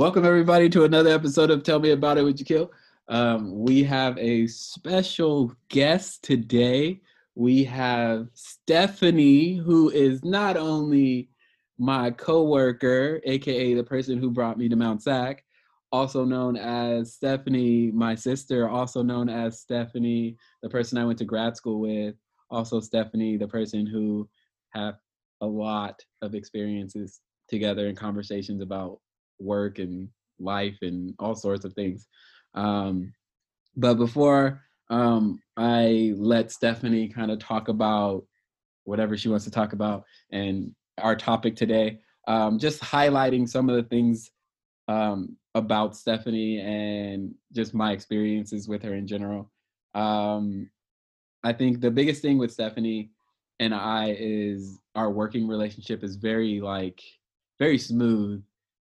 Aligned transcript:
Welcome 0.00 0.24
everybody 0.24 0.70
to 0.70 0.84
another 0.84 1.10
episode 1.10 1.50
of 1.50 1.62
Tell 1.62 1.78
Me 1.78 1.90
About 1.90 2.16
It 2.16 2.22
Would 2.22 2.38
You 2.38 2.46
Kill. 2.46 2.72
Um, 3.08 3.52
we 3.62 3.84
have 3.84 4.16
a 4.16 4.46
special 4.46 5.54
guest 5.68 6.24
today. 6.24 7.02
We 7.34 7.64
have 7.64 8.28
Stephanie, 8.32 9.56
who 9.56 9.90
is 9.90 10.24
not 10.24 10.56
only 10.56 11.28
my 11.78 12.12
coworker, 12.12 13.20
aka 13.24 13.74
the 13.74 13.84
person 13.84 14.16
who 14.16 14.30
brought 14.30 14.56
me 14.56 14.70
to 14.70 14.74
Mount 14.74 15.02
SAC, 15.02 15.44
also 15.92 16.24
known 16.24 16.56
as 16.56 17.12
Stephanie, 17.12 17.90
my 17.90 18.14
sister, 18.14 18.70
also 18.70 19.02
known 19.02 19.28
as 19.28 19.60
Stephanie, 19.60 20.38
the 20.62 20.70
person 20.70 20.96
I 20.96 21.04
went 21.04 21.18
to 21.18 21.26
grad 21.26 21.58
school 21.58 21.78
with, 21.78 22.14
also 22.50 22.80
Stephanie, 22.80 23.36
the 23.36 23.48
person 23.48 23.84
who 23.84 24.26
have 24.70 24.94
a 25.42 25.46
lot 25.46 26.00
of 26.22 26.34
experiences 26.34 27.20
together 27.50 27.88
in 27.88 27.96
conversations 27.96 28.62
about 28.62 28.98
work 29.40 29.78
and 29.78 30.08
life 30.38 30.78
and 30.82 31.14
all 31.18 31.34
sorts 31.34 31.64
of 31.64 31.72
things. 31.74 32.06
Um, 32.54 33.12
but 33.76 33.94
before 33.94 34.62
um, 34.90 35.40
I 35.56 36.12
let 36.16 36.50
Stephanie 36.50 37.08
kind 37.08 37.30
of 37.30 37.38
talk 37.38 37.68
about 37.68 38.24
whatever 38.84 39.16
she 39.16 39.28
wants 39.28 39.44
to 39.44 39.50
talk 39.50 39.72
about 39.72 40.04
and 40.32 40.74
our 40.98 41.16
topic 41.16 41.56
today, 41.56 42.00
um, 42.26 42.58
just 42.58 42.80
highlighting 42.82 43.48
some 43.48 43.68
of 43.68 43.76
the 43.76 43.88
things 43.88 44.30
um, 44.88 45.36
about 45.54 45.96
Stephanie 45.96 46.58
and 46.60 47.34
just 47.52 47.74
my 47.74 47.92
experiences 47.92 48.68
with 48.68 48.82
her 48.82 48.94
in 48.94 49.06
general. 49.06 49.50
Um, 49.94 50.70
I 51.42 51.52
think 51.52 51.80
the 51.80 51.90
biggest 51.90 52.22
thing 52.22 52.38
with 52.38 52.52
Stephanie 52.52 53.10
and 53.60 53.74
I 53.74 54.16
is 54.18 54.78
our 54.94 55.10
working 55.10 55.46
relationship 55.46 56.02
is 56.02 56.16
very 56.16 56.60
like 56.60 57.00
very 57.58 57.78
smooth 57.78 58.42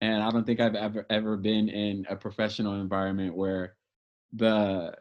and 0.01 0.23
I 0.23 0.29
don't 0.31 0.45
think 0.45 0.59
I've 0.59 0.75
ever 0.75 1.05
ever 1.09 1.37
been 1.37 1.69
in 1.69 2.05
a 2.09 2.15
professional 2.15 2.79
environment 2.79 3.35
where 3.35 3.75
the 4.33 4.93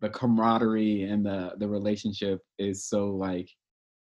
the 0.00 0.10
camaraderie 0.10 1.02
and 1.02 1.24
the 1.24 1.52
the 1.58 1.68
relationship 1.68 2.40
is 2.58 2.84
so 2.84 3.08
like 3.08 3.48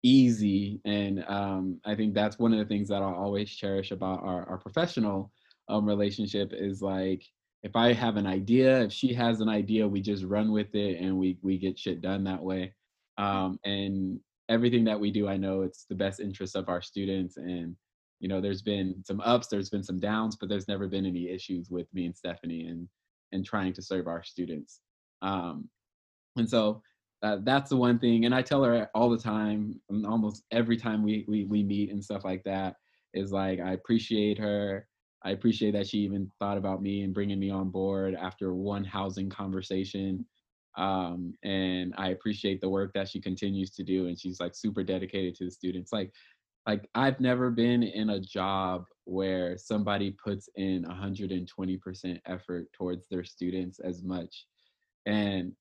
easy 0.03 0.79
and 0.85 1.23
um, 1.27 1.79
I 1.83 1.95
think 1.95 2.13
that's 2.13 2.37
one 2.37 2.53
of 2.53 2.59
the 2.59 2.65
things 2.65 2.89
that 2.89 3.01
I'll 3.01 3.15
always 3.15 3.49
cherish 3.49 3.91
about 3.91 4.21
our, 4.23 4.47
our 4.47 4.57
professional 4.57 5.31
um, 5.67 5.85
relationship 5.85 6.51
is 6.53 6.81
like 6.81 7.23
if 7.63 7.75
I 7.75 7.93
have 7.93 8.15
an 8.15 8.27
idea, 8.27 8.83
if 8.83 8.93
she 8.93 9.11
has 9.15 9.39
an 9.41 9.49
idea, 9.49 9.87
we 9.87 9.99
just 9.99 10.23
run 10.23 10.51
with 10.51 10.75
it 10.75 11.01
and 11.01 11.17
we 11.17 11.39
we 11.41 11.57
get 11.57 11.79
shit 11.79 11.99
done 12.01 12.23
that 12.25 12.43
way. 12.43 12.73
Um, 13.17 13.59
and 13.65 14.19
everything 14.49 14.83
that 14.83 14.99
we 14.99 15.09
do, 15.09 15.27
I 15.27 15.37
know 15.37 15.63
it's 15.63 15.85
the 15.85 15.95
best 15.95 16.19
interest 16.19 16.55
of 16.55 16.69
our 16.69 16.83
students. 16.83 17.37
And 17.37 17.75
you 18.25 18.29
know, 18.29 18.41
there's 18.41 18.63
been 18.63 19.03
some 19.05 19.21
ups, 19.21 19.49
there's 19.49 19.69
been 19.69 19.83
some 19.83 19.99
downs, 19.99 20.35
but 20.35 20.49
there's 20.49 20.67
never 20.67 20.87
been 20.87 21.05
any 21.05 21.29
issues 21.29 21.69
with 21.69 21.85
me 21.93 22.07
and 22.07 22.17
Stephanie 22.17 22.65
and 22.65 22.87
and 23.31 23.45
trying 23.45 23.71
to 23.73 23.83
serve 23.83 24.07
our 24.07 24.23
students. 24.23 24.79
Um, 25.21 25.69
and 26.35 26.49
so 26.49 26.81
uh, 27.21 27.37
that's 27.43 27.69
the 27.69 27.75
one 27.75 27.99
thing. 27.99 28.25
And 28.25 28.33
I 28.33 28.41
tell 28.41 28.63
her 28.63 28.89
all 28.95 29.11
the 29.11 29.19
time, 29.19 29.79
almost 30.07 30.41
every 30.49 30.75
time 30.75 31.03
we 31.03 31.23
we 31.27 31.43
we 31.43 31.61
meet 31.61 31.91
and 31.91 32.03
stuff 32.03 32.25
like 32.25 32.43
that, 32.45 32.77
is 33.13 33.31
like 33.31 33.59
I 33.59 33.73
appreciate 33.73 34.39
her. 34.39 34.87
I 35.23 35.29
appreciate 35.29 35.73
that 35.73 35.85
she 35.85 35.99
even 35.99 36.31
thought 36.39 36.57
about 36.57 36.81
me 36.81 37.03
and 37.03 37.13
bringing 37.13 37.39
me 37.39 37.51
on 37.51 37.69
board 37.69 38.15
after 38.15 38.55
one 38.55 38.83
housing 38.83 39.29
conversation. 39.29 40.25
Um, 40.77 41.35
and 41.43 41.93
I 41.95 42.09
appreciate 42.09 42.59
the 42.59 42.69
work 42.69 42.91
that 42.95 43.07
she 43.07 43.21
continues 43.21 43.69
to 43.75 43.83
do. 43.83 44.07
And 44.07 44.19
she's 44.19 44.39
like 44.39 44.55
super 44.55 44.83
dedicated 44.83 45.35
to 45.35 45.45
the 45.45 45.51
students. 45.51 45.93
Like, 45.93 46.11
like 46.67 46.89
I've 46.95 47.19
never 47.19 47.49
been 47.49 47.83
in 47.83 48.11
a 48.11 48.19
job 48.19 48.85
where 49.05 49.57
somebody 49.57 50.11
puts 50.11 50.49
in 50.55 50.83
120% 50.83 52.19
effort 52.25 52.67
towards 52.73 53.07
their 53.07 53.23
students 53.23 53.79
as 53.79 54.03
much. 54.03 54.45
And 55.05 55.53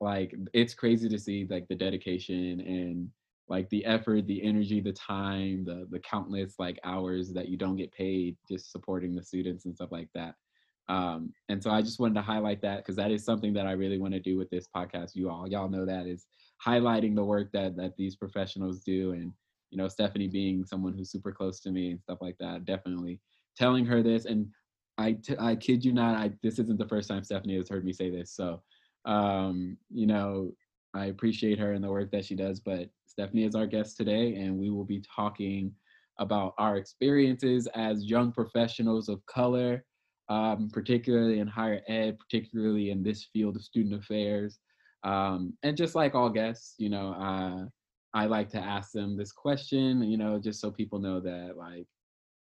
like, 0.00 0.34
it's 0.52 0.74
crazy 0.74 1.08
to 1.08 1.18
see 1.18 1.46
like 1.50 1.66
the 1.68 1.74
dedication 1.74 2.60
and 2.60 3.10
like 3.48 3.68
the 3.70 3.84
effort 3.84 4.26
the 4.26 4.42
energy 4.42 4.80
the 4.80 4.92
time 4.92 5.64
the 5.64 5.86
the 5.90 5.98
countless 5.98 6.54
like 6.58 6.78
hours 6.84 7.32
that 7.32 7.48
you 7.48 7.56
don't 7.56 7.76
get 7.76 7.92
paid 7.92 8.36
just 8.48 8.70
supporting 8.70 9.14
the 9.14 9.22
students 9.22 9.66
and 9.66 9.74
stuff 9.74 9.92
like 9.92 10.08
that 10.14 10.34
um, 10.88 11.32
and 11.48 11.62
so 11.62 11.70
i 11.70 11.82
just 11.82 12.00
wanted 12.00 12.14
to 12.14 12.22
highlight 12.22 12.62
that 12.62 12.78
because 12.78 12.96
that 12.96 13.10
is 13.10 13.24
something 13.24 13.52
that 13.52 13.66
i 13.66 13.72
really 13.72 13.98
want 13.98 14.14
to 14.14 14.20
do 14.20 14.38
with 14.38 14.48
this 14.50 14.68
podcast 14.74 15.14
you 15.14 15.28
all 15.28 15.48
y'all 15.48 15.68
know 15.68 15.84
that 15.84 16.06
is 16.06 16.26
highlighting 16.64 17.14
the 17.14 17.24
work 17.24 17.50
that 17.52 17.76
that 17.76 17.96
these 17.96 18.16
professionals 18.16 18.80
do 18.80 19.12
and 19.12 19.32
you 19.72 19.78
know 19.78 19.88
stephanie 19.88 20.28
being 20.28 20.64
someone 20.64 20.92
who's 20.92 21.10
super 21.10 21.32
close 21.32 21.58
to 21.58 21.72
me 21.72 21.90
and 21.90 22.00
stuff 22.00 22.18
like 22.20 22.36
that 22.38 22.64
definitely 22.64 23.20
telling 23.56 23.84
her 23.84 24.02
this 24.02 24.24
and 24.26 24.46
I, 24.98 25.12
t- 25.12 25.34
I 25.40 25.56
kid 25.56 25.84
you 25.84 25.92
not 25.92 26.16
I 26.16 26.30
this 26.42 26.60
isn't 26.60 26.78
the 26.78 26.86
first 26.86 27.08
time 27.08 27.24
Stephanie 27.24 27.56
has 27.56 27.68
heard 27.68 27.84
me 27.84 27.92
say 27.92 28.10
this 28.10 28.30
so 28.30 28.62
um 29.04 29.76
you 29.90 30.06
know 30.06 30.52
I 30.94 31.06
appreciate 31.06 31.58
her 31.58 31.72
and 31.72 31.82
the 31.82 31.90
work 31.90 32.10
that 32.10 32.24
she 32.24 32.34
does. 32.34 32.60
But 32.60 32.90
Stephanie 33.06 33.44
is 33.44 33.54
our 33.54 33.66
guest 33.66 33.96
today, 33.96 34.34
and 34.36 34.58
we 34.58 34.70
will 34.70 34.84
be 34.84 35.02
talking 35.14 35.72
about 36.18 36.54
our 36.58 36.76
experiences 36.76 37.66
as 37.74 38.04
young 38.04 38.32
professionals 38.32 39.08
of 39.08 39.24
color, 39.26 39.84
um, 40.28 40.68
particularly 40.72 41.38
in 41.38 41.46
higher 41.46 41.80
ed, 41.88 42.18
particularly 42.18 42.90
in 42.90 43.02
this 43.02 43.24
field 43.32 43.56
of 43.56 43.62
student 43.62 43.94
affairs. 43.94 44.58
Um, 45.04 45.54
and 45.62 45.76
just 45.76 45.94
like 45.94 46.14
all 46.14 46.30
guests, 46.30 46.74
you 46.78 46.90
know, 46.90 47.12
uh, 47.14 47.64
I 48.14 48.26
like 48.26 48.50
to 48.50 48.58
ask 48.58 48.92
them 48.92 49.16
this 49.16 49.32
question, 49.32 50.02
you 50.02 50.18
know, 50.18 50.38
just 50.38 50.60
so 50.60 50.70
people 50.70 50.98
know 50.98 51.20
that, 51.20 51.56
like, 51.56 51.86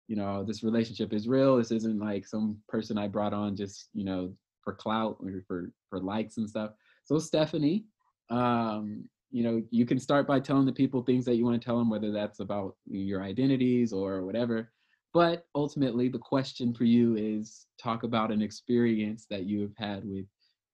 you 0.09 0.17
know, 0.17 0.45
this 0.45 0.63
relationship 0.63 1.13
is 1.13 1.27
real. 1.27 1.57
This 1.57 1.71
isn't 1.71 1.99
like 1.99 2.27
some 2.27 2.59
person 2.69 2.99
I 2.99 3.09
brought 3.09 3.33
on 3.33 3.57
just, 3.57 3.89
you 3.95 4.05
know, 4.05 4.35
for 4.63 4.75
clout 4.75 5.17
or 5.21 5.43
for 5.47 5.71
for 5.89 6.01
likes 6.01 6.37
and 6.37 6.49
stuff. 6.49 6.73
So 7.05 7.19
Stephanie, 7.19 7.85
um, 8.31 9.09
you 9.31 9.43
know, 9.43 9.63
you 9.71 9.87
can 9.87 9.99
start 9.99 10.27
by 10.27 10.41
telling 10.41 10.67
the 10.67 10.73
people 10.73 11.03
things 11.03 11.25
that 11.25 11.37
you 11.37 11.45
want 11.45 11.61
to 11.61 11.65
tell 11.65 11.79
them, 11.79 11.91
whether 11.91 12.13
that's 12.13 12.41
about 12.41 12.77
your 12.87 13.23
identities 13.23 13.93
or 13.93 14.25
whatever. 14.25 14.71
But 15.13 15.47
ultimately, 15.55 16.09
the 16.09 16.19
question 16.19 16.75
for 16.75 16.85
you 16.85 17.17
is 17.17 17.67
talk 17.79 18.03
about 18.03 18.33
an 18.33 18.43
experience 18.43 19.27
that 19.31 19.45
you 19.45 19.61
have 19.63 19.77
had 19.77 20.05
with 20.05 20.27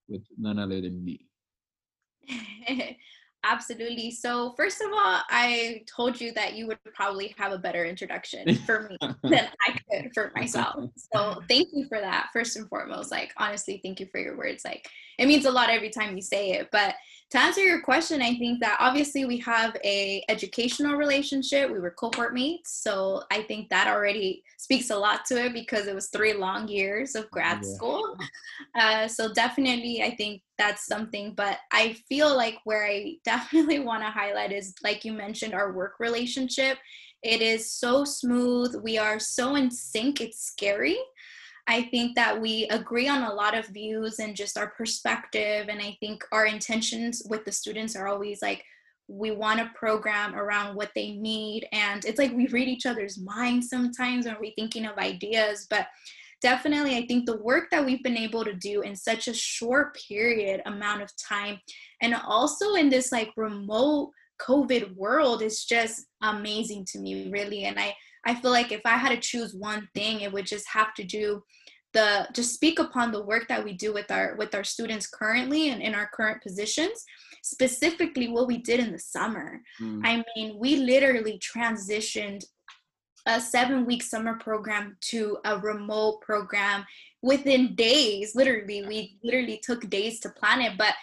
with 0.09 0.23
none 0.37 0.59
other 0.59 0.81
than 0.81 1.03
me. 1.03 1.27
Absolutely. 3.43 4.11
So, 4.11 4.53
first 4.55 4.81
of 4.81 4.91
all, 4.91 5.21
I 5.29 5.83
told 5.87 6.21
you 6.21 6.31
that 6.33 6.55
you 6.55 6.67
would 6.67 6.77
probably 6.93 7.33
have 7.37 7.51
a 7.51 7.57
better 7.57 7.85
introduction 7.85 8.55
for 8.65 8.87
me 8.89 8.97
than 9.23 9.49
I 9.67 9.79
could 9.89 10.13
for 10.13 10.31
myself. 10.35 10.85
So, 10.95 11.41
thank 11.49 11.69
you 11.73 11.87
for 11.87 11.99
that, 11.99 12.29
first 12.33 12.55
and 12.55 12.69
foremost. 12.69 13.09
Like, 13.09 13.33
honestly, 13.37 13.79
thank 13.83 13.99
you 13.99 14.07
for 14.11 14.19
your 14.19 14.37
words. 14.37 14.63
Like, 14.63 14.87
it 15.21 15.27
means 15.27 15.45
a 15.45 15.51
lot 15.51 15.69
every 15.69 15.91
time 15.91 16.15
you 16.15 16.21
say 16.21 16.53
it. 16.53 16.69
But 16.71 16.95
to 17.29 17.39
answer 17.39 17.61
your 17.61 17.81
question, 17.81 18.23
I 18.23 18.35
think 18.35 18.59
that 18.59 18.77
obviously 18.79 19.23
we 19.23 19.37
have 19.37 19.77
a 19.85 20.23
educational 20.27 20.95
relationship. 20.95 21.71
We 21.71 21.79
were 21.79 21.91
cohort 21.91 22.33
mates, 22.33 22.81
so 22.83 23.21
I 23.31 23.43
think 23.43 23.69
that 23.69 23.87
already 23.87 24.43
speaks 24.57 24.89
a 24.89 24.97
lot 24.97 25.23
to 25.27 25.45
it 25.45 25.53
because 25.53 25.85
it 25.85 25.93
was 25.93 26.07
three 26.07 26.33
long 26.33 26.67
years 26.67 27.13
of 27.13 27.29
grad 27.29 27.59
yeah. 27.63 27.73
school. 27.73 28.17
Uh, 28.73 29.07
so 29.07 29.31
definitely, 29.33 30.01
I 30.01 30.15
think 30.15 30.41
that's 30.57 30.87
something. 30.87 31.33
But 31.35 31.59
I 31.71 31.93
feel 32.09 32.35
like 32.35 32.57
where 32.63 32.85
I 32.85 33.15
definitely 33.25 33.79
want 33.79 34.03
to 34.03 34.09
highlight 34.09 34.51
is, 34.51 34.73
like 34.83 35.05
you 35.05 35.13
mentioned, 35.13 35.53
our 35.53 35.71
work 35.71 35.99
relationship. 35.99 36.79
It 37.21 37.41
is 37.41 37.71
so 37.71 38.05
smooth. 38.05 38.75
We 38.83 38.97
are 38.97 39.19
so 39.19 39.55
in 39.55 39.69
sync. 39.69 40.19
It's 40.19 40.41
scary. 40.41 40.97
I 41.67 41.83
think 41.83 42.15
that 42.15 42.39
we 42.39 42.67
agree 42.69 43.07
on 43.07 43.23
a 43.23 43.33
lot 43.33 43.57
of 43.57 43.67
views 43.67 44.19
and 44.19 44.35
just 44.35 44.57
our 44.57 44.71
perspective. 44.71 45.67
And 45.69 45.79
I 45.79 45.97
think 45.99 46.23
our 46.31 46.45
intentions 46.45 47.21
with 47.29 47.45
the 47.45 47.51
students 47.51 47.95
are 47.95 48.07
always 48.07 48.41
like, 48.41 48.63
we 49.07 49.31
want 49.31 49.59
to 49.59 49.71
program 49.75 50.35
around 50.35 50.75
what 50.75 50.91
they 50.95 51.11
need. 51.11 51.67
And 51.71 52.03
it's 52.05 52.17
like 52.17 52.33
we 52.33 52.47
read 52.47 52.67
each 52.67 52.85
other's 52.85 53.19
minds 53.19 53.69
sometimes 53.69 54.25
when 54.25 54.37
we're 54.39 54.53
thinking 54.55 54.85
of 54.85 54.97
ideas. 54.97 55.67
But 55.69 55.87
definitely, 56.41 56.97
I 56.97 57.05
think 57.05 57.25
the 57.25 57.41
work 57.41 57.69
that 57.71 57.85
we've 57.85 58.03
been 58.03 58.17
able 58.17 58.43
to 58.45 58.53
do 58.53 58.81
in 58.81 58.95
such 58.95 59.27
a 59.27 59.33
short 59.33 59.97
period 60.07 60.61
amount 60.65 61.01
of 61.01 61.11
time, 61.17 61.59
and 62.01 62.15
also 62.15 62.75
in 62.75 62.89
this 62.89 63.11
like 63.11 63.31
remote 63.35 64.11
COVID 64.41 64.95
world, 64.95 65.41
is 65.41 65.65
just 65.65 66.05
amazing 66.21 66.85
to 66.93 66.99
me, 66.99 67.29
really. 67.29 67.65
And 67.65 67.77
I, 67.79 67.93
I 68.25 68.35
feel 68.35 68.51
like 68.51 68.71
if 68.71 68.81
I 68.85 68.97
had 68.97 69.09
to 69.09 69.17
choose 69.17 69.53
one 69.53 69.89
thing, 69.95 70.21
it 70.21 70.31
would 70.31 70.45
just 70.45 70.67
have 70.69 70.93
to 70.95 71.03
do 71.03 71.43
the 71.93 72.27
just 72.33 72.53
speak 72.53 72.79
upon 72.79 73.11
the 73.11 73.23
work 73.23 73.47
that 73.47 73.63
we 73.63 73.73
do 73.73 73.93
with 73.93 74.09
our 74.11 74.35
with 74.37 74.55
our 74.55 74.63
students 74.63 75.07
currently 75.07 75.69
and 75.69 75.81
in 75.81 75.93
our 75.93 76.09
current 76.13 76.41
positions 76.41 77.03
specifically 77.43 78.27
what 78.27 78.47
we 78.47 78.57
did 78.57 78.79
in 78.79 78.91
the 78.91 78.99
summer 78.99 79.61
mm. 79.81 80.01
i 80.05 80.23
mean 80.35 80.57
we 80.57 80.77
literally 80.77 81.39
transitioned 81.39 82.45
a 83.27 83.39
seven 83.39 83.85
week 83.85 84.01
summer 84.01 84.35
program 84.35 84.95
to 85.01 85.37
a 85.45 85.57
remote 85.59 86.21
program 86.21 86.85
within 87.21 87.75
days 87.75 88.35
literally 88.35 88.85
we 88.87 89.17
literally 89.23 89.59
took 89.63 89.89
days 89.89 90.19
to 90.19 90.29
plan 90.29 90.61
it 90.61 90.77
but 90.77 90.93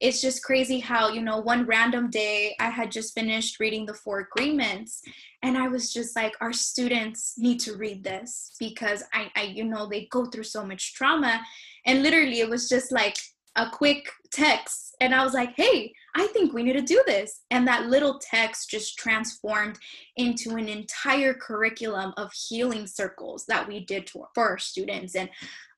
it's 0.00 0.20
just 0.20 0.42
crazy 0.42 0.78
how 0.78 1.08
you 1.08 1.22
know 1.22 1.38
one 1.38 1.64
random 1.64 2.10
day 2.10 2.54
i 2.60 2.68
had 2.68 2.92
just 2.92 3.14
finished 3.14 3.58
reading 3.58 3.86
the 3.86 3.94
four 3.94 4.20
agreements 4.20 5.00
and 5.42 5.56
i 5.56 5.68
was 5.68 5.92
just 5.92 6.14
like 6.14 6.34
our 6.40 6.52
students 6.52 7.34
need 7.38 7.58
to 7.58 7.76
read 7.76 8.04
this 8.04 8.52
because 8.60 9.02
i, 9.14 9.30
I 9.34 9.42
you 9.44 9.64
know 9.64 9.88
they 9.88 10.06
go 10.10 10.26
through 10.26 10.44
so 10.44 10.64
much 10.64 10.94
trauma. 10.94 11.40
And 11.86 12.02
literally 12.02 12.40
it 12.40 12.50
was 12.50 12.68
just 12.68 12.90
like 12.90 13.16
a 13.54 13.70
quick 13.70 14.10
text 14.32 14.94
and 15.00 15.14
i 15.14 15.24
was 15.24 15.32
like 15.32 15.54
hey 15.56 15.92
i 16.14 16.26
think 16.28 16.52
we 16.52 16.62
need 16.62 16.74
to 16.74 16.82
do 16.82 17.02
this. 17.06 17.42
And 17.50 17.66
that 17.66 17.86
little 17.86 18.18
text 18.18 18.68
just 18.68 18.98
transformed 18.98 19.78
into 20.16 20.56
an 20.56 20.68
entire 20.68 21.32
curriculum 21.32 22.12
of 22.16 22.32
healing 22.32 22.86
circles 22.86 23.44
that 23.46 23.66
we 23.66 23.84
did 23.84 24.06
to, 24.08 24.24
for 24.34 24.50
our 24.50 24.58
students. 24.58 25.14
And 25.14 25.30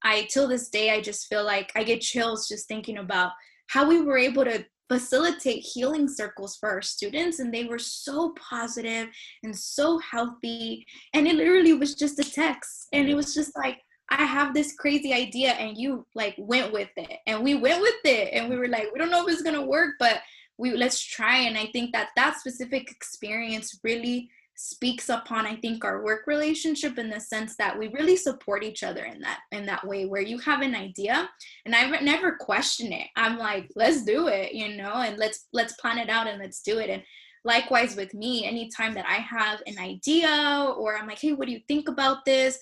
i 0.03 0.26
till 0.31 0.49
this 0.49 0.69
day 0.71 0.91
i 0.91 1.00
just 1.00 1.26
feel 1.26 1.44
like 1.44 1.73
i 1.76 1.85
get 1.85 2.00
chills 2.00 2.49
just 2.49 2.69
thinking 2.69 2.99
about 2.99 3.32
how 3.69 3.88
we 3.88 4.00
were 4.00 4.19
able 4.19 4.44
to 4.44 4.65
facilitate 4.88 5.61
healing 5.61 6.09
circles 6.09 6.56
for 6.56 6.70
our 6.70 6.82
students 6.82 7.38
and 7.38 7.53
they 7.53 7.65
were 7.65 7.79
so 7.79 8.35
positive 8.37 9.09
and 9.43 9.55
so 9.55 9.99
healthy. 9.99 10.85
And 11.15 11.26
it 11.26 11.37
literally 11.37 11.75
was 11.75 11.94
just 11.94 12.19
a 12.19 12.25
text. 12.25 12.88
And 12.93 13.09
it 13.09 13.15
was 13.15 13.35
just 13.35 13.56
like 13.56 13.79
i 14.11 14.25
have 14.25 14.55
this 14.55 14.73
crazy 14.73 15.12
idea 15.12 15.50
and 15.50 15.76
you 15.76 16.06
like 16.15 16.35
went 16.38 16.73
with 16.73 16.88
it. 16.97 17.19
And 17.26 17.44
we 17.44 17.55
went 17.55 17.82
with 17.82 18.00
it. 18.05 18.31
And 18.32 18.49
we 18.49 18.56
were 18.56 18.69
like 18.69 18.88
we 18.93 18.99
don't 18.99 19.11
know 19.11 19.26
if 19.26 19.32
it's 19.32 19.43
going 19.43 19.56
to 19.56 19.62
work 19.62 19.94
but 19.99 20.21
we 20.56 20.73
let's 20.73 21.03
try. 21.03 21.38
And 21.38 21.59
i 21.59 21.67
think 21.67 21.93
that 21.93 22.09
that 22.17 22.38
specific 22.38 22.91
experience 22.91 23.79
really 23.85 24.31
speaks 24.60 25.08
upon 25.08 25.46
i 25.46 25.55
think 25.55 25.84
our 25.84 26.02
work 26.02 26.26
relationship 26.26 26.99
in 26.99 27.08
the 27.08 27.20
sense 27.20 27.55
that 27.56 27.78
we 27.78 27.87
really 27.90 28.16
support 28.16 28.64
each 28.64 28.82
other 28.82 29.05
in 29.05 29.20
that 29.20 29.38
in 29.52 29.64
that 29.64 29.87
way 29.87 30.05
where 30.05 30.20
you 30.20 30.37
have 30.37 30.62
an 30.62 30.75
idea 30.75 31.31
and 31.64 31.76
i 31.76 31.88
never 32.00 32.32
question 32.32 32.93
it. 32.93 33.06
I'm 33.14 33.38
like 33.38 33.70
let's 33.76 34.02
do 34.02 34.26
it 34.26 34.55
you 34.55 34.76
know 34.76 34.94
and 34.94 35.16
let's 35.16 35.46
let's 35.52 35.75
plan 35.75 35.99
it 35.99 36.10
out 36.10 36.26
and 36.26 36.40
let's 36.40 36.60
do 36.60 36.78
it. 36.78 36.90
And 36.90 37.05
likewise 37.44 37.94
with 37.94 38.12
me 38.14 38.46
anytime 38.46 38.94
that 38.94 39.06
i 39.06 39.14
have 39.14 39.62
an 39.69 39.78
idea 39.78 40.75
or 40.76 40.99
i'm 40.99 41.06
like 41.06 41.20
hey 41.20 41.34
what 41.34 41.46
do 41.46 41.52
you 41.52 41.61
think 41.69 41.88
about 41.88 42.25
this 42.25 42.58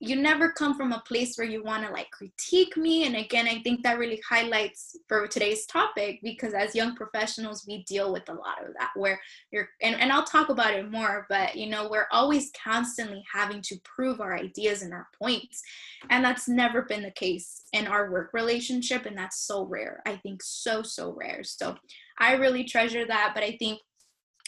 you 0.00 0.14
never 0.14 0.52
come 0.52 0.76
from 0.76 0.92
a 0.92 1.02
place 1.06 1.36
where 1.36 1.46
you 1.46 1.62
want 1.64 1.84
to 1.84 1.92
like 1.92 2.10
critique 2.12 2.76
me 2.76 3.06
and 3.06 3.16
again 3.16 3.48
i 3.48 3.60
think 3.62 3.82
that 3.82 3.98
really 3.98 4.20
highlights 4.28 4.96
for 5.08 5.26
today's 5.26 5.66
topic 5.66 6.20
because 6.22 6.54
as 6.54 6.74
young 6.74 6.94
professionals 6.94 7.64
we 7.66 7.82
deal 7.84 8.12
with 8.12 8.28
a 8.28 8.32
lot 8.32 8.62
of 8.64 8.72
that 8.78 8.90
where 8.94 9.20
you're 9.50 9.68
and, 9.82 9.96
and 10.00 10.12
i'll 10.12 10.24
talk 10.24 10.48
about 10.50 10.74
it 10.74 10.90
more 10.90 11.26
but 11.28 11.56
you 11.56 11.68
know 11.68 11.88
we're 11.90 12.08
always 12.12 12.50
constantly 12.62 13.22
having 13.32 13.60
to 13.60 13.76
prove 13.84 14.20
our 14.20 14.36
ideas 14.36 14.82
and 14.82 14.92
our 14.92 15.08
points 15.20 15.62
and 16.10 16.24
that's 16.24 16.48
never 16.48 16.82
been 16.82 17.02
the 17.02 17.10
case 17.10 17.64
in 17.72 17.86
our 17.86 18.10
work 18.10 18.30
relationship 18.32 19.04
and 19.04 19.18
that's 19.18 19.40
so 19.40 19.64
rare 19.64 20.00
i 20.06 20.14
think 20.16 20.42
so 20.42 20.82
so 20.82 21.12
rare. 21.18 21.42
So 21.42 21.76
i 22.18 22.34
really 22.34 22.64
treasure 22.64 23.06
that 23.06 23.32
but 23.34 23.42
i 23.42 23.56
think 23.58 23.80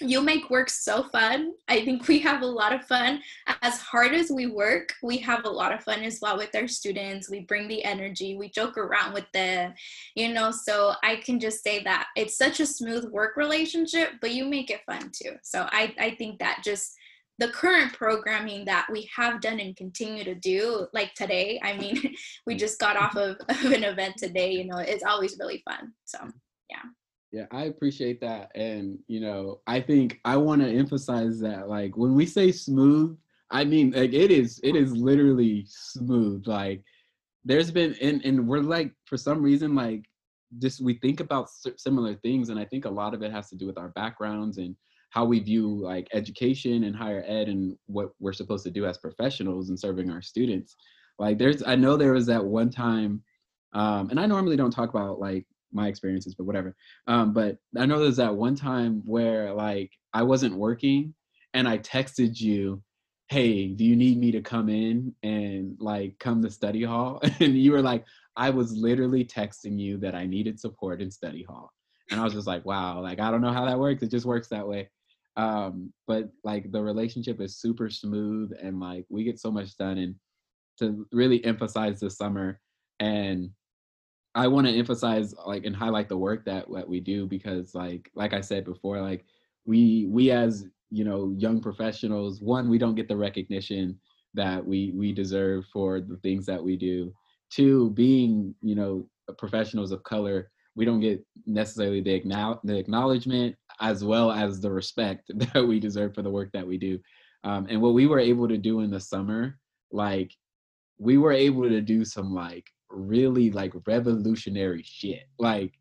you 0.00 0.20
make 0.20 0.50
work 0.50 0.70
so 0.70 1.04
fun. 1.04 1.52
I 1.68 1.84
think 1.84 2.08
we 2.08 2.18
have 2.20 2.42
a 2.42 2.46
lot 2.46 2.72
of 2.72 2.84
fun. 2.86 3.22
As 3.62 3.78
hard 3.78 4.14
as 4.14 4.30
we 4.30 4.46
work, 4.46 4.94
we 5.02 5.18
have 5.18 5.44
a 5.44 5.50
lot 5.50 5.72
of 5.72 5.82
fun 5.82 6.02
as 6.02 6.18
well 6.20 6.36
with 6.36 6.54
our 6.54 6.68
students. 6.68 7.30
We 7.30 7.40
bring 7.40 7.68
the 7.68 7.84
energy, 7.84 8.36
we 8.36 8.50
joke 8.50 8.78
around 8.78 9.12
with 9.14 9.30
them, 9.32 9.74
you 10.14 10.32
know. 10.32 10.50
So 10.50 10.94
I 11.02 11.16
can 11.16 11.38
just 11.38 11.62
say 11.62 11.82
that 11.84 12.08
it's 12.16 12.36
such 12.36 12.60
a 12.60 12.66
smooth 12.66 13.04
work 13.10 13.36
relationship, 13.36 14.12
but 14.20 14.32
you 14.32 14.44
make 14.44 14.70
it 14.70 14.84
fun 14.86 15.10
too. 15.12 15.36
So 15.42 15.66
I, 15.70 15.94
I 15.98 16.14
think 16.16 16.38
that 16.38 16.62
just 16.64 16.94
the 17.38 17.48
current 17.48 17.94
programming 17.94 18.66
that 18.66 18.86
we 18.92 19.08
have 19.16 19.40
done 19.40 19.60
and 19.60 19.74
continue 19.74 20.24
to 20.24 20.34
do, 20.34 20.86
like 20.92 21.14
today, 21.14 21.58
I 21.62 21.76
mean, 21.76 22.14
we 22.46 22.54
just 22.54 22.78
got 22.78 22.96
off 22.96 23.16
of, 23.16 23.36
of 23.48 23.64
an 23.64 23.82
event 23.82 24.16
today, 24.18 24.52
you 24.52 24.66
know, 24.66 24.76
it's 24.76 25.04
always 25.04 25.36
really 25.40 25.62
fun. 25.64 25.92
So, 26.04 26.18
yeah. 26.68 26.82
Yeah, 27.32 27.46
I 27.52 27.64
appreciate 27.64 28.20
that. 28.22 28.50
And, 28.56 28.98
you 29.06 29.20
know, 29.20 29.60
I 29.66 29.80
think 29.80 30.20
I 30.24 30.36
want 30.36 30.62
to 30.62 30.68
emphasize 30.68 31.38
that 31.40 31.68
like 31.68 31.96
when 31.96 32.14
we 32.14 32.26
say 32.26 32.50
smooth, 32.50 33.16
I 33.52 33.64
mean 33.64 33.92
like 33.92 34.12
it 34.12 34.30
is 34.30 34.60
it 34.62 34.76
is 34.76 34.92
literally 34.96 35.64
smooth. 35.68 36.46
Like 36.46 36.82
there's 37.44 37.70
been 37.70 37.94
and 38.00 38.24
and 38.24 38.46
we're 38.48 38.60
like 38.60 38.92
for 39.06 39.16
some 39.16 39.42
reason 39.42 39.74
like 39.74 40.04
just 40.58 40.82
we 40.82 40.94
think 40.94 41.20
about 41.20 41.48
similar 41.76 42.14
things 42.16 42.48
and 42.48 42.58
I 42.58 42.64
think 42.64 42.84
a 42.84 42.90
lot 42.90 43.14
of 43.14 43.22
it 43.22 43.32
has 43.32 43.48
to 43.50 43.56
do 43.56 43.66
with 43.66 43.78
our 43.78 43.88
backgrounds 43.90 44.58
and 44.58 44.76
how 45.10 45.24
we 45.24 45.40
view 45.40 45.68
like 45.68 46.08
education 46.12 46.84
and 46.84 46.94
higher 46.96 47.24
ed 47.26 47.48
and 47.48 47.76
what 47.86 48.10
we're 48.20 48.32
supposed 48.32 48.64
to 48.64 48.70
do 48.70 48.86
as 48.86 48.98
professionals 48.98 49.68
and 49.70 49.78
serving 49.78 50.10
our 50.10 50.22
students. 50.22 50.76
Like 51.18 51.38
there's 51.38 51.62
I 51.64 51.76
know 51.76 51.96
there 51.96 52.12
was 52.14 52.26
that 52.26 52.44
one 52.44 52.70
time 52.70 53.22
um 53.72 54.10
and 54.10 54.20
I 54.20 54.26
normally 54.26 54.56
don't 54.56 54.72
talk 54.72 54.90
about 54.90 55.20
like 55.20 55.46
my 55.72 55.88
experiences, 55.88 56.34
but 56.34 56.44
whatever. 56.44 56.74
Um, 57.06 57.32
but 57.32 57.58
I 57.78 57.86
know 57.86 57.98
there's 57.98 58.16
that 58.16 58.34
one 58.34 58.54
time 58.54 59.02
where 59.04 59.52
like 59.52 59.92
I 60.12 60.22
wasn't 60.22 60.56
working 60.56 61.14
and 61.54 61.68
I 61.68 61.78
texted 61.78 62.40
you, 62.40 62.82
hey, 63.28 63.68
do 63.68 63.84
you 63.84 63.94
need 63.94 64.18
me 64.18 64.32
to 64.32 64.40
come 64.40 64.68
in 64.68 65.14
and 65.22 65.76
like 65.78 66.18
come 66.18 66.42
to 66.42 66.50
study 66.50 66.82
hall? 66.82 67.20
And 67.40 67.56
you 67.58 67.72
were 67.72 67.82
like, 67.82 68.04
I 68.36 68.50
was 68.50 68.72
literally 68.72 69.24
texting 69.24 69.78
you 69.78 69.98
that 69.98 70.14
I 70.14 70.26
needed 70.26 70.58
support 70.58 71.00
in 71.00 71.10
study 71.10 71.44
hall. 71.44 71.70
And 72.10 72.20
I 72.20 72.24
was 72.24 72.34
just 72.34 72.46
like, 72.46 72.64
wow, 72.64 73.00
like 73.00 73.20
I 73.20 73.30
don't 73.30 73.40
know 73.40 73.52
how 73.52 73.66
that 73.66 73.78
works. 73.78 74.02
It 74.02 74.10
just 74.10 74.26
works 74.26 74.48
that 74.48 74.66
way. 74.66 74.88
Um, 75.36 75.92
but 76.06 76.28
like 76.42 76.72
the 76.72 76.82
relationship 76.82 77.40
is 77.40 77.60
super 77.60 77.88
smooth 77.88 78.52
and 78.60 78.80
like 78.80 79.06
we 79.08 79.24
get 79.24 79.38
so 79.38 79.50
much 79.50 79.76
done 79.76 79.98
and 79.98 80.14
to 80.78 81.06
really 81.12 81.44
emphasize 81.44 82.00
the 82.00 82.10
summer 82.10 82.58
and 82.98 83.50
I 84.40 84.46
want 84.46 84.66
to 84.66 84.72
emphasize 84.72 85.34
like 85.46 85.66
and 85.66 85.76
highlight 85.76 86.08
the 86.08 86.16
work 86.16 86.46
that 86.46 86.64
that 86.72 86.88
we 86.88 86.98
do 86.98 87.26
because 87.26 87.74
like 87.74 88.10
like 88.14 88.32
I 88.32 88.40
said 88.40 88.64
before 88.64 88.98
like 89.02 89.26
we 89.66 90.06
we 90.08 90.30
as 90.30 90.66
you 90.90 91.04
know 91.04 91.34
young 91.36 91.60
professionals 91.60 92.40
one 92.40 92.70
we 92.70 92.78
don't 92.78 92.94
get 92.94 93.06
the 93.06 93.16
recognition 93.16 94.00
that 94.32 94.64
we 94.64 94.92
we 94.96 95.12
deserve 95.12 95.66
for 95.70 96.00
the 96.00 96.16
things 96.18 96.46
that 96.46 96.62
we 96.62 96.76
do. 96.76 97.12
Two 97.50 97.90
being 97.90 98.54
you 98.62 98.74
know 98.74 99.06
professionals 99.36 99.92
of 99.92 100.02
color 100.04 100.50
we 100.74 100.84
don't 100.86 101.00
get 101.00 101.22
necessarily 101.46 102.00
the, 102.00 102.14
acknowledge, 102.14 102.60
the 102.64 102.78
acknowledgement 102.78 103.54
as 103.80 104.02
well 104.04 104.30
as 104.30 104.60
the 104.60 104.70
respect 104.70 105.30
that 105.34 105.66
we 105.66 105.78
deserve 105.78 106.14
for 106.14 106.22
the 106.22 106.30
work 106.30 106.50
that 106.52 106.66
we 106.66 106.78
do. 106.78 106.98
Um, 107.44 107.66
and 107.68 107.82
what 107.82 107.92
we 107.92 108.06
were 108.06 108.20
able 108.20 108.48
to 108.48 108.56
do 108.56 108.80
in 108.80 108.90
the 108.90 109.00
summer 109.00 109.58
like 109.92 110.34
we 110.98 111.18
were 111.18 111.32
able 111.32 111.68
to 111.68 111.80
do 111.82 112.04
some 112.04 112.32
like 112.32 112.70
really 112.90 113.50
like 113.50 113.72
revolutionary 113.86 114.82
shit. 114.84 115.28
Like 115.38 115.72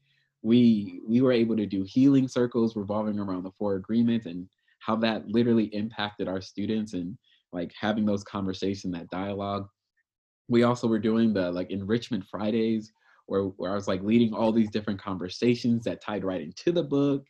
we 0.41 1.01
we 1.07 1.21
were 1.21 1.31
able 1.31 1.57
to 1.57 1.65
do 1.65 1.83
healing 1.83 2.27
circles 2.27 2.75
revolving 2.75 3.19
around 3.19 3.43
the 3.43 3.51
four 3.57 3.75
agreements 3.75 4.25
and 4.25 4.47
how 4.79 4.95
that 4.97 5.27
literally 5.27 5.65
impacted 5.65 6.27
our 6.27 6.41
students 6.41 6.93
and 6.93 7.17
like 7.51 7.71
having 7.79 8.05
those 8.05 8.23
conversations, 8.23 8.93
that 8.93 9.09
dialogue. 9.09 9.67
We 10.47 10.63
also 10.63 10.87
were 10.87 10.99
doing 10.99 11.33
the 11.33 11.51
like 11.51 11.71
enrichment 11.71 12.23
Fridays 12.29 12.91
where, 13.25 13.43
where 13.43 13.71
I 13.71 13.75
was 13.75 13.87
like 13.87 14.01
leading 14.03 14.33
all 14.33 14.51
these 14.51 14.71
different 14.71 15.01
conversations 15.01 15.83
that 15.83 16.01
tied 16.01 16.23
right 16.23 16.41
into 16.41 16.71
the 16.71 16.83
book 16.83 17.25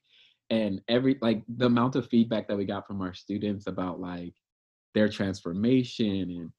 and 0.49 0.81
every 0.87 1.17
like 1.21 1.43
the 1.57 1.65
amount 1.65 1.95
of 1.95 2.07
feedback 2.07 2.47
that 2.47 2.57
we 2.57 2.65
got 2.65 2.87
from 2.87 3.01
our 3.01 3.13
students 3.13 3.67
about 3.67 3.99
like 3.99 4.33
their 4.95 5.09
transformation 5.09 6.29
and 6.29 6.51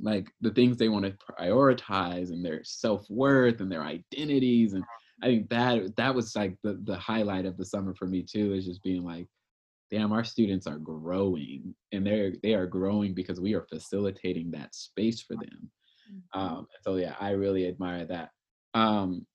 like 0.00 0.30
the 0.40 0.50
things 0.50 0.76
they 0.76 0.88
want 0.88 1.04
to 1.04 1.16
prioritize 1.40 2.30
and 2.30 2.44
their 2.44 2.62
self-worth 2.64 3.60
and 3.60 3.70
their 3.70 3.82
identities 3.82 4.74
and 4.74 4.84
i 5.22 5.26
think 5.26 5.48
that 5.48 5.96
that 5.96 6.14
was 6.14 6.34
like 6.36 6.56
the, 6.62 6.80
the 6.84 6.96
highlight 6.96 7.46
of 7.46 7.56
the 7.56 7.64
summer 7.64 7.94
for 7.94 8.06
me 8.06 8.22
too 8.22 8.52
is 8.54 8.64
just 8.64 8.82
being 8.82 9.04
like 9.04 9.26
damn 9.90 10.12
our 10.12 10.24
students 10.24 10.66
are 10.66 10.78
growing 10.78 11.74
and 11.92 12.06
they're 12.06 12.32
they 12.42 12.54
are 12.54 12.66
growing 12.66 13.14
because 13.14 13.40
we 13.40 13.54
are 13.54 13.66
facilitating 13.68 14.50
that 14.50 14.74
space 14.74 15.20
for 15.20 15.34
them 15.34 15.70
mm-hmm. 16.12 16.38
um, 16.38 16.66
so 16.82 16.96
yeah 16.96 17.14
i 17.20 17.30
really 17.30 17.66
admire 17.66 18.04
that 18.04 18.30
um, 18.74 19.26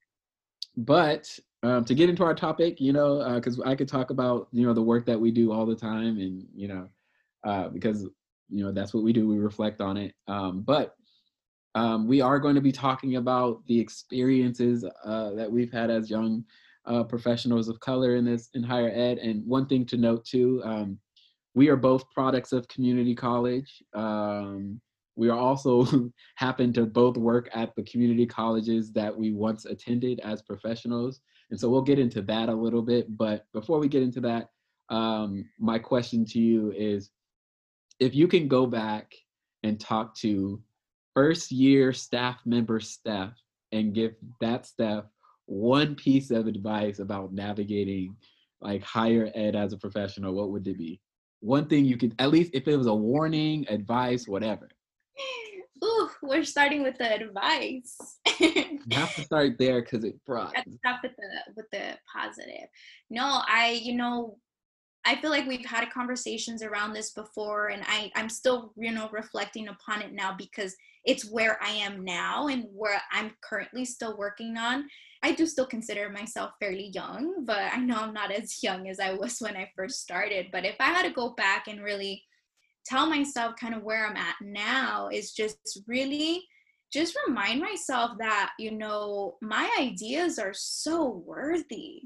but 0.78 1.28
um, 1.64 1.84
to 1.86 1.96
get 1.96 2.10
into 2.10 2.24
our 2.24 2.36
topic 2.36 2.80
you 2.80 2.94
know 2.94 3.36
because 3.36 3.60
uh, 3.60 3.64
i 3.66 3.76
could 3.76 3.88
talk 3.88 4.12
about 4.12 4.48
you 4.52 4.66
know 4.66 4.74
the 4.74 4.82
work 4.82 5.06
that 5.06 5.20
we 5.20 5.32
do 5.32 5.52
all 5.52 5.66
the 5.66 5.76
time 5.76 6.20
and 6.20 6.46
you 6.56 6.68
know 6.68 6.88
uh, 7.46 7.68
because 7.68 8.08
you 8.50 8.64
know 8.64 8.72
that's 8.72 8.94
what 8.94 9.04
we 9.04 9.14
do 9.14 9.28
we 9.28 9.38
reflect 9.38 9.82
on 9.82 9.98
it 9.98 10.14
um, 10.28 10.62
but 10.62 10.96
um, 11.76 12.08
we 12.08 12.22
are 12.22 12.40
going 12.40 12.56
to 12.56 12.62
be 12.62 12.72
talking 12.72 13.16
about 13.16 13.66
the 13.66 13.80
experiences 13.80 14.86
uh, 15.06 15.32
that 15.32 15.52
we've 15.52 15.72
had 15.72 15.90
as 15.90 16.10
young 16.10 16.44
uh, 16.86 17.04
professionals 17.04 17.68
of 17.68 17.80
color 17.80 18.16
in 18.16 18.26
this 18.26 18.50
in 18.54 18.64
higher 18.64 18.92
ed 18.94 19.18
and 19.18 19.46
one 19.46 19.66
thing 19.66 19.86
to 19.86 19.98
note 19.98 20.26
too 20.26 20.62
um, 20.66 20.98
we 21.56 21.70
are 21.70 21.76
both 21.76 22.10
products 22.12 22.52
of 22.52 22.68
community 22.68 23.16
college 23.16 23.82
um, 23.94 24.80
we 25.16 25.30
are 25.30 25.38
also 25.38 26.12
happen 26.36 26.74
to 26.74 26.86
both 26.86 27.18
work 27.18 27.50
at 27.54 27.76
the 27.76 27.84
community 27.84 28.26
colleges 28.26 28.92
that 28.92 29.16
we 29.16 29.32
once 29.32 29.66
attended 29.66 30.20
as 30.22 30.42
professionals 30.42 31.22
and 31.52 31.60
so 31.60 31.70
we'll 31.70 31.82
get 31.82 32.00
into 32.00 32.22
that 32.22 32.50
a 32.50 32.54
little 32.54 32.82
bit 32.82 33.18
but 33.18 33.46
before 33.54 33.80
we 33.80 33.88
get 33.88 34.04
into 34.04 34.20
that 34.20 34.50
um, 34.90 35.46
my 35.60 35.80
question 35.80 36.26
to 36.26 36.40
you 36.40 36.72
is 36.76 37.10
if 38.04 38.14
you 38.14 38.28
can 38.28 38.50
go 38.50 38.66
back 38.66 39.14
and 39.64 39.80
talk 39.80 40.14
to 40.14 40.62
first 41.14 41.52
year 41.52 41.94
staff 41.94 42.42
member 42.46 42.82
Steph 42.82 43.34
and 43.72 43.94
give 43.94 44.16
that 44.42 44.66
Steph 44.66 45.06
one 45.46 45.96
piece 45.96 46.30
of 46.30 46.48
advice 46.48 47.00
about 47.00 47.34
navigating 47.34 48.16
like 48.60 48.84
higher 48.84 49.32
ed 49.36 49.56
as 49.56 49.72
a 49.72 49.78
professional, 49.78 50.34
what 50.34 50.52
would 50.52 50.68
it 50.68 50.78
be? 50.78 51.00
One 51.40 51.68
thing 51.68 51.86
you 51.86 51.98
could, 51.98 52.14
at 52.20 52.30
least 52.30 52.52
if 52.54 52.68
it 52.68 52.76
was 52.76 52.88
a 52.88 52.94
warning, 52.94 53.66
advice, 53.70 54.28
whatever. 54.28 54.70
Ooh, 55.84 56.10
we're 56.22 56.44
starting 56.44 56.84
with 56.84 56.98
the 56.98 57.14
advice. 57.14 58.20
you 58.40 58.80
have 58.92 59.16
to 59.16 59.22
start 59.22 59.58
there 59.58 59.82
because 59.82 60.04
it 60.04 60.16
brought. 60.26 60.54
Let's 60.56 60.76
start 60.78 61.00
with 61.04 61.12
the 61.18 61.54
with 61.56 61.66
the 61.72 61.98
positive. 62.14 62.68
No, 63.10 63.42
I 63.48 63.80
you 63.82 63.96
know 63.96 64.38
I 65.06 65.16
feel 65.16 65.30
like 65.30 65.48
we've 65.48 65.66
had 65.66 65.90
conversations 65.92 66.64
around 66.64 66.94
this 66.94 67.12
before, 67.12 67.68
and 67.68 67.84
I 67.86 68.12
I'm 68.16 68.30
still 68.30 68.74
you 68.78 68.92
know 68.92 69.10
reflecting 69.12 69.68
upon 69.68 70.02
it 70.02 70.14
now 70.14 70.36
because 70.38 70.76
it's 71.06 71.30
where 71.30 71.62
I 71.62 71.72
am 71.72 72.06
now 72.06 72.48
and 72.48 72.66
where 72.74 73.02
I'm 73.12 73.32
currently 73.44 73.86
still 73.86 74.18
working 74.18 74.58
on. 74.58 74.88
I 75.22 75.34
do 75.34 75.46
still 75.46 75.66
consider 75.66 76.10
myself 76.10 76.52
fairly 76.60 76.92
young, 76.94 77.46
but 77.46 77.74
I 77.74 77.78
know 77.78 77.98
I'm 77.98 78.14
not 78.14 78.32
as 78.32 78.60
young 78.64 78.88
as 78.88 79.00
I 79.00 79.14
was 79.14 79.40
when 79.40 79.58
I 79.58 79.70
first 79.76 80.02
started. 80.02 80.48
But 80.52 80.66
if 80.66 80.76
I 80.80 80.92
had 80.92 81.04
to 81.04 81.14
go 81.14 81.32
back 81.32 81.68
and 81.68 81.84
really 81.84 82.24
tell 82.86 83.08
myself 83.08 83.56
kind 83.60 83.74
of 83.74 83.84
where 83.84 84.06
I'm 84.06 84.18
at 84.18 84.36
now, 84.42 85.10
is 85.10 85.34
just 85.34 85.80
really 85.88 86.44
just 86.92 87.18
remind 87.28 87.60
myself 87.60 88.12
that, 88.20 88.52
you 88.60 88.72
know, 88.72 89.38
my 89.42 89.70
ideas 89.80 90.38
are 90.38 90.54
so 90.54 91.24
worthy 91.26 92.04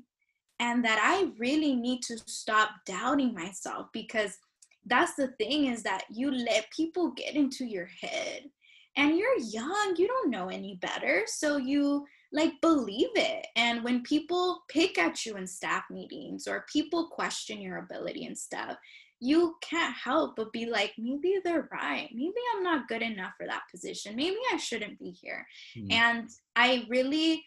and 0.60 0.84
that 0.84 1.00
I 1.02 1.32
really 1.38 1.76
need 1.76 2.02
to 2.04 2.18
stop 2.26 2.72
doubting 2.86 3.34
myself 3.34 3.88
because 3.94 4.38
that's 4.86 5.16
the 5.16 5.28
thing 5.40 5.68
is 5.68 5.84
that 5.84 6.06
you 6.10 6.32
let 6.32 6.72
people 6.72 7.12
get 7.12 7.36
into 7.36 7.66
your 7.66 7.90
head 8.02 8.50
and 8.96 9.18
you're 9.18 9.40
young, 9.40 9.96
you 9.98 10.08
don't 10.08 10.32
know 10.32 10.50
any 10.50 10.76
better. 10.82 11.24
So 11.28 11.58
you 11.58 12.06
like 12.34 12.60
believe 12.62 13.10
it. 13.16 13.48
And 13.56 13.84
when 13.84 14.02
people 14.02 14.64
pick 14.70 14.98
at 14.98 15.26
you 15.26 15.36
in 15.38 15.46
staff 15.46 15.84
meetings 15.90 16.48
or 16.48 16.66
people 16.72 17.08
question 17.08 17.62
your 17.62 17.78
ability 17.78 18.26
and 18.26 18.38
stuff, 18.38 18.78
you 19.20 19.56
can't 19.62 19.96
help 19.96 20.36
but 20.36 20.52
be 20.54 20.66
like, 20.66 20.94
maybe 20.98 21.40
they're 21.44 21.70
right. 21.72 22.10
Maybe 22.14 22.34
I'm 22.56 22.64
not 22.64 22.88
good 22.88 23.02
enough 23.02 23.34
for 23.38 23.48
that 23.48 23.64
position. 23.72 24.16
Maybe 24.16 24.38
I 24.54 24.58
shouldn't 24.58 25.00
be 25.00 25.10
here. 25.10 25.46
Mm-hmm. 25.76 25.92
And 25.92 26.30
I 26.56 26.86
really, 26.90 27.44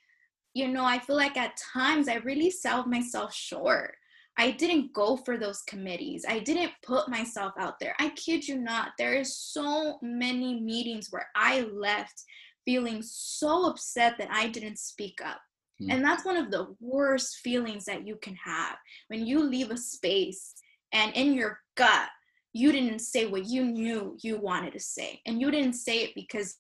you 0.55 0.69
know, 0.69 0.85
I 0.85 0.99
feel 0.99 1.17
like 1.17 1.37
at 1.37 1.59
times 1.73 2.09
I 2.09 2.17
really 2.17 2.51
sell 2.51 2.87
myself 2.87 3.35
short. 3.35 3.95
I 4.37 4.53
didn't 4.53 4.93
go 4.93 5.17
for 5.17 5.37
those 5.37 5.63
committees. 5.63 6.25
I 6.29 6.39
didn't 6.39 6.73
put 6.83 7.09
myself 7.09 7.53
out 7.59 7.79
there. 7.79 7.95
I 7.99 8.11
kid 8.11 8.47
you 8.47 8.59
not. 8.59 8.93
There 8.97 9.15
is 9.15 9.37
so 9.37 9.99
many 10.03 10.61
meetings 10.61 11.09
where 11.11 11.27
I 11.37 11.63
left 11.63 12.25
feeling 12.65 13.03
so 13.03 13.67
upset 13.67 14.17
that 14.19 14.29
I 14.31 14.49
didn't 14.49 14.79
speak 14.79 15.21
up. 15.25 15.41
Mm. 15.83 15.93
And 15.93 16.05
that's 16.05 16.25
one 16.25 16.37
of 16.37 16.51
the 16.51 16.75
worst 16.81 17.37
feelings 17.39 17.85
that 17.85 18.07
you 18.07 18.17
can 18.17 18.35
have 18.37 18.77
when 19.09 19.27
you 19.27 19.43
leave 19.43 19.71
a 19.71 19.77
space 19.77 20.55
and 20.93 21.13
in 21.15 21.35
your 21.35 21.61
gut, 21.77 22.09
you 22.53 22.73
didn't 22.73 23.01
say 23.01 23.27
what 23.27 23.47
you 23.47 23.65
knew 23.65 24.17
you 24.23 24.39
wanted 24.39 24.73
to 24.73 24.81
say. 24.81 25.21
And 25.27 25.41
you 25.41 25.51
didn't 25.51 25.75
say 25.75 25.99
it 25.99 26.15
because 26.15 26.57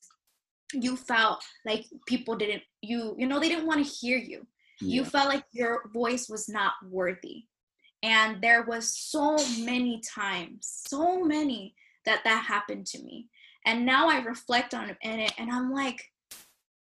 you 0.72 0.96
felt 0.96 1.42
like 1.64 1.86
people 2.06 2.36
didn't, 2.36 2.62
you, 2.82 3.14
you 3.18 3.26
know, 3.26 3.40
they 3.40 3.48
didn't 3.48 3.66
want 3.66 3.84
to 3.84 3.92
hear 3.92 4.18
you. 4.18 4.46
Yeah. 4.80 4.94
You 4.94 5.04
felt 5.04 5.28
like 5.28 5.44
your 5.52 5.88
voice 5.92 6.28
was 6.28 6.48
not 6.48 6.72
worthy. 6.88 7.44
And 8.02 8.40
there 8.40 8.62
was 8.62 8.96
so 8.96 9.36
many 9.58 10.00
times, 10.08 10.82
so 10.88 11.22
many 11.22 11.74
that 12.06 12.24
that 12.24 12.44
happened 12.44 12.86
to 12.86 13.02
me 13.02 13.28
and 13.66 13.84
now 13.84 14.08
I 14.08 14.18
reflect 14.20 14.74
on 14.74 14.90
it 14.90 14.96
and 15.02 15.50
I'm 15.50 15.72
like, 15.72 16.02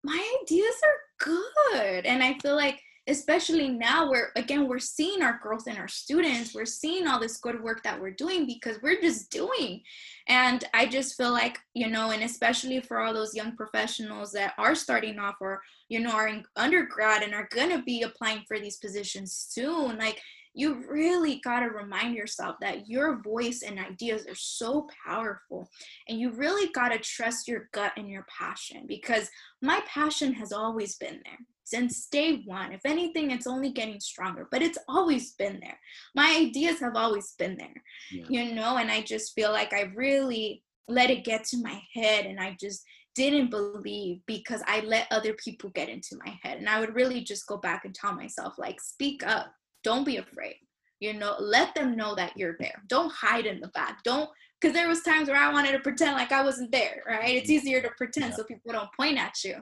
my 0.02 0.36
ideas 0.42 0.74
are 0.84 1.26
good. 1.72 2.06
And 2.06 2.22
I 2.22 2.38
feel 2.38 2.56
like, 2.56 2.80
especially 3.10 3.68
now 3.68 4.08
where 4.08 4.30
again 4.36 4.68
we're 4.68 4.78
seeing 4.78 5.20
our 5.20 5.38
growth 5.42 5.66
in 5.66 5.76
our 5.76 5.88
students 5.88 6.54
we're 6.54 6.64
seeing 6.64 7.06
all 7.06 7.18
this 7.18 7.38
good 7.38 7.60
work 7.62 7.82
that 7.82 8.00
we're 8.00 8.10
doing 8.10 8.46
because 8.46 8.76
we're 8.82 9.00
just 9.00 9.30
doing 9.30 9.80
and 10.28 10.64
i 10.72 10.86
just 10.86 11.16
feel 11.16 11.32
like 11.32 11.58
you 11.74 11.88
know 11.88 12.12
and 12.12 12.22
especially 12.22 12.80
for 12.80 13.00
all 13.00 13.12
those 13.12 13.34
young 13.34 13.56
professionals 13.56 14.30
that 14.30 14.54
are 14.58 14.74
starting 14.74 15.18
off 15.18 15.34
or 15.40 15.60
you 15.88 15.98
know 15.98 16.12
are 16.12 16.28
in 16.28 16.44
undergrad 16.56 17.22
and 17.22 17.34
are 17.34 17.48
going 17.52 17.70
to 17.70 17.82
be 17.82 18.02
applying 18.02 18.42
for 18.46 18.58
these 18.58 18.76
positions 18.76 19.46
soon 19.50 19.98
like 19.98 20.20
you 20.52 20.84
really 20.88 21.40
got 21.44 21.60
to 21.60 21.66
remind 21.66 22.16
yourself 22.16 22.56
that 22.60 22.88
your 22.88 23.22
voice 23.22 23.62
and 23.64 23.78
ideas 23.78 24.26
are 24.26 24.34
so 24.34 24.88
powerful. 25.06 25.68
And 26.08 26.18
you 26.18 26.32
really 26.32 26.72
got 26.72 26.88
to 26.88 26.98
trust 26.98 27.46
your 27.46 27.68
gut 27.72 27.92
and 27.96 28.10
your 28.10 28.26
passion 28.36 28.84
because 28.88 29.30
my 29.62 29.80
passion 29.86 30.32
has 30.34 30.50
always 30.50 30.96
been 30.96 31.20
there 31.24 31.38
since 31.70 32.06
day 32.06 32.42
one. 32.44 32.72
If 32.72 32.80
anything, 32.84 33.30
it's 33.30 33.46
only 33.46 33.70
getting 33.70 34.00
stronger, 34.00 34.48
but 34.50 34.62
it's 34.62 34.78
always 34.88 35.32
been 35.32 35.60
there. 35.60 35.78
My 36.14 36.36
ideas 36.38 36.80
have 36.80 36.96
always 36.96 37.34
been 37.38 37.56
there, 37.56 37.82
yeah. 38.10 38.24
you 38.28 38.54
know, 38.54 38.76
and 38.76 38.90
I 38.90 39.02
just 39.02 39.34
feel 39.34 39.52
like 39.52 39.72
I 39.72 39.92
really 39.94 40.62
let 40.88 41.10
it 41.10 41.24
get 41.24 41.44
to 41.46 41.62
my 41.62 41.80
head 41.94 42.26
and 42.26 42.40
I 42.40 42.56
just 42.60 42.82
didn't 43.14 43.50
believe 43.50 44.20
because 44.26 44.62
I 44.66 44.80
let 44.80 45.06
other 45.10 45.34
people 45.34 45.70
get 45.70 45.88
into 45.88 46.16
my 46.24 46.38
head. 46.42 46.58
And 46.58 46.68
I 46.68 46.80
would 46.80 46.94
really 46.94 47.22
just 47.22 47.46
go 47.46 47.56
back 47.56 47.84
and 47.84 47.94
tell 47.94 48.14
myself, 48.14 48.54
like, 48.58 48.80
speak 48.80 49.24
up, 49.24 49.52
don't 49.82 50.04
be 50.04 50.16
afraid 50.16 50.56
you 51.00 51.14
know 51.14 51.34
let 51.40 51.74
them 51.74 51.96
know 51.96 52.14
that 52.14 52.36
you're 52.36 52.56
there 52.60 52.82
don't 52.86 53.12
hide 53.12 53.46
in 53.46 53.60
the 53.60 53.68
back 53.68 54.02
don't 54.04 54.30
because 54.60 54.74
there 54.74 54.88
was 54.88 55.02
times 55.02 55.28
where 55.28 55.36
i 55.36 55.52
wanted 55.52 55.72
to 55.72 55.80
pretend 55.80 56.12
like 56.12 56.30
i 56.30 56.42
wasn't 56.42 56.70
there 56.70 57.02
right 57.08 57.34
it's 57.34 57.50
easier 57.50 57.80
to 57.80 57.90
pretend 57.96 58.30
yeah. 58.30 58.36
so 58.36 58.44
people 58.44 58.72
don't 58.72 58.92
point 58.94 59.18
at 59.18 59.42
you 59.42 59.56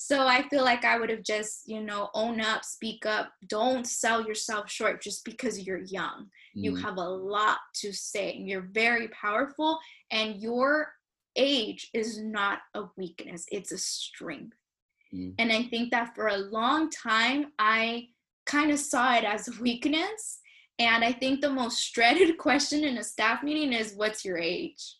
so 0.00 0.26
i 0.26 0.46
feel 0.48 0.64
like 0.64 0.84
i 0.84 0.98
would 0.98 1.10
have 1.10 1.22
just 1.22 1.62
you 1.66 1.80
know 1.80 2.08
own 2.14 2.40
up 2.40 2.64
speak 2.64 3.04
up 3.04 3.32
don't 3.48 3.86
sell 3.86 4.24
yourself 4.24 4.70
short 4.70 5.02
just 5.02 5.24
because 5.24 5.66
you're 5.66 5.84
young 5.84 6.26
mm. 6.56 6.64
you 6.64 6.74
have 6.74 6.96
a 6.96 7.08
lot 7.08 7.58
to 7.74 7.92
say 7.92 8.32
and 8.32 8.48
you're 8.48 8.68
very 8.72 9.08
powerful 9.08 9.78
and 10.10 10.36
your 10.36 10.92
age 11.36 11.90
is 11.92 12.20
not 12.20 12.60
a 12.74 12.84
weakness 12.96 13.44
it's 13.50 13.72
a 13.72 13.78
strength 13.78 14.56
mm. 15.12 15.34
and 15.38 15.52
i 15.52 15.62
think 15.64 15.90
that 15.90 16.14
for 16.14 16.28
a 16.28 16.36
long 16.36 16.88
time 16.90 17.46
i 17.58 18.06
kind 18.48 18.70
of 18.72 18.78
saw 18.80 19.14
it 19.14 19.24
as 19.24 19.46
a 19.46 19.62
weakness. 19.62 20.40
And 20.80 21.04
I 21.04 21.12
think 21.12 21.40
the 21.40 21.50
most 21.50 21.92
dreaded 21.92 22.38
question 22.38 22.82
in 22.82 22.98
a 22.98 23.04
staff 23.04 23.42
meeting 23.44 23.72
is, 23.72 23.94
What's 23.94 24.24
your 24.24 24.38
age? 24.38 24.96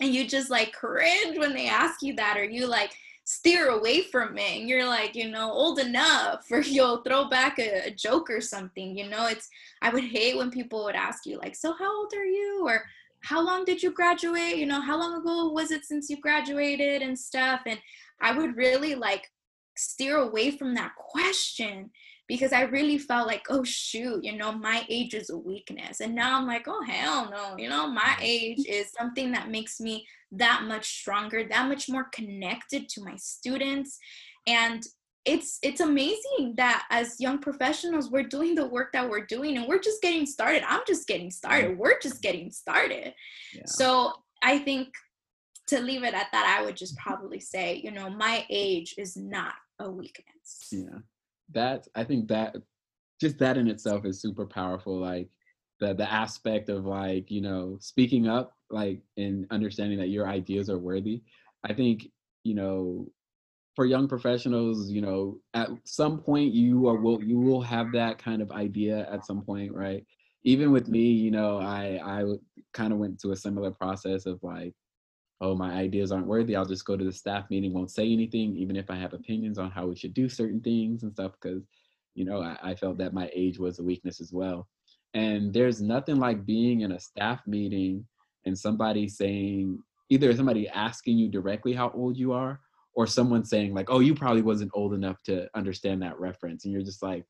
And 0.00 0.14
you 0.14 0.26
just 0.26 0.50
like 0.50 0.74
cringe 0.74 1.38
when 1.38 1.54
they 1.54 1.68
ask 1.68 2.02
you 2.02 2.14
that, 2.16 2.36
or 2.36 2.44
you 2.44 2.66
like 2.66 2.92
steer 3.26 3.70
away 3.70 4.02
from 4.02 4.38
it. 4.38 4.60
And 4.60 4.68
you're 4.68 4.86
like, 4.86 5.16
you 5.16 5.28
know, 5.28 5.50
old 5.50 5.80
enough, 5.80 6.46
or 6.50 6.60
you'll 6.60 6.98
throw 6.98 7.28
back 7.28 7.58
a, 7.58 7.88
a 7.88 7.90
joke 7.90 8.30
or 8.30 8.40
something. 8.40 8.96
You 8.96 9.10
know, 9.10 9.26
it's, 9.26 9.50
I 9.82 9.90
would 9.90 10.04
hate 10.04 10.36
when 10.36 10.50
people 10.50 10.84
would 10.84 10.94
ask 10.94 11.26
you, 11.26 11.38
like, 11.38 11.56
So 11.56 11.74
how 11.74 11.94
old 12.00 12.14
are 12.14 12.24
you? 12.24 12.62
Or 12.64 12.84
how 13.20 13.44
long 13.44 13.64
did 13.64 13.82
you 13.82 13.90
graduate? 13.90 14.56
You 14.56 14.66
know, 14.66 14.80
how 14.80 14.98
long 14.98 15.20
ago 15.20 15.48
was 15.48 15.72
it 15.72 15.84
since 15.84 16.08
you 16.08 16.20
graduated 16.20 17.02
and 17.02 17.18
stuff? 17.18 17.62
And 17.66 17.80
I 18.20 18.36
would 18.36 18.56
really 18.56 18.94
like 18.94 19.30
steer 19.76 20.18
away 20.18 20.52
from 20.52 20.74
that 20.74 20.94
question 20.96 21.90
because 22.28 22.52
I 22.52 22.62
really 22.62 22.98
felt 22.98 23.26
like, 23.26 23.46
oh 23.48 23.62
shoot, 23.64 24.24
you 24.24 24.36
know, 24.36 24.52
my 24.52 24.84
age 24.88 25.14
is 25.14 25.30
a 25.30 25.38
weakness. 25.38 26.00
And 26.00 26.14
now 26.14 26.36
I'm 26.36 26.46
like, 26.46 26.66
oh 26.66 26.82
hell 26.82 27.30
no, 27.30 27.56
you 27.56 27.68
know, 27.68 27.88
my 27.88 28.16
age 28.20 28.66
is 28.66 28.92
something 28.98 29.32
that 29.32 29.50
makes 29.50 29.80
me 29.80 30.06
that 30.32 30.64
much 30.66 30.86
stronger, 30.86 31.44
that 31.44 31.68
much 31.68 31.88
more 31.88 32.04
connected 32.12 32.88
to 32.90 33.04
my 33.04 33.16
students. 33.16 33.98
And 34.46 34.82
it's 35.24 35.58
it's 35.62 35.80
amazing 35.80 36.54
that 36.56 36.86
as 36.90 37.20
young 37.20 37.38
professionals 37.38 38.10
we're 38.10 38.22
doing 38.22 38.54
the 38.54 38.66
work 38.66 38.92
that 38.92 39.08
we're 39.08 39.26
doing 39.26 39.56
and 39.56 39.66
we're 39.66 39.80
just 39.80 40.02
getting 40.02 40.26
started. 40.26 40.62
I'm 40.66 40.82
just 40.86 41.06
getting 41.08 41.30
started. 41.30 41.78
We're 41.78 41.98
just 42.00 42.22
getting 42.22 42.50
started. 42.50 43.14
Yeah. 43.54 43.62
So 43.66 44.12
I 44.42 44.58
think 44.58 44.88
to 45.68 45.80
leave 45.80 46.04
it 46.04 46.14
at 46.14 46.28
that, 46.30 46.56
I 46.58 46.64
would 46.64 46.76
just 46.76 46.96
probably 46.96 47.40
say, 47.40 47.80
you 47.82 47.90
know, 47.90 48.08
my 48.08 48.46
age 48.50 48.94
is 48.98 49.16
not 49.16 49.54
a 49.80 49.90
weakness. 49.90 50.68
Yeah 50.70 50.98
that 51.52 51.86
I 51.94 52.04
think 52.04 52.28
that 52.28 52.56
just 53.20 53.38
that 53.38 53.56
in 53.56 53.68
itself 53.68 54.04
is 54.04 54.20
super 54.20 54.46
powerful. 54.46 54.98
Like 54.98 55.28
the 55.80 55.94
the 55.94 56.10
aspect 56.10 56.68
of 56.68 56.86
like 56.86 57.30
you 57.30 57.40
know 57.40 57.78
speaking 57.80 58.28
up, 58.28 58.54
like 58.70 59.00
and 59.16 59.46
understanding 59.50 59.98
that 59.98 60.08
your 60.08 60.28
ideas 60.28 60.70
are 60.70 60.78
worthy. 60.78 61.22
I 61.64 61.72
think 61.72 62.08
you 62.44 62.54
know 62.54 63.08
for 63.76 63.84
young 63.84 64.08
professionals, 64.08 64.90
you 64.90 65.02
know, 65.02 65.38
at 65.52 65.68
some 65.84 66.18
point 66.18 66.54
you 66.54 66.88
are 66.88 66.96
will 66.96 67.22
you 67.22 67.38
will 67.38 67.60
have 67.60 67.92
that 67.92 68.18
kind 68.18 68.40
of 68.40 68.50
idea 68.50 69.08
at 69.12 69.26
some 69.26 69.42
point, 69.42 69.72
right? 69.74 70.04
Even 70.44 70.72
with 70.72 70.88
me, 70.88 71.02
you 71.02 71.30
know, 71.30 71.58
I 71.58 72.00
I 72.02 72.24
kind 72.72 72.92
of 72.92 72.98
went 72.98 73.20
to 73.20 73.32
a 73.32 73.36
similar 73.36 73.70
process 73.70 74.26
of 74.26 74.42
like 74.42 74.74
oh, 75.40 75.54
my 75.54 75.72
ideas 75.72 76.12
aren't 76.12 76.26
worthy, 76.26 76.56
I'll 76.56 76.64
just 76.64 76.84
go 76.84 76.96
to 76.96 77.04
the 77.04 77.12
staff 77.12 77.44
meeting, 77.50 77.72
won't 77.72 77.90
say 77.90 78.10
anything, 78.10 78.56
even 78.56 78.76
if 78.76 78.90
I 78.90 78.96
have 78.96 79.12
opinions 79.12 79.58
on 79.58 79.70
how 79.70 79.86
we 79.86 79.96
should 79.96 80.14
do 80.14 80.28
certain 80.28 80.60
things 80.60 81.02
and 81.02 81.12
stuff, 81.12 81.32
because, 81.40 81.62
you 82.14 82.24
know, 82.24 82.40
I, 82.40 82.56
I, 82.62 82.74
felt 82.74 82.96
that 82.98 83.12
my 83.12 83.30
age 83.34 83.58
was 83.58 83.78
a 83.78 83.84
weakness 83.84 84.20
as 84.20 84.32
well. 84.32 84.66
And 85.12 85.52
there's 85.52 85.82
nothing 85.82 86.16
like 86.16 86.46
being 86.46 86.80
in 86.80 86.92
a 86.92 87.00
staff 87.00 87.40
meeting 87.46 88.06
and 88.46 88.58
somebody 88.58 89.08
saying, 89.08 89.78
either 90.08 90.34
somebody 90.34 90.68
asking 90.68 91.18
you 91.18 91.28
directly 91.28 91.74
how 91.74 91.90
old 91.90 92.16
you 92.16 92.32
are, 92.32 92.60
or 92.96 93.06
someone 93.06 93.44
saying 93.44 93.74
like 93.74 93.88
oh 93.90 94.00
you 94.00 94.14
probably 94.14 94.42
wasn't 94.42 94.70
old 94.74 94.94
enough 94.94 95.22
to 95.22 95.46
understand 95.54 96.02
that 96.02 96.18
reference 96.18 96.64
and 96.64 96.72
you're 96.72 96.82
just 96.82 97.02
like 97.02 97.24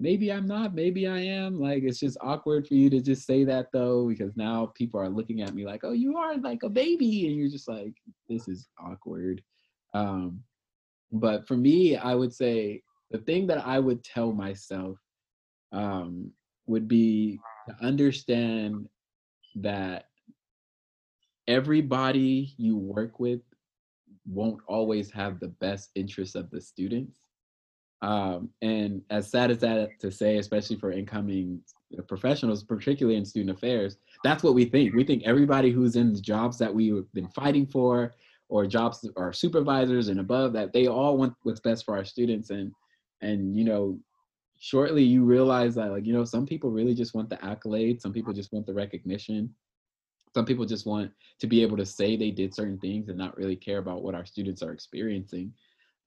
maybe 0.00 0.32
i'm 0.32 0.46
not 0.46 0.74
maybe 0.74 1.06
i 1.06 1.18
am 1.18 1.60
like 1.60 1.82
it's 1.82 2.00
just 2.00 2.16
awkward 2.22 2.66
for 2.66 2.74
you 2.74 2.90
to 2.90 3.00
just 3.00 3.26
say 3.26 3.44
that 3.44 3.66
though 3.72 4.08
because 4.08 4.36
now 4.36 4.72
people 4.74 4.98
are 4.98 5.08
looking 5.08 5.42
at 5.42 5.54
me 5.54 5.64
like 5.64 5.82
oh 5.84 5.92
you 5.92 6.16
are 6.16 6.36
like 6.38 6.62
a 6.62 6.68
baby 6.68 7.26
and 7.26 7.36
you're 7.36 7.50
just 7.50 7.68
like 7.68 7.94
this 8.28 8.48
is 8.48 8.68
awkward 8.80 9.42
um 9.94 10.40
but 11.12 11.46
for 11.46 11.56
me 11.56 11.96
i 11.96 12.14
would 12.14 12.32
say 12.32 12.82
the 13.10 13.18
thing 13.18 13.46
that 13.46 13.64
i 13.66 13.78
would 13.78 14.02
tell 14.02 14.32
myself 14.32 14.98
um 15.72 16.30
would 16.66 16.88
be 16.88 17.38
to 17.68 17.84
understand 17.84 18.88
that 19.56 20.06
everybody 21.48 22.54
you 22.56 22.76
work 22.76 23.18
with 23.18 23.40
won't 24.26 24.60
always 24.68 25.10
have 25.10 25.40
the 25.40 25.48
best 25.48 25.90
interests 25.94 26.36
of 26.36 26.50
the 26.50 26.60
students. 26.60 27.18
Um, 28.02 28.48
and 28.62 29.02
as 29.10 29.30
sad 29.30 29.50
as 29.50 29.58
that 29.58 29.98
to 30.00 30.10
say, 30.10 30.38
especially 30.38 30.76
for 30.76 30.90
incoming 30.90 31.60
professionals, 32.08 32.64
particularly 32.64 33.18
in 33.18 33.24
student 33.24 33.56
affairs, 33.56 33.98
that's 34.24 34.42
what 34.42 34.54
we 34.54 34.64
think. 34.64 34.94
We 34.94 35.04
think 35.04 35.22
everybody 35.24 35.70
who's 35.70 35.96
in 35.96 36.14
the 36.14 36.20
jobs 36.20 36.58
that 36.58 36.74
we've 36.74 37.10
been 37.12 37.28
fighting 37.28 37.66
for, 37.66 38.14
or 38.48 38.66
jobs 38.66 39.08
or 39.16 39.32
supervisors 39.32 40.08
and 40.08 40.18
above, 40.18 40.52
that 40.54 40.72
they 40.72 40.88
all 40.88 41.16
want 41.16 41.34
what's 41.42 41.60
best 41.60 41.84
for 41.84 41.96
our 41.96 42.04
students. 42.04 42.50
And 42.50 42.72
and 43.20 43.54
you 43.56 43.64
know, 43.64 43.98
shortly 44.58 45.04
you 45.04 45.24
realize 45.24 45.74
that 45.74 45.90
like 45.90 46.06
you 46.06 46.12
know, 46.12 46.24
some 46.24 46.46
people 46.46 46.70
really 46.70 46.94
just 46.94 47.14
want 47.14 47.28
the 47.28 47.36
accolades. 47.36 48.00
Some 48.00 48.12
people 48.12 48.32
just 48.32 48.52
want 48.52 48.66
the 48.66 48.74
recognition 48.74 49.54
some 50.34 50.44
people 50.44 50.64
just 50.64 50.86
want 50.86 51.10
to 51.40 51.46
be 51.46 51.62
able 51.62 51.76
to 51.76 51.86
say 51.86 52.16
they 52.16 52.30
did 52.30 52.54
certain 52.54 52.78
things 52.78 53.08
and 53.08 53.18
not 53.18 53.36
really 53.36 53.56
care 53.56 53.78
about 53.78 54.02
what 54.02 54.14
our 54.14 54.24
students 54.24 54.62
are 54.62 54.72
experiencing. 54.72 55.52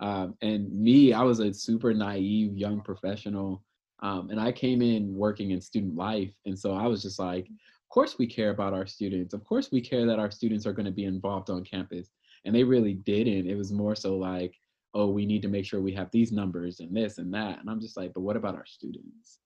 Um, 0.04 0.36
and 0.42 0.70
me, 0.72 1.14
I 1.14 1.24
was 1.24 1.40
a 1.40 1.54
super 1.54 1.94
naive 1.94 2.58
young 2.58 2.82
professional. 2.82 3.64
Um, 4.02 4.30
and 4.30 4.40
I 4.40 4.52
came 4.52 4.82
in 4.82 5.16
working 5.16 5.52
in 5.52 5.62
student 5.62 5.96
life. 5.96 6.34
And 6.46 6.60
so 6.60 6.74
I 6.74 6.88
was 6.88 7.02
just 7.02 7.20
like, 7.20 7.46
of 7.46 7.90
course 7.90 8.18
we 8.20 8.28
care 8.28 8.50
about 8.50 8.74
our 8.74 8.86
students. 8.86 9.34
Of 9.34 9.46
course 9.46 9.72
we 9.72 9.80
care 9.80 10.06
that 10.06 10.20
our 10.20 10.30
students 10.30 10.68
are 10.68 10.74
going 10.74 10.86
to 10.86 10.92
be 10.92 11.06
involved 11.06 11.50
on 11.50 11.64
campus. 11.64 12.10
And 12.44 12.54
they 12.54 12.66
really 12.66 12.96
didn't. 12.96 13.48
It 13.50 13.56
was 13.56 13.72
more 13.72 13.96
so 13.96 14.18
like, 14.18 14.54
oh, 14.94 15.08
we 15.08 15.26
need 15.26 15.42
to 15.44 15.48
make 15.48 15.66
sure 15.66 15.80
we 15.80 15.94
have 15.94 16.12
these 16.12 16.34
numbers 16.34 16.82
and 16.82 16.96
this 16.96 17.18
and 17.18 17.34
that. 17.34 17.60
And 17.60 17.70
I'm 17.70 17.80
just 17.80 17.96
like, 17.96 18.14
but 18.14 18.22
what 18.22 18.36
about 18.36 18.56
our 18.56 18.66
students? 18.66 19.40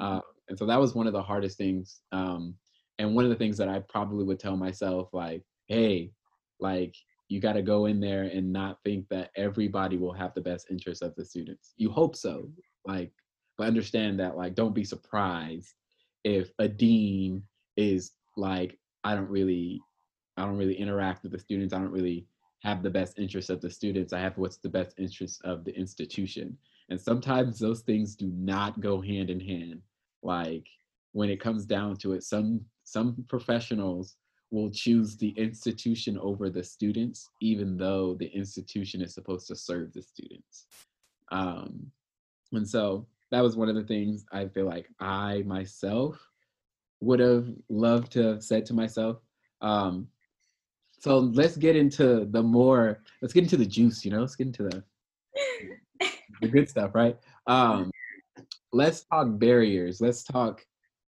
Uh, 0.00 0.20
and 0.48 0.58
so 0.58 0.64
that 0.64 0.80
was 0.80 0.94
one 0.94 1.06
of 1.06 1.12
the 1.12 1.22
hardest 1.22 1.58
things 1.58 2.00
um, 2.12 2.54
and 2.98 3.14
one 3.14 3.24
of 3.24 3.30
the 3.30 3.36
things 3.36 3.56
that 3.58 3.68
I 3.68 3.80
probably 3.88 4.24
would 4.24 4.40
tell 4.40 4.56
myself, 4.56 5.08
like, 5.12 5.42
hey, 5.66 6.10
like 6.58 6.96
you 7.28 7.40
got 7.40 7.52
to 7.54 7.62
go 7.62 7.86
in 7.86 8.00
there 8.00 8.24
and 8.24 8.52
not 8.52 8.78
think 8.84 9.08
that 9.10 9.30
everybody 9.36 9.96
will 9.96 10.12
have 10.12 10.34
the 10.34 10.40
best 10.40 10.70
interest 10.70 11.02
of 11.02 11.14
the 11.14 11.24
students. 11.24 11.74
You 11.76 11.90
hope 11.90 12.16
so, 12.16 12.50
like, 12.86 13.12
but 13.56 13.66
understand 13.66 14.18
that, 14.20 14.36
like, 14.36 14.54
don't 14.54 14.74
be 14.74 14.84
surprised 14.84 15.74
if 16.24 16.50
a 16.58 16.68
dean 16.68 17.42
is 17.76 18.12
like, 18.36 18.78
I 19.04 19.14
don't 19.14 19.28
really, 19.28 19.80
I 20.36 20.44
don't 20.44 20.56
really 20.56 20.74
interact 20.74 21.22
with 21.22 21.32
the 21.32 21.38
students. 21.38 21.74
I 21.74 21.78
don't 21.78 21.90
really 21.90 22.26
have 22.62 22.82
the 22.82 22.90
best 22.90 23.18
interest 23.18 23.50
of 23.50 23.60
the 23.60 23.70
students. 23.70 24.12
I 24.12 24.20
have 24.20 24.36
what's 24.38 24.58
the 24.58 24.68
best 24.68 24.94
interest 24.98 25.40
of 25.44 25.64
the 25.64 25.74
institution. 25.76 26.56
And 26.88 27.00
sometimes 27.00 27.58
those 27.58 27.82
things 27.82 28.16
do 28.16 28.32
not 28.34 28.80
go 28.80 29.00
hand 29.00 29.30
in 29.30 29.40
hand. 29.40 29.82
Like 30.22 30.66
when 31.12 31.30
it 31.30 31.40
comes 31.40 31.64
down 31.64 31.96
to 31.98 32.12
it, 32.12 32.22
some 32.22 32.60
some 32.84 33.24
professionals 33.28 34.16
will 34.50 34.70
choose 34.70 35.16
the 35.16 35.30
institution 35.30 36.18
over 36.18 36.48
the 36.48 36.64
students, 36.64 37.30
even 37.40 37.76
though 37.76 38.14
the 38.14 38.28
institution 38.28 39.02
is 39.02 39.14
supposed 39.14 39.46
to 39.48 39.56
serve 39.56 39.92
the 39.92 40.02
students. 40.02 40.66
Um, 41.30 41.90
and 42.52 42.66
so 42.66 43.06
that 43.30 43.42
was 43.42 43.56
one 43.56 43.68
of 43.68 43.74
the 43.74 43.84
things 43.84 44.24
I 44.32 44.46
feel 44.46 44.64
like 44.64 44.88
I 45.00 45.42
myself 45.46 46.18
would 47.00 47.20
have 47.20 47.46
loved 47.68 48.12
to 48.12 48.22
have 48.22 48.42
said 48.42 48.64
to 48.66 48.74
myself. 48.74 49.18
Um, 49.60 50.08
so 50.98 51.18
let's 51.18 51.56
get 51.56 51.76
into 51.76 52.26
the 52.30 52.42
more, 52.42 53.02
let's 53.22 53.34
get 53.34 53.44
into 53.44 53.56
the 53.56 53.66
juice, 53.66 54.04
you 54.04 54.10
know, 54.10 54.20
let's 54.20 54.34
get 54.34 54.48
into 54.48 54.64
the, 54.64 54.82
the 56.40 56.48
good 56.48 56.68
stuff, 56.70 56.94
right? 56.94 57.16
Um, 57.46 57.90
let's 58.72 59.04
talk 59.04 59.38
barriers. 59.38 60.00
Let's 60.00 60.24
talk 60.24 60.64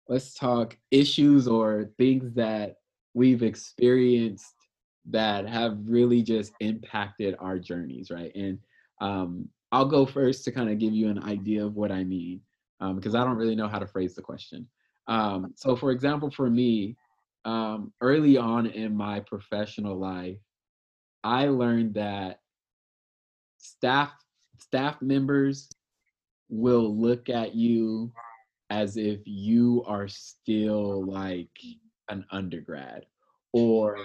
let's 0.08 0.34
talk 0.34 0.76
issues 0.90 1.46
or 1.48 1.90
things 1.96 2.34
that 2.34 2.76
we've 3.14 3.42
experienced 3.42 4.54
that 5.10 5.48
have 5.48 5.78
really 5.84 6.22
just 6.22 6.52
impacted 6.60 7.34
our 7.38 7.58
journeys, 7.58 8.10
right? 8.10 8.32
And 8.34 8.58
um, 9.00 9.48
I'll 9.72 9.86
go 9.86 10.06
first 10.06 10.44
to 10.44 10.52
kind 10.52 10.70
of 10.70 10.78
give 10.78 10.92
you 10.92 11.08
an 11.08 11.22
idea 11.22 11.64
of 11.64 11.74
what 11.74 11.90
I 11.90 12.04
mean, 12.04 12.40
um, 12.80 12.96
because 12.96 13.14
I 13.14 13.24
don't 13.24 13.36
really 13.36 13.56
know 13.56 13.68
how 13.68 13.78
to 13.78 13.86
phrase 13.86 14.14
the 14.14 14.22
question. 14.22 14.68
Um, 15.08 15.52
so, 15.56 15.74
for 15.74 15.90
example, 15.90 16.30
for 16.30 16.48
me, 16.48 16.96
um, 17.44 17.92
early 18.00 18.36
on 18.36 18.66
in 18.66 18.96
my 18.96 19.20
professional 19.20 19.98
life, 19.98 20.38
I 21.24 21.46
learned 21.46 21.94
that 21.94 22.38
staff 23.58 24.12
staff 24.58 25.00
members 25.02 25.68
will 26.48 26.94
look 26.96 27.28
at 27.28 27.54
you 27.54 28.12
as 28.70 28.96
if 28.96 29.20
you 29.24 29.82
are 29.86 30.08
still 30.08 31.04
like 31.04 31.50
an 32.08 32.24
undergrad. 32.30 33.06
Or 33.52 33.98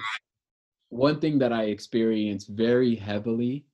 one 0.90 1.20
thing 1.20 1.40
that 1.40 1.54
I 1.54 1.64
experienced 1.66 2.50
very 2.50 2.96
heavily 2.96 3.66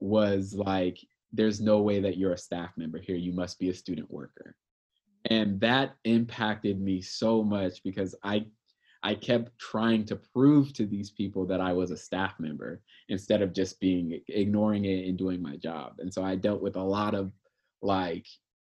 was 0.00 0.54
like, 0.54 0.98
there's 1.32 1.60
no 1.60 1.80
way 1.80 2.00
that 2.00 2.16
you're 2.16 2.32
a 2.32 2.38
staff 2.38 2.70
member 2.76 2.98
here. 2.98 3.16
You 3.16 3.32
must 3.32 3.58
be 3.58 3.70
a 3.70 3.74
student 3.74 4.10
worker. 4.10 4.54
And 5.30 5.58
that 5.60 5.96
impacted 6.04 6.80
me 6.80 7.00
so 7.00 7.42
much 7.42 7.82
because 7.82 8.14
I 8.22 8.46
I 9.02 9.14
kept 9.14 9.58
trying 9.58 10.06
to 10.06 10.16
prove 10.16 10.72
to 10.72 10.86
these 10.86 11.10
people 11.10 11.44
that 11.46 11.60
I 11.60 11.74
was 11.74 11.90
a 11.90 11.96
staff 11.96 12.40
member 12.40 12.80
instead 13.10 13.42
of 13.42 13.52
just 13.52 13.78
being 13.78 14.18
ignoring 14.28 14.86
it 14.86 15.06
and 15.06 15.18
doing 15.18 15.42
my 15.42 15.56
job. 15.56 15.96
And 15.98 16.12
so 16.12 16.24
I 16.24 16.36
dealt 16.36 16.62
with 16.62 16.76
a 16.76 16.82
lot 16.82 17.14
of 17.14 17.30
like 17.82 18.26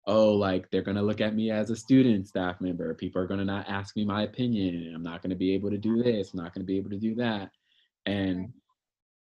oh, 0.07 0.33
like 0.33 0.69
they're 0.71 0.81
gonna 0.81 1.03
look 1.03 1.21
at 1.21 1.35
me 1.35 1.51
as 1.51 1.69
a 1.69 1.75
student 1.75 2.27
staff 2.27 2.59
member. 2.61 2.93
People 2.95 3.21
are 3.21 3.27
gonna 3.27 3.45
not 3.45 3.67
ask 3.67 3.95
me 3.95 4.05
my 4.05 4.23
opinion. 4.23 4.93
I'm 4.95 5.03
not 5.03 5.21
gonna 5.21 5.35
be 5.35 5.53
able 5.53 5.69
to 5.69 5.77
do 5.77 6.01
this. 6.01 6.33
I'm 6.33 6.41
not 6.41 6.53
gonna 6.53 6.65
be 6.65 6.77
able 6.77 6.89
to 6.89 6.97
do 6.97 7.13
that. 7.15 7.51
And, 8.05 8.53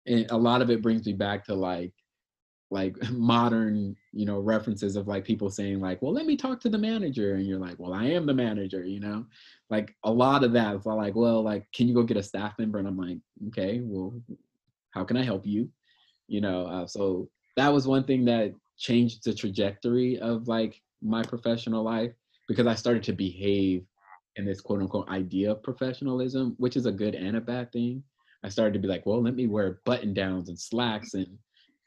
and 0.05 0.29
a 0.31 0.37
lot 0.37 0.61
of 0.61 0.69
it 0.69 0.81
brings 0.81 1.05
me 1.05 1.13
back 1.13 1.45
to 1.45 1.55
like 1.55 1.93
like 2.71 2.97
modern 3.11 3.95
you 4.11 4.25
know 4.25 4.39
references 4.39 4.95
of 4.95 5.07
like 5.07 5.23
people 5.23 5.49
saying 5.49 5.79
like 5.79 6.01
well 6.01 6.13
let 6.13 6.25
me 6.25 6.35
talk 6.35 6.59
to 6.59 6.69
the 6.69 6.77
manager 6.77 7.35
and 7.35 7.45
you're 7.45 7.59
like 7.59 7.75
well 7.77 7.93
i 7.93 8.05
am 8.05 8.25
the 8.25 8.33
manager 8.33 8.83
you 8.83 8.99
know 8.99 9.25
like 9.69 9.95
a 10.03 10.11
lot 10.11 10.43
of 10.43 10.51
that 10.51 10.75
is 10.75 10.85
like 10.85 11.15
well 11.15 11.43
like 11.43 11.65
can 11.73 11.87
you 11.87 11.93
go 11.93 12.03
get 12.03 12.17
a 12.17 12.23
staff 12.23 12.53
member 12.57 12.79
and 12.79 12.87
i'm 12.87 12.97
like 12.97 13.17
okay 13.47 13.81
well 13.83 14.19
how 14.91 15.03
can 15.03 15.15
i 15.15 15.23
help 15.23 15.45
you 15.45 15.69
you 16.27 16.41
know 16.41 16.65
uh, 16.65 16.87
so 16.87 17.29
that 17.55 17.71
was 17.71 17.87
one 17.87 18.03
thing 18.03 18.25
that 18.25 18.53
changed 18.77 19.23
the 19.23 19.33
trajectory 19.33 20.19
of 20.19 20.47
like 20.47 20.81
my 21.01 21.23
professional 21.23 21.83
life 21.83 22.11
because 22.47 22.67
I 22.67 22.75
started 22.75 23.03
to 23.03 23.13
behave 23.13 23.85
in 24.35 24.45
this 24.45 24.61
quote 24.61 24.81
unquote 24.81 25.09
idea 25.09 25.51
of 25.51 25.63
professionalism, 25.63 26.55
which 26.57 26.75
is 26.75 26.85
a 26.85 26.91
good 26.91 27.15
and 27.15 27.37
a 27.37 27.41
bad 27.41 27.71
thing. 27.71 28.03
I 28.43 28.49
started 28.49 28.73
to 28.73 28.79
be 28.79 28.87
like, 28.87 29.05
well, 29.05 29.21
let 29.21 29.35
me 29.35 29.47
wear 29.47 29.79
button 29.85 30.13
downs 30.13 30.49
and 30.49 30.59
slacks 30.59 31.13
and 31.13 31.27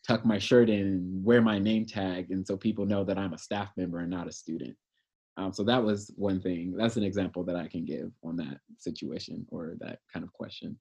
tuck 0.06 0.24
my 0.24 0.38
shirt 0.38 0.70
in 0.70 0.80
and 0.80 1.24
wear 1.24 1.42
my 1.42 1.58
name 1.58 1.84
tag. 1.86 2.30
And 2.30 2.46
so 2.46 2.56
people 2.56 2.86
know 2.86 3.04
that 3.04 3.18
I'm 3.18 3.34
a 3.34 3.38
staff 3.38 3.70
member 3.76 4.00
and 4.00 4.10
not 4.10 4.28
a 4.28 4.32
student. 4.32 4.76
Um, 5.36 5.52
so 5.52 5.62
that 5.64 5.82
was 5.82 6.10
one 6.16 6.40
thing. 6.40 6.74
That's 6.76 6.96
an 6.96 7.04
example 7.04 7.44
that 7.44 7.54
I 7.54 7.68
can 7.68 7.84
give 7.84 8.10
on 8.24 8.36
that 8.36 8.58
situation 8.76 9.46
or 9.50 9.74
that 9.78 10.00
kind 10.12 10.24
of 10.24 10.32
question. 10.32 10.76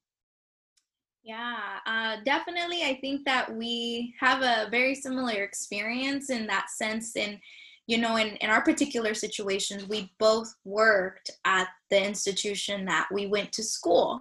Yeah, 1.28 1.80
uh, 1.84 2.16
definitely. 2.24 2.84
I 2.84 2.98
think 3.02 3.26
that 3.26 3.54
we 3.54 4.14
have 4.18 4.40
a 4.40 4.70
very 4.70 4.94
similar 4.94 5.42
experience 5.42 6.30
in 6.30 6.46
that 6.46 6.70
sense. 6.70 7.16
And, 7.16 7.38
you 7.86 7.98
know, 7.98 8.16
in, 8.16 8.28
in 8.36 8.48
our 8.48 8.62
particular 8.62 9.12
situations, 9.12 9.86
we 9.86 10.10
both 10.18 10.50
worked 10.64 11.30
at 11.44 11.68
the 11.90 12.02
institution 12.02 12.86
that 12.86 13.08
we 13.12 13.26
went 13.26 13.52
to 13.52 13.62
school. 13.62 14.20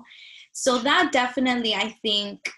So 0.51 0.79
that 0.79 1.13
definitely, 1.13 1.75
I 1.75 1.95
think, 2.01 2.51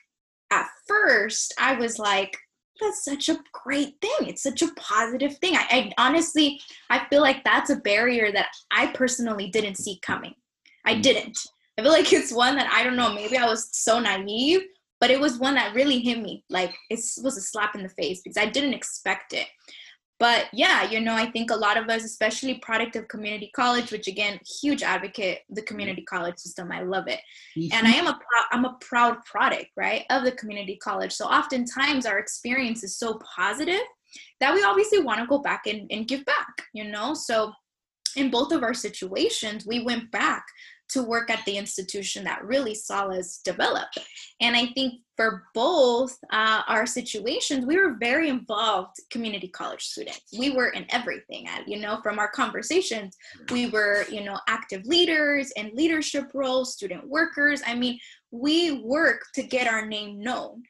at 0.50 0.66
first, 0.88 1.54
I 1.60 1.76
was 1.76 2.00
like, 2.00 2.36
that's 2.82 3.06
such 3.06 3.30
a 3.30 3.38
great 3.54 4.02
thing. 4.02 4.30
It's 4.30 4.42
such 4.42 4.64
a 4.64 4.74
positive 4.78 5.38
thing. 5.38 5.58
I, 5.58 5.68
I 5.70 5.94
honestly, 6.00 6.60
I 6.90 7.06
feel 7.12 7.22
like 7.22 7.44
that's 7.44 7.70
a 7.70 7.76
barrier 7.76 8.32
that 8.32 8.48
I 8.72 8.88
personally 8.94 9.52
didn't 9.52 9.76
see 9.76 10.00
coming. 10.02 10.34
I 10.86 10.96
mm. 10.96 11.04
didn't. 11.04 11.38
I 11.80 11.82
feel 11.82 11.92
like 11.92 12.12
it's 12.12 12.34
one 12.34 12.56
that 12.58 12.72
I 12.72 12.84
don't 12.84 12.98
know, 12.98 13.14
maybe 13.14 13.38
I 13.38 13.46
was 13.46 13.70
so 13.72 14.00
naive, 14.00 14.62
but 15.00 15.10
it 15.10 15.20
was 15.20 15.40
one 15.40 15.56
that 15.56 15.74
really 15.74 16.00
hit 16.00 16.22
me. 16.22 16.44
Like 16.50 16.76
it 16.90 17.00
was 17.24 17.38
a 17.38 17.42
slap 17.42 17.74
in 17.74 17.84
the 17.84 17.90
face 17.90 18.22
because 18.22 18.38
I 18.38 18.48
didn't 18.48 18.74
expect 18.74 19.34
it. 19.34 19.48
but 20.20 20.48
yeah 20.52 20.84
you 20.90 21.00
know 21.00 21.16
i 21.16 21.26
think 21.26 21.50
a 21.50 21.56
lot 21.56 21.78
of 21.78 21.90
us 21.90 22.04
especially 22.04 22.56
product 22.56 22.96
of 22.96 23.08
community 23.08 23.50
college 23.56 23.92
which 23.92 24.08
again 24.08 24.38
huge 24.62 24.84
advocate 24.84 25.40
the 25.50 25.62
community 25.62 26.04
college 26.04 26.38
system 26.38 26.72
i 26.72 26.82
love 26.82 27.08
it 27.08 27.22
mm-hmm. 27.58 27.74
and 27.74 27.88
i 27.88 27.92
am 27.92 28.08
a 28.08 28.14
pro- 28.14 28.50
i'm 28.52 28.66
a 28.66 28.78
proud 28.82 29.24
product 29.26 29.68
right 29.78 30.04
of 30.10 30.24
the 30.24 30.32
community 30.34 30.78
college 30.84 31.14
so 31.14 31.26
oftentimes 31.26 32.06
our 32.06 32.20
experience 32.20 32.84
is 32.84 32.98
so 32.98 33.20
positive 33.36 33.88
that 34.40 34.54
we 34.54 34.64
obviously 34.64 35.00
want 35.02 35.20
to 35.20 35.28
go 35.28 35.40
back 35.40 35.62
and, 35.68 35.90
and 35.92 36.08
give 36.08 36.26
back 36.26 36.64
you 36.74 36.84
know 36.84 37.14
so 37.14 37.54
in 38.16 38.30
both 38.30 38.52
of 38.52 38.64
our 38.64 38.74
situations 38.74 39.66
we 39.66 39.84
went 39.84 40.12
back 40.12 40.44
to 40.90 41.04
work 41.04 41.30
at 41.30 41.46
the 41.46 41.58
institution 41.58 42.24
that 42.24 42.44
really 42.44 42.76
saw 42.76 43.08
us 43.08 43.40
develop. 43.44 43.88
And 44.42 44.56
I 44.56 44.68
think 44.68 45.02
for 45.16 45.44
both 45.54 46.18
uh, 46.32 46.62
our 46.68 46.86
situations, 46.86 47.66
we 47.66 47.78
were 47.78 47.98
very 48.00 48.30
involved 48.30 48.98
community 49.12 49.50
college 49.50 49.84
students. 49.84 50.22
We 50.38 50.52
were 50.52 50.70
in 50.70 50.86
everything, 50.90 51.48
you 51.68 51.80
know, 51.80 52.00
from 52.02 52.20
our 52.20 52.30
conversations, 52.30 53.16
we 53.52 53.70
were, 53.70 54.06
you 54.10 54.24
know, 54.24 54.40
active 54.48 54.86
leaders 54.86 55.52
and 55.58 55.74
leadership 55.74 56.32
roles, 56.34 56.74
student 56.74 57.08
workers. 57.08 57.62
I 57.66 57.76
mean, 57.76 58.00
we 58.32 58.82
worked 58.84 59.36
to 59.36 59.44
get 59.44 59.68
our 59.68 59.86
name 59.86 60.22
known. 60.22 60.64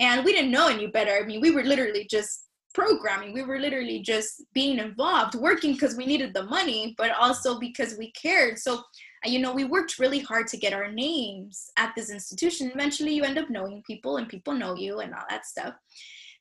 And 0.00 0.24
we 0.24 0.32
didn't 0.32 0.50
know 0.50 0.68
any 0.68 0.88
better. 0.88 1.12
I 1.12 1.24
mean, 1.24 1.40
we 1.40 1.52
were 1.52 1.62
literally 1.62 2.06
just 2.10 2.44
programming. 2.74 3.32
We 3.32 3.44
were 3.44 3.60
literally 3.60 4.00
just 4.00 4.42
being 4.52 4.78
involved, 4.78 5.36
working 5.36 5.72
because 5.72 5.96
we 5.96 6.04
needed 6.04 6.34
the 6.34 6.42
money, 6.42 6.94
but 6.98 7.12
also 7.12 7.58
because 7.58 7.96
we 7.96 8.10
cared. 8.10 8.58
So 8.58 8.82
you 9.24 9.38
know, 9.38 9.52
we 9.52 9.64
worked 9.64 9.98
really 9.98 10.20
hard 10.20 10.46
to 10.48 10.56
get 10.56 10.72
our 10.72 10.90
names 10.90 11.70
at 11.76 11.94
this 11.94 12.10
institution. 12.10 12.70
Eventually, 12.74 13.14
you 13.14 13.24
end 13.24 13.38
up 13.38 13.50
knowing 13.50 13.82
people 13.86 14.16
and 14.16 14.28
people 14.28 14.54
know 14.54 14.74
you 14.74 15.00
and 15.00 15.14
all 15.14 15.24
that 15.28 15.46
stuff. 15.46 15.74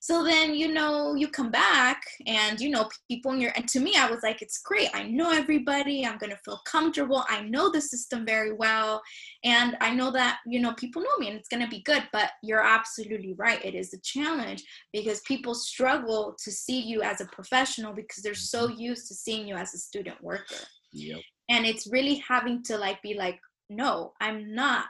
So 0.04 0.22
then, 0.22 0.54
you 0.54 0.74
know, 0.74 1.16
you 1.16 1.30
come 1.30 1.50
back 1.50 2.04
and, 2.28 2.60
you 2.60 2.70
know, 2.70 2.90
people 3.10 3.32
in 3.32 3.40
your, 3.40 3.54
and 3.56 3.66
to 3.70 3.80
me, 3.80 3.96
I 3.96 4.12
was 4.12 4.22
like, 4.22 4.42
it's 4.42 4.58
great. 4.58 4.90
I 4.94 5.04
know 5.04 5.32
everybody. 5.32 6.06
I'm 6.06 6.18
going 6.18 6.32
to 6.32 6.42
feel 6.44 6.60
comfortable. 6.66 7.24
I 7.30 7.44
know 7.44 7.72
the 7.72 7.80
system 7.80 8.26
very 8.26 8.52
well. 8.52 9.02
And 9.46 9.78
I 9.80 9.96
know 9.96 10.12
that, 10.12 10.40
you 10.46 10.60
know, 10.60 10.74
people 10.74 11.02
know 11.02 11.18
me 11.20 11.30
and 11.30 11.38
it's 11.38 11.48
going 11.48 11.64
to 11.64 11.70
be 11.70 11.84
good. 11.84 12.04
But 12.12 12.32
you're 12.42 12.62
absolutely 12.62 13.34
right. 13.38 13.64
It 13.64 13.76
is 13.76 13.94
a 13.94 14.00
challenge 14.02 14.66
because 14.92 15.22
people 15.22 15.56
struggle 15.56 16.36
to 16.44 16.52
see 16.52 16.82
you 16.82 17.02
as 17.02 17.22
a 17.22 17.26
professional 17.28 17.94
because 17.94 18.24
they're 18.24 18.36
so 18.36 18.68
mm-hmm. 18.68 18.82
used 18.82 19.08
to 19.08 19.14
seeing 19.14 19.48
you 19.48 19.56
as 19.56 19.74
a 19.74 19.78
student 19.78 20.22
worker. 20.22 20.66
Yep 20.92 21.22
and 21.50 21.66
it's 21.66 21.88
really 21.88 22.16
having 22.16 22.64
to 22.64 22.78
like 22.78 23.02
be 23.02 23.14
like 23.14 23.40
no 23.70 24.14
i'm 24.22 24.54
not 24.54 24.86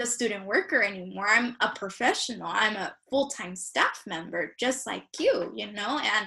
the 0.00 0.06
student 0.06 0.46
worker 0.46 0.82
anymore. 0.82 1.26
I'm 1.28 1.56
a 1.60 1.72
professional. 1.76 2.48
I'm 2.48 2.74
a 2.74 2.94
full-time 3.10 3.54
staff 3.54 4.02
member 4.06 4.54
just 4.58 4.86
like 4.86 5.04
you 5.20 5.52
you 5.54 5.70
know? 5.70 6.00
And 6.02 6.26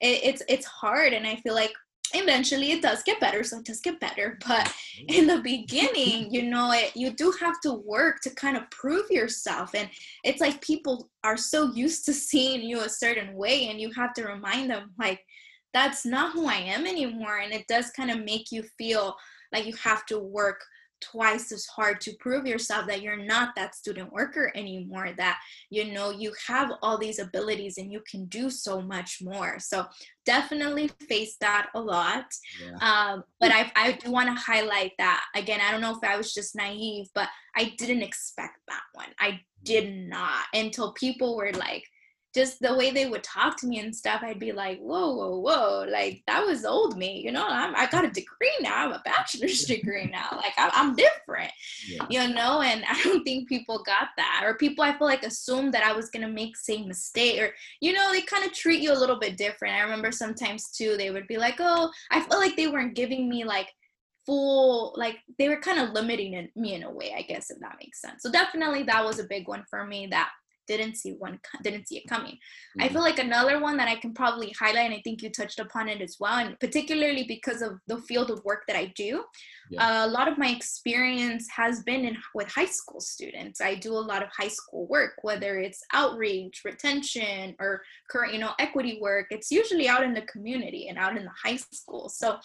it, 0.00 0.20
it's 0.22 0.42
it's 0.48 0.64
hard 0.64 1.12
and 1.12 1.26
i 1.26 1.36
feel 1.36 1.54
like 1.54 1.74
eventually 2.14 2.70
it 2.70 2.80
does 2.80 3.02
get 3.02 3.20
better 3.20 3.42
so 3.42 3.58
it 3.58 3.66
does 3.66 3.80
get 3.80 3.98
better. 3.98 4.38
But 4.46 4.66
mm-hmm. 4.66 5.14
in 5.14 5.26
the 5.26 5.40
beginning 5.40 6.32
you 6.32 6.44
know 6.44 6.70
it 6.72 6.92
you 6.94 7.10
do 7.10 7.34
have 7.40 7.60
to 7.62 7.72
work 7.72 8.20
to 8.20 8.30
kind 8.30 8.56
of 8.56 8.70
prove 8.70 9.10
yourself 9.10 9.74
and 9.74 9.90
it's 10.22 10.40
like 10.40 10.60
people 10.62 11.10
are 11.24 11.36
so 11.36 11.72
used 11.74 12.06
to 12.06 12.12
seeing 12.12 12.62
you 12.62 12.80
a 12.80 12.88
certain 12.88 13.34
way 13.34 13.68
and 13.68 13.80
you 13.80 13.90
have 13.92 14.14
to 14.14 14.24
remind 14.24 14.70
them 14.70 14.92
like 14.96 15.20
that's 15.76 16.06
not 16.06 16.32
who 16.32 16.46
I 16.46 16.54
am 16.54 16.86
anymore. 16.86 17.36
And 17.36 17.52
it 17.52 17.66
does 17.68 17.90
kind 17.90 18.10
of 18.10 18.24
make 18.24 18.50
you 18.50 18.62
feel 18.78 19.14
like 19.52 19.66
you 19.66 19.74
have 19.74 20.06
to 20.06 20.18
work 20.18 20.64
twice 21.02 21.52
as 21.52 21.66
hard 21.66 22.00
to 22.00 22.14
prove 22.18 22.46
yourself 22.46 22.86
that 22.86 23.02
you're 23.02 23.22
not 23.22 23.54
that 23.54 23.74
student 23.74 24.10
worker 24.10 24.50
anymore 24.54 25.10
that 25.18 25.38
you 25.68 25.92
know 25.92 26.08
you 26.10 26.32
have 26.48 26.72
all 26.80 26.96
these 26.96 27.18
abilities 27.18 27.76
and 27.76 27.92
you 27.92 28.00
can 28.10 28.24
do 28.26 28.48
so 28.48 28.80
much 28.80 29.18
more 29.22 29.58
so 29.58 29.84
definitely 30.24 30.88
face 31.06 31.36
that 31.38 31.68
a 31.74 31.78
lot 31.78 32.24
yeah. 32.64 32.78
um, 32.80 33.22
but 33.40 33.52
I, 33.52 33.70
I 33.76 33.92
do 33.92 34.10
want 34.10 34.28
to 34.30 34.42
highlight 34.42 34.92
that 34.96 35.22
again 35.34 35.60
i 35.60 35.70
don't 35.70 35.82
know 35.82 35.94
if 35.94 36.02
i 36.02 36.16
was 36.16 36.32
just 36.32 36.56
naive 36.56 37.08
but 37.14 37.28
i 37.54 37.74
didn't 37.76 38.02
expect 38.02 38.60
that 38.68 38.82
one 38.94 39.08
i 39.20 39.38
did 39.64 40.08
not 40.08 40.46
until 40.54 40.94
people 40.94 41.36
were 41.36 41.52
like 41.52 41.84
just 42.36 42.60
the 42.60 42.76
way 42.76 42.90
they 42.90 43.06
would 43.06 43.24
talk 43.24 43.56
to 43.56 43.66
me 43.66 43.78
and 43.78 43.96
stuff, 43.96 44.20
I'd 44.22 44.38
be 44.38 44.52
like, 44.52 44.78
whoa, 44.78 45.14
whoa, 45.14 45.38
whoa, 45.38 45.86
like 45.90 46.22
that 46.26 46.44
was 46.44 46.66
old 46.66 46.98
me, 46.98 47.22
you 47.24 47.32
know. 47.32 47.46
I'm, 47.48 47.74
I 47.74 47.86
got 47.86 48.04
a 48.04 48.10
degree 48.10 48.52
now. 48.60 48.76
I'm 48.76 48.92
a 48.92 49.02
bachelor's 49.04 49.64
degree 49.64 50.06
now. 50.06 50.28
Like 50.32 50.52
I, 50.58 50.70
am 50.74 50.94
different, 50.94 51.50
yeah. 51.88 52.06
you 52.10 52.34
know. 52.34 52.60
And 52.60 52.84
I 52.88 53.02
don't 53.02 53.24
think 53.24 53.48
people 53.48 53.82
got 53.84 54.08
that, 54.18 54.42
or 54.44 54.54
people 54.54 54.84
I 54.84 54.96
feel 54.96 55.08
like 55.08 55.24
assumed 55.24 55.72
that 55.74 55.82
I 55.82 55.92
was 55.92 56.10
gonna 56.10 56.28
make 56.28 56.56
same 56.56 56.86
mistake, 56.86 57.40
or 57.40 57.54
you 57.80 57.94
know, 57.94 58.12
they 58.12 58.20
kind 58.20 58.44
of 58.44 58.52
treat 58.52 58.82
you 58.82 58.92
a 58.92 59.00
little 59.00 59.18
bit 59.18 59.38
different. 59.38 59.74
I 59.74 59.80
remember 59.80 60.12
sometimes 60.12 60.70
too, 60.70 60.96
they 60.98 61.10
would 61.10 61.26
be 61.26 61.38
like, 61.38 61.56
oh, 61.58 61.90
I 62.10 62.20
felt 62.20 62.42
like 62.42 62.56
they 62.56 62.68
weren't 62.68 62.94
giving 62.94 63.28
me 63.28 63.44
like 63.44 63.68
full 64.26 64.92
like 64.96 65.18
they 65.38 65.48
were 65.48 65.60
kind 65.60 65.78
of 65.78 65.92
limiting 65.92 66.48
me 66.56 66.74
in 66.74 66.82
a 66.82 66.90
way 66.90 67.14
i 67.16 67.22
guess 67.22 67.48
if 67.48 67.60
that 67.60 67.76
makes 67.80 68.00
sense 68.00 68.24
so 68.24 68.30
definitely 68.32 68.82
that 68.82 69.04
was 69.04 69.20
a 69.20 69.24
big 69.24 69.46
one 69.46 69.62
for 69.70 69.86
me 69.86 70.08
that 70.08 70.30
didn't 70.66 70.96
see 70.96 71.12
one 71.12 71.38
didn't 71.62 71.88
see 71.88 71.98
it 71.98 72.08
coming 72.08 72.32
mm-hmm. 72.32 72.82
i 72.82 72.88
feel 72.88 73.00
like 73.00 73.18
another 73.18 73.60
one 73.60 73.76
that 73.76 73.88
i 73.88 73.96
can 73.96 74.12
probably 74.12 74.54
highlight 74.58 74.86
and 74.86 74.94
i 74.94 75.00
think 75.02 75.22
you 75.22 75.30
touched 75.30 75.58
upon 75.58 75.88
it 75.88 76.00
as 76.00 76.16
well 76.20 76.38
and 76.38 76.58
particularly 76.60 77.24
because 77.24 77.62
of 77.62 77.78
the 77.86 77.98
field 78.02 78.30
of 78.30 78.44
work 78.44 78.64
that 78.66 78.76
i 78.76 78.86
do 78.96 79.24
yeah. 79.70 80.02
uh, 80.02 80.06
a 80.06 80.08
lot 80.08 80.28
of 80.28 80.38
my 80.38 80.48
experience 80.48 81.46
has 81.54 81.82
been 81.82 82.04
in 82.04 82.16
with 82.34 82.48
high 82.48 82.66
school 82.66 83.00
students 83.00 83.60
i 83.60 83.74
do 83.74 83.92
a 83.92 84.06
lot 84.12 84.22
of 84.22 84.28
high 84.36 84.48
school 84.48 84.86
work 84.86 85.14
whether 85.22 85.58
it's 85.58 85.82
outreach 85.92 86.62
retention 86.64 87.54
or 87.60 87.82
current 88.10 88.32
you 88.32 88.38
know 88.38 88.52
equity 88.58 88.98
work 89.00 89.26
it's 89.30 89.50
usually 89.50 89.88
out 89.88 90.02
in 90.02 90.14
the 90.14 90.22
community 90.22 90.88
and 90.88 90.98
out 90.98 91.16
in 91.16 91.24
the 91.24 91.30
high 91.44 91.56
school 91.56 92.08
so 92.08 92.38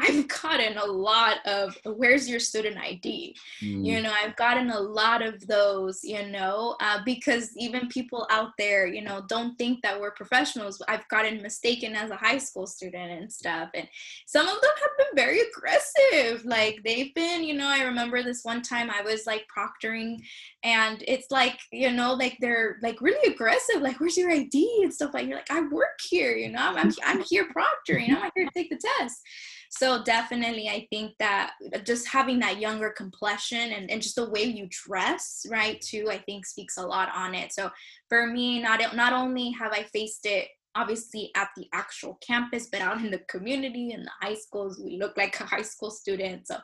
I've 0.00 0.28
gotten 0.28 0.78
a 0.78 0.84
lot 0.84 1.46
of 1.46 1.76
where's 1.84 2.28
your 2.28 2.40
student 2.40 2.78
ID? 2.78 3.36
Mm. 3.62 3.84
You 3.84 4.02
know, 4.02 4.12
I've 4.12 4.34
gotten 4.36 4.70
a 4.70 4.80
lot 4.80 5.20
of 5.20 5.46
those, 5.46 6.02
you 6.02 6.26
know, 6.26 6.76
uh, 6.80 7.00
because 7.04 7.50
even 7.56 7.88
people 7.88 8.26
out 8.30 8.52
there, 8.56 8.86
you 8.86 9.02
know, 9.02 9.22
don't 9.28 9.58
think 9.58 9.82
that 9.82 10.00
we're 10.00 10.12
professionals. 10.12 10.82
I've 10.88 11.06
gotten 11.08 11.42
mistaken 11.42 11.94
as 11.94 12.10
a 12.10 12.16
high 12.16 12.38
school 12.38 12.66
student 12.66 13.12
and 13.12 13.30
stuff. 13.30 13.70
And 13.74 13.86
some 14.26 14.48
of 14.48 14.60
them 14.60 14.70
have 14.80 14.96
been 14.98 15.24
very 15.24 15.40
aggressive. 15.40 16.46
Like 16.46 16.80
they've 16.82 17.14
been, 17.14 17.44
you 17.44 17.54
know, 17.54 17.68
I 17.68 17.82
remember 17.82 18.22
this 18.22 18.42
one 18.42 18.62
time 18.62 18.90
I 18.90 19.02
was 19.02 19.26
like 19.26 19.46
proctoring 19.54 20.22
and 20.62 21.02
it's 21.06 21.30
like, 21.30 21.58
you 21.72 21.92
know, 21.92 22.14
like 22.14 22.38
they're 22.40 22.78
like 22.82 23.00
really 23.00 23.32
aggressive, 23.32 23.82
like, 23.82 24.00
where's 24.00 24.16
your 24.16 24.30
ID 24.30 24.80
and 24.82 24.92
stuff 24.92 25.14
like 25.14 25.26
you're 25.26 25.36
like, 25.36 25.50
I 25.50 25.60
work 25.68 26.00
here, 26.08 26.32
you 26.32 26.50
know, 26.50 26.60
I'm, 26.60 26.76
I'm, 26.76 26.92
I'm 27.04 27.22
here 27.22 27.46
proctoring, 27.46 28.10
I'm 28.10 28.30
here 28.34 28.46
to 28.46 28.50
take 28.54 28.70
the 28.70 28.80
test 28.98 29.20
so 29.70 30.02
definitely 30.02 30.68
i 30.68 30.86
think 30.90 31.12
that 31.18 31.52
just 31.84 32.06
having 32.08 32.38
that 32.40 32.60
younger 32.60 32.90
complexion 32.90 33.72
and, 33.72 33.90
and 33.90 34.02
just 34.02 34.16
the 34.16 34.28
way 34.28 34.42
you 34.42 34.68
dress 34.68 35.46
right 35.48 35.80
too 35.80 36.08
i 36.10 36.18
think 36.18 36.44
speaks 36.44 36.76
a 36.76 36.86
lot 36.86 37.08
on 37.14 37.34
it. 37.34 37.52
So 37.52 37.70
for 38.08 38.26
me 38.26 38.60
not 38.60 38.94
not 38.94 39.12
only 39.12 39.50
have 39.52 39.72
i 39.72 39.84
faced 39.84 40.26
it 40.26 40.48
obviously 40.74 41.30
at 41.36 41.48
the 41.56 41.66
actual 41.72 42.18
campus 42.26 42.68
but 42.70 42.80
out 42.80 42.98
in 42.98 43.10
the 43.10 43.18
community 43.28 43.92
in 43.92 44.02
the 44.02 44.10
high 44.20 44.34
schools 44.34 44.80
we 44.82 44.98
look 44.98 45.16
like 45.16 45.38
a 45.40 45.44
high 45.44 45.62
school 45.62 45.90
student 45.90 46.46
so 46.46 46.56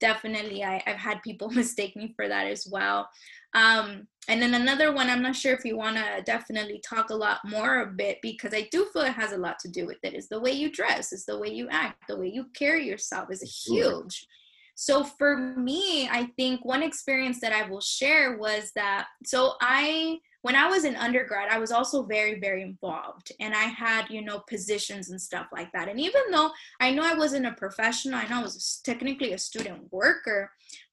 definitely 0.00 0.62
I, 0.62 0.82
have 0.86 0.96
had 0.96 1.22
people 1.22 1.50
mistake 1.62 1.96
me 1.96 2.12
for 2.16 2.28
that 2.28 2.46
as 2.46 2.68
well 2.70 3.08
um, 3.54 4.06
and 4.28 4.42
then 4.42 4.54
another 4.54 4.92
one, 4.92 5.08
I'm 5.08 5.22
not 5.22 5.34
sure 5.34 5.54
if 5.54 5.64
you 5.64 5.76
want 5.76 5.96
to 5.96 6.22
definitely 6.24 6.82
talk 6.86 7.10
a 7.10 7.14
lot 7.14 7.38
more 7.44 7.80
a 7.80 7.86
bit 7.86 8.18
because 8.20 8.52
I 8.52 8.68
do 8.70 8.86
feel 8.92 9.02
it 9.02 9.12
has 9.12 9.32
a 9.32 9.38
lot 9.38 9.58
to 9.60 9.68
do 9.68 9.86
with 9.86 9.98
it. 10.02 10.14
Is 10.14 10.28
the 10.28 10.40
way 10.40 10.50
you 10.50 10.70
dress, 10.70 11.12
is 11.12 11.24
the 11.24 11.38
way 11.38 11.48
you 11.48 11.68
act, 11.70 12.08
the 12.08 12.18
way 12.18 12.28
you 12.28 12.46
carry 12.54 12.86
yourself 12.86 13.30
is 13.30 13.64
huge. 13.66 14.26
So 14.74 15.04
for 15.04 15.36
me, 15.56 16.06
I 16.08 16.28
think 16.36 16.64
one 16.64 16.82
experience 16.82 17.40
that 17.40 17.52
I 17.52 17.68
will 17.68 17.80
share 17.80 18.36
was 18.36 18.72
that 18.74 19.06
so 19.24 19.54
I 19.62 20.18
when 20.42 20.54
I 20.54 20.68
was 20.68 20.84
in 20.84 20.96
undergrad, 20.96 21.48
I 21.50 21.58
was 21.58 21.72
also 21.72 22.02
very, 22.04 22.38
very 22.40 22.62
involved 22.62 23.32
and 23.40 23.54
I 23.54 23.64
had, 23.64 24.08
you 24.10 24.22
know, 24.22 24.42
positions 24.48 25.10
and 25.10 25.20
stuff 25.20 25.46
like 25.52 25.72
that. 25.72 25.88
And 25.88 26.00
even 26.00 26.22
though 26.30 26.50
I 26.80 26.92
know 26.92 27.02
I 27.04 27.14
wasn't 27.14 27.46
a 27.46 27.52
professional, 27.52 28.18
I 28.18 28.26
know 28.28 28.40
I 28.40 28.42
was 28.42 28.80
technically 28.84 29.32
a 29.32 29.38
student 29.38 29.92
worker, 29.92 30.50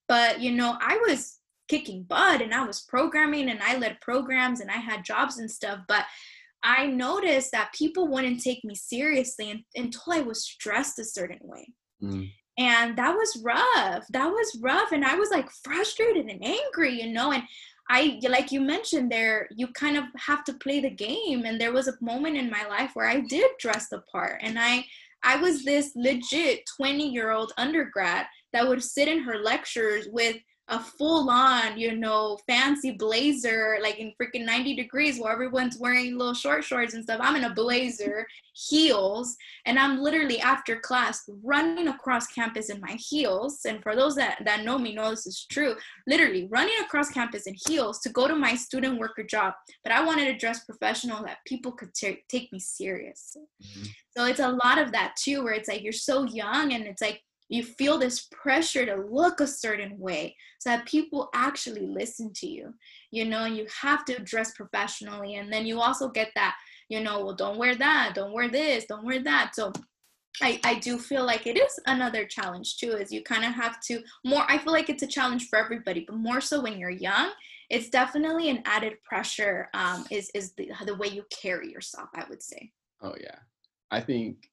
but, 0.07 0.41
you 0.41 0.51
know, 0.51 0.77
I 0.81 0.97
was 1.07 1.39
kicking 1.67 2.03
butt 2.03 2.41
and 2.41 2.53
I 2.53 2.65
was 2.65 2.81
programming 2.81 3.49
and 3.49 3.61
I 3.61 3.77
led 3.77 4.01
programs 4.01 4.59
and 4.59 4.69
I 4.69 4.77
had 4.77 5.05
jobs 5.05 5.37
and 5.37 5.49
stuff. 5.49 5.79
But 5.87 6.05
I 6.63 6.87
noticed 6.87 7.51
that 7.51 7.73
people 7.73 8.07
wouldn't 8.07 8.41
take 8.41 8.63
me 8.63 8.75
seriously 8.75 9.65
until 9.75 10.13
I 10.13 10.21
was 10.21 10.55
dressed 10.59 10.97
a 10.99 11.03
certain 11.03 11.39
way. 11.41 11.73
Mm. 12.01 12.31
And 12.57 12.97
that 12.97 13.15
was 13.15 13.41
rough. 13.43 14.05
That 14.11 14.27
was 14.27 14.59
rough. 14.61 14.91
And 14.91 15.03
I 15.03 15.15
was 15.15 15.31
like 15.31 15.49
frustrated 15.63 16.27
and 16.27 16.43
angry, 16.43 17.01
you 17.01 17.11
know. 17.11 17.31
And 17.31 17.43
I, 17.89 18.19
like 18.27 18.51
you 18.51 18.61
mentioned 18.61 19.11
there, 19.11 19.47
you 19.55 19.67
kind 19.67 19.97
of 19.97 20.05
have 20.17 20.43
to 20.45 20.53
play 20.53 20.79
the 20.79 20.89
game. 20.89 21.45
And 21.45 21.59
there 21.59 21.73
was 21.73 21.87
a 21.87 21.97
moment 22.01 22.37
in 22.37 22.49
my 22.49 22.65
life 22.67 22.91
where 22.93 23.07
I 23.07 23.19
did 23.21 23.51
dress 23.59 23.89
the 23.89 24.01
part. 24.11 24.39
And 24.41 24.57
I, 24.57 24.85
I 25.23 25.37
was 25.37 25.63
this 25.63 25.91
legit 25.95 26.63
20 26.77 27.09
year 27.09 27.31
old 27.31 27.53
undergrad 27.57 28.25
that 28.51 28.67
would 28.67 28.83
sit 28.83 29.07
in 29.07 29.19
her 29.19 29.37
lectures 29.37 30.07
with 30.11 30.37
a 30.69 30.79
full 30.79 31.29
on, 31.29 31.77
you 31.77 31.95
know, 31.95 32.39
fancy 32.47 32.91
blazer, 32.91 33.77
like 33.81 33.99
in 33.99 34.13
freaking 34.19 34.45
90 34.45 34.75
degrees 34.75 35.19
where 35.19 35.33
everyone's 35.33 35.77
wearing 35.77 36.17
little 36.17 36.33
short 36.33 36.63
shorts 36.63 36.93
and 36.93 37.03
stuff. 37.03 37.19
I'm 37.21 37.35
in 37.35 37.43
a 37.43 37.53
blazer, 37.53 38.25
heels, 38.53 39.35
and 39.65 39.77
I'm 39.77 39.99
literally 39.99 40.39
after 40.39 40.79
class 40.79 41.29
running 41.43 41.89
across 41.89 42.27
campus 42.27 42.69
in 42.69 42.79
my 42.79 42.97
heels. 42.97 43.59
And 43.67 43.83
for 43.83 43.93
those 43.93 44.15
that, 44.15 44.41
that 44.45 44.63
know 44.63 44.77
me 44.77 44.95
know 44.95 45.09
this 45.09 45.27
is 45.27 45.45
true, 45.51 45.75
literally 46.07 46.47
running 46.49 46.79
across 46.81 47.09
campus 47.09 47.45
in 47.45 47.55
heels 47.67 47.99
to 47.99 48.09
go 48.09 48.27
to 48.27 48.35
my 48.35 48.55
student 48.55 48.99
worker 48.99 49.23
job. 49.23 49.53
But 49.83 49.91
I 49.91 50.03
wanted 50.05 50.25
to 50.25 50.37
dress 50.37 50.63
professional 50.63 51.23
that 51.25 51.39
people 51.45 51.73
could 51.73 51.93
t- 51.93 52.23
take 52.29 52.53
me 52.53 52.59
serious. 52.59 53.35
Mm-hmm. 53.61 53.87
So 54.15 54.25
it's 54.25 54.39
a 54.39 54.51
lot 54.63 54.77
of 54.77 54.93
that 54.93 55.15
too, 55.17 55.43
where 55.43 55.53
it's 55.53 55.67
like 55.67 55.83
you're 55.83 55.91
so 55.91 56.23
young 56.23 56.71
and 56.71 56.85
it's 56.85 57.01
like 57.01 57.21
you 57.49 57.63
feel 57.63 57.97
this 57.97 58.27
pressure 58.31 58.85
to 58.85 58.95
look 58.95 59.39
a 59.39 59.47
certain 59.47 59.97
way 59.97 60.35
so 60.59 60.69
that 60.69 60.85
people 60.85 61.29
actually 61.33 61.85
listen 61.85 62.31
to 62.33 62.47
you. 62.47 62.73
You 63.11 63.25
know 63.25 63.45
you 63.45 63.67
have 63.81 64.05
to 64.05 64.21
dress 64.21 64.53
professionally 64.53 65.35
and 65.35 65.51
then 65.51 65.65
you 65.65 65.79
also 65.79 66.09
get 66.09 66.31
that 66.35 66.55
you 66.89 67.01
know 67.01 67.23
well 67.23 67.35
don't 67.35 67.57
wear 67.57 67.75
that 67.75 68.13
don't 68.15 68.33
wear 68.33 68.49
this 68.49 68.85
don't 68.85 69.05
wear 69.05 69.23
that. 69.23 69.51
So 69.55 69.71
I, 70.41 70.59
I 70.63 70.79
do 70.79 70.97
feel 70.97 71.25
like 71.25 71.45
it 71.45 71.59
is 71.59 71.79
another 71.85 72.25
challenge 72.25 72.77
too 72.77 72.93
is 72.93 73.11
you 73.11 73.21
kind 73.21 73.45
of 73.45 73.53
have 73.53 73.79
to 73.81 74.01
more 74.25 74.43
i 74.49 74.57
feel 74.57 74.73
like 74.73 74.89
it's 74.89 75.03
a 75.03 75.07
challenge 75.07 75.47
for 75.47 75.59
everybody 75.59 76.05
but 76.07 76.15
more 76.15 76.41
so 76.41 76.59
when 76.59 76.79
you're 76.79 76.89
young 76.89 77.29
it's 77.69 77.87
definitely 77.89 78.49
an 78.49 78.63
added 78.65 78.93
pressure 79.03 79.69
um, 79.75 80.05
is 80.09 80.31
is 80.33 80.53
the, 80.53 80.71
the 80.87 80.95
way 80.95 81.07
you 81.07 81.23
carry 81.29 81.71
yourself 81.71 82.09
i 82.15 82.23
would 82.29 82.41
say. 82.41 82.71
Oh 83.03 83.15
yeah. 83.19 83.35
I 83.91 83.99
think 83.99 84.49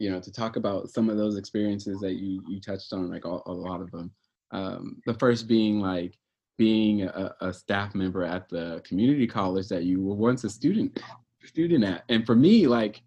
you 0.00 0.10
know, 0.10 0.18
to 0.18 0.32
talk 0.32 0.56
about 0.56 0.88
some 0.88 1.10
of 1.10 1.18
those 1.18 1.36
experiences 1.36 2.00
that 2.00 2.14
you 2.14 2.42
you 2.48 2.60
touched 2.60 2.92
on, 2.92 3.10
like 3.10 3.26
a, 3.26 3.38
a 3.46 3.52
lot 3.52 3.80
of 3.80 3.90
them. 3.90 4.10
Um, 4.50 5.00
the 5.06 5.14
first 5.14 5.46
being 5.46 5.78
like 5.78 6.18
being 6.58 7.02
a, 7.02 7.34
a, 7.40 7.52
staff 7.54 7.94
member 7.94 8.24
at 8.24 8.48
the 8.48 8.82
community 8.84 9.26
college 9.26 9.68
that 9.68 9.84
you 9.84 10.02
were 10.02 10.14
once 10.14 10.42
a 10.44 10.50
student 10.50 11.00
student 11.44 11.84
at, 11.84 12.04
and 12.08 12.26
for 12.26 12.34
me, 12.34 12.66
like 12.66 13.02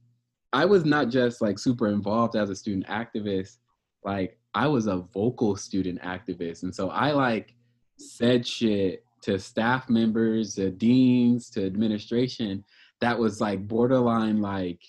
I 0.53 0.65
was 0.65 0.85
not 0.85 1.09
just 1.09 1.41
like 1.41 1.59
super 1.59 1.87
involved 1.87 2.35
as 2.35 2.49
a 2.49 2.55
student 2.55 2.87
activist, 2.87 3.57
like 4.03 4.37
I 4.53 4.67
was 4.67 4.87
a 4.87 4.97
vocal 5.13 5.55
student 5.55 6.01
activist, 6.01 6.63
and 6.63 6.73
so 6.73 6.89
I 6.89 7.11
like 7.11 7.55
said 7.97 8.47
shit 8.47 9.03
to 9.23 9.39
staff 9.39 9.89
members, 9.89 10.55
to 10.55 10.69
deans, 10.69 11.49
to 11.51 11.65
administration 11.65 12.63
that 13.01 13.19
was 13.19 13.41
like 13.41 13.67
borderline 13.67 14.41
like 14.41 14.79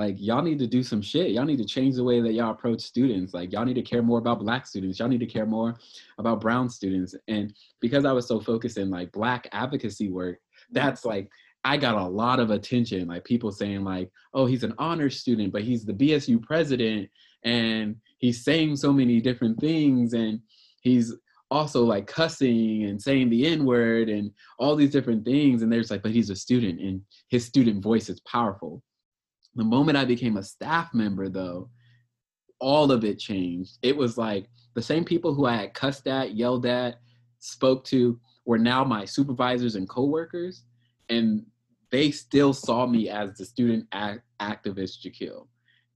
like 0.00 0.16
y'all 0.18 0.40
need 0.40 0.58
to 0.58 0.66
do 0.66 0.82
some 0.82 1.02
shit. 1.02 1.32
Y'all 1.32 1.44
need 1.44 1.58
to 1.58 1.64
change 1.66 1.96
the 1.96 2.02
way 2.02 2.22
that 2.22 2.32
y'all 2.32 2.52
approach 2.52 2.80
students. 2.80 3.34
Like 3.34 3.52
y'all 3.52 3.66
need 3.66 3.74
to 3.74 3.82
care 3.82 4.00
more 4.00 4.18
about 4.18 4.38
black 4.38 4.66
students. 4.66 4.98
Y'all 4.98 5.08
need 5.08 5.20
to 5.20 5.26
care 5.26 5.44
more 5.44 5.76
about 6.16 6.40
brown 6.40 6.70
students. 6.70 7.14
And 7.28 7.52
because 7.80 8.06
I 8.06 8.12
was 8.12 8.26
so 8.26 8.40
focused 8.40 8.78
in 8.78 8.88
like 8.88 9.12
black 9.12 9.46
advocacy 9.52 10.08
work, 10.08 10.38
that's 10.70 11.04
like 11.04 11.28
I 11.64 11.76
got 11.76 11.96
a 11.96 12.06
lot 12.06 12.40
of 12.40 12.50
attention. 12.50 13.08
Like 13.08 13.24
people 13.24 13.52
saying 13.52 13.84
like, 13.84 14.10
"Oh, 14.32 14.46
he's 14.46 14.64
an 14.64 14.74
honors 14.78 15.20
student, 15.20 15.52
but 15.52 15.64
he's 15.64 15.84
the 15.84 15.92
BSU 15.92 16.42
president 16.42 17.10
and 17.44 17.96
he's 18.16 18.42
saying 18.42 18.76
so 18.76 18.94
many 18.94 19.20
different 19.20 19.60
things 19.60 20.14
and 20.14 20.40
he's 20.80 21.14
also 21.50 21.84
like 21.84 22.06
cussing 22.06 22.84
and 22.84 23.02
saying 23.02 23.28
the 23.28 23.46
N 23.46 23.66
word 23.66 24.08
and 24.08 24.30
all 24.58 24.76
these 24.76 24.92
different 24.92 25.26
things. 25.26 25.60
And 25.60 25.70
there's 25.70 25.90
like, 25.90 26.02
but 26.02 26.12
he's 26.12 26.30
a 26.30 26.36
student 26.36 26.80
and 26.80 27.02
his 27.28 27.44
student 27.44 27.82
voice 27.82 28.08
is 28.08 28.20
powerful. 28.20 28.82
The 29.60 29.66
moment 29.66 29.98
I 29.98 30.06
became 30.06 30.38
a 30.38 30.42
staff 30.42 30.94
member, 30.94 31.28
though, 31.28 31.68
all 32.60 32.90
of 32.90 33.04
it 33.04 33.18
changed. 33.18 33.76
It 33.82 33.94
was 33.94 34.16
like 34.16 34.48
the 34.72 34.80
same 34.80 35.04
people 35.04 35.34
who 35.34 35.44
I 35.44 35.56
had 35.56 35.74
cussed 35.74 36.06
at, 36.06 36.34
yelled 36.34 36.64
at, 36.64 36.98
spoke 37.40 37.84
to 37.84 38.18
were 38.46 38.56
now 38.56 38.84
my 38.84 39.04
supervisors 39.04 39.74
and 39.74 39.86
coworkers, 39.86 40.64
and 41.10 41.44
they 41.90 42.10
still 42.10 42.54
saw 42.54 42.86
me 42.86 43.10
as 43.10 43.36
the 43.36 43.44
student 43.44 43.86
act- 43.92 44.22
activist 44.40 45.04
Jakil. 45.04 45.46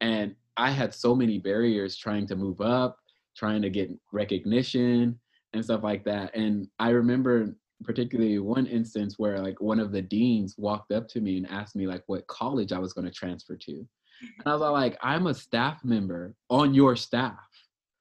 And 0.03 0.37
I 0.59 0.71
had 0.71 0.93
so 0.93 1.15
many 1.15 1.39
barriers 1.39 1.97
trying 1.97 2.27
to 2.27 2.37
move 2.37 2.61
up, 2.61 2.99
trying 3.35 3.63
to 3.63 3.71
get 3.71 3.91
recognition 4.13 5.19
and 5.55 5.65
stuff 5.65 5.83
like 5.83 6.05
that. 6.05 6.37
And 6.37 6.69
I 6.79 6.91
remember 6.91 7.57
particularly 7.83 8.39
one 8.39 8.67
instance 8.67 9.19
where 9.19 9.39
like 9.39 9.61
one 9.61 9.81
of 9.81 9.93
the 9.93 10.03
deans 10.03 10.55
walked 10.57 10.93
up 10.93 11.09
to 11.09 11.21
me 11.21 11.37
and 11.37 11.51
asked 11.51 11.77
me 11.77 11.87
like 11.87 12.03
what 12.07 12.27
college 12.27 12.73
I 12.73 12.79
was 12.79 12.93
going 12.93 13.07
to 13.07 13.13
transfer 13.13 13.57
to. 13.57 13.73
And 13.73 14.47
I 14.47 14.53
was 14.55 14.61
like, 14.61 14.97
I'm 15.03 15.27
a 15.27 15.35
staff 15.35 15.85
member 15.85 16.35
on 16.49 16.75
your 16.75 16.97
staff, 16.97 17.39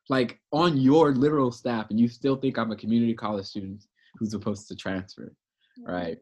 like 0.09 0.39
on 0.51 0.77
your 0.77 1.13
literal 1.13 1.51
staff, 1.51 1.89
and 1.89 1.99
you 1.99 2.07
still 2.07 2.35
think 2.35 2.57
I'm 2.57 2.71
a 2.71 2.75
community 2.75 3.13
college 3.13 3.45
student 3.45 3.83
who's 4.15 4.31
supposed 4.31 4.67
to 4.67 4.75
transfer, 4.75 5.33
mm-hmm. 5.79 5.91
right? 5.91 6.17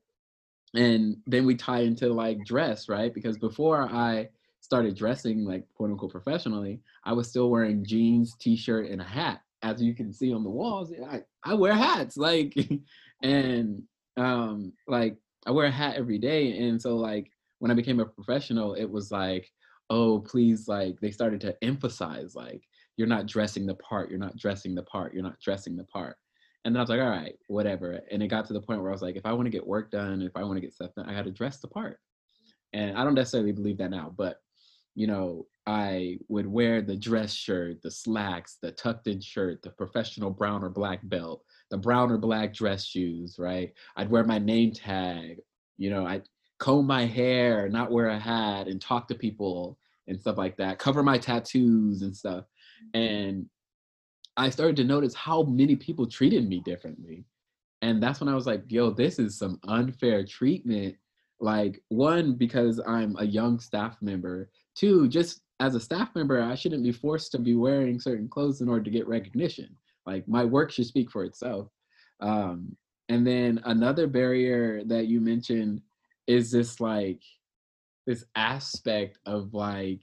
And 0.73 1.17
then 1.27 1.45
we 1.45 1.55
tie 1.55 1.81
into 1.81 2.13
like 2.13 2.43
dress, 2.45 2.87
right? 2.87 3.13
Because 3.13 3.37
before 3.37 3.83
I 3.83 4.29
started 4.61 4.95
dressing 4.95 5.43
like 5.43 5.65
quote 5.75 5.91
unquote 5.91 6.11
professionally, 6.11 6.79
I 7.03 7.13
was 7.13 7.27
still 7.27 7.49
wearing 7.49 7.83
jeans, 7.83 8.35
t-shirt, 8.39 8.89
and 8.89 9.01
a 9.01 9.05
hat. 9.05 9.41
As 9.63 9.81
you 9.81 9.93
can 9.93 10.11
see 10.11 10.33
on 10.33 10.43
the 10.43 10.49
walls, 10.49 10.91
I, 11.09 11.21
I 11.43 11.53
wear 11.53 11.73
hats. 11.73 12.17
Like 12.17 12.55
and 13.23 13.83
um 14.17 14.73
like 14.87 15.15
i 15.45 15.51
wear 15.51 15.67
a 15.67 15.71
hat 15.71 15.95
every 15.95 16.17
day 16.17 16.57
and 16.57 16.81
so 16.81 16.95
like 16.95 17.31
when 17.59 17.71
i 17.71 17.73
became 17.73 17.99
a 17.99 18.05
professional 18.05 18.73
it 18.73 18.89
was 18.89 19.11
like 19.11 19.49
oh 19.89 20.19
please 20.19 20.67
like 20.67 20.99
they 20.99 21.11
started 21.11 21.39
to 21.39 21.55
emphasize 21.63 22.35
like 22.35 22.61
you're 22.97 23.07
not 23.07 23.25
dressing 23.25 23.65
the 23.65 23.75
part 23.75 24.09
you're 24.09 24.19
not 24.19 24.35
dressing 24.37 24.75
the 24.75 24.83
part 24.83 25.13
you're 25.13 25.23
not 25.23 25.39
dressing 25.39 25.75
the 25.75 25.83
part 25.85 26.17
and 26.65 26.75
then 26.75 26.79
i 26.79 26.83
was 26.83 26.89
like 26.89 26.99
all 26.99 27.09
right 27.09 27.35
whatever 27.47 28.01
and 28.11 28.21
it 28.21 28.27
got 28.27 28.45
to 28.45 28.53
the 28.53 28.61
point 28.61 28.81
where 28.81 28.91
i 28.91 28.93
was 28.93 29.01
like 29.01 29.15
if 29.15 29.25
i 29.25 29.31
want 29.31 29.45
to 29.45 29.51
get 29.51 29.65
work 29.65 29.91
done 29.91 30.21
if 30.21 30.35
i 30.35 30.43
want 30.43 30.55
to 30.55 30.61
get 30.61 30.73
stuff 30.73 30.93
done 30.95 31.07
i 31.07 31.13
got 31.13 31.25
to 31.25 31.31
dress 31.31 31.59
the 31.59 31.67
part 31.67 31.97
and 32.73 32.97
i 32.97 33.03
don't 33.03 33.15
necessarily 33.15 33.51
believe 33.51 33.77
that 33.77 33.91
now 33.91 34.13
but 34.17 34.41
you 34.93 35.07
know 35.07 35.45
i 35.67 36.17
would 36.27 36.47
wear 36.47 36.81
the 36.81 36.95
dress 36.95 37.33
shirt 37.33 37.81
the 37.81 37.91
slacks 37.91 38.57
the 38.61 38.71
tucked 38.71 39.07
in 39.07 39.21
shirt 39.21 39.61
the 39.61 39.69
professional 39.69 40.29
brown 40.29 40.63
or 40.63 40.69
black 40.69 40.99
belt 41.03 41.43
the 41.71 41.77
brown 41.77 42.11
or 42.11 42.17
black 42.17 42.53
dress 42.53 42.85
shoes, 42.85 43.37
right? 43.39 43.73
I'd 43.95 44.11
wear 44.11 44.23
my 44.23 44.37
name 44.37 44.73
tag, 44.73 45.39
you 45.77 45.89
know, 45.89 46.05
I'd 46.05 46.27
comb 46.59 46.85
my 46.85 47.05
hair, 47.05 47.67
not 47.69 47.91
wear 47.91 48.09
a 48.09 48.19
hat, 48.19 48.67
and 48.67 48.79
talk 48.79 49.07
to 49.07 49.15
people 49.15 49.79
and 50.07 50.19
stuff 50.19 50.37
like 50.37 50.57
that, 50.57 50.77
cover 50.77 51.01
my 51.01 51.17
tattoos 51.17 52.03
and 52.03 52.15
stuff. 52.15 52.43
Mm-hmm. 52.95 53.01
And 53.01 53.45
I 54.37 54.49
started 54.49 54.75
to 54.77 54.83
notice 54.83 55.15
how 55.15 55.43
many 55.43 55.77
people 55.77 56.05
treated 56.05 56.47
me 56.47 56.59
differently. 56.59 57.25
And 57.81 58.03
that's 58.03 58.19
when 58.19 58.29
I 58.29 58.35
was 58.35 58.45
like, 58.45 58.63
yo, 58.67 58.91
this 58.91 59.17
is 59.17 59.37
some 59.37 59.59
unfair 59.67 60.25
treatment. 60.25 60.95
Like, 61.39 61.81
one, 61.87 62.35
because 62.35 62.79
I'm 62.85 63.15
a 63.17 63.25
young 63.25 63.59
staff 63.59 63.97
member. 64.01 64.51
Two, 64.75 65.07
just 65.07 65.41
as 65.61 65.75
a 65.75 65.79
staff 65.79 66.09
member, 66.15 66.41
I 66.41 66.55
shouldn't 66.55 66.81
be 66.81 66.91
forced 66.91 67.31
to 67.33 67.39
be 67.39 67.53
wearing 67.53 67.99
certain 67.99 68.27
clothes 68.27 68.61
in 68.61 68.67
order 68.67 68.83
to 68.83 68.89
get 68.89 69.07
recognition. 69.07 69.77
Like 70.07 70.27
my 70.27 70.43
work 70.43 70.71
should 70.71 70.87
speak 70.87 71.11
for 71.11 71.23
itself. 71.23 71.67
Um, 72.19 72.75
and 73.09 73.25
then 73.25 73.61
another 73.65 74.07
barrier 74.07 74.83
that 74.85 75.05
you 75.05 75.21
mentioned 75.21 75.81
is 76.25 76.51
this 76.51 76.79
like 76.79 77.21
this 78.07 78.25
aspect 78.35 79.19
of 79.27 79.53
like 79.53 80.01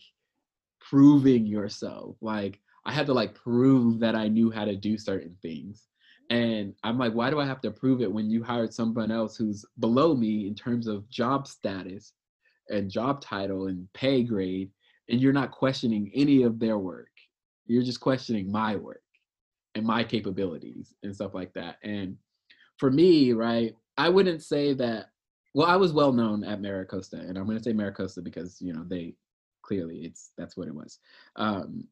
proving 0.80 1.44
yourself. 1.44 2.14
Like 2.20 2.60
I 2.86 2.92
had 2.92 3.06
to 3.06 3.12
like 3.12 3.34
prove 3.34 3.98
that 3.98 4.14
I 4.14 4.28
knew 4.28 4.52
how 4.52 4.64
to 4.64 4.76
do 4.76 4.96
certain 4.96 5.36
things. 5.42 5.88
And 6.30 6.74
I'm 6.84 6.98
like, 6.98 7.14
why 7.14 7.30
do 7.30 7.40
I 7.40 7.46
have 7.46 7.62
to 7.62 7.72
prove 7.72 8.00
it 8.00 8.12
when 8.12 8.30
you 8.30 8.44
hired 8.44 8.72
someone 8.72 9.10
else 9.10 9.36
who's 9.36 9.64
below 9.80 10.14
me 10.14 10.46
in 10.46 10.54
terms 10.54 10.86
of 10.86 11.08
job 11.08 11.48
status 11.48 12.12
and 12.68 12.90
job 12.90 13.20
title 13.20 13.66
and 13.66 13.92
pay 13.92 14.22
grade, 14.22 14.70
and 15.08 15.20
you're 15.20 15.32
not 15.32 15.50
questioning 15.50 16.10
any 16.14 16.42
of 16.42 16.58
their 16.58 16.78
work? 16.78 17.10
You're 17.66 17.82
just 17.82 18.00
questioning 18.00 18.50
my 18.50 18.76
work 18.76 19.02
and 19.74 19.86
my 19.86 20.04
capabilities 20.04 20.94
and 21.02 21.14
stuff 21.14 21.34
like 21.34 21.52
that. 21.54 21.76
And 21.82 22.16
for 22.78 22.90
me, 22.90 23.32
right, 23.32 23.74
I 23.96 24.08
wouldn't 24.08 24.42
say 24.42 24.72
that. 24.74 25.10
Well, 25.54 25.66
I 25.66 25.76
was 25.76 25.92
well 25.92 26.12
known 26.12 26.44
at 26.44 26.60
MiraCosta, 26.60 27.28
and 27.28 27.36
I'm 27.36 27.46
going 27.46 27.58
to 27.58 27.62
say 27.62 27.72
MiraCosta 27.72 28.22
because 28.22 28.60
you 28.60 28.72
know 28.72 28.84
they 28.84 29.14
clearly 29.62 30.04
it's 30.04 30.30
that's 30.38 30.56
what 30.56 30.68
it 30.68 30.74
was. 30.74 30.98
Um, 31.36 31.84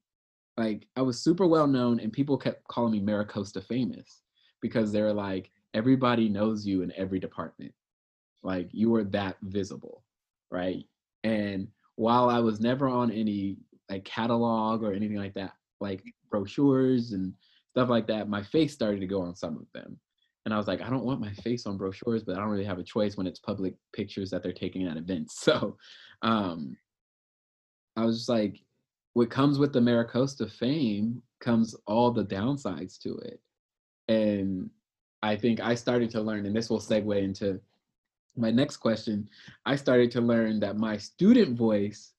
like 0.57 0.87
I 0.97 1.03
was 1.03 1.23
super 1.23 1.47
well 1.47 1.67
known, 1.67 2.01
and 2.01 2.13
people 2.13 2.39
kept 2.39 2.67
calling 2.69 2.93
me 2.93 3.01
MiraCosta 3.01 3.65
famous 3.65 4.23
because 4.63 4.93
they're 4.93 5.13
like 5.13 5.51
everybody 5.75 6.29
knows 6.29 6.67
you 6.67 6.83
in 6.83 6.93
every 6.97 7.21
department, 7.21 7.73
like 8.43 8.69
you 8.73 8.89
were 8.91 9.05
that 9.05 9.37
visible, 9.43 10.05
right? 10.51 10.85
And 11.25 11.69
while 11.97 12.29
I 12.31 12.39
was 12.39 12.61
never 12.61 12.89
on 12.89 13.11
any 13.11 13.57
like 13.91 14.05
catalog 14.05 14.83
or 14.83 14.93
anything 14.93 15.17
like 15.17 15.35
that, 15.35 15.53
like 15.81 16.03
brochures 16.31 17.13
and 17.13 17.33
stuff 17.71 17.89
like 17.89 18.07
that, 18.07 18.29
my 18.29 18.43
face 18.43 18.73
started 18.73 19.01
to 19.01 19.07
go 19.07 19.21
on 19.23 19.35
some 19.35 19.57
of 19.57 19.67
them. 19.75 19.99
And 20.45 20.55
I 20.55 20.59
was 20.59 20.69
like, 20.69 20.81
I 20.81 20.89
don't 20.89 21.05
want 21.05 21.21
my 21.21 21.33
face 21.33 21.67
on 21.67 21.77
brochures, 21.77 22.23
but 22.23 22.37
I 22.37 22.39
don't 22.39 22.51
really 22.51 22.65
have 22.65 22.79
a 22.79 22.85
choice 22.85 23.17
when 23.17 23.27
it's 23.27 23.41
public 23.41 23.75
pictures 23.93 24.31
that 24.31 24.43
they're 24.43 24.53
taking 24.53 24.87
at 24.87 24.97
events. 24.97 25.41
So 25.43 25.77
um, 26.23 26.77
I 27.97 28.05
was 28.05 28.19
just 28.19 28.29
like, 28.29 28.61
what 29.15 29.31
comes 29.31 29.59
with 29.59 29.73
the 29.73 29.81
MiraCosta 29.81 30.51
fame 30.51 31.23
comes 31.41 31.75
all 31.87 32.11
the 32.11 32.25
downsides 32.25 32.99
to 33.01 33.17
it. 33.19 33.41
and 34.09 34.71
I 35.23 35.35
think 35.35 35.61
I 35.61 35.75
started 35.75 36.11
to 36.11 36.21
learn, 36.21 36.47
and 36.47 36.55
this 36.55 36.71
will 36.71 36.79
segue 36.79 37.21
into 37.21 37.61
my 38.37 38.51
next 38.51 38.79
question. 38.79 39.29
I 39.64 39.77
started 39.77 40.11
to 40.12 40.20
learn 40.20 40.61
that 40.61 40.77
my 40.77 40.96
student 40.96 41.57
voice 41.57 42.12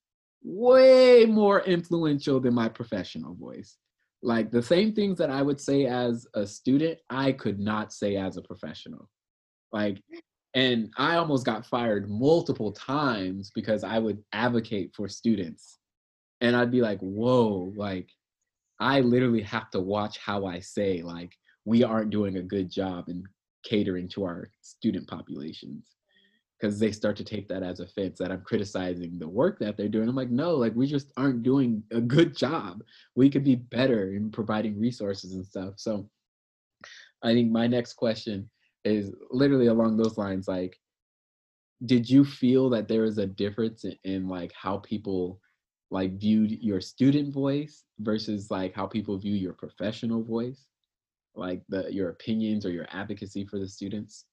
way 0.43 1.25
more 1.25 1.62
influential 1.62 2.39
than 2.39 2.53
my 2.53 2.69
professional 2.69 3.36
voice. 3.36 3.77
Like 4.21 4.51
the 4.51 4.63
same 4.63 4.93
things 4.93 5.17
that 5.19 5.30
I 5.30 5.41
would 5.41 5.60
say 5.60 5.86
as 5.86 6.25
a 6.34 6.45
student, 6.47 6.99
I 7.10 7.32
could 7.32 7.60
not 7.60 7.93
say 7.93 8.15
as 8.15 8.38
a 8.38 8.41
professional. 8.41 9.10
Like, 9.71 10.01
and 10.53 10.91
I 10.97 11.17
almost 11.17 11.45
got 11.45 11.65
fired 11.65 12.10
multiple 12.10 12.71
times 12.71 13.51
because 13.53 13.84
I 13.84 13.99
would 13.99 14.23
advocate 14.34 14.95
for 14.95 15.08
students. 15.08 15.80
And 16.41 16.56
I'd 16.56 16.71
be 16.71 16.82
like, 16.82 16.99
whoa, 16.99 17.73
like, 17.75 18.10
I 18.80 19.01
literally 19.01 19.41
have 19.41 19.69
to 19.71 19.80
watch 19.80 20.19
how 20.19 20.45
I 20.45 20.60
say, 20.60 21.01
like, 21.01 21.34
we 21.65 21.84
aren't 21.84 22.12
doing 22.12 22.38
a 22.38 22.43
good 22.43 22.71
job 22.71 23.10
in 23.10 23.23
catering 23.63 24.08
to 24.08 24.23
our 24.23 24.49
student 24.62 25.08
populations 25.08 25.97
because 26.60 26.80
they 26.80 26.91
start 26.91 27.15
to 27.17 27.24
take 27.24 27.48
that 27.48 27.63
as 27.63 27.80
offense 27.80 28.17
that 28.17 28.32
I'm 28.32 28.41
criticizing 28.41 29.20
the 29.20 29.28
work 29.28 29.60
that 29.60 29.78
they're 29.78 29.88
doing. 29.88 30.10
I'm 30.10 30.15
like, 30.15 30.32
no, 30.32 30.56
like 30.56 30.74
we 30.76 30.88
just 30.88 31.12
aren't 31.15 31.43
doing 31.43 31.84
a 31.91 32.02
good 32.02 32.36
job. 32.36 32.84
We 33.15 33.30
could 33.30 33.43
be 33.43 33.56
better 33.56 34.13
in 34.13 34.32
providing 34.32 34.80
resources 34.80 35.34
and 35.34 35.46
stuff. 35.46 35.76
So 35.78 36.10
I 37.24 37.34
think 37.34 37.52
my 37.52 37.67
next 37.67 37.93
question 37.93 38.50
is 38.84 39.12
literally 39.32 39.67
along 39.67 39.98
those 39.98 40.17
lines 40.17 40.48
like 40.48 40.80
did 41.86 42.10
you 42.10 42.26
feel 42.26 42.70
that 42.70 42.88
there 42.88 43.02
was 43.02 43.17
a 43.17 43.26
difference 43.26 43.84
in, 43.84 43.96
in 44.04 44.28
like 44.28 44.52
how 44.54 44.78
people 44.78 45.39
like 45.91 46.17
viewed 46.17 46.52
your 46.52 46.82
student 46.82 47.34
voice 47.34 47.84
versus 48.00 48.50
like 48.50 48.74
how 48.74 48.86
people 48.86 49.17
view 49.17 49.34
your 49.34 49.54
professional 49.54 50.24
voice 50.24 50.65
like 51.36 51.62
the 51.70 51.91
your 51.93 52.10
opinions 52.10 52.65
or 52.65 52.72
your 52.72 52.88
advocacy 52.91 53.46
for 53.46 53.60
the 53.60 53.67
students 53.67 54.26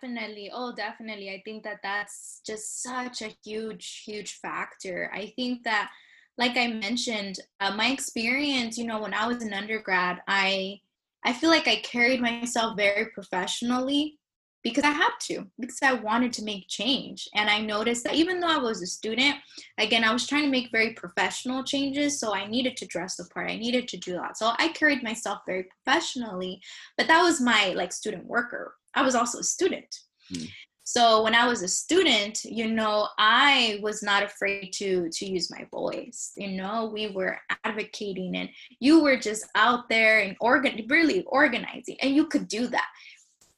Definitely. 0.00 0.50
Oh, 0.52 0.72
definitely. 0.74 1.30
I 1.30 1.42
think 1.44 1.64
that 1.64 1.80
that's 1.82 2.40
just 2.46 2.82
such 2.82 3.22
a 3.22 3.34
huge, 3.44 4.02
huge 4.06 4.34
factor. 4.34 5.10
I 5.14 5.32
think 5.36 5.64
that, 5.64 5.90
like 6.36 6.56
I 6.56 6.68
mentioned, 6.68 7.36
uh, 7.60 7.74
my 7.74 7.88
experience, 7.88 8.78
you 8.78 8.86
know, 8.86 9.00
when 9.00 9.14
I 9.14 9.26
was 9.26 9.42
an 9.42 9.52
undergrad, 9.52 10.20
I 10.28 10.80
I 11.24 11.32
feel 11.32 11.50
like 11.50 11.66
I 11.66 11.76
carried 11.80 12.20
myself 12.20 12.76
very 12.76 13.06
professionally 13.12 14.18
because 14.62 14.84
I 14.84 14.90
had 14.90 15.10
to, 15.22 15.46
because 15.58 15.78
I 15.82 15.94
wanted 15.94 16.32
to 16.34 16.44
make 16.44 16.68
change. 16.68 17.28
And 17.34 17.50
I 17.50 17.60
noticed 17.60 18.04
that 18.04 18.14
even 18.14 18.38
though 18.40 18.48
I 18.48 18.58
was 18.58 18.82
a 18.82 18.86
student, 18.86 19.36
again, 19.78 20.04
I 20.04 20.12
was 20.12 20.26
trying 20.26 20.44
to 20.44 20.50
make 20.50 20.70
very 20.70 20.92
professional 20.94 21.64
changes. 21.64 22.20
So 22.20 22.34
I 22.34 22.46
needed 22.46 22.76
to 22.78 22.86
dress 22.86 23.16
the 23.16 23.24
part, 23.34 23.50
I 23.50 23.56
needed 23.56 23.88
to 23.88 23.96
do 23.96 24.12
that. 24.14 24.36
So 24.36 24.52
I 24.58 24.68
carried 24.68 25.02
myself 25.02 25.40
very 25.46 25.64
professionally, 25.84 26.60
but 26.96 27.08
that 27.08 27.22
was 27.22 27.40
my 27.40 27.72
like 27.76 27.92
student 27.92 28.26
worker 28.26 28.74
I 28.94 29.02
was 29.02 29.14
also 29.14 29.38
a 29.38 29.44
student. 29.44 29.94
Mm. 30.32 30.48
So 30.88 31.22
when 31.22 31.34
I 31.34 31.46
was 31.46 31.62
a 31.62 31.68
student, 31.68 32.42
you 32.44 32.66
know, 32.66 33.08
I 33.18 33.78
was 33.82 34.02
not 34.02 34.22
afraid 34.22 34.72
to 34.76 35.10
to 35.10 35.26
use 35.26 35.50
my 35.50 35.66
voice. 35.70 36.32
You 36.34 36.52
know, 36.52 36.90
we 36.90 37.08
were 37.08 37.38
advocating 37.62 38.34
and 38.34 38.48
you 38.80 39.02
were 39.02 39.18
just 39.18 39.44
out 39.54 39.90
there 39.90 40.20
and 40.20 40.34
organ 40.40 40.82
really 40.88 41.24
organizing 41.24 41.98
and 42.00 42.14
you 42.14 42.26
could 42.26 42.48
do 42.48 42.68
that. 42.68 42.88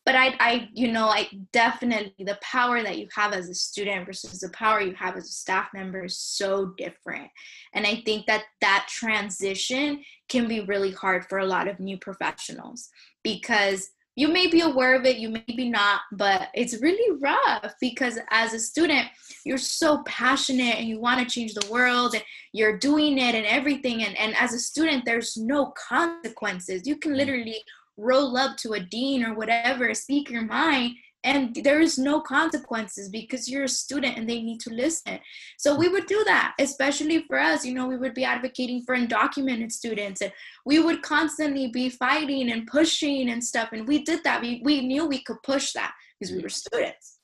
But 0.04 0.16
I 0.16 0.34
I 0.40 0.68
you 0.74 0.90
know, 0.90 1.06
I 1.06 1.28
definitely 1.52 2.24
the 2.24 2.36
power 2.42 2.82
that 2.82 2.98
you 2.98 3.06
have 3.14 3.32
as 3.32 3.48
a 3.48 3.54
student 3.54 4.06
versus 4.06 4.40
the 4.40 4.50
power 4.50 4.80
you 4.80 4.96
have 4.96 5.16
as 5.16 5.26
a 5.26 5.32
staff 5.32 5.68
member 5.72 6.06
is 6.06 6.18
so 6.18 6.74
different. 6.76 7.30
And 7.74 7.86
I 7.86 8.02
think 8.04 8.26
that 8.26 8.42
that 8.60 8.88
transition 8.88 10.02
can 10.28 10.48
be 10.48 10.62
really 10.62 10.90
hard 10.90 11.26
for 11.26 11.38
a 11.38 11.46
lot 11.46 11.68
of 11.68 11.78
new 11.78 11.96
professionals 11.96 12.88
because 13.22 13.90
you 14.16 14.28
may 14.28 14.48
be 14.48 14.60
aware 14.60 14.94
of 14.94 15.04
it, 15.04 15.18
you 15.18 15.28
may 15.28 15.44
be 15.46 15.68
not, 15.68 16.00
but 16.12 16.48
it's 16.54 16.82
really 16.82 17.18
rough 17.20 17.74
because 17.80 18.18
as 18.30 18.52
a 18.52 18.58
student, 18.58 19.06
you're 19.44 19.58
so 19.58 20.02
passionate 20.04 20.76
and 20.76 20.88
you 20.88 21.00
want 21.00 21.20
to 21.20 21.32
change 21.32 21.54
the 21.54 21.70
world 21.70 22.14
and 22.14 22.24
you're 22.52 22.78
doing 22.78 23.18
it 23.18 23.34
and 23.34 23.46
everything. 23.46 24.02
And, 24.02 24.18
and 24.18 24.34
as 24.36 24.52
a 24.52 24.58
student, 24.58 25.04
there's 25.04 25.36
no 25.36 25.72
consequences. 25.88 26.86
You 26.86 26.96
can 26.96 27.12
mm. 27.12 27.16
literally 27.16 27.62
roll 27.96 28.36
up 28.36 28.56
to 28.58 28.72
a 28.72 28.80
dean 28.80 29.24
or 29.24 29.34
whatever, 29.34 29.94
speak 29.94 30.30
your 30.30 30.44
mind, 30.44 30.96
and 31.22 31.54
there 31.64 31.80
is 31.80 31.98
no 31.98 32.20
consequences 32.20 33.10
because 33.10 33.48
you're 33.48 33.64
a 33.64 33.68
student 33.68 34.16
and 34.16 34.28
they 34.28 34.40
need 34.40 34.58
to 34.60 34.70
listen. 34.70 35.18
So 35.58 35.76
we 35.76 35.88
would 35.88 36.06
do 36.06 36.22
that 36.24 36.54
especially 36.58 37.24
for 37.26 37.38
us. 37.38 37.64
You 37.64 37.74
know 37.74 37.86
we 37.86 37.98
would 37.98 38.14
be 38.14 38.24
advocating 38.24 38.82
for 38.82 38.96
undocumented 38.96 39.70
students 39.70 40.22
and 40.22 40.32
we 40.64 40.78
would 40.78 41.02
constantly 41.02 41.68
be 41.68 41.90
fighting 41.90 42.50
and 42.50 42.66
pushing 42.66 43.30
and 43.30 43.44
stuff. 43.44 43.70
And 43.72 43.86
we 43.86 44.02
did 44.02 44.24
that. 44.24 44.40
We, 44.40 44.62
we 44.64 44.80
knew 44.86 45.06
we 45.06 45.22
could 45.22 45.42
push 45.42 45.72
that 45.72 45.92
because 46.18 46.34
we 46.34 46.42
were 46.42 46.48
students. 46.48 47.18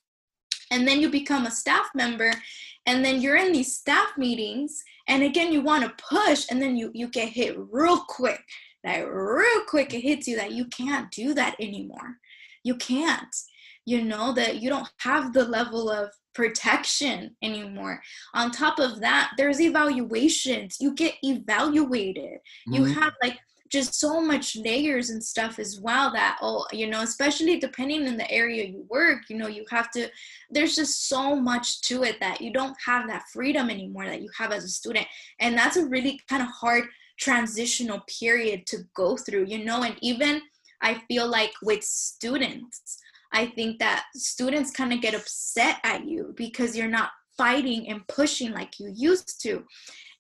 And 0.70 0.86
then 0.86 1.00
you 1.00 1.10
become 1.10 1.46
a 1.46 1.50
staff 1.50 1.88
member 1.94 2.32
and 2.84 3.04
then 3.04 3.20
you're 3.20 3.36
in 3.36 3.52
these 3.52 3.76
staff 3.76 4.18
meetings 4.18 4.82
and 5.08 5.22
again 5.22 5.52
you 5.52 5.62
want 5.62 5.84
to 5.84 6.04
push 6.04 6.46
and 6.50 6.60
then 6.60 6.76
you 6.76 6.90
you 6.92 7.08
get 7.08 7.30
hit 7.30 7.56
real 7.70 8.00
quick. 8.00 8.42
Like 8.84 9.06
real 9.08 9.64
quick 9.66 9.94
it 9.94 10.02
hits 10.02 10.28
you 10.28 10.36
that 10.36 10.52
you 10.52 10.66
can't 10.66 11.10
do 11.10 11.32
that 11.32 11.56
anymore. 11.58 12.18
You 12.62 12.74
can't 12.74 13.34
you 13.86 14.02
know 14.02 14.32
that 14.32 14.60
you 14.60 14.68
don't 14.68 14.88
have 14.98 15.32
the 15.32 15.44
level 15.44 15.88
of 15.88 16.10
protection 16.34 17.34
anymore. 17.42 18.02
On 18.34 18.50
top 18.50 18.78
of 18.78 19.00
that 19.00 19.32
there's 19.38 19.60
evaluations. 19.60 20.76
You 20.80 20.94
get 20.94 21.14
evaluated. 21.22 22.40
Mm-hmm. 22.68 22.74
you 22.74 22.84
have 22.84 23.14
like 23.22 23.38
just 23.68 23.94
so 23.94 24.20
much 24.20 24.56
layers 24.56 25.10
and 25.10 25.22
stuff 25.22 25.58
as 25.58 25.80
well 25.80 26.12
that 26.12 26.38
oh 26.40 26.64
you 26.72 26.86
know 26.86 27.02
especially 27.02 27.58
depending 27.58 28.06
on 28.06 28.16
the 28.16 28.30
area 28.30 28.64
you 28.64 28.86
work 28.88 29.22
you 29.28 29.36
know 29.36 29.48
you 29.48 29.64
have 29.68 29.90
to 29.90 30.08
there's 30.50 30.76
just 30.76 31.08
so 31.08 31.34
much 31.34 31.80
to 31.80 32.04
it 32.04 32.20
that 32.20 32.40
you 32.40 32.52
don't 32.52 32.76
have 32.84 33.08
that 33.08 33.24
freedom 33.32 33.68
anymore 33.68 34.06
that 34.06 34.22
you 34.22 34.30
have 34.38 34.52
as 34.52 34.62
a 34.62 34.68
student. 34.68 35.06
And 35.40 35.56
that's 35.56 35.76
a 35.76 35.86
really 35.86 36.20
kind 36.28 36.42
of 36.42 36.48
hard 36.48 36.84
transitional 37.18 38.02
period 38.20 38.66
to 38.66 38.78
go 38.94 39.16
through 39.16 39.46
you 39.46 39.64
know 39.64 39.82
and 39.82 39.96
even 40.02 40.42
i 40.82 40.94
feel 41.08 41.26
like 41.26 41.52
with 41.62 41.82
students 41.82 42.98
I 43.36 43.48
think 43.48 43.78
that 43.80 44.06
students 44.14 44.70
kind 44.70 44.94
of 44.94 45.02
get 45.02 45.14
upset 45.14 45.76
at 45.84 46.06
you 46.06 46.32
because 46.36 46.74
you're 46.74 46.88
not 46.88 47.10
fighting 47.36 47.90
and 47.90 48.06
pushing 48.08 48.52
like 48.52 48.80
you 48.80 48.90
used 48.94 49.42
to. 49.42 49.62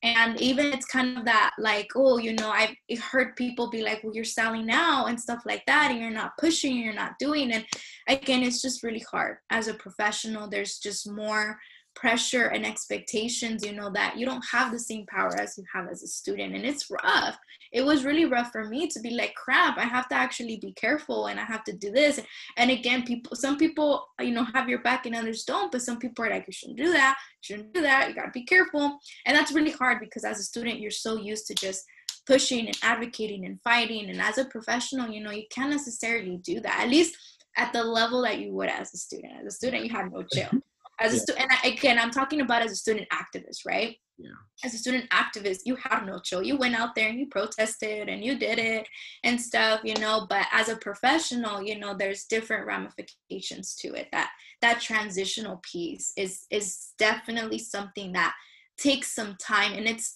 And 0.02 0.38
even 0.38 0.66
it's 0.66 0.84
kind 0.84 1.16
of 1.16 1.24
that 1.24 1.52
like, 1.58 1.88
oh, 1.96 2.18
you 2.18 2.34
know, 2.34 2.50
I've 2.50 2.76
heard 3.00 3.34
people 3.34 3.70
be 3.70 3.82
like, 3.82 4.04
well, 4.04 4.14
you're 4.14 4.24
selling 4.24 4.66
now 4.66 5.06
and 5.06 5.18
stuff 5.18 5.40
like 5.46 5.64
that, 5.66 5.90
and 5.90 5.98
you're 5.98 6.10
not 6.10 6.36
pushing, 6.38 6.76
you're 6.76 6.92
not 6.92 7.18
doing. 7.18 7.52
And 7.52 7.64
again, 8.06 8.42
it's 8.42 8.60
just 8.60 8.82
really 8.82 9.04
hard 9.10 9.38
as 9.48 9.66
a 9.66 9.74
professional. 9.74 10.50
There's 10.50 10.78
just 10.78 11.10
more 11.10 11.58
pressure 11.96 12.48
and 12.48 12.64
expectations 12.64 13.64
you 13.64 13.72
know 13.72 13.90
that 13.90 14.16
you 14.16 14.26
don't 14.26 14.44
have 14.52 14.70
the 14.70 14.78
same 14.78 15.06
power 15.06 15.34
as 15.40 15.56
you 15.56 15.64
have 15.72 15.88
as 15.88 16.02
a 16.02 16.06
student. 16.06 16.54
And 16.54 16.64
it's 16.64 16.90
rough. 16.90 17.36
It 17.72 17.84
was 17.84 18.04
really 18.04 18.26
rough 18.26 18.52
for 18.52 18.64
me 18.64 18.86
to 18.88 19.00
be 19.00 19.10
like 19.10 19.34
crap 19.34 19.78
i 19.78 19.84
have 19.84 20.08
to 20.10 20.14
actually 20.14 20.58
be 20.58 20.72
careful 20.72 21.26
and 21.26 21.40
i 21.40 21.44
have 21.44 21.64
to 21.64 21.72
do 21.72 21.90
this. 21.90 22.20
And 22.56 22.70
again 22.70 23.02
people 23.02 23.34
some 23.34 23.56
people 23.56 24.06
you 24.20 24.32
know 24.32 24.46
have 24.54 24.68
your 24.68 24.82
back 24.82 25.06
and 25.06 25.16
others 25.16 25.44
don't 25.44 25.72
but 25.72 25.82
some 25.82 25.98
people 25.98 26.24
are 26.24 26.30
like 26.30 26.44
you 26.46 26.52
shouldn't 26.52 26.78
do 26.78 26.92
that. 26.92 27.16
You 27.42 27.56
shouldn't 27.56 27.74
do 27.74 27.80
that. 27.80 28.08
You 28.08 28.14
got 28.14 28.26
to 28.26 28.30
be 28.30 28.44
careful. 28.44 28.98
And 29.24 29.36
that's 29.36 29.52
really 29.52 29.72
hard 29.72 29.98
because 30.00 30.24
as 30.24 30.38
a 30.38 30.44
student 30.44 30.80
you're 30.80 30.90
so 30.90 31.16
used 31.16 31.46
to 31.46 31.54
just 31.54 31.84
pushing 32.26 32.66
and 32.66 32.76
advocating 32.82 33.46
and 33.46 33.60
fighting. 33.62 34.10
And 34.10 34.20
as 34.20 34.36
a 34.36 34.44
professional 34.44 35.10
you 35.10 35.22
know 35.22 35.30
you 35.32 35.46
can't 35.50 35.70
necessarily 35.70 36.36
do 36.36 36.60
that 36.60 36.80
at 36.84 36.90
least 36.90 37.16
at 37.56 37.72
the 37.72 37.82
level 37.82 38.20
that 38.22 38.38
you 38.38 38.52
would 38.52 38.68
as 38.68 38.92
a 38.92 38.98
student. 38.98 39.32
As 39.40 39.46
a 39.46 39.56
student 39.56 39.84
you 39.84 39.90
have 39.90 40.12
no 40.12 40.22
chill 40.22 40.44
mm-hmm. 40.44 40.58
As 41.00 41.12
a 41.12 41.18
student 41.18 41.50
and 41.50 41.72
again 41.72 41.98
i'm 41.98 42.10
talking 42.10 42.40
about 42.40 42.62
as 42.62 42.72
a 42.72 42.76
student 42.76 43.06
activist 43.12 43.66
right? 43.66 43.96
Yeah. 44.18 44.30
as 44.64 44.72
a 44.72 44.78
student 44.78 45.10
activist 45.10 45.60
you 45.66 45.76
have 45.76 46.06
no 46.06 46.18
chill 46.18 46.42
you 46.42 46.56
went 46.56 46.74
out 46.74 46.94
there 46.94 47.08
and 47.08 47.18
you 47.18 47.26
protested 47.26 48.08
and 48.08 48.24
you 48.24 48.38
did 48.38 48.58
it 48.58 48.88
and 49.24 49.38
stuff 49.38 49.80
you 49.84 49.94
know 49.94 50.26
but 50.30 50.46
as 50.52 50.70
a 50.70 50.76
professional 50.76 51.62
you 51.62 51.78
know 51.78 51.94
there's 51.94 52.24
different 52.24 52.66
ramifications 52.66 53.74
to 53.76 53.94
it. 53.94 54.08
That 54.12 54.30
that 54.62 54.80
transitional 54.80 55.60
piece 55.70 56.12
is 56.16 56.46
is 56.50 56.92
definitely 56.98 57.58
something 57.58 58.12
that 58.12 58.34
takes 58.78 59.14
some 59.14 59.36
time 59.40 59.72
and 59.72 59.86
it's 59.86 60.12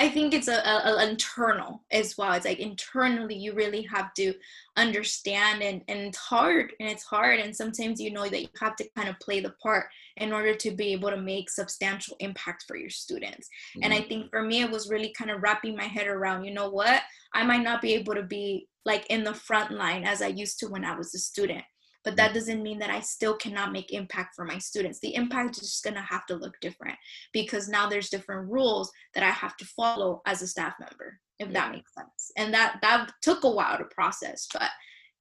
I, 0.00 0.08
think 0.08 0.32
it's 0.32 0.48
a, 0.48 0.56
a, 0.56 0.94
a, 0.96 1.08
internal 1.08 1.84
as 1.92 2.16
well. 2.16 2.32
It's 2.32 2.46
like 2.46 2.58
internally 2.58 3.34
you 3.34 3.52
really 3.52 3.82
have 3.82 4.14
to 4.14 4.32
understand 4.76 5.62
and, 5.62 5.82
and 5.88 6.00
it's 6.00 6.18
hard 6.18 6.72
and 6.80 6.88
it's 6.88 7.04
hard 7.04 7.38
and 7.38 7.54
sometimes 7.54 8.00
you 8.00 8.10
know 8.10 8.26
that 8.26 8.40
you 8.40 8.48
have 8.60 8.76
to 8.76 8.88
kind 8.96 9.08
of 9.08 9.18
play 9.20 9.40
the 9.40 9.54
part 9.62 9.86
in 10.16 10.32
order 10.32 10.54
to 10.54 10.70
be 10.70 10.92
able 10.92 11.10
to 11.10 11.18
make 11.18 11.50
substantial 11.50 12.16
impact 12.20 12.64
for 12.66 12.76
your 12.76 12.90
students. 12.90 13.48
Mm-hmm. 13.48 13.84
And 13.84 13.92
I 13.92 13.98
mm-hmm. 13.98 14.08
think 14.08 14.30
for 14.30 14.42
me 14.42 14.62
it 14.62 14.70
was 14.70 14.88
really 14.88 15.12
kind 15.16 15.30
of 15.30 15.42
wrapping 15.42 15.76
my 15.76 15.84
head 15.84 16.06
around, 16.06 16.44
you 16.44 16.54
know 16.54 16.70
what? 16.70 17.02
I 17.34 17.44
might 17.44 17.62
not 17.62 17.82
be 17.82 17.94
able 17.94 18.14
to 18.14 18.22
be 18.22 18.68
like 18.86 19.06
in 19.08 19.24
the 19.24 19.34
front 19.34 19.70
line 19.70 20.04
as 20.04 20.22
I 20.22 20.28
used 20.28 20.58
to 20.60 20.68
when 20.68 20.84
I 20.84 20.96
was 20.96 21.14
a 21.14 21.18
student 21.18 21.64
but 22.04 22.16
that 22.16 22.34
doesn't 22.34 22.62
mean 22.62 22.78
that 22.78 22.90
I 22.90 23.00
still 23.00 23.36
cannot 23.36 23.72
make 23.72 23.92
impact 23.92 24.34
for 24.36 24.44
my 24.44 24.58
students. 24.58 25.00
The 25.00 25.14
impact 25.14 25.56
is 25.56 25.70
just 25.70 25.84
going 25.84 25.94
to 25.94 26.00
have 26.00 26.26
to 26.26 26.36
look 26.36 26.54
different 26.60 26.96
because 27.32 27.68
now 27.68 27.88
there's 27.88 28.10
different 28.10 28.50
rules 28.50 28.92
that 29.14 29.24
I 29.24 29.30
have 29.30 29.56
to 29.56 29.64
follow 29.64 30.20
as 30.26 30.42
a 30.42 30.46
staff 30.46 30.74
member. 30.78 31.18
if 31.38 31.48
yeah. 31.48 31.52
that 31.54 31.72
makes 31.72 31.94
sense. 31.94 32.30
And 32.36 32.52
that 32.54 32.78
that 32.82 33.10
took 33.22 33.44
a 33.44 33.50
while 33.50 33.78
to 33.78 33.84
process, 33.84 34.46
but 34.52 34.70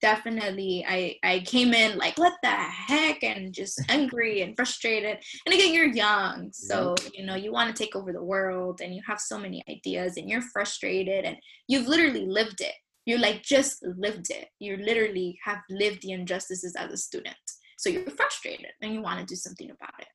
definitely 0.04 0.86
I 0.86 1.16
I 1.24 1.40
came 1.40 1.74
in 1.74 1.98
like 1.98 2.18
what 2.18 2.34
the 2.44 2.50
heck 2.50 3.24
and 3.24 3.54
just 3.54 3.82
angry 3.90 4.42
and 4.42 4.56
frustrated. 4.56 5.18
And 5.46 5.56
again, 5.56 5.74
you're 5.74 5.88
young, 5.88 6.52
so 6.52 6.96
you 7.14 7.26
know 7.26 7.36
you 7.36 7.52
want 7.54 7.74
to 7.74 7.84
take 7.84 7.96
over 7.96 8.12
the 8.12 8.24
world 8.24 8.82
and 8.82 8.94
you 8.94 9.02
have 9.08 9.20
so 9.20 9.40
many 9.40 9.64
ideas 9.70 10.18
and 10.18 10.30
you're 10.30 10.42
frustrated 10.42 11.24
and 11.24 11.38
you've 11.68 11.88
literally 11.88 12.26
lived 12.26 12.60
it. 12.60 12.76
You 13.06 13.18
like 13.18 13.44
just 13.44 13.84
lived 13.98 14.30
it. 14.30 14.48
You 14.60 14.78
literally 14.78 15.38
have 15.44 15.60
lived 15.70 16.02
the 16.02 16.12
injustices 16.12 16.76
as 16.78 16.92
a 16.92 16.98
student. 16.98 17.36
So 17.78 17.90
you're 17.90 18.10
frustrated 18.10 18.72
and 18.82 18.94
you 18.94 19.02
want 19.02 19.20
to 19.20 19.26
do 19.26 19.36
something 19.36 19.70
about 19.70 20.00
it. 20.00 20.08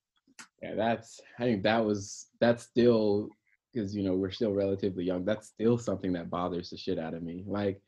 Yeah, 0.63 0.75
that's 0.75 1.21
I 1.39 1.45
think 1.45 1.63
that 1.65 1.85
was 1.85 2.29
that's 2.41 2.65
still 2.65 3.29
because 3.73 3.95
you 3.95 4.03
know 4.03 4.15
we're 4.15 4.31
still 4.31 4.53
relatively 4.53 5.05
young. 5.05 5.25
That's 5.25 5.49
still 5.49 5.79
something 5.79 6.13
that 6.15 6.31
bothers 6.31 6.71
the 6.71 6.77
shit 6.77 6.99
out 6.99 7.15
of 7.15 7.23
me. 7.23 7.45
Like, 7.47 7.81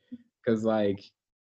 because 0.45 0.63
like 0.63 1.01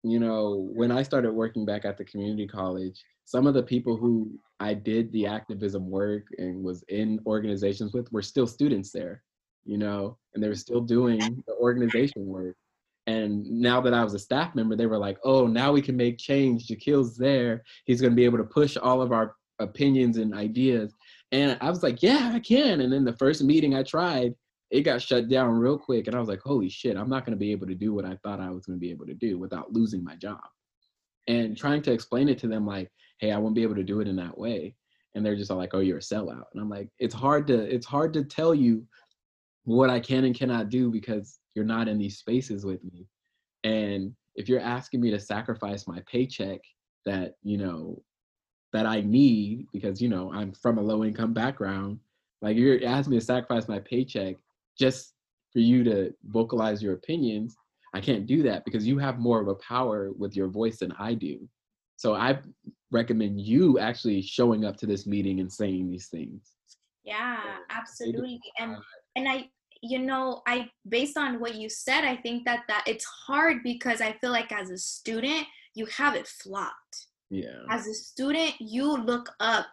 you 0.02 0.18
know 0.18 0.68
when 0.74 0.90
I 0.90 1.02
started 1.02 1.32
working 1.32 1.64
back 1.64 1.84
at 1.84 1.96
the 1.98 2.04
community 2.04 2.46
college, 2.46 3.00
some 3.24 3.46
of 3.46 3.54
the 3.54 3.62
people 3.62 3.96
who 3.96 4.38
I 4.60 4.74
did 4.74 5.12
the 5.12 5.26
activism 5.26 5.90
work 5.90 6.24
and 6.38 6.62
was 6.62 6.84
in 6.88 7.20
organizations 7.26 7.92
with 7.92 8.10
were 8.12 8.22
still 8.22 8.46
students 8.46 8.90
there, 8.90 9.22
you 9.64 9.78
know, 9.78 10.18
and 10.34 10.42
they 10.42 10.48
were 10.48 10.54
still 10.54 10.80
doing 10.80 11.42
the 11.46 11.54
organization 11.54 12.26
work. 12.26 12.56
And 13.06 13.44
now 13.46 13.80
that 13.80 13.94
I 13.94 14.04
was 14.04 14.14
a 14.14 14.18
staff 14.18 14.54
member, 14.54 14.76
they 14.76 14.86
were 14.86 14.98
like, 14.98 15.18
oh, 15.24 15.46
now 15.46 15.72
we 15.72 15.82
can 15.82 15.96
make 15.96 16.18
change. 16.18 16.68
Jakil's 16.68 17.16
there. 17.16 17.62
He's 17.84 18.00
going 18.00 18.12
to 18.12 18.16
be 18.16 18.24
able 18.24 18.38
to 18.38 18.44
push 18.44 18.76
all 18.76 19.02
of 19.02 19.12
our 19.12 19.34
opinions 19.58 20.18
and 20.18 20.34
ideas. 20.34 20.94
And 21.32 21.56
I 21.60 21.70
was 21.70 21.82
like, 21.82 22.02
yeah, 22.02 22.30
I 22.32 22.38
can. 22.38 22.80
And 22.80 22.92
then 22.92 23.04
the 23.04 23.16
first 23.16 23.42
meeting 23.42 23.74
I 23.74 23.82
tried, 23.82 24.34
it 24.70 24.82
got 24.82 25.02
shut 25.02 25.28
down 25.28 25.50
real 25.50 25.78
quick. 25.78 26.06
And 26.06 26.14
I 26.14 26.20
was 26.20 26.28
like, 26.28 26.40
holy 26.40 26.68
shit, 26.68 26.96
I'm 26.96 27.08
not 27.08 27.26
going 27.26 27.36
to 27.36 27.40
be 27.40 27.52
able 27.52 27.66
to 27.66 27.74
do 27.74 27.92
what 27.92 28.04
I 28.04 28.16
thought 28.22 28.40
I 28.40 28.50
was 28.50 28.66
going 28.66 28.78
to 28.78 28.80
be 28.80 28.90
able 28.90 29.06
to 29.06 29.14
do 29.14 29.38
without 29.38 29.72
losing 29.72 30.04
my 30.04 30.14
job. 30.16 30.40
And 31.28 31.56
trying 31.56 31.82
to 31.82 31.92
explain 31.92 32.28
it 32.28 32.38
to 32.38 32.48
them, 32.48 32.66
like, 32.66 32.90
hey, 33.18 33.32
I 33.32 33.38
won't 33.38 33.54
be 33.54 33.62
able 33.62 33.76
to 33.76 33.84
do 33.84 34.00
it 34.00 34.08
in 34.08 34.16
that 34.16 34.36
way. 34.36 34.74
And 35.14 35.24
they're 35.24 35.36
just 35.36 35.50
all 35.50 35.58
like, 35.58 35.74
oh, 35.74 35.80
you're 35.80 35.98
a 35.98 36.00
sellout. 36.00 36.44
And 36.52 36.60
I'm 36.60 36.70
like, 36.70 36.88
it's 36.98 37.14
hard 37.14 37.46
to, 37.48 37.54
it's 37.54 37.86
hard 37.86 38.12
to 38.14 38.24
tell 38.24 38.54
you 38.54 38.86
what 39.64 39.90
I 39.90 40.00
can 40.00 40.24
and 40.24 40.34
cannot 40.34 40.70
do 40.70 40.90
because 40.90 41.38
you're 41.54 41.64
not 41.64 41.88
in 41.88 41.98
these 41.98 42.18
spaces 42.18 42.64
with 42.64 42.82
me. 42.84 43.06
And 43.64 44.14
if 44.34 44.48
you're 44.48 44.60
asking 44.60 45.00
me 45.00 45.10
to 45.10 45.20
sacrifice 45.20 45.86
my 45.86 46.00
paycheck 46.10 46.60
that, 47.06 47.34
you 47.42 47.58
know, 47.58 48.02
that 48.72 48.86
I 48.86 49.02
need 49.02 49.66
because, 49.72 50.00
you 50.00 50.08
know, 50.08 50.32
I'm 50.32 50.52
from 50.52 50.78
a 50.78 50.82
low 50.82 51.04
income 51.04 51.34
background, 51.34 51.98
like 52.40 52.56
you're 52.56 52.84
asking 52.84 53.12
me 53.12 53.18
to 53.18 53.24
sacrifice 53.24 53.68
my 53.68 53.78
paycheck 53.78 54.36
just 54.78 55.14
for 55.52 55.58
you 55.58 55.84
to 55.84 56.14
vocalize 56.24 56.82
your 56.82 56.94
opinions, 56.94 57.54
I 57.94 58.00
can't 58.00 58.26
do 58.26 58.42
that 58.44 58.64
because 58.64 58.86
you 58.86 58.98
have 58.98 59.18
more 59.18 59.40
of 59.40 59.48
a 59.48 59.54
power 59.56 60.10
with 60.16 60.34
your 60.34 60.48
voice 60.48 60.78
than 60.78 60.92
I 60.98 61.14
do. 61.14 61.46
So 61.96 62.14
I 62.14 62.40
recommend 62.90 63.40
you 63.40 63.78
actually 63.78 64.22
showing 64.22 64.64
up 64.64 64.76
to 64.78 64.86
this 64.86 65.06
meeting 65.06 65.40
and 65.40 65.52
saying 65.52 65.90
these 65.90 66.08
things. 66.08 66.52
Yeah, 67.04 67.38
absolutely. 67.70 68.40
And 68.58 68.76
and 69.16 69.28
I 69.28 69.50
you 69.82 69.98
know 69.98 70.42
i 70.46 70.68
based 70.88 71.16
on 71.16 71.40
what 71.40 71.56
you 71.56 71.68
said 71.68 72.04
i 72.04 72.14
think 72.14 72.44
that 72.44 72.62
that 72.68 72.84
it's 72.86 73.04
hard 73.04 73.62
because 73.64 74.00
i 74.00 74.12
feel 74.20 74.30
like 74.30 74.52
as 74.52 74.70
a 74.70 74.78
student 74.78 75.44
you 75.74 75.86
have 75.86 76.14
it 76.14 76.26
flopped. 76.26 77.06
Yeah. 77.30 77.64
As 77.70 77.86
a 77.86 77.94
student 77.94 78.54
you 78.60 78.96
look 78.96 79.30
up 79.40 79.66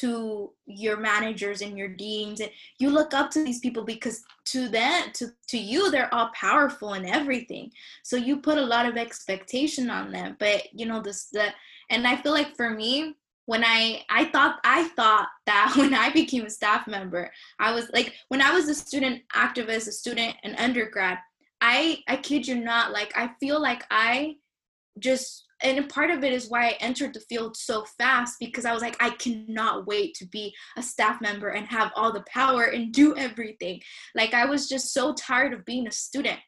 to 0.00 0.50
your 0.66 0.96
managers 0.96 1.60
and 1.60 1.78
your 1.78 1.86
deans 1.86 2.40
and 2.40 2.50
you 2.80 2.90
look 2.90 3.14
up 3.14 3.30
to 3.30 3.44
these 3.44 3.60
people 3.60 3.84
because 3.84 4.24
to 4.44 4.68
them 4.68 5.04
to, 5.12 5.28
to 5.46 5.56
you 5.56 5.90
they're 5.90 6.12
all 6.12 6.30
powerful 6.34 6.94
and 6.94 7.06
everything. 7.06 7.70
So 8.02 8.16
you 8.16 8.38
put 8.38 8.58
a 8.58 8.64
lot 8.64 8.86
of 8.86 8.96
expectation 8.96 9.90
on 9.90 10.10
them 10.10 10.36
but 10.40 10.62
you 10.72 10.86
know 10.86 11.00
this 11.00 11.26
the 11.26 11.48
and 11.90 12.06
i 12.06 12.16
feel 12.16 12.32
like 12.32 12.56
for 12.56 12.70
me 12.70 13.14
when 13.46 13.64
I 13.64 14.02
I 14.10 14.26
thought 14.26 14.58
I 14.64 14.88
thought 14.88 15.28
that 15.46 15.74
when 15.76 15.94
I 15.94 16.10
became 16.10 16.46
a 16.46 16.50
staff 16.50 16.86
member, 16.86 17.30
I 17.58 17.72
was 17.72 17.90
like 17.92 18.14
when 18.28 18.40
I 18.40 18.52
was 18.52 18.68
a 18.68 18.74
student 18.74 19.22
activist, 19.34 19.88
a 19.88 19.92
student 19.92 20.36
an 20.42 20.54
undergrad, 20.56 21.18
I 21.60 21.98
I 22.08 22.16
kid 22.16 22.46
you 22.46 22.56
not, 22.56 22.92
like 22.92 23.12
I 23.16 23.30
feel 23.40 23.60
like 23.60 23.84
I 23.90 24.36
just 24.98 25.44
and 25.62 25.88
part 25.88 26.10
of 26.10 26.22
it 26.24 26.32
is 26.32 26.50
why 26.50 26.68
I 26.68 26.76
entered 26.80 27.14
the 27.14 27.20
field 27.20 27.56
so 27.56 27.86
fast 27.96 28.36
because 28.38 28.66
I 28.66 28.72
was 28.74 28.82
like, 28.82 29.02
I 29.02 29.10
cannot 29.10 29.86
wait 29.86 30.14
to 30.16 30.26
be 30.26 30.54
a 30.76 30.82
staff 30.82 31.22
member 31.22 31.48
and 31.48 31.66
have 31.68 31.90
all 31.96 32.12
the 32.12 32.24
power 32.28 32.64
and 32.64 32.92
do 32.92 33.16
everything. 33.16 33.80
Like 34.14 34.34
I 34.34 34.44
was 34.44 34.68
just 34.68 34.92
so 34.92 35.14
tired 35.14 35.54
of 35.54 35.64
being 35.64 35.86
a 35.86 35.92
student 35.92 36.38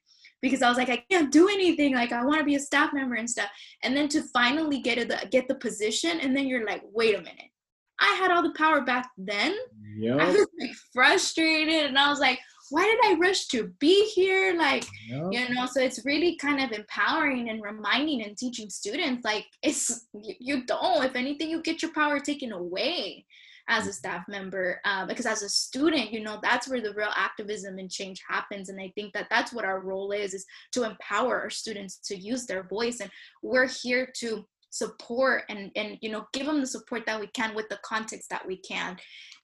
because 0.43 0.63
I 0.63 0.69
was 0.69 0.79
like, 0.79 0.91
I 0.91 1.03
can't 1.11 1.33
do 1.33 1.49
anything. 1.49 1.95
Like 1.95 2.13
I 2.13 2.25
want 2.25 2.39
to 2.39 2.45
be 2.45 2.55
a 2.55 2.61
staff 2.61 2.93
member 2.93 3.17
and 3.17 3.29
stuff. 3.29 3.51
And 3.83 3.97
then 3.97 4.09
to 4.09 4.23
finally 4.33 4.81
get 4.81 5.09
the 5.09 5.27
get 5.31 5.49
the 5.49 5.57
position, 5.57 6.21
and 6.21 6.37
then 6.37 6.47
you're 6.47 6.67
like, 6.67 6.83
wait 6.93 7.15
a 7.15 7.19
minute. 7.19 7.51
I 7.99 8.15
had 8.15 8.31
all 8.31 8.43
the 8.43 8.53
power 8.53 8.83
back 8.83 9.11
then. 9.17 9.57
Yep. 9.99 10.21
I 10.21 10.27
was 10.27 10.47
like 10.61 10.77
frustrated 10.93 11.87
and 11.87 11.99
I 11.99 12.11
was 12.11 12.21
like, 12.21 12.39
why 12.71 12.85
did 12.85 13.11
I 13.11 13.19
rush 13.19 13.47
to 13.49 13.73
be 13.81 14.07
here? 14.11 14.55
Like, 14.57 14.85
yep. 15.09 15.29
you 15.31 15.55
know, 15.55 15.67
so 15.67 15.81
it's 15.81 16.05
really 16.05 16.37
kind 16.37 16.61
of 16.61 16.73
empowering 16.73 17.49
and 17.49 17.63
reminding 17.63 18.23
and 18.23 18.37
teaching 18.37 18.69
students 18.69 19.25
like 19.25 19.47
it's 19.63 20.07
you 20.13 20.65
don't, 20.67 21.05
if 21.05 21.15
anything, 21.17 21.49
you 21.49 21.63
get 21.63 21.83
your 21.83 21.93
power 21.93 22.19
taken 22.21 22.53
away 22.53 23.25
as 23.69 23.87
a 23.87 23.93
staff 23.93 24.25
member 24.29 24.81
uh, 24.85 25.05
because 25.07 25.27
as 25.27 25.43
a 25.43 25.49
student 25.49 26.13
you 26.13 26.23
know 26.23 26.39
that's 26.43 26.69
where 26.69 26.81
the 26.81 26.95
real 26.95 27.11
activism 27.15 27.79
and 27.79 27.91
change 27.91 28.23
happens. 28.29 28.69
And 28.69 28.81
i 28.81 28.93
think 28.95 29.13
that 29.13 29.29
that's 29.31 29.53
what 29.53 29.65
our 29.65 29.81
role 29.81 30.13
is 30.13 30.35
is 30.35 30.47
to 30.73 30.85
empower 30.85 31.41
our 31.41 31.51
students 31.51 31.99
to 32.07 32.17
use 32.17 32.47
their 32.47 32.63
voice. 32.65 33.01
And 33.01 33.11
we're 33.43 33.69
here 33.69 34.11
to 34.19 34.45
support 34.71 35.45
and 35.49 35.71
and 35.77 35.97
you 36.01 36.11
know 36.11 36.27
give 36.33 36.47
them 36.47 36.61
the 36.61 36.67
support 36.67 37.07
that 37.07 37.21
we 37.21 37.29
can 37.29 37.55
with 37.55 37.69
the 37.69 37.79
context 37.85 38.31
that 38.31 38.47
we 38.47 38.59
can. 38.59 38.97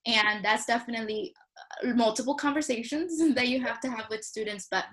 And 0.07 0.45
that's 0.45 0.67
definitely 0.67 1.35
uh, 1.85 1.95
multiple 1.95 2.35
conversations 2.35 3.19
that 3.35 3.49
you 3.49 3.61
have 3.61 3.81
to 3.81 3.91
have 3.91 4.07
with 4.11 4.25
students. 4.25 4.69
But 4.71 4.85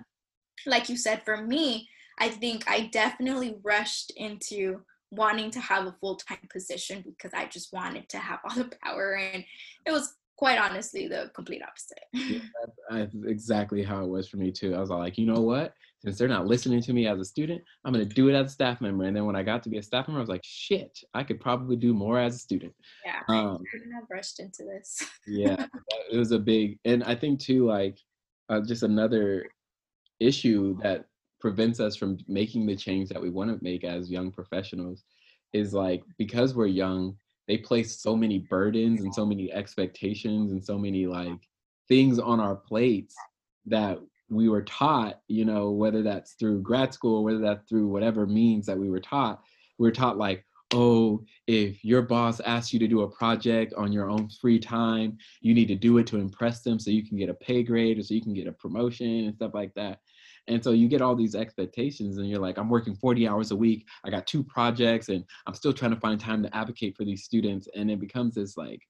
like 0.66 0.88
you 0.88 0.96
said 0.96 1.22
for 1.24 1.44
me 1.46 1.88
i 2.18 2.28
think 2.28 2.64
i 2.68 2.88
definitely 2.92 3.56
rushed 3.62 4.12
into 4.16 4.80
wanting 5.10 5.50
to 5.50 5.60
have 5.60 5.86
a 5.86 5.96
full-time 6.00 6.48
position 6.50 7.02
because 7.04 7.32
I 7.34 7.46
just 7.46 7.72
wanted 7.72 8.08
to 8.10 8.18
have 8.18 8.40
all 8.44 8.56
the 8.56 8.70
power 8.82 9.16
and 9.16 9.44
it 9.86 9.90
was 9.90 10.14
quite 10.40 10.58
honestly 10.58 11.06
the 11.06 11.30
complete 11.34 11.62
opposite. 11.62 12.02
yeah, 12.14 12.40
that's, 12.90 13.14
exactly 13.26 13.82
how 13.82 14.02
it 14.02 14.08
was 14.08 14.26
for 14.26 14.38
me 14.38 14.50
too. 14.50 14.74
I 14.74 14.80
was 14.80 14.88
like, 14.88 15.18
you 15.18 15.26
know 15.26 15.42
what? 15.42 15.74
Since 16.02 16.16
they're 16.16 16.28
not 16.28 16.46
listening 16.46 16.80
to 16.80 16.94
me 16.94 17.06
as 17.06 17.20
a 17.20 17.24
student, 17.26 17.60
I'm 17.84 17.92
gonna 17.92 18.06
do 18.06 18.30
it 18.30 18.34
as 18.34 18.46
a 18.46 18.54
staff 18.54 18.80
member. 18.80 19.04
And 19.04 19.14
then 19.14 19.26
when 19.26 19.36
I 19.36 19.42
got 19.42 19.62
to 19.64 19.68
be 19.68 19.76
a 19.76 19.82
staff 19.82 20.08
member, 20.08 20.18
I 20.18 20.22
was 20.22 20.30
like, 20.30 20.40
shit, 20.42 20.98
I 21.12 21.24
could 21.24 21.40
probably 21.40 21.76
do 21.76 21.92
more 21.92 22.18
as 22.18 22.36
a 22.36 22.38
student. 22.38 22.72
Yeah, 23.04 23.20
um, 23.28 23.56
I 23.56 23.76
couldn't 23.76 23.92
have 23.92 24.04
rushed 24.10 24.40
into 24.40 24.64
this. 24.64 25.04
yeah, 25.26 25.66
it 26.10 26.16
was 26.16 26.32
a 26.32 26.38
big, 26.38 26.78
and 26.86 27.04
I 27.04 27.14
think 27.14 27.38
too, 27.38 27.66
like, 27.66 27.98
uh, 28.48 28.62
just 28.62 28.82
another 28.82 29.46
issue 30.20 30.78
that 30.82 31.04
prevents 31.40 31.80
us 31.80 31.96
from 31.96 32.18
making 32.28 32.66
the 32.66 32.76
change 32.76 33.08
that 33.08 33.20
we 33.20 33.30
want 33.30 33.50
to 33.50 33.64
make 33.64 33.84
as 33.84 34.10
young 34.10 34.30
professionals 34.30 35.04
is 35.52 35.72
like 35.74 36.02
because 36.18 36.54
we're 36.54 36.66
young 36.66 37.16
they 37.48 37.58
place 37.58 38.00
so 38.00 38.14
many 38.14 38.38
burdens 38.38 39.00
and 39.00 39.12
so 39.12 39.26
many 39.26 39.52
expectations 39.52 40.52
and 40.52 40.64
so 40.64 40.78
many 40.78 41.06
like 41.06 41.48
things 41.88 42.18
on 42.20 42.38
our 42.38 42.54
plates 42.54 43.16
that 43.66 43.98
we 44.28 44.48
were 44.48 44.62
taught 44.62 45.20
you 45.26 45.44
know 45.44 45.70
whether 45.70 46.02
that's 46.02 46.34
through 46.34 46.62
grad 46.62 46.94
school 46.94 47.24
whether 47.24 47.40
that's 47.40 47.68
through 47.68 47.88
whatever 47.88 48.26
means 48.26 48.66
that 48.66 48.78
we 48.78 48.88
were 48.88 49.00
taught 49.00 49.42
we 49.78 49.88
were 49.88 49.92
taught 49.92 50.16
like 50.16 50.44
oh 50.72 51.20
if 51.48 51.84
your 51.84 52.02
boss 52.02 52.38
asks 52.40 52.72
you 52.72 52.78
to 52.78 52.86
do 52.86 53.00
a 53.02 53.10
project 53.10 53.74
on 53.74 53.90
your 53.90 54.08
own 54.08 54.28
free 54.28 54.58
time 54.58 55.18
you 55.40 55.52
need 55.52 55.66
to 55.66 55.74
do 55.74 55.98
it 55.98 56.06
to 56.06 56.16
impress 56.16 56.62
them 56.62 56.78
so 56.78 56.90
you 56.90 57.04
can 57.04 57.18
get 57.18 57.28
a 57.28 57.34
pay 57.34 57.64
grade 57.64 57.98
or 57.98 58.02
so 58.04 58.14
you 58.14 58.22
can 58.22 58.34
get 58.34 58.46
a 58.46 58.52
promotion 58.52 59.24
and 59.24 59.34
stuff 59.34 59.52
like 59.52 59.74
that 59.74 59.98
and 60.50 60.62
so 60.62 60.72
you 60.72 60.88
get 60.88 61.00
all 61.00 61.14
these 61.14 61.36
expectations, 61.36 62.18
and 62.18 62.28
you're 62.28 62.40
like, 62.40 62.58
I'm 62.58 62.68
working 62.68 62.96
40 62.96 63.28
hours 63.28 63.52
a 63.52 63.56
week. 63.56 63.86
I 64.04 64.10
got 64.10 64.26
two 64.26 64.42
projects, 64.42 65.08
and 65.08 65.24
I'm 65.46 65.54
still 65.54 65.72
trying 65.72 65.94
to 65.94 66.00
find 66.00 66.20
time 66.20 66.42
to 66.42 66.56
advocate 66.56 66.96
for 66.96 67.04
these 67.04 67.22
students. 67.22 67.68
And 67.76 67.88
it 67.88 68.00
becomes 68.00 68.34
this 68.34 68.56
like, 68.56 68.80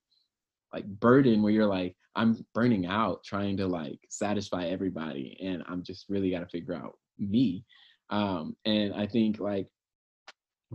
like 0.73 0.87
burden 0.87 1.43
where 1.43 1.53
you're 1.53 1.67
like, 1.67 1.95
I'm 2.17 2.45
burning 2.55 2.87
out 2.87 3.23
trying 3.25 3.59
to 3.59 3.67
like 3.67 3.99
satisfy 4.09 4.67
everybody, 4.67 5.37
and 5.43 5.63
I'm 5.69 5.83
just 5.85 6.07
really 6.09 6.31
got 6.31 6.41
to 6.41 6.47
figure 6.47 6.75
out 6.75 6.95
me. 7.19 7.65
Um, 8.09 8.57
and 8.65 8.95
I 8.95 9.07
think 9.07 9.39
like 9.39 9.69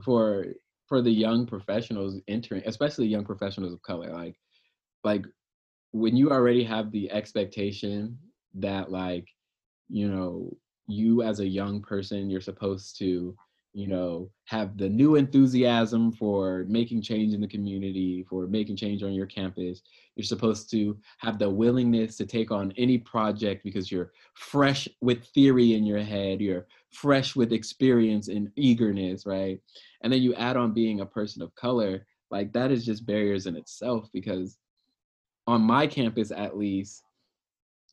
for 0.04 0.46
for 0.88 1.02
the 1.02 1.12
young 1.12 1.48
professionals 1.48 2.22
entering, 2.28 2.62
especially 2.68 3.08
young 3.08 3.26
professionals 3.26 3.74
of 3.74 3.82
color, 3.82 4.14
like 4.14 4.36
like 5.04 5.26
when 5.94 6.16
you 6.16 6.30
already 6.30 6.64
have 6.64 6.92
the 6.92 7.12
expectation 7.12 8.20
that 8.54 8.92
like 8.92 9.26
you 9.90 10.08
know 10.08 10.56
you 10.88 11.24
as 11.24 11.40
a 11.40 11.48
young 11.48 11.82
person 11.82 12.30
you're 12.30 12.42
supposed 12.42 12.98
to 12.98 13.36
you 13.76 13.88
know, 13.88 14.32
have 14.46 14.78
the 14.78 14.88
new 14.88 15.16
enthusiasm 15.16 16.10
for 16.10 16.64
making 16.70 17.02
change 17.02 17.34
in 17.34 17.42
the 17.42 17.48
community, 17.48 18.26
for 18.30 18.48
making 18.48 18.78
change 18.78 19.04
on 19.04 19.12
your 19.12 19.26
campus. 19.26 19.82
You're 20.16 20.24
supposed 20.24 20.72
to 20.72 20.98
have 21.18 21.38
the 21.38 21.50
willingness 21.50 22.16
to 22.18 22.26
take 22.26 22.52
on 22.52 22.72
any 22.78 22.98
project 22.98 23.66
because 23.66 23.92
you're 23.92 24.14
fresh 24.34 24.88
with 25.02 25.26
theory 25.26 25.74
in 25.74 25.84
your 25.84 26.00
head, 26.00 26.40
you're 26.40 26.68
fresh 26.90 27.36
with 27.36 27.52
experience 27.52 28.30
and 28.30 28.50
eagerness, 28.56 29.26
right? 29.26 29.60
And 30.04 30.14
then 30.14 30.22
you 30.22 30.34
add 30.36 30.56
on 30.56 30.72
being 30.72 31.02
a 31.02 31.06
person 31.06 31.42
of 31.42 31.54
color, 31.56 32.08
like 32.32 32.54
that 32.54 32.72
is 32.72 32.86
just 32.86 33.06
barriers 33.06 33.46
in 33.46 33.58
itself 33.58 34.08
because 34.14 34.58
on 35.48 35.62
my 35.62 35.86
campus 35.86 36.32
at 36.32 36.58
least, 36.58 37.04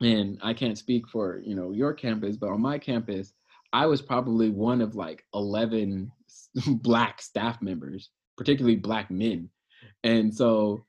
and 0.02 0.38
I 0.42 0.54
can't 0.54 0.78
speak 0.78 1.08
for, 1.08 1.40
you 1.44 1.54
know, 1.54 1.72
your 1.72 1.92
campus, 1.92 2.36
but 2.36 2.50
on 2.50 2.60
my 2.60 2.78
campus, 2.78 3.32
I 3.72 3.86
was 3.86 4.02
probably 4.02 4.50
one 4.50 4.80
of 4.80 4.94
like 4.94 5.24
11 5.34 6.10
black 6.66 7.22
staff 7.22 7.62
members, 7.62 8.10
particularly 8.36 8.76
black 8.76 9.10
men. 9.10 9.48
And 10.04 10.34
so, 10.34 10.84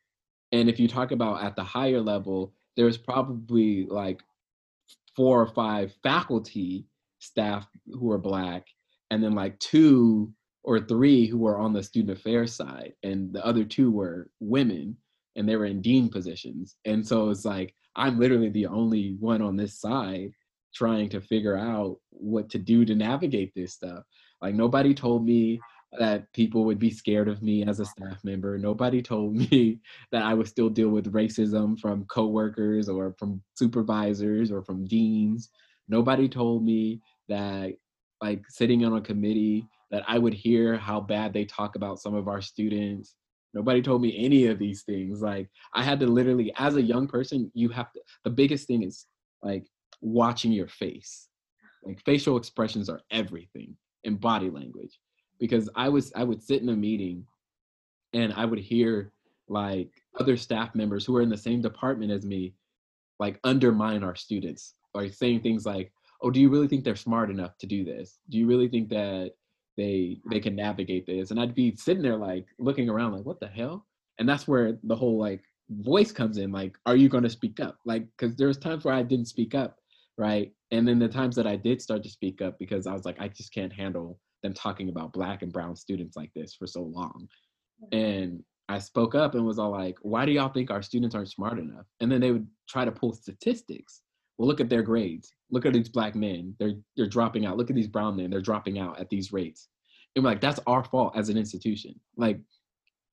and 0.52 0.70
if 0.70 0.80
you 0.80 0.88
talk 0.88 1.12
about 1.12 1.44
at 1.44 1.56
the 1.56 1.64
higher 1.64 2.02
level, 2.02 2.54
there's 2.76 2.98
probably 2.98 3.86
like 3.86 4.22
four 5.16 5.42
or 5.42 5.48
five 5.48 5.94
faculty 6.04 6.86
staff 7.20 7.68
who 7.88 8.12
are 8.12 8.18
black, 8.18 8.68
and 9.12 9.24
then 9.24 9.34
like 9.34 9.58
two 9.60 10.34
or 10.64 10.80
three 10.80 11.28
who 11.28 11.38
were 11.38 11.58
on 11.58 11.74
the 11.74 11.84
student 11.84 12.18
affairs 12.18 12.56
side, 12.56 12.94
and 13.04 13.34
the 13.34 13.46
other 13.46 13.64
two 13.64 13.92
were 13.92 14.30
women 14.40 14.98
and 15.36 15.48
they 15.48 15.56
were 15.56 15.66
in 15.66 15.82
dean 15.82 16.10
positions. 16.10 16.76
And 16.86 17.06
so 17.06 17.30
it's 17.30 17.46
like, 17.46 17.74
I'm 17.96 18.20
literally 18.20 18.50
the 18.50 18.68
only 18.68 19.16
one 19.20 19.42
on 19.42 19.56
this 19.56 19.80
side 19.80 20.32
trying 20.74 21.10
to 21.10 21.22
figure 21.22 21.58
out 21.58 21.98
what 22.10 22.50
to 22.50 22.58
do 22.58 22.86
to 22.86 22.96
navigate 22.96 23.54
this 23.56 23.74
stuff. 23.74 24.04
Like 24.42 24.56
nobody 24.56 24.94
told 24.94 25.26
me 25.26 25.60
that 26.00 26.32
people 26.34 26.66
would 26.66 26.80
be 26.80 26.90
scared 26.90 27.28
of 27.28 27.44
me 27.44 27.64
as 27.64 27.80
a 27.80 27.86
staff 27.86 28.24
member. 28.24 28.58
Nobody 28.58 29.02
told 29.02 29.36
me 29.52 29.80
that 30.12 30.24
I 30.24 30.34
would 30.34 30.48
still 30.48 30.70
deal 30.70 30.90
with 30.90 31.14
racism 31.14 31.80
from 31.80 32.06
coworkers 32.06 32.90
or 32.90 33.14
from 33.20 33.42
supervisors 33.56 34.52
or 34.52 34.64
from 34.64 34.86
deans. 34.86 35.50
Nobody 35.88 36.28
told 36.28 36.64
me 36.64 37.02
that 37.30 37.74
like 38.22 38.44
sitting 38.50 38.86
on 38.86 38.96
a 38.98 39.02
committee 39.02 39.68
that 39.92 40.04
I 40.08 40.18
would 40.18 40.34
hear 40.34 40.78
how 40.78 41.00
bad 41.00 41.34
they 41.34 41.46
talk 41.46 41.76
about 41.76 42.00
some 42.00 42.16
of 42.16 42.28
our 42.28 42.42
students. 42.42 43.16
Nobody 43.54 43.82
told 43.82 44.02
me 44.02 44.16
any 44.18 44.48
of 44.48 44.60
these 44.60 44.84
things. 44.84 45.22
Like 45.22 45.50
I 45.74 45.84
had 45.84 46.00
to 46.00 46.08
literally 46.08 46.54
as 46.58 46.76
a 46.76 46.82
young 46.82 47.08
person, 47.08 47.52
you 47.54 47.70
have 47.70 47.92
to 47.94 48.02
the 48.24 48.30
biggest 48.30 48.68
thing 48.68 48.84
is 48.84 49.06
like 49.42 49.66
watching 50.02 50.52
your 50.52 50.68
face. 50.68 51.28
Like 51.84 52.02
facial 52.06 52.38
expressions 52.38 52.90
are 52.90 53.02
everything 53.12 53.76
and 54.06 54.20
body 54.20 54.50
language. 54.50 55.00
Because 55.40 55.70
I 55.76 55.90
was 55.90 56.12
I 56.16 56.24
would 56.24 56.42
sit 56.42 56.62
in 56.62 56.70
a 56.70 56.76
meeting 56.76 57.26
and 58.14 58.34
I 58.34 58.46
would 58.46 58.60
hear 58.60 59.12
like 59.48 59.92
other 60.20 60.38
staff 60.38 60.74
members 60.74 61.06
who 61.06 61.16
are 61.18 61.22
in 61.22 61.30
the 61.30 61.38
same 61.38 61.62
department 61.62 62.12
as 62.12 62.26
me 62.26 62.54
like 63.20 63.40
undermine 63.44 64.04
our 64.04 64.16
students 64.16 64.76
like 64.94 65.14
saying 65.14 65.42
things 65.42 65.66
like 65.66 65.92
oh 66.22 66.32
do 66.32 66.40
you 66.40 66.50
really 66.50 66.68
think 66.68 66.84
they're 66.84 66.96
smart 66.96 67.30
enough 67.30 67.58
to 67.58 67.68
do 67.68 67.84
this 67.84 68.20
do 68.30 68.38
you 68.38 68.48
really 68.48 68.68
think 68.68 68.90
that 68.90 69.32
they 69.78 70.20
they 70.30 70.40
can 70.40 70.56
navigate 70.56 71.06
this 71.06 71.32
and 71.32 71.40
i'd 71.40 71.56
be 71.56 71.76
sitting 71.76 72.04
there 72.04 72.18
like 72.18 72.46
looking 72.60 72.90
around 72.90 73.12
like 73.12 73.26
what 73.26 73.40
the 73.40 73.48
hell 73.48 73.86
and 74.20 74.28
that's 74.28 74.48
where 74.48 74.78
the 74.84 74.96
whole 74.96 75.18
like 75.18 75.42
voice 75.70 76.12
comes 76.12 76.38
in 76.38 76.52
like 76.52 76.76
are 76.86 76.96
you 76.96 77.10
going 77.10 77.24
to 77.24 77.30
speak 77.30 77.60
up 77.60 77.78
like 77.86 78.06
because 78.18 78.36
there's 78.36 78.58
times 78.58 78.84
where 78.84 78.94
i 78.94 79.02
didn't 79.02 79.28
speak 79.28 79.56
up 79.56 79.78
right? 80.18 80.52
And 80.72 80.88
then 80.88 81.00
the 81.00 81.08
times 81.08 81.36
that 81.36 81.48
I 81.48 81.56
did 81.56 81.82
start 81.82 82.04
to 82.04 82.10
speak 82.10 82.42
up 82.42 82.58
because 82.60 82.88
I 82.88 82.94
was 82.94 83.06
like, 83.06 83.20
I 83.20 83.28
just 83.28 83.54
can't 83.54 83.74
handle 83.74 84.20
them 84.42 84.54
talking 84.54 84.90
about 84.90 85.14
black 85.14 85.42
and 85.42 85.54
brown 85.54 85.76
students 85.76 86.16
like 86.16 86.32
this 86.36 86.54
for 86.54 86.68
so 86.68 86.82
long. 86.82 87.28
Mm-hmm. 87.84 87.98
And 87.98 88.44
I 88.70 88.80
spoke 88.80 89.16
up 89.16 89.36
and 89.36 89.46
was 89.46 89.60
all 89.60 89.72
like, 89.72 89.98
why 90.02 90.26
do 90.26 90.32
y'all 90.32 90.50
think 90.50 90.72
our 90.72 90.82
students 90.82 91.16
aren't 91.16 91.32
smart 91.32 91.60
enough? 91.60 91.86
And 92.00 92.12
then 92.12 92.22
they 92.22 92.32
would 92.32 92.48
try 92.68 92.86
to 92.86 92.92
pull 92.92 93.14
statistics. 93.14 94.02
Well, 94.44 94.50
look 94.50 94.62
at 94.62 94.70
their 94.70 94.82
grades. 94.82 95.32
Look 95.52 95.66
at 95.66 95.74
these 95.74 95.90
black 95.90 96.16
men. 96.16 96.56
They're 96.60 96.74
they're 96.98 97.08
dropping 97.08 97.46
out. 97.46 97.58
Look 97.58 97.70
at 97.70 97.76
these 97.76 97.88
brown 97.88 98.18
men. 98.18 98.30
They're 98.30 98.42
dropping 98.42 98.78
out 98.80 99.00
at 99.00 99.10
these 99.10 99.32
rates. 99.32 99.70
And 100.16 100.24
we're 100.24 100.32
like, 100.32 100.42
that's 100.42 100.60
our 100.68 100.84
fault 100.84 101.14
as 101.16 101.30
an 101.30 101.38
institution. 101.38 102.00
Like, 102.18 102.40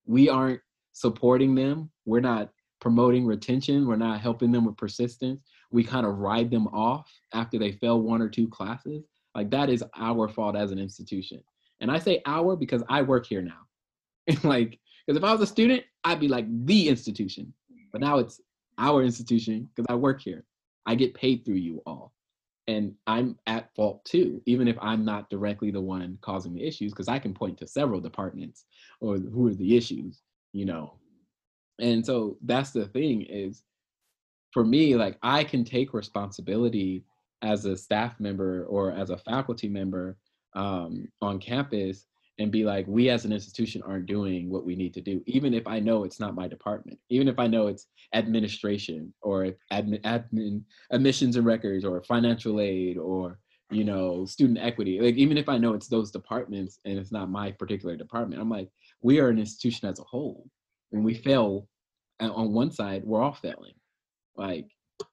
we 0.06 0.28
aren't 0.28 0.60
supporting 0.92 1.54
them. 1.54 1.90
We're 2.04 2.20
not 2.20 2.50
promoting 2.80 3.26
retention. 3.26 3.86
We're 3.86 3.96
not 3.96 4.20
helping 4.20 4.50
them 4.50 4.64
with 4.64 4.76
persistence 4.76 5.42
we 5.70 5.84
kind 5.84 6.06
of 6.06 6.18
ride 6.18 6.50
them 6.50 6.66
off 6.68 7.10
after 7.32 7.58
they 7.58 7.72
fail 7.72 8.00
one 8.00 8.20
or 8.20 8.28
two 8.28 8.48
classes. 8.48 9.04
Like 9.34 9.50
that 9.50 9.70
is 9.70 9.84
our 9.96 10.28
fault 10.28 10.56
as 10.56 10.72
an 10.72 10.78
institution. 10.78 11.42
And 11.80 11.90
I 11.90 11.98
say 11.98 12.20
our 12.26 12.56
because 12.56 12.82
I 12.88 13.02
work 13.02 13.26
here 13.26 13.42
now. 13.42 13.60
like, 14.42 14.78
because 15.06 15.16
if 15.16 15.24
I 15.24 15.32
was 15.32 15.40
a 15.40 15.46
student, 15.46 15.84
I'd 16.04 16.20
be 16.20 16.28
like 16.28 16.46
the 16.66 16.88
institution. 16.88 17.52
But 17.92 18.00
now 18.00 18.18
it's 18.18 18.40
our 18.78 19.02
institution 19.02 19.68
because 19.74 19.86
I 19.88 19.94
work 19.94 20.20
here. 20.20 20.44
I 20.90 20.96
get 20.96 21.14
paid 21.14 21.44
through 21.44 21.54
you 21.54 21.80
all. 21.86 22.12
And 22.66 22.94
I'm 23.06 23.38
at 23.46 23.72
fault 23.76 24.04
too, 24.04 24.42
even 24.46 24.66
if 24.66 24.76
I'm 24.82 25.04
not 25.04 25.30
directly 25.30 25.70
the 25.70 25.80
one 25.80 26.18
causing 26.20 26.52
the 26.52 26.66
issues, 26.66 26.92
because 26.92 27.06
I 27.06 27.20
can 27.20 27.32
point 27.32 27.58
to 27.58 27.68
several 27.68 28.00
departments 28.00 28.64
or 29.00 29.16
who 29.16 29.46
are 29.46 29.54
the 29.54 29.76
issues, 29.76 30.22
you 30.52 30.64
know. 30.64 30.94
And 31.78 32.04
so 32.04 32.38
that's 32.42 32.72
the 32.72 32.86
thing 32.86 33.22
is 33.22 33.62
for 34.52 34.64
me, 34.64 34.96
like 34.96 35.16
I 35.22 35.44
can 35.44 35.64
take 35.64 35.94
responsibility 35.94 37.04
as 37.42 37.66
a 37.66 37.76
staff 37.76 38.18
member 38.18 38.64
or 38.64 38.90
as 38.90 39.10
a 39.10 39.18
faculty 39.18 39.68
member 39.68 40.16
um, 40.54 41.06
on 41.22 41.38
campus 41.38 42.06
and 42.40 42.50
be 42.50 42.64
like, 42.64 42.86
we 42.88 43.10
as 43.10 43.26
an 43.26 43.32
institution 43.32 43.82
aren't 43.82 44.06
doing 44.06 44.48
what 44.48 44.64
we 44.64 44.74
need 44.74 44.94
to 44.94 45.02
do, 45.02 45.22
even 45.26 45.52
if 45.52 45.66
I 45.66 45.78
know 45.78 46.04
it's 46.04 46.18
not 46.18 46.34
my 46.34 46.48
department, 46.48 46.98
even 47.10 47.28
if 47.28 47.38
I 47.38 47.46
know 47.46 47.66
it's 47.66 47.86
administration 48.14 49.12
or 49.20 49.54
admin, 49.70 50.00
admin 50.00 50.62
admissions 50.90 51.36
and 51.36 51.44
records 51.44 51.84
or 51.84 52.02
financial 52.02 52.60
aid 52.60 52.96
or 52.96 53.38
you 53.70 53.84
know 53.84 54.24
student 54.24 54.58
equity. 54.58 55.00
Like 55.00 55.16
even 55.16 55.36
if 55.36 55.48
i 55.48 55.56
know 55.58 55.74
it's 55.74 55.86
those 55.86 56.10
departments 56.10 56.80
and 56.84 56.98
it's 56.98 57.12
not 57.12 57.30
my 57.30 57.52
particular 57.52 57.94
department 57.94 58.42
i'm 58.42 58.50
like 58.50 58.68
we 59.00 59.20
are 59.20 59.28
an 59.28 59.38
institution 59.38 59.88
as 59.88 60.00
a 60.00 60.04
whole 60.04 60.48
when 60.90 61.04
we 61.04 61.14
fail 61.14 61.68
on 62.18 62.52
one 62.52 62.72
side 62.72 63.02
we're 63.04 63.22
all 63.22 63.34
failing. 63.34 63.74
Like 64.34 64.66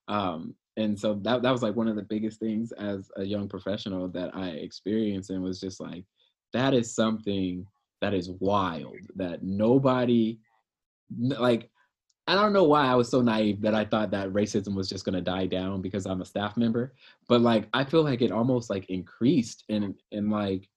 um 0.07 0.55
and 0.77 0.97
so 0.97 1.15
that 1.23 1.41
that 1.41 1.51
was 1.51 1.61
like 1.61 1.75
one 1.75 1.87
of 1.87 1.95
the 1.95 2.03
biggest 2.03 2.39
things 2.39 2.71
as 2.71 3.11
a 3.17 3.23
young 3.23 3.49
professional 3.49 4.07
that 4.09 4.35
I 4.35 4.49
experienced 4.49 5.29
and 5.29 5.43
was 5.43 5.59
just 5.59 5.79
like 5.79 6.05
that 6.53 6.73
is 6.73 6.93
something 6.93 7.65
that 8.01 8.13
is 8.13 8.29
wild 8.29 8.97
that 9.15 9.43
nobody 9.43 10.39
like 11.19 11.69
I 12.29 12.35
don't 12.35 12.51
know 12.51 12.65
why 12.65 12.85
I 12.85 12.95
was 12.95 13.09
so 13.09 13.21
naive 13.21 13.61
that 13.61 13.73
I 13.73 13.85
thought 13.85 14.11
that 14.11 14.33
racism 14.33 14.75
was 14.75 14.89
just 14.89 15.05
going 15.05 15.15
to 15.15 15.21
die 15.21 15.45
down 15.45 15.81
because 15.81 16.05
I'm 16.05 16.21
a 16.21 16.25
staff 16.25 16.57
member 16.57 16.93
but 17.27 17.41
like 17.41 17.67
I 17.73 17.83
feel 17.83 18.03
like 18.03 18.21
it 18.21 18.31
almost 18.31 18.69
like 18.69 18.89
increased 18.89 19.63
and 19.69 19.95
and 20.11 20.29
like 20.29 20.67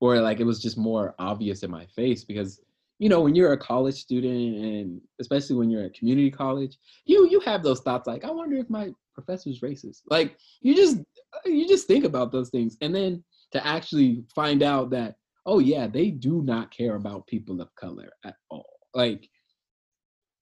or 0.00 0.20
like 0.20 0.40
it 0.40 0.44
was 0.44 0.60
just 0.60 0.76
more 0.76 1.14
obvious 1.18 1.62
in 1.62 1.70
my 1.70 1.86
face 1.86 2.24
because 2.24 2.60
you 3.02 3.08
know, 3.08 3.20
when 3.20 3.34
you're 3.34 3.52
a 3.52 3.58
college 3.58 3.96
student 3.96 4.64
and 4.64 5.00
especially 5.20 5.56
when 5.56 5.68
you're 5.68 5.82
at 5.82 5.92
community 5.92 6.30
college, 6.30 6.78
you 7.04 7.28
you 7.28 7.40
have 7.40 7.64
those 7.64 7.80
thoughts 7.80 8.06
like, 8.06 8.24
I 8.24 8.30
wonder 8.30 8.56
if 8.56 8.70
my 8.70 8.92
professor's 9.12 9.60
racist. 9.60 10.02
Like 10.08 10.36
you 10.60 10.76
just 10.76 10.98
you 11.44 11.66
just 11.66 11.88
think 11.88 12.04
about 12.04 12.30
those 12.30 12.48
things. 12.50 12.76
And 12.80 12.94
then 12.94 13.24
to 13.52 13.66
actually 13.66 14.24
find 14.34 14.62
out 14.62 14.90
that, 14.90 15.16
oh 15.46 15.58
yeah, 15.58 15.86
they 15.86 16.10
do 16.10 16.42
not 16.42 16.70
care 16.70 16.96
about 16.96 17.26
people 17.26 17.60
of 17.60 17.74
color 17.74 18.10
at 18.24 18.36
all. 18.50 18.78
Like 18.94 19.28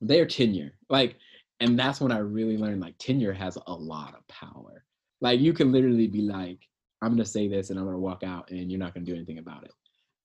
their 0.01 0.27
tenure. 0.27 0.73
Like, 0.89 1.17
and 1.61 1.79
that's 1.79 2.01
when 2.01 2.13
I 2.13 2.19
really 2.19 2.57
learned 2.57 2.81
like 2.81 2.99
tenure 2.99 3.33
has 3.33 3.59
a 3.67 3.73
lot 3.73 4.15
of 4.15 4.27
power. 4.29 4.85
Like 5.21 5.41
you 5.41 5.53
can 5.53 5.73
literally 5.73 6.07
be 6.07 6.23
like, 6.23 6.59
I'm 7.03 7.11
gonna 7.13 7.25
say 7.25 7.49
this 7.49 7.71
and 7.71 7.79
I'm 7.79 7.85
gonna 7.85 7.99
walk 7.99 8.23
out 8.23 8.51
and 8.51 8.71
you're 8.71 8.81
not 8.81 8.95
gonna 8.95 9.07
do 9.07 9.15
anything 9.15 9.39
about 9.39 9.65
it. 9.65 9.73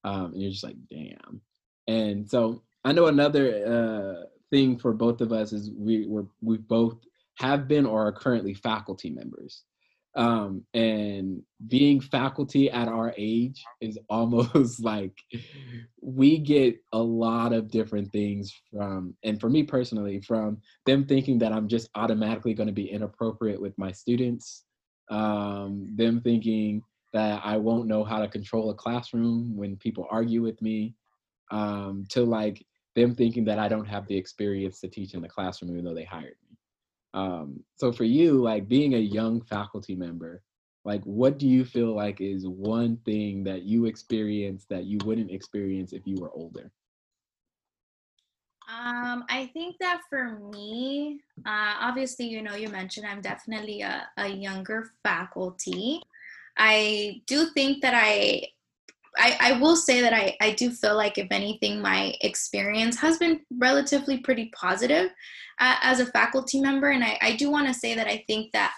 Um, 0.03 0.33
and 0.33 0.41
you're 0.41 0.51
just 0.51 0.63
like, 0.63 0.77
damn. 0.89 1.41
And 1.87 2.29
so 2.29 2.63
I 2.83 2.93
know 2.93 3.07
another 3.07 3.65
uh, 3.65 4.25
thing 4.51 4.77
for 4.77 4.93
both 4.93 5.21
of 5.21 5.31
us 5.31 5.51
is 5.51 5.71
we 5.75 6.05
we're, 6.07 6.25
we 6.41 6.57
both 6.57 6.97
have 7.37 7.67
been 7.67 7.85
or 7.85 8.07
are 8.07 8.11
currently 8.11 8.53
faculty 8.53 9.09
members. 9.09 9.63
Um, 10.15 10.63
and 10.73 11.41
being 11.67 11.99
faculty 11.99 12.71
at 12.71 12.87
our 12.87 13.13
age 13.17 13.63
is 13.81 13.99
almost 14.09 14.79
like 14.83 15.13
we 16.01 16.37
get 16.37 16.77
a 16.93 16.99
lot 16.99 17.51
of 17.51 17.69
different 17.69 18.11
things 18.11 18.53
from, 18.71 19.13
and 19.23 19.39
for 19.41 19.49
me 19.49 19.63
personally, 19.63 20.21
from 20.21 20.57
them 20.85 21.05
thinking 21.05 21.39
that 21.39 21.51
I'm 21.51 21.67
just 21.67 21.89
automatically 21.95 22.53
going 22.53 22.67
to 22.67 22.73
be 22.73 22.89
inappropriate 22.89 23.61
with 23.61 23.77
my 23.77 23.91
students, 23.91 24.63
um, 25.09 25.87
them 25.95 26.21
thinking 26.21 26.81
that 27.13 27.41
I 27.43 27.57
won't 27.57 27.87
know 27.87 28.03
how 28.03 28.19
to 28.19 28.27
control 28.27 28.69
a 28.69 28.75
classroom 28.75 29.55
when 29.55 29.77
people 29.77 30.07
argue 30.09 30.41
with 30.41 30.61
me, 30.61 30.95
um, 31.51 32.05
to 32.09 32.23
like 32.23 32.65
them 32.95 33.15
thinking 33.15 33.45
that 33.45 33.59
I 33.59 33.67
don't 33.67 33.85
have 33.85 34.07
the 34.07 34.17
experience 34.17 34.79
to 34.79 34.87
teach 34.87 35.13
in 35.13 35.21
the 35.21 35.27
classroom, 35.27 35.71
even 35.71 35.83
though 35.83 35.93
they 35.93 36.05
hired 36.05 36.35
me. 36.43 36.44
Um, 37.15 37.63
so 37.75 37.91
for 37.91 38.03
you, 38.03 38.41
like 38.43 38.67
being 38.67 38.93
a 38.93 38.99
young 38.99 39.41
faculty 39.41 39.95
member, 39.95 40.43
like 40.83 41.01
what 41.03 41.39
do 41.39 41.47
you 41.47 41.65
feel 41.65 41.95
like 41.95 42.21
is 42.21 42.45
one 42.45 42.97
thing 43.05 43.43
that 43.45 43.63
you 43.63 43.85
experience 43.85 44.65
that 44.69 44.83
you 44.83 44.99
wouldn't 45.05 45.31
experience 45.31 45.93
if 45.93 46.05
you 46.05 46.15
were 46.19 46.29
older 46.31 46.71
um, 48.67 49.25
I 49.29 49.51
think 49.53 49.77
that 49.79 50.01
for 50.09 50.39
me, 50.51 51.19
uh, 51.45 51.75
obviously, 51.81 52.25
you 52.25 52.41
know, 52.41 52.55
you 52.55 52.67
mentioned 52.67 53.05
I'm 53.05 53.21
definitely 53.21 53.81
a, 53.81 54.07
a 54.17 54.27
younger 54.27 54.91
faculty. 55.03 56.01
I 56.57 57.21
do 57.27 57.47
think 57.53 57.81
that 57.83 57.93
I, 57.95 58.47
I, 59.17 59.37
I 59.39 59.51
will 59.59 59.75
say 59.75 60.01
that 60.01 60.13
I, 60.13 60.35
I 60.41 60.51
do 60.51 60.71
feel 60.71 60.95
like, 60.95 61.17
if 61.17 61.27
anything, 61.31 61.81
my 61.81 62.13
experience 62.21 62.97
has 62.99 63.17
been 63.17 63.41
relatively 63.59 64.19
pretty 64.19 64.51
positive 64.55 65.09
uh, 65.59 65.75
as 65.81 65.99
a 65.99 66.05
faculty 66.07 66.59
member. 66.59 66.89
And 66.89 67.03
I, 67.03 67.17
I 67.21 67.35
do 67.35 67.49
want 67.49 67.67
to 67.67 67.73
say 67.73 67.95
that 67.95 68.07
I 68.07 68.23
think 68.27 68.51
that 68.53 68.73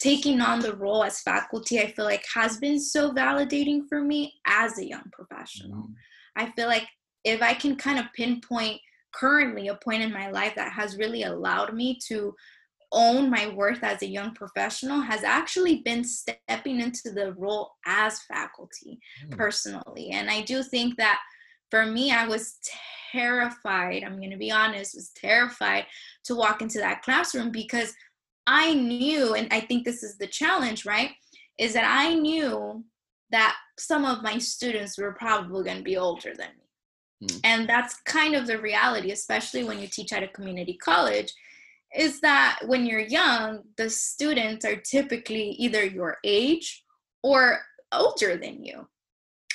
taking 0.00 0.40
on 0.40 0.60
the 0.60 0.76
role 0.76 1.04
as 1.04 1.20
faculty, 1.20 1.80
I 1.80 1.92
feel 1.92 2.04
like 2.04 2.24
has 2.34 2.58
been 2.58 2.80
so 2.80 3.12
validating 3.12 3.82
for 3.88 4.00
me 4.00 4.34
as 4.46 4.78
a 4.78 4.86
young 4.86 5.10
professional. 5.12 5.82
Mm-hmm. 5.82 5.92
I 6.36 6.52
feel 6.52 6.68
like 6.68 6.86
if 7.24 7.42
I 7.42 7.54
can 7.54 7.76
kind 7.76 7.98
of 7.98 8.06
pinpoint 8.14 8.80
currently 9.12 9.68
a 9.68 9.74
point 9.74 10.02
in 10.02 10.12
my 10.12 10.30
life 10.30 10.54
that 10.54 10.72
has 10.72 10.98
really 10.98 11.24
allowed 11.24 11.74
me 11.74 11.98
to 12.06 12.34
own 12.92 13.30
my 13.30 13.48
worth 13.48 13.82
as 13.82 14.02
a 14.02 14.08
young 14.08 14.32
professional 14.34 15.00
has 15.00 15.22
actually 15.22 15.82
been 15.84 16.02
stepping 16.02 16.80
into 16.80 17.10
the 17.10 17.32
role 17.34 17.72
as 17.86 18.22
faculty 18.22 18.98
mm. 19.26 19.36
personally 19.36 20.10
and 20.10 20.30
i 20.30 20.40
do 20.42 20.62
think 20.62 20.96
that 20.96 21.18
for 21.70 21.84
me 21.86 22.10
i 22.10 22.26
was 22.26 22.58
terrified 23.12 24.02
i'm 24.04 24.18
going 24.18 24.30
to 24.30 24.36
be 24.36 24.50
honest 24.50 24.94
was 24.94 25.10
terrified 25.10 25.84
to 26.24 26.34
walk 26.34 26.62
into 26.62 26.78
that 26.78 27.02
classroom 27.02 27.50
because 27.50 27.94
i 28.46 28.72
knew 28.72 29.34
and 29.34 29.48
i 29.52 29.60
think 29.60 29.84
this 29.84 30.02
is 30.02 30.16
the 30.18 30.26
challenge 30.26 30.86
right 30.86 31.10
is 31.58 31.72
that 31.74 31.84
i 31.86 32.14
knew 32.14 32.82
that 33.30 33.54
some 33.78 34.06
of 34.06 34.22
my 34.22 34.38
students 34.38 34.98
were 34.98 35.12
probably 35.12 35.62
going 35.62 35.76
to 35.76 35.82
be 35.82 35.98
older 35.98 36.32
than 36.34 36.48
me 36.56 36.68
Mm. 37.22 37.40
And 37.44 37.68
that's 37.68 37.96
kind 38.02 38.34
of 38.34 38.46
the 38.46 38.58
reality, 38.58 39.10
especially 39.10 39.64
when 39.64 39.80
you 39.80 39.88
teach 39.88 40.12
at 40.12 40.22
a 40.22 40.28
community 40.28 40.74
college, 40.74 41.32
is 41.96 42.20
that 42.20 42.60
when 42.66 42.86
you're 42.86 43.00
young, 43.00 43.62
the 43.76 43.88
students 43.88 44.64
are 44.64 44.76
typically 44.76 45.50
either 45.52 45.84
your 45.84 46.18
age 46.24 46.84
or 47.22 47.60
older 47.92 48.36
than 48.36 48.64
you. 48.64 48.86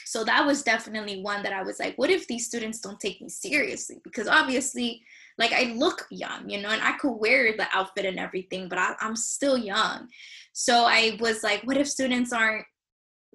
So 0.05 0.23
that 0.23 0.45
was 0.45 0.63
definitely 0.63 1.21
one 1.21 1.43
that 1.43 1.53
I 1.53 1.63
was 1.63 1.79
like, 1.79 1.95
what 1.97 2.09
if 2.09 2.27
these 2.27 2.45
students 2.45 2.79
don't 2.79 2.99
take 2.99 3.21
me 3.21 3.29
seriously? 3.29 3.99
Because 4.03 4.27
obviously, 4.27 5.01
like 5.39 5.51
I 5.51 5.73
look 5.73 6.05
young, 6.11 6.49
you 6.49 6.61
know, 6.61 6.69
and 6.69 6.81
I 6.81 6.97
could 6.97 7.13
wear 7.13 7.55
the 7.57 7.67
outfit 7.73 8.05
and 8.05 8.19
everything, 8.19 8.69
but 8.69 8.77
I, 8.77 8.93
I'm 8.99 9.15
still 9.15 9.57
young. 9.57 10.07
So 10.51 10.85
I 10.85 11.17
was 11.19 11.41
like, 11.41 11.61
what 11.63 11.77
if 11.77 11.89
students 11.89 12.31
aren't 12.31 12.65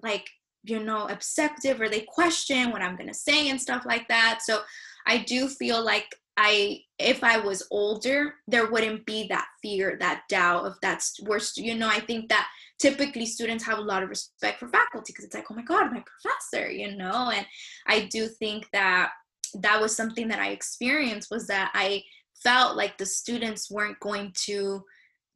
like 0.01 0.29
you 0.63 0.83
know 0.83 1.07
obsessive 1.07 1.79
or 1.79 1.89
they 1.89 2.01
question 2.01 2.71
what 2.71 2.81
i'm 2.81 2.97
to 2.97 3.13
say 3.13 3.49
and 3.49 3.61
stuff 3.61 3.85
like 3.85 4.07
that 4.07 4.39
so 4.43 4.61
i 5.07 5.17
do 5.17 5.47
feel 5.47 5.83
like 5.83 6.15
i 6.39 6.79
if 6.97 7.21
i 7.23 7.37
was 7.37 7.67
older 7.69 8.33
there 8.47 8.71
wouldn't 8.71 9.05
be 9.05 9.27
that 9.27 9.45
fear 9.61 9.97
that 9.99 10.23
doubt 10.29 10.65
of 10.65 10.75
that's 10.81 11.19
worst 11.23 11.57
you 11.57 11.75
know 11.75 11.89
i 11.89 11.99
think 11.99 12.29
that 12.29 12.47
typically 12.79 13.25
students 13.25 13.63
have 13.63 13.77
a 13.77 13.81
lot 13.81 14.01
of 14.01 14.09
respect 14.09 14.57
for 14.57 14.69
faculty 14.69 15.11
because 15.11 15.25
it's 15.25 15.35
like 15.35 15.51
oh 15.51 15.53
my 15.53 15.61
god 15.61 15.91
my 15.91 16.01
professor 16.01 16.71
you 16.71 16.95
know? 16.95 17.29
And 17.33 17.45
i 17.87 18.07
do 18.11 18.27
think 18.27 18.67
that 18.71 19.09
that 19.55 19.81
was 19.81 19.93
something 19.95 20.29
that 20.29 20.39
i 20.39 20.49
experienced 20.49 21.29
was 21.29 21.45
that 21.47 21.71
i 21.73 22.01
felt 22.41 22.77
like 22.77 22.97
the 22.97 23.05
students 23.05 23.69
weren't 23.69 23.99
going 23.99 24.31
to 24.45 24.81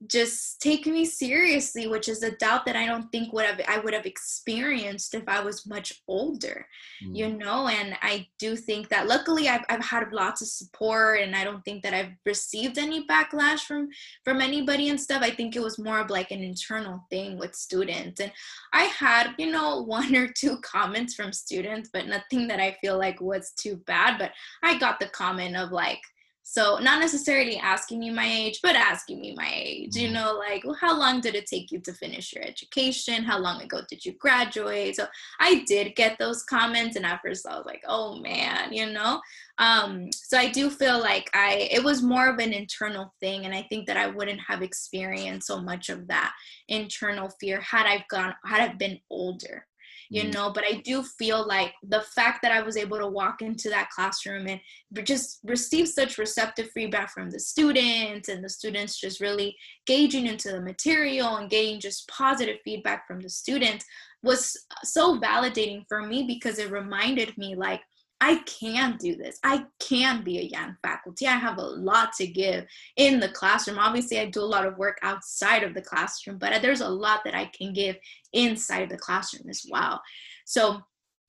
just 0.08 0.62
take 0.62 0.86
me 0.86 1.06
seriously 1.06 1.88
which 1.88 2.10
is 2.10 2.24
a 2.24 2.36
doubt 2.38 2.66
that 2.66 2.76
i 2.76 2.86
don't 2.86 3.12
think 3.12 3.32
would 3.34 3.46
have 3.46 3.60
i 3.68 3.80
would 3.80 3.94
have 3.94 4.06
experienced 4.06 5.14
if 5.14 5.24
i 5.28 5.40
was 5.40 5.66
much 5.66 6.02
older 6.08 6.66
mm. 7.04 7.16
you 7.16 7.30
know? 7.38 7.68
And 7.68 7.96
i 8.02 8.28
do 8.40 8.56
think 8.56 8.90
that 8.90 9.08
luckily 9.08 9.50
I've, 9.50 9.66
I've 9.70 9.84
had 9.84 10.12
lots 10.12 10.42
of 10.42 10.48
support 10.48 11.20
and 11.20 11.36
i 11.36 11.44
don't 11.44 11.64
think 11.64 11.84
that 11.84 11.94
i've 11.94 12.12
received 12.26 12.78
any 12.78 13.06
backlash 13.08 13.62
from 13.62 13.90
from 14.24 14.42
anybody 14.42 14.90
and 14.90 15.00
stuff. 15.00 15.22
I 15.22 15.32
think 15.32 15.56
it 15.56 15.62
was 15.62 15.80
more 15.80 16.00
of 16.00 16.10
like 16.10 16.32
an 16.32 16.42
internal 16.42 17.06
thing 17.10 17.38
with 17.38 17.56
students. 17.56 18.20
And 18.20 18.32
i 18.74 18.84
had 18.84 19.34
you 19.38 19.52
know 19.52 19.84
one 19.88 20.16
or 20.16 20.28
two 20.28 20.60
comments 20.62 21.14
from 21.14 21.34
students 21.34 21.90
but 21.94 22.08
nothing 22.08 22.48
that 22.48 22.60
i 22.60 22.76
feel 22.82 22.98
like 22.98 23.22
was 23.22 23.52
too 23.52 23.78
bad. 23.88 24.18
But 24.18 24.32
i 24.64 24.78
got 24.78 25.00
the 25.00 25.08
comment 25.08 25.56
of 25.56 25.72
like 25.72 26.02
so 26.46 26.78
not 26.78 27.00
necessarily 27.00 27.58
asking 27.58 28.00
me 28.00 28.10
my 28.10 28.28
age, 28.28 28.60
but 28.62 28.76
asking 28.76 29.22
me 29.22 29.34
my 29.36 29.50
age. 29.54 29.96
You 29.96 30.10
mm-hmm. 30.10 30.14
know, 30.14 30.34
like, 30.38 30.64
well, 30.66 30.78
how 30.80 30.98
long 30.98 31.22
did 31.22 31.36
it 31.36 31.48
take 31.48 31.72
you 31.72 31.80
to 31.80 31.94
finish 31.94 32.34
your 32.34 32.44
education? 32.44 33.24
How 33.24 33.40
long 33.40 33.62
ago 33.62 33.82
did 33.90 34.06
you 34.06 34.14
graduate? 34.14 34.98
So 34.98 35.08
I 35.40 35.64
did 35.66 35.96
get 35.96 36.20
those 36.20 36.44
comments, 36.44 36.98
and 36.98 37.06
at 37.06 37.22
first 37.24 37.48
I 37.48 37.56
was 37.56 37.66
like, 37.66 37.84
oh 37.88 38.20
man, 38.20 38.74
you 38.74 38.92
know. 38.92 39.22
Um, 39.58 40.12
so 40.12 40.38
I 40.38 40.50
do 40.50 40.70
feel 40.70 41.00
like 41.00 41.30
I 41.34 41.70
it 41.72 41.84
was 41.84 42.02
more 42.02 42.28
of 42.28 42.40
an 42.40 42.52
internal 42.52 43.14
thing, 43.22 43.46
and 43.46 43.56
I 43.56 43.66
think 43.70 43.88
that 43.88 43.98
I 43.98 44.08
wouldn't 44.08 44.42
have 44.46 44.62
experienced 44.62 45.48
so 45.48 45.62
much 45.62 45.90
of 45.90 46.08
that 46.08 46.34
internal 46.68 47.30
fear 47.40 47.62
had 47.62 47.86
I 47.86 48.04
gone 48.10 48.36
had 48.46 48.70
I 48.70 48.74
been 48.74 49.00
older 49.10 49.66
you 50.10 50.24
mm. 50.24 50.34
know 50.34 50.52
but 50.54 50.64
i 50.70 50.82
do 50.84 51.04
feel 51.04 51.46
like 51.48 51.74
the 51.90 52.02
fact 52.16 52.40
that 52.42 52.52
i 52.52 52.62
was 52.62 52.78
able 52.78 52.98
to 52.98 53.08
walk 53.08 53.42
into 53.42 53.70
that 53.70 53.90
classroom 53.90 54.48
and 54.48 54.60
just 55.06 55.40
receive 55.44 55.88
such 55.88 56.18
receptive 56.18 56.70
feedback 56.72 57.12
from 57.12 57.30
the 57.30 57.40
students 57.40 58.30
and 58.30 58.44
the 58.44 58.50
students 58.50 59.00
just 59.00 59.20
really 59.20 59.56
gauging 59.86 60.28
into 60.28 60.52
the 60.52 60.62
material 60.62 61.38
and 61.38 61.50
getting 61.50 61.80
just 61.80 62.08
positive 62.08 62.58
feedback 62.64 63.08
from 63.08 63.20
the 63.20 63.30
students 63.30 63.86
was 64.24 64.58
so 64.84 65.20
validating 65.20 65.84
for 65.88 66.02
me 66.02 66.24
because 66.24 66.58
it 66.58 66.72
reminded 66.72 67.38
me 67.38 67.56
like 67.56 67.82
I 68.24 68.38
can 68.46 68.96
do 68.96 69.18
this. 69.18 69.38
I 69.44 69.66
can 69.82 70.24
be 70.24 70.40
a 70.40 70.44
young 70.44 70.78
faculty. 70.82 71.28
I 71.28 71.34
have 71.34 71.58
a 71.58 71.62
lot 71.62 72.14
to 72.14 72.26
give 72.26 72.66
in 72.96 73.20
the 73.20 73.28
classroom. 73.28 73.78
Obviously, 73.78 74.18
I 74.18 74.28
do 74.28 74.40
a 74.40 74.46
lot 74.46 74.66
of 74.66 74.78
work 74.78 74.98
outside 75.02 75.62
of 75.62 75.74
the 75.74 75.82
classroom, 75.82 76.38
but 76.38 76.62
there's 76.62 76.80
a 76.80 76.88
lot 76.88 77.26
that 77.26 77.36
I 77.36 77.52
can 77.54 77.74
give 77.74 77.98
inside 78.32 78.84
of 78.84 78.90
the 78.90 78.98
classroom 78.98 79.50
as 79.50 79.66
well. 79.70 80.02
So 80.46 80.82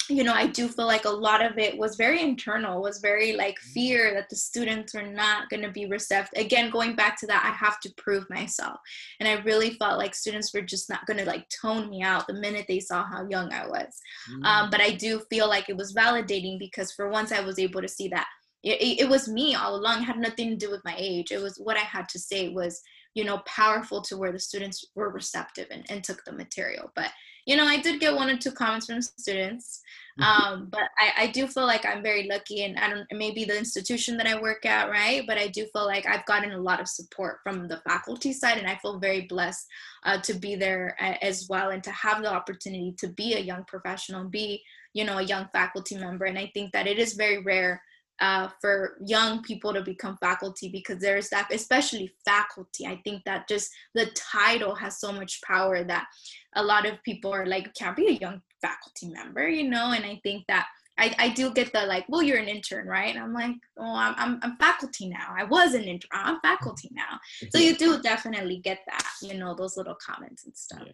you 0.09 0.25
know, 0.25 0.33
I 0.33 0.47
do 0.47 0.69
feel 0.69 0.87
like 0.87 1.05
a 1.05 1.11
lot 1.11 1.45
of 1.45 1.59
it 1.59 1.77
was 1.79 1.97
very 1.97 2.21
internal, 2.21 2.83
was 2.83 2.99
very 2.99 3.35
like 3.35 3.59
fear 3.59 4.13
that 4.15 4.29
the 4.29 4.37
students 4.37 4.95
were 4.95 5.03
not 5.03 5.49
going 5.49 5.63
to 5.63 5.71
be 5.71 5.87
receptive. 5.87 6.41
Again, 6.41 6.71
going 6.71 6.95
back 6.95 7.19
to 7.21 7.27
that, 7.27 7.45
I 7.45 7.55
have 7.57 7.81
to 7.81 7.93
prove 7.97 8.29
myself. 8.29 8.79
And 9.21 9.29
I 9.29 9.43
really 9.43 9.71
felt 9.75 9.99
like 9.99 10.15
students 10.15 10.53
were 10.53 10.63
just 10.63 10.91
not 10.91 11.07
going 11.07 11.19
to 11.19 11.25
like 11.25 11.47
tone 11.49 11.89
me 11.91 12.03
out 12.03 12.27
the 12.27 12.35
minute 12.35 12.67
they 12.69 12.81
saw 12.81 13.05
how 13.05 13.27
young 13.29 13.53
I 13.53 13.67
was. 13.67 13.99
Mm. 14.31 14.45
Um, 14.45 14.71
but 14.71 14.81
I 14.81 14.91
do 14.91 15.21
feel 15.31 15.49
like 15.49 15.69
it 15.69 15.77
was 15.77 15.95
validating 15.95 16.59
because 16.59 16.93
for 16.93 17.09
once 17.09 17.33
I 17.33 17.41
was 17.41 17.59
able 17.59 17.81
to 17.81 17.89
see 17.89 18.09
that 18.09 18.27
it, 18.65 19.01
it 19.01 19.09
was 19.09 19.29
me 19.29 19.55
all 19.55 19.77
along. 19.77 20.03
It 20.03 20.07
had 20.07 20.19
nothing 20.19 20.51
to 20.51 20.57
do 20.57 20.71
with 20.71 20.85
my 20.85 20.95
age. 20.97 21.31
It 21.31 21.41
was 21.41 21.59
what 21.59 21.77
I 21.77 21.81
had 21.81 22.09
to 22.11 22.19
say 22.19 22.49
was, 22.49 22.81
you 23.15 23.25
know, 23.25 23.43
powerful 23.47 24.01
to 24.03 24.17
where 24.17 24.33
the 24.33 24.39
students 24.39 24.85
were 24.95 25.11
receptive 25.11 25.67
and, 25.71 25.85
and 25.91 26.03
took 26.03 26.25
the 26.25 26.33
material. 26.33 26.91
But 26.97 27.11
you 27.47 27.57
know, 27.57 27.67
I 27.67 27.81
did 27.81 28.01
get 28.01 28.15
one 28.15 28.31
or 28.31 28.37
two 28.37 28.53
comments 28.53 28.87
from 28.87 29.03
students, 29.03 29.83
mm-hmm. 30.19 30.53
um, 30.53 30.69
but 30.71 30.89
I, 30.99 31.25
I 31.25 31.27
do 31.29 31.47
feel 31.47 31.67
like 31.67 31.85
I'm 31.85 32.03
very 32.03 32.27
lucky, 32.27 32.65
and 32.65 32.79
I 32.79 32.89
don't 32.89 33.07
maybe 33.13 33.45
the 33.45 33.57
institution 33.57 34.17
that 34.17 34.27
I 34.27 34.41
work 34.41 34.65
at, 34.65 34.89
right? 34.89 35.25
But 35.27 35.39
I 35.39 35.49
do 35.49 35.67
feel 35.73 35.87
like 35.87 36.07
I've 36.07 36.27
gotten 36.27 36.53
a 36.53 36.59
lot 36.59 36.81
of 36.81 36.89
support 36.89 37.41
from 37.43 37.69
the 37.69 37.79
faculty 37.79 38.33
side, 38.33 38.59
and 38.59 38.67
I 38.67 38.77
feel 38.77 38.99
very 38.99 39.23
blessed 39.23 39.67
uh, 40.05 40.21
to 40.23 40.35
be 40.35 40.55
there 40.55 40.97
as 41.23 41.47
well, 41.49 41.71
and 41.71 41.85
to 41.85 41.91
have 41.91 42.23
the 42.23 42.33
opportunity 42.33 42.95
to 42.99 43.09
be 43.09 43.35
a 43.35 43.41
young 43.41 43.65
professional, 43.65 44.25
be 44.25 44.63
you 44.95 45.05
know 45.05 45.19
a 45.19 45.23
young 45.23 45.49
faculty 45.53 45.97
member, 45.97 46.25
and 46.25 46.39
I 46.39 46.51
think 46.55 46.73
that 46.73 46.87
it 46.87 46.99
is 46.99 47.15
very 47.15 47.43
rare 47.43 47.83
uh, 48.21 48.49
for 48.61 48.97
young 49.05 49.43
people 49.43 49.73
to 49.73 49.83
become 49.83 50.17
faculty 50.19 50.69
because 50.69 50.99
there's 51.01 51.29
that, 51.31 51.49
especially 51.53 52.13
faculty. 52.25 52.87
I 52.87 53.01
think 53.05 53.25
that 53.25 53.49
just 53.49 53.71
the 53.95 54.07
title 54.15 54.75
has 54.75 55.01
so 55.01 55.13
much 55.13 55.41
power 55.43 55.83
that 55.85 56.07
a 56.55 56.63
lot 56.63 56.87
of 56.87 57.03
people 57.03 57.33
are 57.33 57.47
like, 57.47 57.75
can't 57.75 57.97
be 57.97 58.09
a 58.09 58.13
young 58.13 58.41
faculty 58.63 59.09
member, 59.09 59.49
you 59.49 59.69
know? 59.69 59.93
And 59.93 60.05
I 60.05 60.21
think 60.23 60.45
that 60.49 60.67
I, 60.97 61.15
I 61.19 61.29
do 61.31 61.53
get 61.53 61.73
the 61.73 61.87
like, 61.87 62.05
well, 62.09 62.23
you're 62.23 62.39
an 62.39 62.49
intern, 62.49 62.87
right? 62.87 63.15
And 63.15 63.23
I'm 63.23 63.35
like, 63.35 63.57
oh, 63.79 63.95
I'm, 63.95 64.15
I'm, 64.17 64.39
I'm 64.43 64.57
faculty 64.59 65.09
now. 65.09 65.35
I 65.37 65.43
was 65.43 65.75
an 65.75 65.85
intern. 65.85 66.11
I'm 66.13 66.41
faculty 66.41 66.91
now. 66.93 67.19
So 67.51 67.59
you 67.59 67.77
do 67.77 68.01
definitely 68.01 68.59
get 68.59 68.81
that, 68.87 69.05
you 69.21 69.35
know, 69.35 69.55
those 69.55 69.77
little 69.77 69.97
comments 69.97 70.45
and 70.45 70.57
stuff. 70.57 70.83
Yeah, 70.87 70.93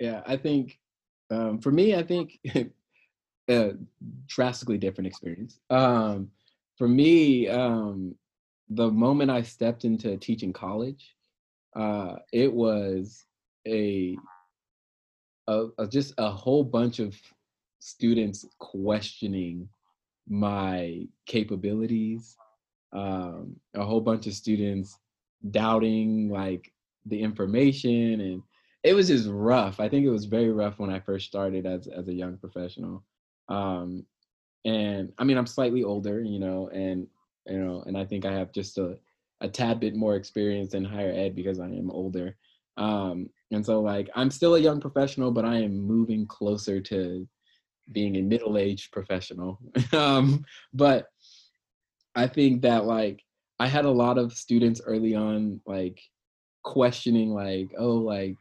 yeah 0.00 0.22
I 0.26 0.36
think 0.36 0.76
um, 1.30 1.60
for 1.60 1.70
me, 1.70 1.94
I 1.94 2.02
think 2.02 2.40
a 3.48 3.72
drastically 4.26 4.78
different 4.78 5.06
experience. 5.06 5.60
Um, 5.70 6.30
for 6.78 6.88
me, 6.88 7.48
um, 7.48 8.14
the 8.70 8.90
moment 8.90 9.30
I 9.30 9.42
stepped 9.42 9.84
into 9.84 10.16
teaching 10.16 10.52
college, 10.52 11.14
uh, 11.76 12.16
it 12.32 12.52
was 12.52 13.24
a, 13.66 14.16
a, 15.48 15.66
a, 15.78 15.86
just 15.88 16.14
a 16.18 16.30
whole 16.30 16.62
bunch 16.62 17.00
of 17.00 17.16
students 17.80 18.46
questioning 18.58 19.68
my 20.28 21.06
capabilities, 21.26 22.36
um, 22.92 23.56
a 23.74 23.84
whole 23.84 24.00
bunch 24.00 24.26
of 24.26 24.34
students 24.34 24.96
doubting 25.50 26.30
like 26.30 26.72
the 27.06 27.20
information 27.20 28.20
and 28.20 28.42
it 28.84 28.94
was 28.94 29.08
just 29.08 29.28
rough. 29.28 29.80
I 29.80 29.88
think 29.88 30.06
it 30.06 30.10
was 30.10 30.26
very 30.26 30.50
rough 30.50 30.78
when 30.78 30.90
I 30.90 31.00
first 31.00 31.26
started 31.26 31.66
as 31.66 31.88
as 31.88 32.08
a 32.08 32.14
young 32.14 32.38
professional. 32.38 33.04
Um, 33.48 34.04
and 34.68 35.12
I 35.18 35.24
mean, 35.24 35.38
I'm 35.38 35.46
slightly 35.46 35.82
older, 35.82 36.22
you 36.22 36.38
know, 36.38 36.68
and 36.68 37.06
you 37.46 37.58
know, 37.58 37.82
and 37.86 37.96
I 37.96 38.04
think 38.04 38.24
I 38.24 38.32
have 38.32 38.52
just 38.52 38.78
a 38.78 38.98
a 39.40 39.48
tad 39.48 39.80
bit 39.80 39.94
more 39.94 40.16
experience 40.16 40.74
in 40.74 40.84
higher 40.84 41.12
ed 41.12 41.34
because 41.34 41.60
I 41.60 41.66
am 41.66 41.90
older. 41.90 42.36
Um, 42.76 43.30
and 43.50 43.64
so 43.64 43.80
like 43.80 44.10
I'm 44.14 44.30
still 44.30 44.56
a 44.56 44.60
young 44.60 44.80
professional, 44.80 45.30
but 45.30 45.44
I 45.44 45.56
am 45.56 45.78
moving 45.78 46.26
closer 46.26 46.80
to 46.80 47.26
being 47.92 48.16
a 48.16 48.22
middle-aged 48.22 48.92
professional. 48.92 49.58
um, 49.92 50.44
but 50.74 51.06
I 52.14 52.26
think 52.26 52.62
that 52.62 52.84
like 52.84 53.22
I 53.58 53.66
had 53.66 53.86
a 53.86 53.90
lot 53.90 54.18
of 54.18 54.32
students 54.32 54.80
early 54.84 55.14
on 55.14 55.60
like 55.66 56.00
questioning 56.62 57.32
like, 57.32 57.70
oh, 57.78 57.94
like 57.94 58.36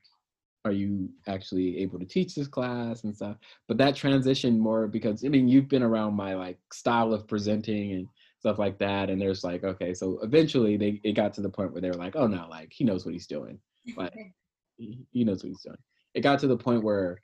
are 0.68 0.72
you 0.72 1.10
actually 1.28 1.80
able 1.80 2.00
to 2.00 2.06
teach 2.06 2.36
this 2.36 2.48
class 2.48 3.04
and 3.04 3.16
stuff? 3.16 3.38
But 3.68 3.78
that 3.78 3.96
transition 3.96 4.60
more 4.60 4.88
because 4.88 5.24
i 5.26 5.30
mean 5.30 5.48
you've 5.48 5.70
been 5.70 5.84
around 5.84 6.14
my 6.14 6.36
like 6.36 6.60
style 6.72 7.14
of 7.14 7.28
presenting 7.28 7.94
and 7.94 8.08
stuff 8.40 8.60
like 8.60 8.78
that 8.80 9.10
and 9.10 9.20
there's 9.20 9.44
like 9.44 9.64
okay 9.64 9.94
so 9.94 10.20
eventually 10.22 10.78
they 10.78 11.02
it 11.04 11.14
got 11.14 11.34
to 11.34 11.42
the 11.42 11.50
point 11.50 11.72
where 11.74 11.82
they 11.82 11.90
were 11.90 11.96
like 11.96 12.16
oh 12.16 12.28
no 12.28 12.48
like 12.50 12.72
he 12.72 12.84
knows 12.84 13.06
what 13.06 13.14
he's 13.14 13.28
doing. 13.28 13.60
Like 13.96 14.14
he 14.78 15.24
knows 15.24 15.44
what 15.44 15.50
he's 15.50 15.64
doing. 15.64 15.78
It 16.14 16.22
got 16.22 16.40
to 16.40 16.48
the 16.48 16.58
point 16.58 16.84
where 16.84 17.20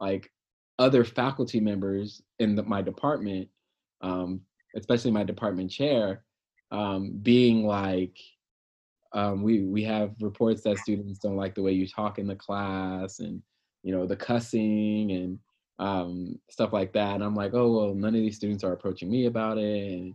like 0.00 0.30
other 0.78 1.04
faculty 1.04 1.58
members 1.60 2.22
in 2.38 2.54
the, 2.54 2.62
my 2.62 2.82
department 2.82 3.48
um, 4.02 4.42
especially 4.76 5.10
my 5.10 5.24
department 5.24 5.70
chair 5.70 6.22
um, 6.70 7.18
being 7.22 7.64
like 7.64 8.16
um, 9.12 9.42
we 9.42 9.62
we 9.62 9.82
have 9.84 10.14
reports 10.20 10.62
that 10.62 10.78
students 10.78 11.18
don't 11.18 11.36
like 11.36 11.54
the 11.54 11.62
way 11.62 11.72
you 11.72 11.86
talk 11.86 12.18
in 12.18 12.26
the 12.26 12.34
class 12.34 13.20
and 13.20 13.42
you 13.82 13.92
know 13.94 14.06
the 14.06 14.16
cussing 14.16 15.12
and 15.12 15.38
um, 15.78 16.38
stuff 16.50 16.72
like 16.72 16.92
that. 16.94 17.14
And 17.14 17.24
i'm 17.24 17.34
like 17.34 17.54
oh 17.54 17.70
well 17.70 17.94
none 17.94 18.14
of 18.14 18.20
these 18.20 18.36
students 18.36 18.64
are 18.64 18.72
approaching 18.72 19.10
me 19.10 19.26
about 19.26 19.58
it. 19.58 19.92
And, 19.92 20.14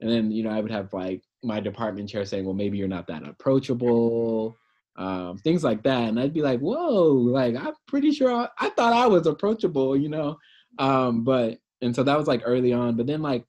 and 0.00 0.10
then 0.10 0.30
you 0.30 0.42
know 0.42 0.50
i 0.50 0.60
would 0.60 0.70
have 0.70 0.92
like 0.92 1.22
my 1.42 1.60
department 1.60 2.08
chair 2.08 2.24
saying 2.24 2.44
well 2.44 2.54
maybe 2.54 2.76
you're 2.76 2.88
not 2.88 3.06
that 3.06 3.26
approachable 3.26 4.56
um, 4.96 5.38
things 5.38 5.62
like 5.62 5.82
that. 5.84 6.08
And 6.08 6.18
i'd 6.20 6.34
be 6.34 6.42
like 6.42 6.60
whoa 6.60 7.12
like 7.12 7.56
i'm 7.56 7.74
pretty 7.86 8.12
sure 8.12 8.30
i, 8.32 8.48
I 8.58 8.70
thought 8.70 8.92
i 8.92 9.06
was 9.06 9.26
approachable 9.26 9.96
you 9.96 10.08
know? 10.08 10.38
Um, 10.78 11.24
but 11.24 11.58
and 11.80 11.94
so 11.94 12.02
that 12.02 12.18
was 12.18 12.26
like 12.26 12.42
early 12.44 12.72
on. 12.72 12.96
But 12.96 13.06
then 13.06 13.22
like 13.22 13.44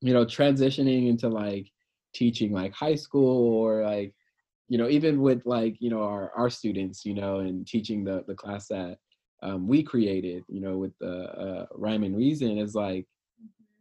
you 0.00 0.12
know 0.12 0.24
transitioning 0.24 1.08
into 1.08 1.28
like 1.28 1.70
teaching 2.12 2.52
like 2.52 2.72
high 2.72 2.94
school 2.94 3.54
or 3.54 3.84
like 3.84 4.14
you 4.68 4.78
know 4.78 4.88
even 4.88 5.20
with 5.20 5.42
like 5.44 5.76
you 5.80 5.90
know 5.90 6.02
our 6.02 6.32
our 6.36 6.50
students 6.50 7.04
you 7.04 7.14
know 7.14 7.40
and 7.40 7.66
teaching 7.66 8.04
the 8.04 8.24
the 8.26 8.34
class 8.34 8.68
that 8.68 8.98
um, 9.42 9.66
we 9.66 9.82
created 9.82 10.44
you 10.48 10.60
know 10.60 10.78
with 10.78 10.96
the 10.98 11.24
uh, 11.32 11.66
rhyme 11.74 12.04
and 12.04 12.16
reason 12.16 12.58
is 12.58 12.74
like 12.74 13.06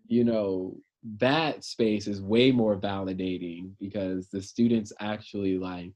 you 0.07 0.23
know 0.23 0.75
that 1.17 1.63
space 1.63 2.07
is 2.07 2.21
way 2.21 2.51
more 2.51 2.75
validating 2.75 3.71
because 3.79 4.27
the 4.29 4.41
students 4.41 4.91
actually 4.99 5.57
like 5.57 5.93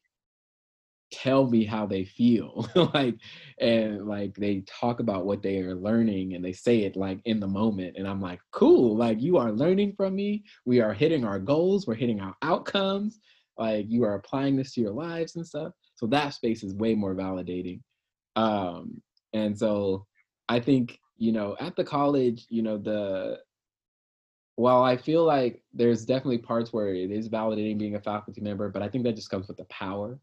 tell 1.16 1.50
me 1.50 1.66
how 1.66 1.86
they 1.86 2.06
feel. 2.06 2.68
Like 2.94 3.16
and 3.60 4.06
like 4.06 4.36
they 4.36 4.62
talk 4.68 5.00
about 5.00 5.26
what 5.26 5.42
they 5.42 5.60
are 5.60 5.76
learning 5.76 6.34
and 6.36 6.44
they 6.44 6.54
say 6.54 6.80
it 6.80 6.96
like 6.96 7.20
in 7.26 7.40
the 7.40 7.48
moment 7.48 7.96
and 7.98 8.08
i'm 8.08 8.22
like 8.22 8.40
cool 8.52 8.96
like 8.96 9.22
you 9.22 9.38
are 9.38 9.52
learning 9.52 9.94
from 9.96 10.16
me. 10.16 10.44
We 10.66 10.82
are 10.82 10.94
hitting 10.94 11.26
our 11.26 11.40
goals. 11.40 11.88
We're 11.88 11.96
hitting 11.96 12.22
our 12.22 12.36
outcomes. 12.42 13.20
Like 13.58 13.86
you 13.90 14.04
are 14.04 14.16
applying 14.16 14.56
this 14.56 14.74
to 14.74 14.82
your 14.82 14.92
lives 14.92 15.36
and 15.36 15.48
stuff. 15.48 15.72
So 15.96 16.06
that 16.08 16.34
space 16.34 16.64
is 16.64 16.74
way 16.74 16.96
more 16.96 17.16
validating. 17.16 17.80
Um 18.36 19.02
and 19.36 19.58
so 19.58 20.06
i 20.50 20.60
think 20.60 21.00
you 21.18 21.32
know 21.32 21.56
at 21.60 21.76
the 21.76 21.84
college 21.84 22.46
you 22.50 22.64
know 22.64 22.78
the 22.78 23.38
while 24.56 24.82
i 24.82 24.98
feel 24.98 25.24
like 25.24 25.62
there's 25.74 26.06
definitely 26.06 26.38
parts 26.38 26.74
where 26.74 26.94
it 26.94 27.12
is 27.12 27.30
validating 27.30 27.78
being 27.78 27.96
a 27.96 28.02
faculty 28.02 28.42
member 28.42 28.70
but 28.70 28.82
i 28.82 28.88
think 28.88 29.04
that 29.04 29.16
just 29.16 29.30
comes 29.30 29.48
with 29.48 29.58
the 29.58 29.66
power 29.66 30.18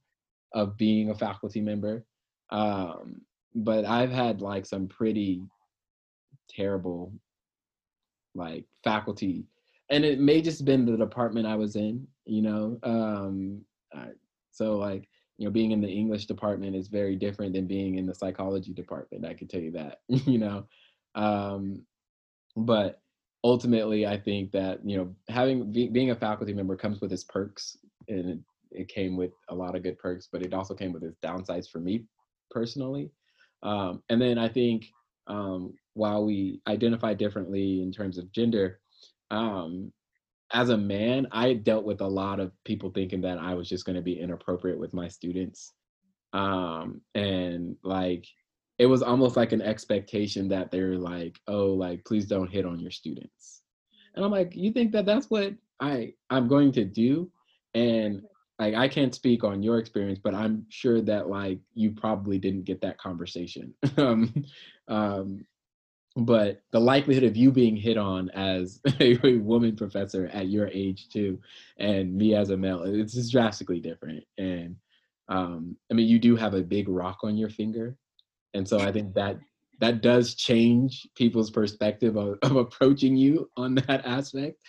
of 0.55 0.77
being 0.77 1.11
a 1.11 1.15
faculty 1.15 1.61
member. 1.61 2.05
Um, 2.51 3.23
but 3.55 3.85
I've 3.85 4.13
had 4.13 4.41
like 4.41 4.67
some 4.67 4.89
pretty 4.89 5.43
terrible 6.49 7.13
like 8.35 8.65
faculty 8.83 9.45
and 9.93 10.05
it 10.05 10.19
may 10.19 10.41
just 10.41 10.65
been 10.65 10.87
the 10.87 10.97
department 10.97 11.47
I 11.47 11.55
was 11.55 11.77
in, 11.77 12.07
you 12.25 12.41
know. 12.41 12.79
Um, 12.83 13.63
so 14.53 14.77
like 14.77 15.09
you 15.39 15.47
know, 15.47 15.51
being 15.51 15.73
in 15.73 15.81
the 15.81 15.89
English 15.89 16.27
department 16.27 16.77
is 16.77 16.89
very 16.89 17.17
different 17.17 17.53
than 17.55 17.67
being 17.67 17.97
in 17.97 18.07
the 18.07 18.15
psychology 18.15 18.73
department. 18.73 19.27
I 19.27 19.35
can 19.35 19.49
tell 19.49 19.61
you 19.61 19.73
that, 19.73 20.01
you 20.09 20.39
know. 20.39 20.67
Um, 21.15 21.83
but 22.57 23.01
ultimately, 23.45 24.07
I 24.07 24.19
think 24.19 24.53
that 24.53 24.81
you 24.85 24.97
know 24.99 25.15
having 25.29 25.73
be, 25.73 25.89
being 25.89 26.11
a 26.11 26.17
faculty 26.17 26.53
member 26.53 26.77
comes 26.77 27.01
with 27.01 27.13
its 27.13 27.25
perks, 27.25 27.77
and 28.09 28.43
it 28.75 28.89
came 28.89 29.17
with 29.17 29.33
a 29.49 29.55
lot 29.55 29.75
of 29.75 29.83
good 29.83 29.99
perks, 29.99 30.29
but 30.31 30.43
it 30.43 30.55
also 30.55 30.75
came 30.75 30.93
with 30.93 31.05
its 31.05 31.19
downsides 31.23 31.69
for 31.69 31.79
me 31.79 32.05
personally. 32.51 33.11
Um, 33.63 34.03
and 34.09 34.21
then 34.21 34.39
I 34.39 34.49
think 34.49 34.87
um, 35.27 35.75
while 35.95 36.25
we 36.25 36.61
identify 36.67 37.15
differently 37.15 37.83
in 37.83 37.93
terms 37.93 38.19
of 38.19 38.33
gender, 38.33 38.81
um, 39.31 39.93
as 40.53 40.69
a 40.69 40.77
man, 40.77 41.27
I 41.33 41.55
dealt 41.55 41.85
with 41.85 42.01
a 42.01 42.07
lot 42.07 42.41
of 42.41 42.53
people 42.65 42.91
thinking 42.91 43.23
that 43.23 43.39
I 43.39 43.55
was 43.55 43.69
just 43.69 43.87
going 43.87 43.97
to 43.97 44.03
be 44.03 44.21
inappropriate 44.21 44.79
with 44.79 44.93
my 44.93 45.09
students. 45.09 45.73
Um, 46.33 47.01
and 47.15 47.77
like, 47.83 48.27
it 48.79 48.87
was 48.87 49.03
almost 49.03 49.37
like 49.37 49.53
an 49.53 49.63
expectation 49.63 50.49
that 50.49 50.71
they're 50.71 50.97
like, 50.97 51.39
oh, 51.47 51.67
like, 51.67 52.05
please 52.05 52.27
don't 52.27 52.51
hit 52.51 52.67
on 52.67 52.81
your 52.81 52.91
students. 52.91 53.63
And 54.15 54.25
I'm 54.25 54.31
like, 54.31 54.55
you 54.55 54.73
think 54.73 54.93
that 54.93 55.07
that's 55.07 55.31
what 55.31 55.55
I 55.81 56.15
I'm 56.31 56.49
going 56.49 56.73
to 56.73 56.85
do? 56.85 57.31
And 57.75 58.23
like 58.59 58.75
I 58.75 58.89
can't 58.89 59.15
speak 59.15 59.45
on 59.45 59.63
your 59.63 59.79
experience, 59.79 60.21
but 60.23 60.35
I'm 60.35 60.67
sure 60.69 61.01
that 61.03 61.29
like 61.29 61.59
you 61.75 61.93
probably 61.93 62.39
didn't 62.39 62.65
get 62.65 62.81
that 62.83 62.99
conversation. 62.99 63.75
um, 63.97 64.45
um, 64.89 65.45
but 66.17 66.63
the 66.73 66.81
likelihood 66.81 67.25
of 67.25 67.37
you 67.37 67.51
being 67.51 67.77
hit 67.77 67.97
on 67.97 68.29
as 68.31 68.81
a, 69.01 69.19
a, 69.27 69.39
woman 69.39 69.77
professor 69.77 70.27
at 70.33 70.49
your 70.49 70.69
age 70.69 71.09
too, 71.09 71.39
and 71.79 72.15
me 72.15 72.35
as 72.35 72.51
a 72.51 72.57
male, 72.57 72.83
it's 72.83 73.15
just 73.15 73.33
drastically 73.33 73.81
different. 73.81 74.25
And 74.37 74.77
um, 75.29 75.77
I 75.91 75.95
mean, 75.95 76.09
you 76.09 76.19
do 76.19 76.37
have 76.37 76.55
a 76.55 76.63
big 76.63 76.89
rock 76.89 77.21
on 77.23 77.37
your 77.39 77.49
finger, 77.49 77.97
and 78.53 78.69
so 78.69 78.79
I 78.79 78.93
think 78.93 79.15
that 79.15 79.39
that 79.81 80.01
does 80.01 80.35
change 80.35 81.09
people's 81.17 81.51
perspective 81.51 82.17
of, 82.17 82.39
of 82.43 82.57
approaching 82.57 83.17
you 83.17 83.51
on 83.57 83.75
that 83.75 84.05
aspect. 84.05 84.61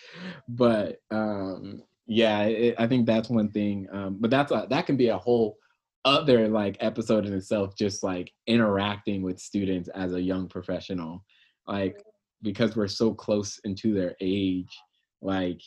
But 0.48 1.00
um, 1.10 1.82
yeah 2.06 2.42
it, 2.42 2.74
i 2.78 2.86
think 2.86 3.06
that's 3.06 3.28
one 3.28 3.50
thing 3.50 3.86
um, 3.92 4.16
but 4.20 4.30
that's 4.30 4.52
a, 4.52 4.66
that 4.70 4.86
can 4.86 4.96
be 4.96 5.08
a 5.08 5.18
whole 5.18 5.56
other 6.04 6.48
like 6.48 6.76
episode 6.80 7.24
in 7.24 7.32
itself 7.32 7.74
just 7.76 8.02
like 8.02 8.30
interacting 8.46 9.22
with 9.22 9.38
students 9.38 9.88
as 9.94 10.12
a 10.12 10.20
young 10.20 10.46
professional 10.46 11.24
like 11.66 12.02
because 12.42 12.76
we're 12.76 12.88
so 12.88 13.14
close 13.14 13.58
into 13.64 13.94
their 13.94 14.14
age 14.20 14.78
like 15.22 15.60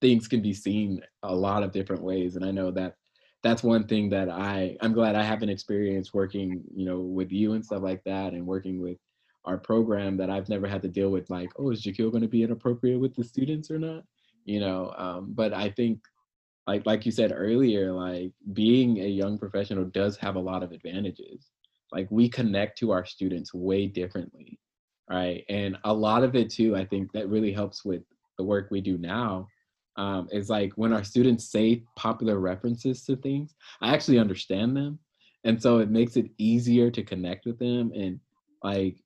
things 0.00 0.26
can 0.26 0.42
be 0.42 0.52
seen 0.52 1.00
a 1.22 1.34
lot 1.34 1.62
of 1.62 1.70
different 1.70 2.02
ways 2.02 2.34
and 2.34 2.44
i 2.44 2.50
know 2.50 2.72
that 2.72 2.96
that's 3.44 3.62
one 3.62 3.86
thing 3.86 4.10
that 4.10 4.28
i 4.28 4.76
i'm 4.80 4.92
glad 4.92 5.14
i 5.14 5.22
have 5.22 5.42
an 5.42 5.48
experience 5.48 6.12
working 6.12 6.60
you 6.74 6.84
know 6.84 6.98
with 6.98 7.30
you 7.30 7.52
and 7.52 7.64
stuff 7.64 7.82
like 7.82 8.02
that 8.02 8.32
and 8.32 8.44
working 8.44 8.80
with 8.80 8.98
our 9.44 9.56
program 9.56 10.16
that 10.16 10.30
i've 10.30 10.48
never 10.48 10.66
had 10.66 10.82
to 10.82 10.88
deal 10.88 11.10
with 11.10 11.30
like 11.30 11.50
oh 11.58 11.70
is 11.70 11.84
Jaquil 11.84 12.10
going 12.10 12.22
to 12.22 12.28
be 12.28 12.42
inappropriate 12.42 12.98
with 12.98 13.14
the 13.14 13.22
students 13.22 13.70
or 13.70 13.78
not 13.78 14.02
you 14.44 14.60
know 14.60 14.92
um, 14.96 15.32
but 15.34 15.52
i 15.52 15.68
think 15.70 16.00
like 16.66 16.86
like 16.86 17.04
you 17.04 17.12
said 17.12 17.32
earlier 17.34 17.92
like 17.92 18.32
being 18.52 18.98
a 18.98 19.06
young 19.06 19.38
professional 19.38 19.84
does 19.84 20.16
have 20.16 20.36
a 20.36 20.40
lot 20.40 20.62
of 20.62 20.72
advantages. 20.72 21.50
Like 21.90 22.08
we 22.10 22.28
connect 22.28 22.78
to 22.78 22.90
our 22.90 23.04
students 23.04 23.52
way 23.52 23.86
differently 23.86 24.58
right? 25.10 25.44
And 25.48 25.76
a 25.84 25.92
lot 25.92 26.22
of 26.24 26.34
it 26.36 26.50
too 26.50 26.76
i 26.76 26.84
think 26.84 27.12
that 27.12 27.28
really 27.28 27.52
helps 27.52 27.84
with 27.84 28.02
the 28.38 28.44
work 28.44 28.68
we 28.70 28.80
do 28.80 28.96
now 28.98 29.46
um, 29.96 30.26
is 30.32 30.48
like 30.48 30.72
when 30.76 30.92
our 30.92 31.04
students 31.04 31.50
say 31.50 31.84
popular 31.96 32.38
references 32.38 33.04
to 33.04 33.16
things 33.16 33.54
i 33.82 33.92
actually 33.92 34.18
understand 34.18 34.76
them. 34.76 34.98
And 35.44 35.60
so 35.60 35.78
it 35.78 35.90
makes 35.90 36.16
it 36.16 36.30
easier 36.38 36.90
to 36.92 37.02
connect 37.02 37.46
with 37.46 37.58
them 37.58 37.92
and 37.94 38.20
like 38.62 38.96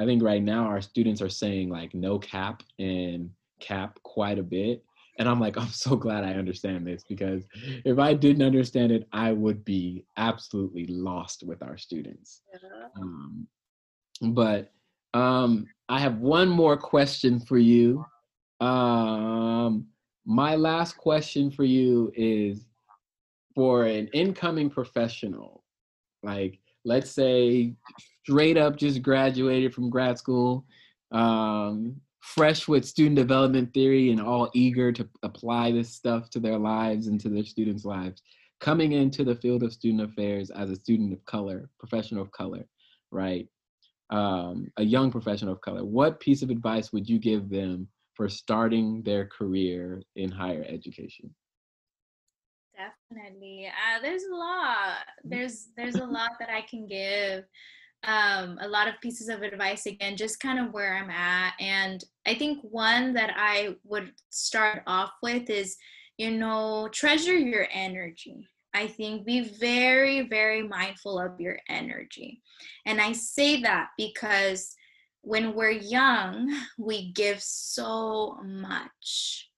i 0.00 0.04
think 0.04 0.22
right 0.22 0.42
now 0.42 0.64
our 0.64 0.82
students 0.82 1.22
are 1.22 1.30
saying 1.30 1.70
like 1.70 1.94
no 1.94 2.18
cap 2.18 2.62
and 2.78 3.30
cap 3.60 3.98
quite 4.02 4.38
a 4.38 4.42
bit. 4.42 4.84
And 5.18 5.28
I'm 5.28 5.40
like, 5.40 5.56
I'm 5.60 5.68
so 5.68 5.96
glad 5.96 6.24
I 6.24 6.34
understand 6.34 6.86
this 6.86 7.04
because 7.08 7.44
if 7.84 7.98
I 7.98 8.14
didn't 8.14 8.46
understand 8.46 8.92
it, 8.92 9.06
I 9.12 9.32
would 9.32 9.64
be 9.64 10.04
absolutely 10.16 10.86
lost 10.86 11.42
with 11.44 11.62
our 11.62 11.76
students. 11.76 12.42
Yeah. 12.52 12.88
Um, 13.00 13.46
but 14.20 14.72
um, 15.14 15.66
I 15.88 16.00
have 16.00 16.18
one 16.18 16.48
more 16.48 16.76
question 16.76 17.40
for 17.40 17.58
you. 17.58 18.04
Um, 18.60 19.86
my 20.24 20.56
last 20.56 20.96
question 20.96 21.50
for 21.50 21.64
you 21.64 22.12
is 22.16 22.66
for 23.54 23.84
an 23.84 24.08
incoming 24.08 24.68
professional, 24.68 25.62
like 26.22 26.58
let's 26.84 27.10
say 27.10 27.74
straight 28.22 28.56
up 28.56 28.76
just 28.76 29.02
graduated 29.02 29.74
from 29.74 29.90
grad 29.90 30.18
school 30.18 30.64
um, 31.12 32.00
fresh 32.26 32.66
with 32.66 32.84
student 32.84 33.14
development 33.14 33.72
theory 33.72 34.10
and 34.10 34.20
all 34.20 34.50
eager 34.52 34.90
to 34.90 35.08
apply 35.22 35.70
this 35.70 35.94
stuff 35.94 36.28
to 36.28 36.40
their 36.40 36.58
lives 36.58 37.06
and 37.06 37.20
to 37.20 37.28
their 37.28 37.44
students 37.44 37.84
lives 37.84 38.20
coming 38.60 38.92
into 38.92 39.22
the 39.22 39.36
field 39.36 39.62
of 39.62 39.72
student 39.72 40.02
affairs 40.02 40.50
as 40.50 40.70
a 40.70 40.76
student 40.76 41.12
of 41.12 41.24
color 41.24 41.70
professional 41.78 42.22
of 42.22 42.32
color 42.32 42.66
right 43.12 43.48
um, 44.10 44.68
a 44.76 44.82
young 44.82 45.10
professional 45.10 45.52
of 45.52 45.60
color 45.60 45.84
what 45.84 46.18
piece 46.18 46.42
of 46.42 46.50
advice 46.50 46.92
would 46.92 47.08
you 47.08 47.20
give 47.20 47.48
them 47.48 47.86
for 48.14 48.28
starting 48.28 49.02
their 49.04 49.26
career 49.26 50.02
in 50.16 50.30
higher 50.30 50.64
education 50.68 51.32
Definitely. 52.76 53.68
Uh, 53.68 54.02
there's 54.02 54.24
a 54.24 54.34
lot. 54.34 54.98
There's 55.24 55.68
there's 55.78 55.94
a 55.94 56.04
lot 56.04 56.32
that 56.38 56.50
I 56.50 56.60
can 56.60 56.86
give. 56.86 57.44
Um, 58.06 58.58
a 58.60 58.68
lot 58.68 58.86
of 58.86 59.00
pieces 59.00 59.28
of 59.28 59.42
advice 59.42 59.86
again, 59.86 60.16
just 60.16 60.38
kind 60.38 60.60
of 60.60 60.72
where 60.72 60.96
I'm 60.96 61.10
at. 61.10 61.54
And 61.58 62.02
I 62.24 62.34
think 62.34 62.60
one 62.62 63.12
that 63.14 63.34
I 63.36 63.74
would 63.84 64.12
start 64.30 64.82
off 64.86 65.10
with 65.22 65.50
is, 65.50 65.76
you 66.16 66.30
know, 66.30 66.88
treasure 66.92 67.36
your 67.36 67.66
energy. 67.72 68.46
I 68.72 68.86
think 68.86 69.24
be 69.24 69.40
very, 69.40 70.28
very 70.28 70.62
mindful 70.62 71.18
of 71.18 71.40
your 71.40 71.58
energy. 71.68 72.42
And 72.84 73.00
I 73.00 73.12
say 73.12 73.62
that 73.62 73.88
because 73.96 74.74
when 75.22 75.54
we're 75.54 75.70
young, 75.70 76.54
we 76.78 77.12
give 77.12 77.42
so 77.42 78.38
much. 78.44 79.48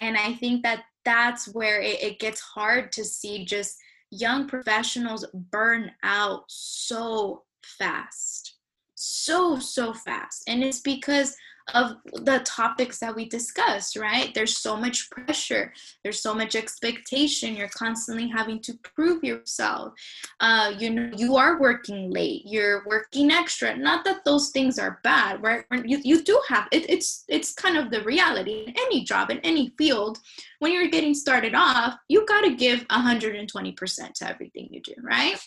And 0.00 0.16
I 0.16 0.32
think 0.34 0.62
that 0.62 0.84
that's 1.04 1.52
where 1.54 1.80
it, 1.80 2.02
it 2.02 2.18
gets 2.18 2.40
hard 2.40 2.92
to 2.92 3.04
see 3.04 3.44
just 3.44 3.76
young 4.10 4.48
professionals 4.48 5.24
burn 5.32 5.92
out 6.02 6.44
so 6.48 7.44
fast 7.62 8.56
so 8.94 9.58
so 9.58 9.92
fast 9.92 10.42
and 10.46 10.62
it's 10.62 10.80
because 10.80 11.36
of 11.74 11.96
the 12.24 12.40
topics 12.40 12.98
that 12.98 13.14
we 13.14 13.28
discussed, 13.28 13.96
right? 13.96 14.34
There's 14.34 14.56
so 14.56 14.76
much 14.76 15.10
pressure, 15.10 15.72
there's 16.02 16.20
so 16.20 16.34
much 16.34 16.56
expectation. 16.56 17.54
You're 17.54 17.68
constantly 17.68 18.28
having 18.28 18.60
to 18.62 18.74
prove 18.82 19.22
yourself. 19.22 19.92
Uh, 20.40 20.72
you 20.78 20.90
know, 20.90 21.10
you 21.16 21.36
are 21.36 21.60
working 21.60 22.10
late, 22.10 22.42
you're 22.44 22.84
working 22.86 23.30
extra. 23.30 23.76
Not 23.76 24.04
that 24.04 24.24
those 24.24 24.50
things 24.50 24.78
are 24.78 25.00
bad, 25.02 25.42
right? 25.42 25.64
You, 25.84 26.00
you 26.02 26.22
do 26.22 26.40
have 26.48 26.68
it, 26.72 26.88
it's 26.88 27.24
it's 27.28 27.52
kind 27.52 27.76
of 27.76 27.90
the 27.90 28.02
reality 28.02 28.64
in 28.66 28.74
any 28.76 29.04
job 29.04 29.30
in 29.30 29.38
any 29.40 29.72
field. 29.78 30.18
When 30.58 30.72
you're 30.72 30.88
getting 30.88 31.14
started 31.14 31.54
off, 31.54 31.94
you 32.08 32.26
got 32.26 32.42
to 32.42 32.54
give 32.54 32.86
120% 32.88 34.12
to 34.14 34.28
everything 34.28 34.68
you 34.70 34.82
do, 34.82 34.94
right? 35.02 35.38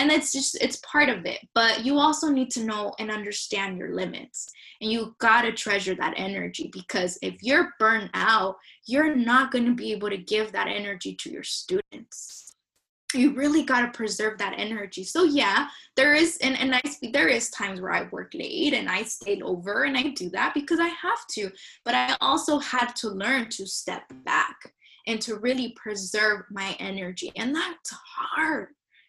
And 0.00 0.10
it's 0.10 0.32
just 0.32 0.56
it's 0.62 0.76
part 0.78 1.08
of 1.08 1.26
it 1.26 1.40
but 1.54 1.84
you 1.84 1.98
also 1.98 2.28
need 2.28 2.50
to 2.50 2.64
know 2.64 2.92
and 2.98 3.10
understand 3.10 3.78
your 3.78 3.94
limits. 3.94 4.50
And 4.80 4.90
you 4.90 5.14
got 5.18 5.42
to 5.42 5.52
treasure 5.52 5.94
that 5.94 6.14
energy 6.16 6.70
because 6.72 7.18
if 7.22 7.42
you're 7.42 7.74
burnt 7.78 8.10
out 8.14 8.56
you're 8.86 9.14
not 9.14 9.52
going 9.52 9.66
to 9.66 9.74
be 9.74 9.92
able 9.92 10.10
to 10.10 10.16
give 10.16 10.52
that 10.52 10.68
energy 10.68 11.14
to 11.16 11.30
your 11.30 11.42
students. 11.42 12.54
You 13.12 13.34
really 13.34 13.64
got 13.64 13.80
to 13.80 13.96
preserve 13.96 14.38
that 14.38 14.54
energy. 14.56 15.04
So 15.04 15.24
yeah 15.24 15.68
there 15.96 16.14
is 16.14 16.38
and, 16.38 16.58
and 16.58 16.74
i 16.74 16.80
there 17.12 17.28
is 17.28 17.50
times 17.50 17.80
where 17.80 17.92
i 17.92 18.08
work 18.10 18.32
late 18.32 18.72
and 18.72 18.88
i 18.88 19.02
stayed 19.02 19.42
over 19.42 19.82
and 19.82 19.98
i 19.98 20.04
do 20.10 20.30
that 20.30 20.54
because 20.54 20.78
i 20.78 20.86
have 20.86 21.26
to 21.28 21.50
but 21.84 21.94
i 21.94 22.16
also 22.20 22.58
had 22.58 22.94
to 22.94 23.08
learn 23.08 23.48
to 23.48 23.66
step 23.66 24.04
back 24.24 24.56
and 25.06 25.20
to 25.20 25.36
really 25.36 25.74
preserve 25.76 26.44
my 26.50 26.76
energy. 26.78 27.32
And 27.36 27.54
that's 27.54 27.90
hard. 27.90 28.68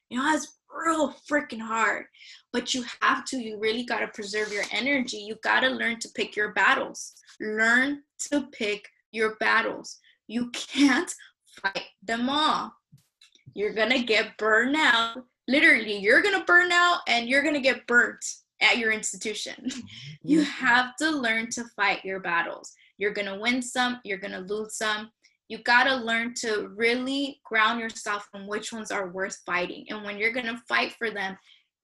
You 0.10 0.18
know 0.18 0.34
it's 0.34 0.58
real 0.74 1.13
freaking 1.30 1.61
hard. 1.61 2.05
But 2.53 2.74
you 2.74 2.84
have 3.01 3.26
to, 3.26 3.38
you 3.38 3.59
really 3.59 3.84
got 3.84 3.99
to 3.99 4.07
preserve 4.07 4.51
your 4.51 4.63
energy. 4.72 5.17
You 5.17 5.36
got 5.43 5.61
to 5.61 5.69
learn 5.69 5.99
to 5.99 6.09
pick 6.09 6.36
your 6.36 6.53
battles. 6.53 7.13
Learn 7.39 8.03
to 8.30 8.47
pick 8.51 8.88
your 9.11 9.36
battles. 9.36 9.99
You 10.28 10.49
can't 10.51 11.13
fight 11.61 11.86
them 12.03 12.30
all. 12.30 12.74
You're 13.53 13.74
going 13.74 13.91
to 13.91 14.03
get 14.03 14.38
burned 14.38 14.76
out. 14.78 15.24
Literally, 15.47 15.97
you're 15.97 16.22
going 16.22 16.39
to 16.39 16.45
burn 16.45 16.72
out 16.72 16.99
and 17.07 17.28
you're 17.28 17.41
going 17.41 17.55
to 17.55 17.61
get 17.61 17.88
burnt 17.88 18.24
at 18.61 18.78
your 18.78 18.91
institution. 18.91 19.69
you 20.24 20.41
have 20.43 20.95
to 20.97 21.09
learn 21.09 21.49
to 21.51 21.65
fight 21.76 22.05
your 22.05 22.19
battles. 22.19 22.74
You're 22.97 23.13
going 23.13 23.28
to 23.28 23.39
win 23.39 23.61
some, 23.61 23.99
you're 24.03 24.19
going 24.19 24.32
to 24.32 24.53
lose 24.53 24.78
some 24.78 25.09
you 25.52 25.58
got 25.58 25.84
to 25.84 25.95
learn 25.97 26.34
to 26.34 26.72
really 26.78 27.41
ground 27.43 27.78
yourself 27.78 28.26
on 28.34 28.47
which 28.47 28.72
ones 28.72 28.89
are 28.89 29.10
worth 29.10 29.38
fighting. 29.45 29.86
And 29.89 30.02
when 30.06 30.18
you're 30.18 30.32
going 30.32 30.45
to 30.45 30.64
fight 30.66 30.93
for 30.97 31.12
them, 31.12 31.38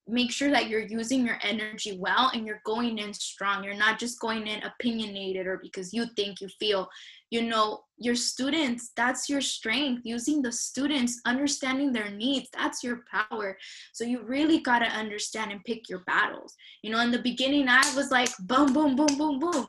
make 0.08 0.32
sure 0.32 0.50
that 0.52 0.70
you're 0.70 0.88
using 0.88 1.26
your 1.26 1.38
energy 1.44 1.98
well 2.00 2.32
and 2.34 2.48
you're 2.48 2.62
going 2.66 2.98
in 2.98 3.14
strong. 3.14 3.66
You're 3.66 3.74
not 3.74 4.00
just 4.00 4.22
going 4.22 4.48
in 4.48 4.64
opinionated 4.64 5.48
or 5.48 5.60
because 5.62 5.94
you 5.94 6.06
think 6.16 6.40
you 6.40 6.48
feel. 6.62 6.88
You 7.30 7.42
know, 7.42 7.82
your 7.98 8.16
students, 8.16 8.92
that's 8.96 9.28
your 9.28 9.42
strength. 9.42 10.04
Using 10.06 10.42
the 10.42 10.54
students, 10.54 11.20
understanding 11.26 11.92
their 11.92 12.10
needs, 12.10 12.48
that's 12.54 12.86
your 12.86 13.04
power. 13.12 13.58
So 13.92 14.06
you 14.06 14.22
really 14.24 14.62
got 14.62 14.80
to 14.80 14.86
understand 14.86 15.52
and 15.52 15.62
pick 15.66 15.90
your 15.90 16.06
battles. 16.08 16.56
You 16.84 16.92
know, 16.92 17.02
in 17.02 17.12
the 17.12 17.20
beginning, 17.22 17.68
I 17.68 17.84
was 17.98 18.12
like, 18.12 18.30
boom, 18.40 18.72
boom, 18.72 18.96
boom, 18.96 19.18
boom, 19.18 19.40
boom 19.40 19.68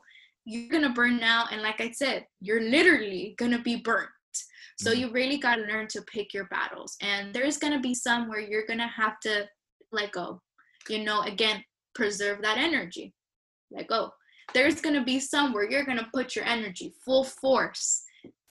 you're 0.49 0.71
gonna 0.71 0.93
burn 0.93 1.23
out 1.23 1.53
and 1.53 1.61
like 1.61 1.81
i 1.81 1.91
said 1.91 2.25
you're 2.41 2.63
literally 2.63 3.35
gonna 3.39 3.61
be 3.61 3.77
burnt 3.77 4.09
so 4.79 4.91
mm-hmm. 4.91 5.01
you 5.01 5.11
really 5.11 5.37
got 5.37 5.57
to 5.57 5.63
learn 5.63 5.87
to 5.87 6.01
pick 6.03 6.33
your 6.33 6.47
battles 6.47 6.97
and 7.03 7.35
there's 7.35 7.59
gonna 7.59 7.81
be 7.81 7.95
some 7.95 8.29
where 8.29 8.41
you're 8.41 8.67
gonna 8.67 8.89
have 8.89 9.21
to 9.21 9.47
let 9.93 10.11
go 10.13 10.41
you 10.89 11.05
know 11.05 11.21
again 11.23 11.63
preserve 11.95 12.41
that 12.41 12.57
energy 12.57 13.13
let 13.71 13.87
go 13.89 14.11
there's 14.55 14.81
gonna 14.81 15.05
be 15.05 15.21
some 15.21 15.53
where 15.53 15.71
you're 15.71 15.85
gonna 15.85 16.09
put 16.15 16.35
your 16.35 16.47
energy 16.47 16.95
full 17.05 17.25
force 17.25 18.05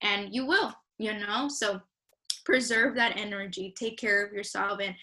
and 0.04 0.34
you 0.34 0.46
will 0.46 0.72
you 1.00 1.14
know 1.14 1.48
so 1.50 1.82
preserve 2.48 2.96
that 2.96 3.18
energy 3.18 3.74
take 3.78 3.98
care 3.98 4.26
of 4.26 4.32
yourself 4.32 4.80
and 4.80 4.96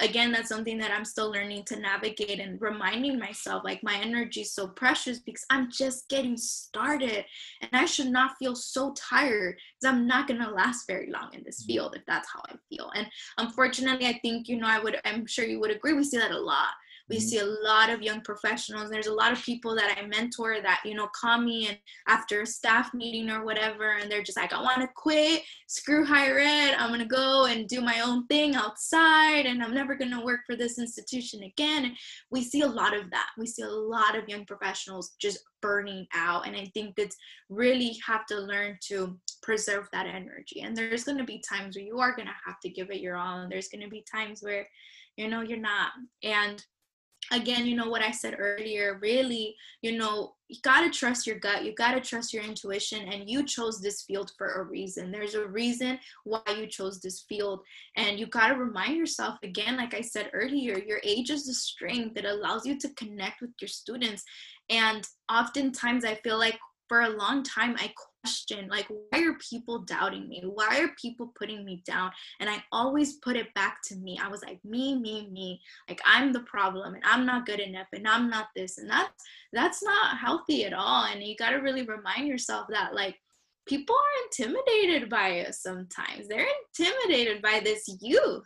again 0.00 0.32
that's 0.32 0.48
something 0.48 0.76
that 0.76 0.90
i'm 0.90 1.04
still 1.04 1.30
learning 1.30 1.62
to 1.62 1.78
navigate 1.78 2.40
and 2.40 2.60
reminding 2.60 3.16
myself 3.16 3.62
like 3.64 3.80
my 3.84 3.96
energy 4.02 4.40
is 4.40 4.52
so 4.52 4.66
precious 4.66 5.20
because 5.20 5.46
i'm 5.50 5.70
just 5.70 6.08
getting 6.08 6.36
started 6.36 7.24
and 7.60 7.70
i 7.72 7.84
should 7.84 8.08
not 8.08 8.36
feel 8.38 8.56
so 8.56 8.92
tired 8.94 9.54
because 9.54 9.94
i'm 9.94 10.04
not 10.04 10.26
going 10.26 10.40
to 10.40 10.50
last 10.50 10.84
very 10.88 11.08
long 11.12 11.28
in 11.32 11.44
this 11.44 11.62
mm-hmm. 11.62 11.74
field 11.74 11.94
if 11.94 12.02
that's 12.08 12.28
how 12.28 12.42
i 12.48 12.56
feel 12.68 12.90
and 12.96 13.06
unfortunately 13.38 14.08
i 14.08 14.18
think 14.20 14.48
you 14.48 14.58
know 14.58 14.66
i 14.66 14.80
would 14.80 14.98
i'm 15.04 15.24
sure 15.26 15.44
you 15.44 15.60
would 15.60 15.70
agree 15.70 15.92
we 15.92 16.02
see 16.02 16.18
that 16.18 16.32
a 16.32 16.40
lot 16.40 16.74
we 17.10 17.16
mm-hmm. 17.16 17.26
see 17.26 17.38
a 17.38 17.44
lot 17.44 17.90
of 17.90 18.02
young 18.02 18.20
professionals. 18.22 18.88
There's 18.88 19.08
a 19.08 19.12
lot 19.12 19.32
of 19.32 19.42
people 19.42 19.74
that 19.74 19.96
i 19.98 20.06
mentor 20.06 20.60
that 20.62 20.80
you 20.84 20.94
know 20.94 21.08
call 21.14 21.38
me 21.38 21.68
and 21.68 21.78
after 22.08 22.42
a 22.42 22.46
staff 22.46 22.92
meeting 22.94 23.30
or 23.30 23.44
whatever 23.44 23.96
and 23.96 24.10
they're 24.10 24.22
just 24.22 24.38
like 24.38 24.52
i 24.52 24.60
want 24.60 24.80
to 24.80 24.88
quit 24.94 25.42
screw 25.66 26.04
higher 26.04 26.38
ed 26.38 26.74
i'm 26.78 26.88
going 26.88 27.00
to 27.00 27.06
go 27.06 27.46
and 27.46 27.68
do 27.68 27.80
my 27.80 28.00
own 28.00 28.26
thing 28.26 28.54
outside 28.54 29.46
and 29.46 29.62
i'm 29.62 29.74
never 29.74 29.94
going 29.94 30.10
to 30.10 30.24
work 30.24 30.40
for 30.46 30.56
this 30.56 30.78
institution 30.78 31.42
again. 31.42 31.86
And 31.86 31.96
we 32.30 32.42
see 32.42 32.62
a 32.62 32.66
lot 32.66 32.96
of 32.96 33.10
that. 33.10 33.30
We 33.38 33.46
see 33.46 33.62
a 33.62 33.68
lot 33.68 34.16
of 34.16 34.28
young 34.28 34.44
professionals 34.44 35.12
just 35.20 35.38
burning 35.62 36.06
out 36.14 36.46
and 36.46 36.56
i 36.56 36.64
think 36.72 36.96
that's 36.96 37.16
really 37.50 37.96
have 38.06 38.24
to 38.26 38.36
learn 38.36 38.78
to 38.88 39.18
preserve 39.42 39.88
that 39.92 40.06
energy. 40.06 40.62
And 40.62 40.76
there's 40.76 41.04
going 41.04 41.18
to 41.18 41.24
be 41.24 41.42
times 41.48 41.76
where 41.76 41.84
you 41.84 41.98
are 41.98 42.14
going 42.16 42.28
to 42.28 42.34
have 42.46 42.60
to 42.60 42.70
give 42.70 42.90
it 42.90 43.00
your 43.00 43.16
all 43.16 43.40
and 43.40 43.52
there's 43.52 43.68
going 43.68 43.82
to 43.82 43.90
be 43.90 44.04
times 44.10 44.42
where 44.42 44.66
you 45.16 45.28
know 45.28 45.42
you're 45.42 45.58
not. 45.58 45.92
And 46.22 46.64
again 47.32 47.66
you 47.66 47.76
know 47.76 47.88
what 47.88 48.02
i 48.02 48.10
said 48.10 48.36
earlier 48.38 48.98
really 49.00 49.56
you 49.82 49.96
know 49.96 50.34
you 50.48 50.56
got 50.62 50.80
to 50.80 50.90
trust 50.90 51.26
your 51.26 51.38
gut 51.38 51.64
you 51.64 51.72
got 51.74 51.92
to 51.92 52.00
trust 52.00 52.34
your 52.34 52.42
intuition 52.42 53.12
and 53.12 53.30
you 53.30 53.44
chose 53.44 53.80
this 53.80 54.02
field 54.02 54.32
for 54.36 54.54
a 54.54 54.64
reason. 54.64 55.12
There's 55.12 55.34
a 55.34 55.46
reason 55.46 55.98
why 56.24 56.40
you 56.58 56.66
chose 56.66 57.00
this 57.00 57.20
field 57.20 57.60
and 57.96 58.18
you 58.18 58.26
got 58.26 58.48
to 58.48 58.54
remind 58.56 58.96
yourself 58.96 59.38
again 59.42 59.76
like 59.76 59.94
i 59.94 60.00
said 60.00 60.30
earlier 60.32 60.78
your 60.78 61.00
age 61.04 61.30
is 61.30 61.48
a 61.48 61.54
strength 61.54 62.14
that 62.14 62.24
allows 62.24 62.66
you 62.66 62.78
to 62.78 62.88
connect 62.94 63.40
with 63.40 63.50
your 63.60 63.68
students 63.68 64.24
and 64.68 65.06
oftentimes 65.30 66.04
i 66.04 66.14
feel 66.16 66.38
like 66.38 66.58
for 66.88 67.02
a 67.02 67.08
long 67.08 67.42
time 67.42 67.76
i 67.78 67.92
question 68.22 68.68
like 68.68 68.86
why 68.88 69.22
are 69.22 69.34
people 69.34 69.80
doubting 69.80 70.28
me? 70.28 70.42
Why 70.44 70.80
are 70.80 70.94
people 71.00 71.32
putting 71.38 71.64
me 71.64 71.82
down? 71.86 72.10
And 72.40 72.48
i 72.48 72.62
always 72.72 73.14
put 73.14 73.36
it 73.36 73.52
back 73.54 73.80
to 73.84 73.96
me. 73.96 74.18
I 74.22 74.28
was 74.28 74.42
like 74.42 74.58
me 74.64 74.96
me 74.96 75.28
me. 75.30 75.60
Like 75.88 76.00
i'm 76.04 76.32
the 76.32 76.40
problem 76.40 76.94
and 76.94 77.04
i'm 77.04 77.26
not 77.26 77.46
good 77.46 77.60
enough 77.60 77.88
and 77.92 78.06
i'm 78.06 78.28
not 78.28 78.48
this. 78.54 78.78
And 78.78 78.88
that's 78.90 79.24
that's 79.52 79.82
not 79.82 80.18
healthy 80.18 80.64
at 80.64 80.72
all 80.72 81.04
and 81.04 81.22
you 81.22 81.36
got 81.36 81.50
to 81.50 81.56
really 81.56 81.84
remind 81.84 82.26
yourself 82.26 82.66
that 82.70 82.94
like 82.94 83.16
people 83.66 83.94
are 83.94 84.24
intimidated 84.24 85.08
by 85.08 85.40
us 85.40 85.62
sometimes. 85.62 86.26
They're 86.26 86.46
intimidated 86.78 87.40
by 87.40 87.60
this 87.62 87.88
youth. 88.00 88.44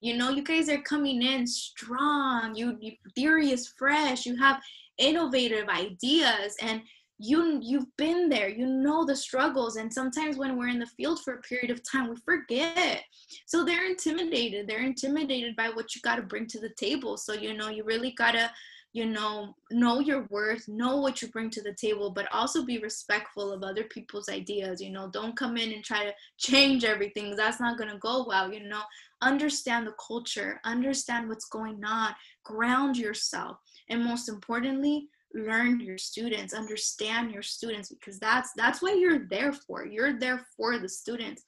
You 0.00 0.16
know 0.16 0.30
you 0.30 0.42
guys 0.42 0.68
are 0.68 0.82
coming 0.82 1.22
in 1.22 1.46
strong. 1.46 2.54
You, 2.54 2.76
you 2.80 2.92
theory 3.14 3.50
is 3.50 3.72
fresh. 3.78 4.26
You 4.26 4.36
have 4.36 4.60
innovative 4.98 5.68
ideas 5.68 6.56
and 6.60 6.82
you 7.18 7.60
you've 7.62 7.96
been 7.96 8.28
there. 8.28 8.48
You 8.48 8.66
know 8.66 9.04
the 9.04 9.16
struggles. 9.16 9.76
And 9.76 9.92
sometimes 9.92 10.36
when 10.36 10.56
we're 10.56 10.68
in 10.68 10.78
the 10.78 10.86
field 10.86 11.22
for 11.22 11.34
a 11.34 11.40
period 11.40 11.70
of 11.70 11.80
time 11.90 12.10
we 12.10 12.16
forget. 12.16 13.02
So 13.46 13.64
they're 13.64 13.88
intimidated. 13.88 14.66
They're 14.66 14.84
intimidated 14.84 15.56
by 15.56 15.70
what 15.70 15.94
you 15.94 16.00
got 16.02 16.16
to 16.16 16.22
bring 16.22 16.46
to 16.48 16.60
the 16.60 16.70
table. 16.76 17.16
So 17.16 17.32
you 17.32 17.54
know 17.54 17.68
you 17.68 17.84
really 17.84 18.12
got 18.12 18.32
to 18.32 18.50
you 18.92 19.04
know 19.04 19.54
know 19.70 20.00
your 20.00 20.26
worth 20.30 20.66
know 20.68 20.98
what 20.98 21.20
you 21.20 21.28
bring 21.28 21.50
to 21.50 21.60
the 21.60 21.74
table 21.74 22.10
but 22.10 22.32
also 22.32 22.64
be 22.64 22.78
respectful 22.78 23.52
of 23.52 23.62
other 23.62 23.84
people's 23.84 24.28
ideas. 24.28 24.80
You 24.80 24.90
know 24.90 25.08
don't 25.08 25.36
come 25.36 25.56
in 25.56 25.72
and 25.72 25.82
try 25.82 26.04
to 26.04 26.14
change 26.36 26.84
everything. 26.84 27.34
That's 27.34 27.60
not 27.60 27.78
going 27.78 27.90
to 27.90 27.98
go 27.98 28.26
well 28.28 28.52
you 28.52 28.68
know. 28.68 28.82
Understand 29.22 29.86
the 29.86 29.94
culture. 30.06 30.60
Understand 30.64 31.30
what's 31.30 31.48
going 31.48 31.82
on. 31.82 32.14
Ground 32.44 32.98
yourself. 32.98 33.56
And 33.88 34.04
most 34.04 34.28
importantly 34.28 35.08
learn 35.34 35.80
your 35.80 35.98
students 35.98 36.54
understand 36.54 37.32
your 37.32 37.42
students 37.42 37.88
because 37.90 38.18
that's 38.18 38.50
that's 38.56 38.80
what 38.80 38.98
you're 38.98 39.26
there 39.28 39.52
for. 39.52 39.86
You're 39.86 40.18
there 40.18 40.46
for 40.56 40.78
the 40.78 40.88
students. 40.88 41.42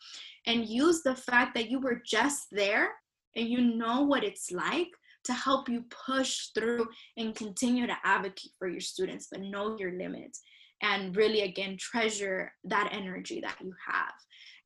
And 0.47 0.67
use 0.67 1.03
the 1.03 1.15
fact 1.15 1.55
that 1.55 1.71
you 1.71 1.81
were 1.81 2.03
just 2.05 2.47
there 2.51 2.91
and 3.37 3.49
you 3.49 3.61
know 3.61 4.03
what 4.03 4.25
it's 4.25 4.51
like 4.51 4.89
to 5.25 5.33
help 5.33 5.69
you 5.69 5.85
push 6.07 6.49
through 6.55 6.87
and 7.17 7.35
continue 7.35 7.87
to 7.87 7.97
advocate 8.05 8.53
for 8.59 8.69
your 8.69 8.81
students 8.81 9.29
but 9.31 9.43
know 9.43 9.77
your 9.79 9.93
limits 9.93 10.41
and 10.81 11.15
really 11.17 11.43
again 11.43 11.77
treasure 11.79 12.53
that 12.65 12.89
energy 12.93 13.41
that 13.41 13.57
you 13.61 13.75
have. 13.87 14.15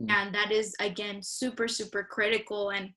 Mm-hmm. 0.01 0.11
and 0.11 0.35
that 0.35 0.53
is 0.53 0.75
again 0.81 1.23
super 1.23 1.69
super 1.69 2.05
critical. 2.05 2.71
And 2.71 2.91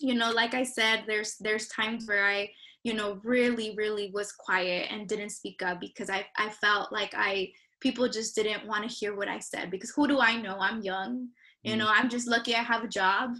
you 0.00 0.14
know 0.14 0.30
like 0.30 0.54
i 0.54 0.62
said 0.62 1.04
there's 1.06 1.36
there's 1.40 1.68
times 1.68 2.06
where 2.06 2.26
i 2.26 2.50
you 2.82 2.94
know, 2.94 3.20
really, 3.24 3.74
really 3.76 4.10
was 4.12 4.32
quiet 4.32 4.88
and 4.90 5.08
didn't 5.08 5.30
speak 5.30 5.62
up 5.62 5.80
because 5.80 6.08
I, 6.08 6.26
I 6.36 6.48
felt 6.50 6.92
like 6.92 7.12
I 7.16 7.50
people 7.80 8.08
just 8.08 8.34
didn't 8.34 8.66
want 8.66 8.88
to 8.88 8.94
hear 8.94 9.16
what 9.16 9.28
I 9.28 9.38
said 9.38 9.70
because 9.70 9.90
who 9.90 10.06
do 10.06 10.20
I 10.20 10.40
know? 10.40 10.56
I'm 10.58 10.82
young. 10.82 11.28
You 11.62 11.74
mm. 11.74 11.78
know, 11.78 11.90
I'm 11.92 12.08
just 12.08 12.28
lucky 12.28 12.54
I 12.54 12.62
have 12.62 12.84
a 12.84 12.88
job 12.88 13.36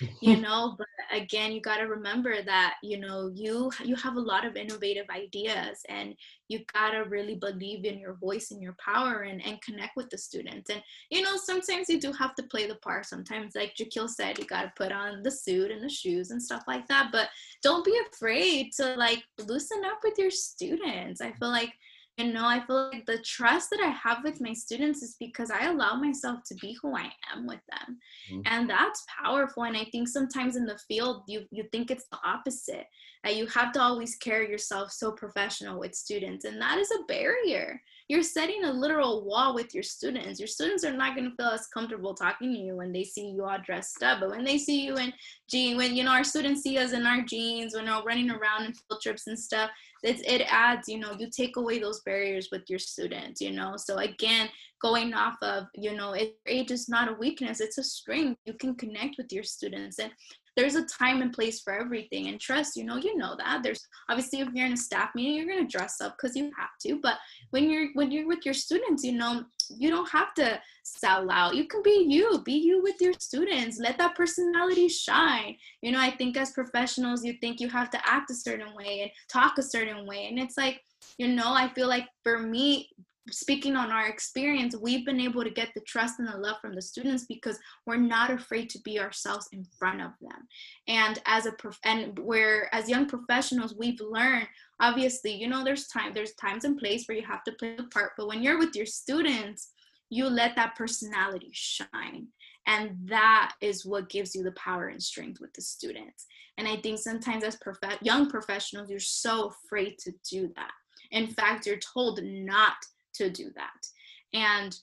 you 0.20 0.40
know 0.40 0.74
but 0.76 0.86
again 1.12 1.52
you 1.52 1.60
got 1.60 1.76
to 1.76 1.84
remember 1.84 2.42
that 2.42 2.74
you 2.82 2.98
know 2.98 3.30
you 3.34 3.70
you 3.84 3.94
have 3.94 4.16
a 4.16 4.20
lot 4.20 4.44
of 4.44 4.56
innovative 4.56 5.06
ideas 5.10 5.80
and 5.88 6.14
you 6.48 6.60
got 6.72 6.90
to 6.90 6.98
really 7.00 7.36
believe 7.36 7.84
in 7.84 7.98
your 7.98 8.14
voice 8.14 8.50
and 8.50 8.62
your 8.62 8.76
power 8.84 9.22
and, 9.22 9.44
and 9.46 9.62
connect 9.62 9.96
with 9.96 10.10
the 10.10 10.18
students. 10.18 10.70
And 10.70 10.82
you 11.10 11.22
know 11.22 11.36
sometimes 11.36 11.88
you 11.88 12.00
do 12.00 12.12
have 12.12 12.34
to 12.36 12.42
play 12.44 12.66
the 12.66 12.76
part. 12.76 13.06
Sometimes 13.06 13.54
like 13.54 13.74
Jakil 13.74 14.08
said 14.08 14.38
you 14.38 14.44
got 14.44 14.62
to 14.62 14.72
put 14.76 14.92
on 14.92 15.22
the 15.22 15.30
suit 15.30 15.70
and 15.70 15.82
the 15.82 15.88
shoes 15.88 16.30
and 16.30 16.42
stuff 16.42 16.64
like 16.66 16.86
that 16.88 17.10
but 17.12 17.28
don't 17.62 17.84
be 17.84 17.98
afraid 18.12 18.72
to 18.76 18.94
like 18.96 19.22
loosen 19.46 19.82
up 19.84 19.98
with 20.02 20.18
your 20.18 20.30
students. 20.30 21.20
I 21.20 21.32
feel 21.32 21.50
like 21.50 21.72
you 22.16 22.32
know 22.32 22.46
i 22.46 22.60
feel 22.60 22.90
like 22.92 23.04
the 23.06 23.18
trust 23.18 23.70
that 23.70 23.80
i 23.80 23.88
have 23.88 24.22
with 24.22 24.40
my 24.40 24.52
students 24.52 25.02
is 25.02 25.16
because 25.18 25.50
i 25.50 25.66
allow 25.66 25.94
myself 25.94 26.40
to 26.46 26.54
be 26.56 26.76
who 26.80 26.96
i 26.96 27.10
am 27.32 27.46
with 27.46 27.60
them 27.70 27.98
mm-hmm. 28.30 28.40
and 28.46 28.68
that's 28.68 29.04
powerful 29.22 29.64
and 29.64 29.76
i 29.76 29.84
think 29.92 30.08
sometimes 30.08 30.56
in 30.56 30.66
the 30.66 30.78
field 30.88 31.22
you 31.26 31.44
you 31.50 31.64
think 31.72 31.90
it's 31.90 32.06
the 32.10 32.18
opposite 32.24 32.86
that 33.22 33.36
you 33.36 33.46
have 33.46 33.72
to 33.72 33.80
always 33.80 34.16
carry 34.16 34.48
yourself 34.48 34.90
so 34.90 35.10
professional 35.12 35.78
with 35.78 35.94
students 35.94 36.44
and 36.44 36.60
that 36.60 36.78
is 36.78 36.90
a 36.90 37.04
barrier 37.04 37.80
you're 38.08 38.22
setting 38.22 38.64
a 38.64 38.72
literal 38.72 39.24
wall 39.24 39.54
with 39.54 39.72
your 39.72 39.82
students. 39.82 40.38
Your 40.38 40.46
students 40.46 40.84
are 40.84 40.92
not 40.92 41.16
going 41.16 41.30
to 41.30 41.36
feel 41.36 41.52
as 41.52 41.66
comfortable 41.68 42.14
talking 42.14 42.52
to 42.52 42.58
you 42.58 42.76
when 42.76 42.92
they 42.92 43.02
see 43.02 43.30
you 43.30 43.44
all 43.44 43.58
dressed 43.64 44.02
up. 44.02 44.20
But 44.20 44.30
when 44.30 44.44
they 44.44 44.58
see 44.58 44.84
you 44.84 44.96
in 44.96 45.12
jeans, 45.48 45.78
when 45.78 45.96
you 45.96 46.04
know 46.04 46.10
our 46.10 46.24
students 46.24 46.62
see 46.62 46.76
us 46.76 46.92
in 46.92 47.06
our 47.06 47.22
jeans, 47.22 47.74
when 47.74 47.86
we're 47.86 48.02
running 48.02 48.30
around 48.30 48.66
in 48.66 48.74
field 48.74 49.00
trips 49.02 49.26
and 49.26 49.38
stuff, 49.38 49.70
it, 50.02 50.20
it 50.28 50.46
adds, 50.50 50.86
you 50.86 50.98
know, 50.98 51.12
you 51.18 51.30
take 51.30 51.56
away 51.56 51.78
those 51.78 52.02
barriers 52.02 52.48
with 52.52 52.62
your 52.68 52.78
students, 52.78 53.40
you 53.40 53.52
know. 53.52 53.74
So 53.78 53.96
again, 53.96 54.50
going 54.82 55.14
off 55.14 55.36
of, 55.40 55.64
you 55.74 55.96
know, 55.96 56.14
age 56.46 56.70
is 56.70 56.90
not 56.90 57.08
a 57.08 57.14
weakness, 57.14 57.60
it's 57.60 57.78
a 57.78 57.82
strength. 57.82 58.38
You 58.44 58.52
can 58.52 58.74
connect 58.74 59.16
with 59.16 59.32
your 59.32 59.44
students. 59.44 59.98
And 59.98 60.12
there's 60.56 60.74
a 60.76 60.84
time 60.86 61.22
and 61.22 61.32
place 61.32 61.60
for 61.60 61.72
everything 61.72 62.28
and 62.28 62.40
trust 62.40 62.76
you 62.76 62.84
know 62.84 62.96
you 62.96 63.16
know 63.16 63.36
that. 63.36 63.62
There's 63.62 63.86
obviously 64.08 64.40
if 64.40 64.48
you're 64.52 64.66
in 64.66 64.72
a 64.72 64.76
staff 64.76 65.10
meeting 65.14 65.36
you're 65.36 65.46
going 65.46 65.66
to 65.66 65.78
dress 65.78 66.00
up 66.00 66.16
because 66.16 66.36
you 66.36 66.50
have 66.58 66.70
to 66.82 67.00
but 67.02 67.18
when 67.50 67.70
you're 67.70 67.88
when 67.94 68.10
you're 68.10 68.26
with 68.26 68.44
your 68.44 68.54
students 68.54 69.04
you 69.04 69.12
know 69.12 69.44
you 69.70 69.88
don't 69.88 70.10
have 70.10 70.34
to 70.34 70.60
sell 70.82 71.30
out. 71.30 71.54
You 71.54 71.66
can 71.66 71.82
be 71.82 72.06
you 72.08 72.42
be 72.44 72.52
you 72.52 72.82
with 72.82 73.00
your 73.00 73.14
students. 73.18 73.78
Let 73.78 73.96
that 73.96 74.14
personality 74.14 74.88
shine. 74.88 75.56
You 75.80 75.92
know 75.92 76.00
i 76.00 76.10
think 76.10 76.36
as 76.36 76.50
professionals 76.50 77.24
you 77.24 77.34
think 77.40 77.60
you 77.60 77.68
have 77.68 77.90
to 77.90 78.00
act 78.04 78.30
a 78.30 78.34
certain 78.34 78.74
way 78.74 79.00
and 79.02 79.10
talk 79.28 79.58
a 79.58 79.62
certain 79.62 80.06
way 80.06 80.26
and 80.26 80.38
it's 80.38 80.56
like 80.56 80.80
you 81.18 81.28
know 81.28 81.52
i 81.54 81.68
feel 81.74 81.88
like 81.88 82.08
for 82.22 82.38
me 82.38 82.88
speaking 83.30 83.74
on 83.74 83.90
our 83.90 84.06
experience, 84.06 84.76
we've 84.76 85.06
been 85.06 85.20
able 85.20 85.42
to 85.42 85.50
get 85.50 85.70
the 85.74 85.80
trust 85.82 86.18
and 86.18 86.28
the 86.28 86.36
love 86.36 86.56
from 86.60 86.74
the 86.74 86.82
students 86.82 87.24
because 87.26 87.58
we're 87.86 87.96
not 87.96 88.30
afraid 88.30 88.68
to 88.70 88.80
be 88.80 89.00
ourselves 89.00 89.48
in 89.52 89.64
front 89.78 90.02
of 90.02 90.10
them. 90.20 90.46
And 90.88 91.18
as 91.24 91.46
a 91.46 91.52
prof- 91.52 91.78
and 91.84 92.18
where 92.18 92.72
as 92.74 92.88
young 92.88 93.06
professionals, 93.06 93.74
we've 93.78 94.00
learned 94.00 94.48
obviously, 94.80 95.32
you 95.32 95.48
know, 95.48 95.64
there's 95.64 95.86
time, 95.86 96.12
there's 96.12 96.34
times 96.34 96.64
and 96.64 96.76
place 96.76 97.06
where 97.06 97.16
you 97.16 97.24
have 97.24 97.44
to 97.44 97.52
play 97.52 97.74
the 97.76 97.84
part, 97.84 98.12
but 98.16 98.26
when 98.26 98.42
you're 98.42 98.58
with 98.58 98.74
your 98.76 98.86
students, 98.86 99.72
you 100.10 100.28
let 100.28 100.54
that 100.56 100.76
personality 100.76 101.50
shine. 101.52 102.28
And 102.66 102.96
that 103.06 103.52
is 103.60 103.84
what 103.84 104.08
gives 104.08 104.34
you 104.34 104.42
the 104.42 104.52
power 104.52 104.88
and 104.88 105.02
strength 105.02 105.40
with 105.40 105.52
the 105.54 105.62
students. 105.62 106.26
And 106.56 106.68
I 106.68 106.76
think 106.76 106.98
sometimes 106.98 107.44
as 107.44 107.56
prof- 107.56 107.78
young 108.00 108.30
professionals, 108.30 108.90
you're 108.90 109.00
so 109.00 109.52
afraid 109.66 109.98
to 110.00 110.12
do 110.30 110.50
that. 110.56 110.70
In 111.10 111.26
fact, 111.28 111.66
you're 111.66 111.76
told 111.76 112.20
not 112.22 112.74
to 113.14 113.30
do 113.30 113.50
that. 113.54 113.86
And 114.32 114.78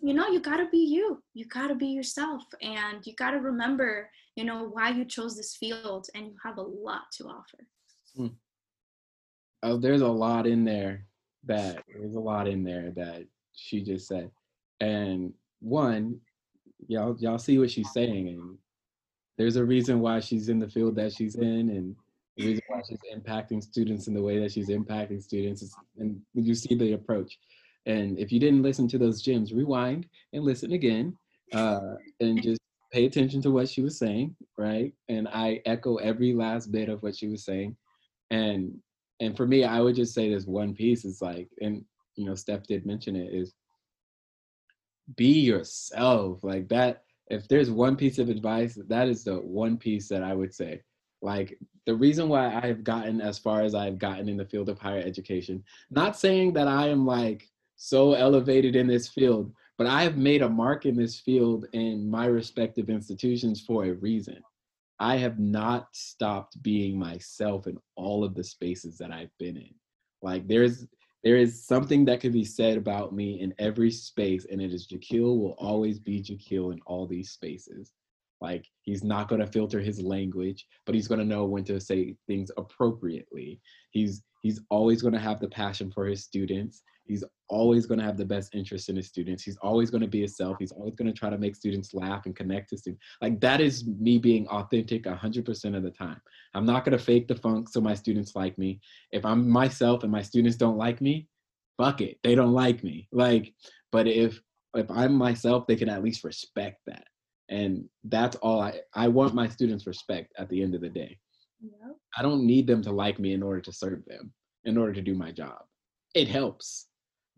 you 0.00 0.14
know, 0.14 0.26
you 0.26 0.40
got 0.40 0.56
to 0.56 0.68
be 0.68 0.78
you. 0.78 1.22
You 1.32 1.46
got 1.46 1.68
to 1.68 1.76
be 1.76 1.86
yourself 1.86 2.42
and 2.60 3.06
you 3.06 3.14
got 3.14 3.30
to 3.30 3.38
remember, 3.38 4.10
you 4.34 4.44
know, 4.44 4.64
why 4.64 4.90
you 4.90 5.04
chose 5.04 5.36
this 5.36 5.54
field 5.54 6.08
and 6.14 6.26
you 6.26 6.34
have 6.42 6.58
a 6.58 6.62
lot 6.62 7.02
to 7.18 7.24
offer. 7.24 7.66
Hmm. 8.16 8.26
Oh, 9.62 9.76
there's 9.76 10.00
a 10.00 10.08
lot 10.08 10.46
in 10.46 10.64
there 10.64 11.06
that 11.44 11.84
there's 11.88 12.16
a 12.16 12.20
lot 12.20 12.48
in 12.48 12.64
there 12.64 12.90
that 12.96 13.26
she 13.54 13.80
just 13.80 14.08
said. 14.08 14.30
And 14.80 15.32
one, 15.60 16.18
y'all 16.88 17.16
y'all 17.20 17.38
see 17.38 17.58
what 17.58 17.70
she's 17.70 17.92
saying 17.92 18.28
and 18.28 18.58
there's 19.38 19.56
a 19.56 19.64
reason 19.64 20.00
why 20.00 20.18
she's 20.18 20.48
in 20.48 20.58
the 20.58 20.68
field 20.68 20.96
that 20.96 21.12
she's 21.12 21.36
in 21.36 21.70
and 21.70 21.96
the 22.36 22.46
reason 22.46 22.62
why 22.68 22.82
she's 22.88 22.98
impacting 23.14 23.62
students 23.62 24.08
in 24.08 24.14
the 24.14 24.22
way 24.22 24.38
that 24.40 24.52
she's 24.52 24.68
impacting 24.68 25.22
students 25.22 25.62
is, 25.62 25.76
and 25.98 26.20
you 26.34 26.54
see 26.54 26.74
the 26.74 26.94
approach 26.94 27.38
and 27.86 28.18
if 28.18 28.30
you 28.30 28.38
didn't 28.38 28.62
listen 28.62 28.86
to 28.88 28.98
those 28.98 29.22
gems, 29.22 29.52
rewind 29.52 30.06
and 30.32 30.44
listen 30.44 30.72
again 30.72 31.16
uh, 31.52 31.94
and 32.20 32.42
just 32.42 32.60
pay 32.92 33.06
attention 33.06 33.42
to 33.42 33.50
what 33.50 33.68
she 33.68 33.82
was 33.82 33.98
saying, 33.98 34.36
right? 34.58 34.92
And 35.08 35.26
I 35.28 35.60
echo 35.66 35.96
every 35.96 36.34
last 36.34 36.70
bit 36.70 36.88
of 36.88 37.02
what 37.02 37.16
she 37.16 37.28
was 37.28 37.44
saying. 37.44 37.76
And 38.30 38.78
and 39.20 39.36
for 39.36 39.46
me, 39.46 39.64
I 39.64 39.80
would 39.80 39.94
just 39.94 40.14
say 40.14 40.28
this 40.28 40.46
one 40.46 40.74
piece 40.74 41.04
is 41.04 41.22
like, 41.22 41.48
and 41.60 41.84
you 42.16 42.26
know, 42.26 42.34
Steph 42.34 42.66
did 42.66 42.86
mention 42.86 43.16
it, 43.16 43.32
is 43.32 43.54
be 45.16 45.40
yourself. 45.40 46.42
Like 46.42 46.68
that, 46.68 47.04
if 47.28 47.48
there's 47.48 47.70
one 47.70 47.96
piece 47.96 48.18
of 48.18 48.28
advice, 48.28 48.78
that 48.88 49.08
is 49.08 49.24
the 49.24 49.36
one 49.36 49.76
piece 49.76 50.08
that 50.08 50.22
I 50.22 50.34
would 50.34 50.54
say. 50.54 50.82
Like 51.20 51.58
the 51.86 51.94
reason 51.94 52.28
why 52.28 52.54
I 52.54 52.66
have 52.66 52.84
gotten 52.84 53.20
as 53.20 53.38
far 53.38 53.62
as 53.62 53.74
I've 53.74 53.98
gotten 53.98 54.28
in 54.28 54.36
the 54.36 54.44
field 54.44 54.68
of 54.68 54.78
higher 54.78 55.00
education, 55.00 55.62
not 55.90 56.18
saying 56.18 56.52
that 56.54 56.68
I 56.68 56.88
am 56.88 57.06
like 57.06 57.48
so 57.82 58.12
elevated 58.14 58.76
in 58.76 58.86
this 58.86 59.08
field, 59.08 59.52
but 59.76 59.88
I 59.88 60.04
have 60.04 60.16
made 60.16 60.42
a 60.42 60.48
mark 60.48 60.86
in 60.86 60.96
this 60.96 61.18
field 61.18 61.66
in 61.72 62.08
my 62.08 62.26
respective 62.26 62.88
institutions 62.88 63.60
for 63.60 63.84
a 63.84 63.94
reason. 63.94 64.40
I 65.00 65.16
have 65.16 65.40
not 65.40 65.88
stopped 65.90 66.62
being 66.62 66.96
myself 66.96 67.66
in 67.66 67.76
all 67.96 68.22
of 68.22 68.36
the 68.36 68.44
spaces 68.44 68.98
that 68.98 69.10
I've 69.10 69.36
been 69.40 69.56
in. 69.56 69.74
Like 70.22 70.46
there's 70.46 70.86
there 71.24 71.36
is 71.36 71.66
something 71.66 72.04
that 72.04 72.20
can 72.20 72.30
be 72.32 72.44
said 72.44 72.76
about 72.76 73.12
me 73.12 73.40
in 73.40 73.52
every 73.58 73.90
space, 73.90 74.46
and 74.48 74.62
it 74.62 74.72
is 74.72 74.86
Jakil 74.86 75.40
will 75.40 75.56
always 75.58 75.98
be 75.98 76.22
Jakil 76.22 76.72
in 76.72 76.80
all 76.86 77.08
these 77.08 77.32
spaces. 77.32 77.92
Like 78.42 78.66
he's 78.82 79.04
not 79.04 79.28
going 79.28 79.40
to 79.40 79.46
filter 79.46 79.80
his 79.80 80.02
language, 80.02 80.66
but 80.84 80.96
he's 80.96 81.06
going 81.06 81.20
to 81.20 81.24
know 81.24 81.44
when 81.44 81.62
to 81.64 81.80
say 81.80 82.16
things 82.26 82.50
appropriately. 82.56 83.60
He's 83.92 84.24
he's 84.42 84.60
always 84.68 85.00
going 85.00 85.14
to 85.14 85.20
have 85.20 85.38
the 85.38 85.48
passion 85.48 85.92
for 85.92 86.06
his 86.06 86.24
students. 86.24 86.82
He's 87.04 87.22
always 87.48 87.86
going 87.86 88.00
to 88.00 88.04
have 88.04 88.16
the 88.16 88.24
best 88.24 88.54
interest 88.54 88.88
in 88.88 88.96
his 88.96 89.06
students. 89.06 89.44
He's 89.44 89.58
always 89.58 89.90
going 89.90 90.00
to 90.00 90.08
be 90.08 90.20
himself. 90.20 90.56
He's 90.58 90.72
always 90.72 90.96
going 90.96 91.12
to 91.12 91.16
try 91.16 91.30
to 91.30 91.38
make 91.38 91.54
students 91.54 91.94
laugh 91.94 92.26
and 92.26 92.34
connect 92.34 92.70
to 92.70 92.78
students. 92.78 93.04
Like 93.20 93.40
that 93.40 93.60
is 93.60 93.86
me 93.86 94.18
being 94.18 94.48
authentic 94.48 95.04
100% 95.04 95.76
of 95.76 95.82
the 95.84 95.90
time. 95.90 96.20
I'm 96.54 96.66
not 96.66 96.84
going 96.84 96.98
to 96.98 97.04
fake 97.04 97.28
the 97.28 97.36
funk 97.36 97.68
so 97.68 97.80
my 97.80 97.94
students 97.94 98.34
like 98.34 98.58
me. 98.58 98.80
If 99.12 99.24
I'm 99.24 99.48
myself 99.48 100.02
and 100.02 100.10
my 100.10 100.22
students 100.22 100.56
don't 100.56 100.78
like 100.78 101.00
me, 101.00 101.28
fuck 101.76 102.00
it. 102.00 102.18
They 102.24 102.34
don't 102.34 102.52
like 102.52 102.82
me. 102.82 103.08
Like, 103.12 103.54
but 103.92 104.08
if 104.08 104.40
if 104.74 104.90
I'm 104.90 105.14
myself, 105.14 105.66
they 105.66 105.76
can 105.76 105.90
at 105.90 106.02
least 106.02 106.24
respect 106.24 106.80
that. 106.86 107.04
And 107.52 107.84
that's 108.04 108.36
all 108.36 108.60
I 108.60 108.80
I 108.94 109.08
want 109.08 109.34
my 109.34 109.48
students 109.48 109.86
respect 109.86 110.32
at 110.38 110.48
the 110.48 110.62
end 110.62 110.74
of 110.74 110.80
the 110.80 110.88
day. 110.88 111.18
Yep. 111.60 111.96
I 112.18 112.22
don't 112.22 112.46
need 112.46 112.66
them 112.66 112.82
to 112.82 112.90
like 112.90 113.18
me 113.18 113.34
in 113.34 113.42
order 113.42 113.60
to 113.60 113.72
serve 113.72 114.04
them, 114.06 114.32
in 114.64 114.76
order 114.76 114.94
to 114.94 115.02
do 115.02 115.14
my 115.14 115.30
job. 115.30 115.58
It 116.14 116.28
helps 116.28 116.88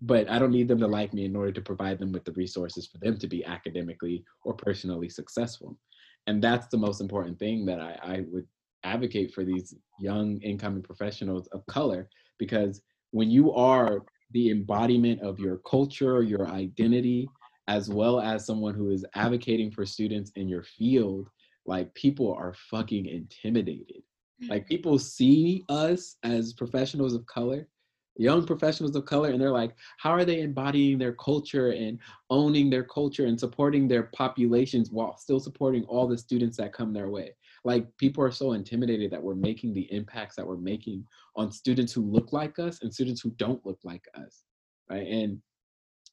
but 0.06 0.28
I 0.28 0.38
don't 0.38 0.50
need 0.50 0.68
them 0.68 0.80
to 0.80 0.86
like 0.86 1.14
me 1.14 1.24
in 1.24 1.36
order 1.36 1.52
to 1.52 1.60
provide 1.60 1.98
them 1.98 2.12
with 2.12 2.24
the 2.24 2.32
resources 2.32 2.86
for 2.86 2.98
them 2.98 3.18
to 3.18 3.26
be 3.26 3.44
academically 3.44 4.24
or 4.44 4.54
personally 4.54 5.08
successful. 5.08 5.78
And 6.26 6.42
that's 6.42 6.66
the 6.66 6.76
most 6.76 7.00
important 7.00 7.38
thing 7.38 7.64
that 7.66 7.80
I, 7.80 7.98
I 8.02 8.24
would 8.30 8.46
advocate 8.82 9.32
for 9.32 9.44
these 9.44 9.74
young 9.98 10.40
incoming 10.42 10.82
professionals 10.82 11.46
of 11.48 11.64
color 11.66 12.08
because 12.38 12.82
when 13.12 13.30
you 13.30 13.52
are 13.52 14.04
the 14.32 14.50
embodiment 14.50 15.22
of 15.22 15.38
your 15.38 15.58
culture, 15.58 16.22
your 16.22 16.48
identity, 16.48 17.28
as 17.68 17.88
well 17.88 18.20
as 18.20 18.46
someone 18.46 18.74
who 18.74 18.90
is 18.90 19.06
advocating 19.14 19.70
for 19.70 19.86
students 19.86 20.30
in 20.36 20.48
your 20.48 20.62
field, 20.62 21.28
like 21.66 21.92
people 21.94 22.32
are 22.32 22.54
fucking 22.70 23.06
intimidated. 23.06 24.02
Like 24.48 24.62
mm-hmm. 24.62 24.68
people 24.68 24.98
see 24.98 25.64
us 25.68 26.16
as 26.22 26.52
professionals 26.52 27.14
of 27.14 27.24
color, 27.26 27.68
young 28.16 28.44
professionals 28.46 28.94
of 28.96 29.04
color, 29.06 29.30
and 29.30 29.40
they're 29.40 29.50
like, 29.50 29.74
how 29.98 30.10
are 30.10 30.24
they 30.24 30.40
embodying 30.40 30.98
their 30.98 31.14
culture 31.14 31.70
and 31.70 31.98
owning 32.30 32.68
their 32.68 32.84
culture 32.84 33.26
and 33.26 33.38
supporting 33.38 33.88
their 33.88 34.04
populations 34.14 34.90
while 34.90 35.16
still 35.16 35.40
supporting 35.40 35.84
all 35.84 36.06
the 36.06 36.18
students 36.18 36.56
that 36.58 36.72
come 36.72 36.92
their 36.92 37.08
way? 37.08 37.34
Like 37.64 37.86
people 37.96 38.22
are 38.22 38.30
so 38.30 38.52
intimidated 38.52 39.10
that 39.10 39.22
we're 39.22 39.34
making 39.34 39.72
the 39.72 39.90
impacts 39.92 40.36
that 40.36 40.46
we're 40.46 40.56
making 40.56 41.06
on 41.36 41.50
students 41.50 41.92
who 41.92 42.02
look 42.02 42.32
like 42.32 42.58
us 42.58 42.82
and 42.82 42.92
students 42.92 43.22
who 43.22 43.30
don't 43.32 43.64
look 43.64 43.78
like 43.84 44.04
us. 44.14 44.42
Right. 44.90 45.06
And 45.06 45.40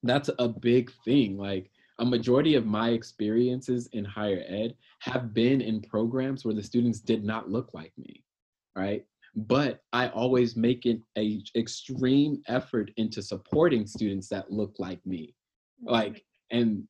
that's 0.03 0.29
a 0.39 0.47
big 0.47 0.91
thing. 1.05 1.37
Like 1.37 1.69
a 1.99 2.05
majority 2.05 2.55
of 2.55 2.65
my 2.65 2.89
experiences 2.89 3.87
in 3.93 4.03
higher 4.03 4.43
ed 4.47 4.75
have 5.01 5.33
been 5.33 5.61
in 5.61 5.81
programs 5.81 6.43
where 6.43 6.55
the 6.55 6.63
students 6.63 6.99
did 6.99 7.23
not 7.23 7.49
look 7.49 7.73
like 7.73 7.93
me, 7.97 8.23
right? 8.75 9.05
But 9.35 9.81
I 9.93 10.09
always 10.09 10.57
make 10.57 10.85
it 10.85 10.99
a 11.17 11.41
extreme 11.55 12.41
effort 12.47 12.91
into 12.97 13.21
supporting 13.21 13.85
students 13.87 14.27
that 14.29 14.51
look 14.51 14.75
like 14.79 15.05
me. 15.05 15.35
Like, 15.83 16.23
and 16.51 16.87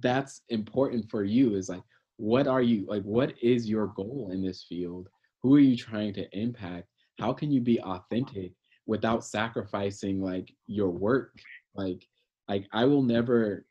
that's 0.00 0.42
important 0.50 1.10
for 1.10 1.24
you 1.24 1.54
is 1.54 1.68
like, 1.68 1.82
what 2.16 2.46
are 2.46 2.60
you, 2.60 2.84
like, 2.86 3.02
what 3.02 3.32
is 3.42 3.68
your 3.68 3.86
goal 3.88 4.30
in 4.32 4.42
this 4.42 4.64
field? 4.68 5.08
Who 5.42 5.54
are 5.54 5.60
you 5.60 5.76
trying 5.76 6.12
to 6.14 6.28
impact? 6.38 6.88
How 7.18 7.32
can 7.32 7.50
you 7.50 7.60
be 7.60 7.80
authentic 7.80 8.52
without 8.86 9.24
sacrificing 9.24 10.20
like 10.20 10.52
your 10.66 10.90
work? 10.90 11.32
Like, 11.74 12.06
like 12.50 12.66
I 12.72 12.84
will 12.84 13.02
never 13.02 13.64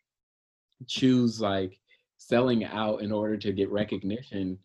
choose 0.88 1.42
like 1.42 1.78
selling 2.18 2.64
out 2.64 3.02
in 3.02 3.12
order 3.12 3.36
to 3.36 3.52
get 3.52 3.70
recognition. 3.70 4.58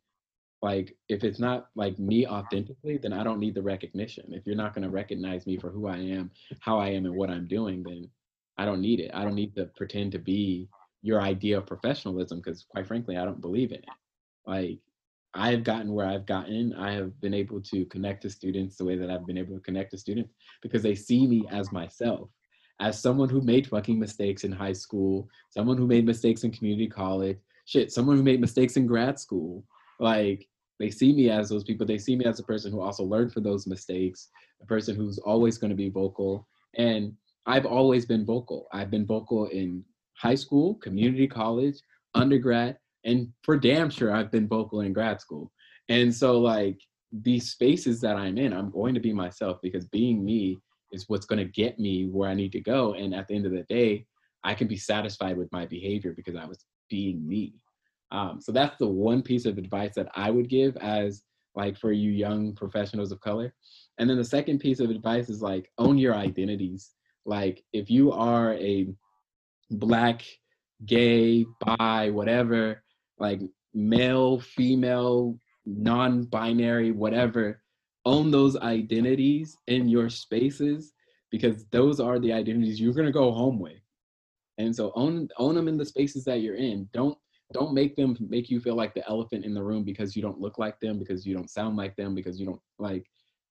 Like 0.62 0.96
if 1.08 1.24
it's 1.24 1.40
not 1.40 1.66
like 1.74 1.98
me 1.98 2.26
authentically 2.26 2.96
then 2.96 3.12
i 3.12 3.24
don't 3.24 3.40
need 3.40 3.56
the 3.56 3.62
recognition. 3.74 4.32
If 4.32 4.46
you're 4.46 4.62
not 4.64 4.72
going 4.72 4.84
to 4.84 4.90
recognize 5.02 5.46
me 5.46 5.56
for 5.58 5.70
who 5.70 5.88
i 5.88 5.96
am 5.96 6.30
how 6.60 6.78
i 6.78 6.90
am 6.90 7.06
and 7.06 7.16
what 7.16 7.28
i'm 7.28 7.48
doing 7.48 7.82
then 7.82 8.08
i 8.56 8.64
don't 8.64 8.80
need 8.80 9.00
it. 9.00 9.10
I 9.12 9.24
don't 9.24 9.34
need 9.34 9.56
to 9.56 9.64
pretend 9.76 10.12
to 10.12 10.20
be 10.20 10.68
your 11.02 11.20
idea 11.20 11.58
of 11.58 11.66
professionalism 11.66 12.38
because 12.38 12.64
quite 12.70 12.86
frankly 12.86 13.16
i 13.16 13.24
don't 13.24 13.40
believe 13.40 13.72
in 13.72 13.78
it. 13.78 13.98
Like 14.46 14.78
i've 15.34 15.64
gotten 15.64 15.92
where 15.92 16.06
i've 16.06 16.24
gotten. 16.24 16.72
I 16.74 16.92
have 16.92 17.20
been 17.20 17.34
able 17.34 17.60
to 17.62 17.84
connect 17.86 18.22
to 18.22 18.30
students 18.30 18.76
the 18.76 18.84
way 18.84 18.96
that 18.96 19.10
i've 19.10 19.26
been 19.26 19.38
able 19.38 19.56
to 19.56 19.66
connect 19.68 19.90
to 19.90 19.98
students 19.98 20.32
because 20.62 20.84
they 20.84 20.94
see 20.94 21.26
me 21.26 21.44
as 21.50 21.72
myself 21.72 22.30
as 22.80 23.00
someone 23.00 23.28
who 23.28 23.40
made 23.40 23.66
fucking 23.66 23.98
mistakes 23.98 24.44
in 24.44 24.52
high 24.52 24.72
school, 24.72 25.28
someone 25.50 25.76
who 25.76 25.86
made 25.86 26.04
mistakes 26.04 26.44
in 26.44 26.50
community 26.50 26.88
college, 26.88 27.38
shit, 27.66 27.92
someone 27.92 28.16
who 28.16 28.22
made 28.22 28.40
mistakes 28.40 28.76
in 28.76 28.86
grad 28.86 29.18
school. 29.18 29.64
Like 30.00 30.48
they 30.78 30.90
see 30.90 31.12
me 31.12 31.30
as 31.30 31.48
those 31.48 31.64
people. 31.64 31.86
They 31.86 31.98
see 31.98 32.16
me 32.16 32.24
as 32.24 32.40
a 32.40 32.44
person 32.44 32.72
who 32.72 32.80
also 32.80 33.04
learned 33.04 33.32
from 33.32 33.44
those 33.44 33.66
mistakes, 33.66 34.28
a 34.60 34.66
person 34.66 34.96
who's 34.96 35.18
always 35.18 35.56
going 35.58 35.70
to 35.70 35.76
be 35.76 35.88
vocal. 35.88 36.48
And 36.76 37.14
I've 37.46 37.66
always 37.66 38.06
been 38.06 38.24
vocal. 38.24 38.66
I've 38.72 38.90
been 38.90 39.06
vocal 39.06 39.46
in 39.46 39.84
high 40.14 40.34
school, 40.34 40.74
community 40.76 41.28
college, 41.28 41.78
undergrad, 42.14 42.78
and 43.04 43.28
for 43.42 43.56
damn 43.56 43.90
sure 43.90 44.14
I've 44.14 44.32
been 44.32 44.48
vocal 44.48 44.80
in 44.80 44.92
grad 44.92 45.20
school. 45.20 45.52
And 45.88 46.12
so 46.14 46.40
like 46.40 46.78
these 47.12 47.50
spaces 47.50 48.00
that 48.00 48.16
I'm 48.16 48.38
in, 48.38 48.52
I'm 48.52 48.70
going 48.70 48.94
to 48.94 49.00
be 49.00 49.12
myself 49.12 49.58
because 49.62 49.86
being 49.86 50.24
me 50.24 50.58
is 50.94 51.08
what's 51.08 51.26
going 51.26 51.44
to 51.44 51.52
get 51.52 51.78
me 51.78 52.06
where 52.06 52.30
I 52.30 52.34
need 52.34 52.52
to 52.52 52.60
go. 52.60 52.94
And 52.94 53.14
at 53.14 53.28
the 53.28 53.34
end 53.34 53.46
of 53.46 53.52
the 53.52 53.64
day, 53.64 54.06
I 54.44 54.54
can 54.54 54.68
be 54.68 54.76
satisfied 54.76 55.36
with 55.36 55.50
my 55.52 55.66
behavior 55.66 56.12
because 56.12 56.36
I 56.36 56.44
was 56.44 56.64
being 56.88 57.26
me. 57.26 57.54
Um, 58.10 58.40
so 58.40 58.52
that's 58.52 58.76
the 58.78 58.86
one 58.86 59.22
piece 59.22 59.46
of 59.46 59.58
advice 59.58 59.94
that 59.96 60.08
I 60.14 60.30
would 60.30 60.48
give 60.48 60.76
as 60.76 61.22
like 61.54 61.78
for 61.78 61.92
you 61.92 62.10
young 62.10 62.54
professionals 62.54 63.12
of 63.12 63.20
color. 63.20 63.54
And 63.98 64.08
then 64.08 64.16
the 64.16 64.24
second 64.24 64.58
piece 64.58 64.80
of 64.80 64.90
advice 64.90 65.28
is 65.28 65.42
like 65.42 65.70
own 65.78 65.98
your 65.98 66.14
identities. 66.14 66.90
Like 67.24 67.64
if 67.72 67.90
you 67.90 68.12
are 68.12 68.54
a 68.54 68.88
black, 69.70 70.22
gay, 70.84 71.46
bi, 71.60 72.10
whatever, 72.10 72.82
like 73.18 73.40
male, 73.72 74.40
female, 74.40 75.38
non-binary, 75.64 76.92
whatever, 76.92 77.62
own 78.04 78.30
those 78.30 78.56
identities 78.56 79.56
in 79.66 79.88
your 79.88 80.10
spaces 80.10 80.92
because 81.30 81.64
those 81.66 82.00
are 82.00 82.18
the 82.18 82.32
identities 82.32 82.80
you're 82.80 82.92
going 82.92 83.06
to 83.06 83.12
go 83.12 83.32
home 83.32 83.58
with. 83.58 83.80
And 84.58 84.74
so 84.74 84.92
own 84.94 85.28
own 85.36 85.56
them 85.56 85.66
in 85.66 85.76
the 85.76 85.84
spaces 85.84 86.24
that 86.24 86.40
you're 86.40 86.54
in. 86.54 86.88
Don't 86.92 87.18
don't 87.52 87.74
make 87.74 87.96
them 87.96 88.16
make 88.20 88.50
you 88.50 88.60
feel 88.60 88.76
like 88.76 88.94
the 88.94 89.06
elephant 89.08 89.44
in 89.44 89.54
the 89.54 89.62
room 89.62 89.84
because 89.84 90.14
you 90.14 90.22
don't 90.22 90.40
look 90.40 90.58
like 90.58 90.78
them 90.80 90.98
because 90.98 91.26
you 91.26 91.34
don't 91.34 91.50
sound 91.50 91.76
like 91.76 91.96
them 91.96 92.14
because 92.14 92.38
you 92.38 92.46
don't 92.46 92.60
like 92.78 93.06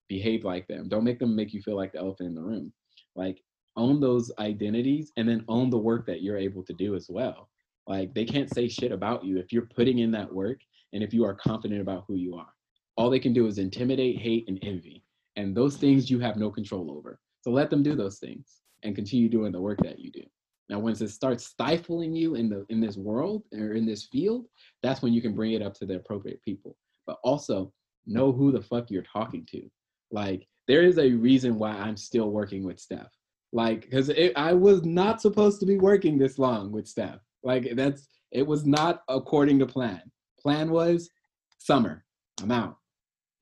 behave 0.08 0.44
like 0.44 0.66
them. 0.66 0.88
Don't 0.88 1.04
make 1.04 1.18
them 1.18 1.36
make 1.36 1.52
you 1.52 1.60
feel 1.60 1.76
like 1.76 1.92
the 1.92 1.98
elephant 1.98 2.28
in 2.28 2.34
the 2.34 2.42
room. 2.42 2.72
Like 3.16 3.42
own 3.76 4.00
those 4.00 4.32
identities 4.38 5.12
and 5.16 5.28
then 5.28 5.44
own 5.48 5.68
the 5.68 5.78
work 5.78 6.06
that 6.06 6.22
you're 6.22 6.38
able 6.38 6.62
to 6.62 6.72
do 6.72 6.94
as 6.94 7.08
well. 7.10 7.50
Like 7.86 8.14
they 8.14 8.24
can't 8.24 8.52
say 8.52 8.68
shit 8.68 8.92
about 8.92 9.24
you 9.24 9.36
if 9.36 9.52
you're 9.52 9.68
putting 9.74 9.98
in 9.98 10.10
that 10.12 10.32
work 10.32 10.60
and 10.94 11.02
if 11.02 11.12
you 11.12 11.24
are 11.24 11.34
confident 11.34 11.82
about 11.82 12.04
who 12.08 12.14
you 12.14 12.34
are 12.36 12.53
all 12.96 13.10
they 13.10 13.18
can 13.18 13.32
do 13.32 13.46
is 13.46 13.58
intimidate, 13.58 14.18
hate, 14.18 14.44
and 14.48 14.58
envy. 14.62 15.02
And 15.36 15.54
those 15.54 15.76
things 15.76 16.10
you 16.10 16.20
have 16.20 16.36
no 16.36 16.50
control 16.50 16.90
over. 16.90 17.18
So 17.40 17.50
let 17.50 17.70
them 17.70 17.82
do 17.82 17.94
those 17.94 18.18
things 18.18 18.60
and 18.82 18.94
continue 18.94 19.28
doing 19.28 19.52
the 19.52 19.60
work 19.60 19.78
that 19.82 19.98
you 19.98 20.10
do. 20.10 20.22
Now, 20.68 20.78
once 20.78 21.00
it 21.00 21.10
starts 21.10 21.44
stifling 21.44 22.14
you 22.14 22.36
in 22.36 22.48
the 22.48 22.64
in 22.70 22.80
this 22.80 22.96
world 22.96 23.42
or 23.52 23.72
in 23.74 23.84
this 23.84 24.04
field, 24.04 24.46
that's 24.82 25.02
when 25.02 25.12
you 25.12 25.20
can 25.20 25.34
bring 25.34 25.52
it 25.52 25.62
up 25.62 25.74
to 25.74 25.86
the 25.86 25.96
appropriate 25.96 26.40
people. 26.42 26.76
But 27.06 27.18
also 27.22 27.72
know 28.06 28.32
who 28.32 28.50
the 28.50 28.62
fuck 28.62 28.90
you're 28.90 29.02
talking 29.02 29.46
to. 29.50 29.68
Like 30.10 30.46
there 30.66 30.82
is 30.82 30.98
a 30.98 31.10
reason 31.10 31.58
why 31.58 31.72
I'm 31.72 31.96
still 31.96 32.30
working 32.30 32.64
with 32.64 32.80
Steph. 32.80 33.12
Like 33.52 33.82
because 33.82 34.10
I 34.36 34.54
was 34.54 34.84
not 34.84 35.20
supposed 35.20 35.60
to 35.60 35.66
be 35.66 35.76
working 35.76 36.16
this 36.16 36.38
long 36.38 36.72
with 36.72 36.88
Steph. 36.88 37.20
Like 37.42 37.72
that's 37.74 38.08
it 38.30 38.46
was 38.46 38.64
not 38.64 39.02
according 39.08 39.58
to 39.58 39.66
plan. 39.66 40.02
Plan 40.40 40.70
was 40.70 41.10
summer. 41.58 42.04
I'm 42.42 42.50
out 42.50 42.78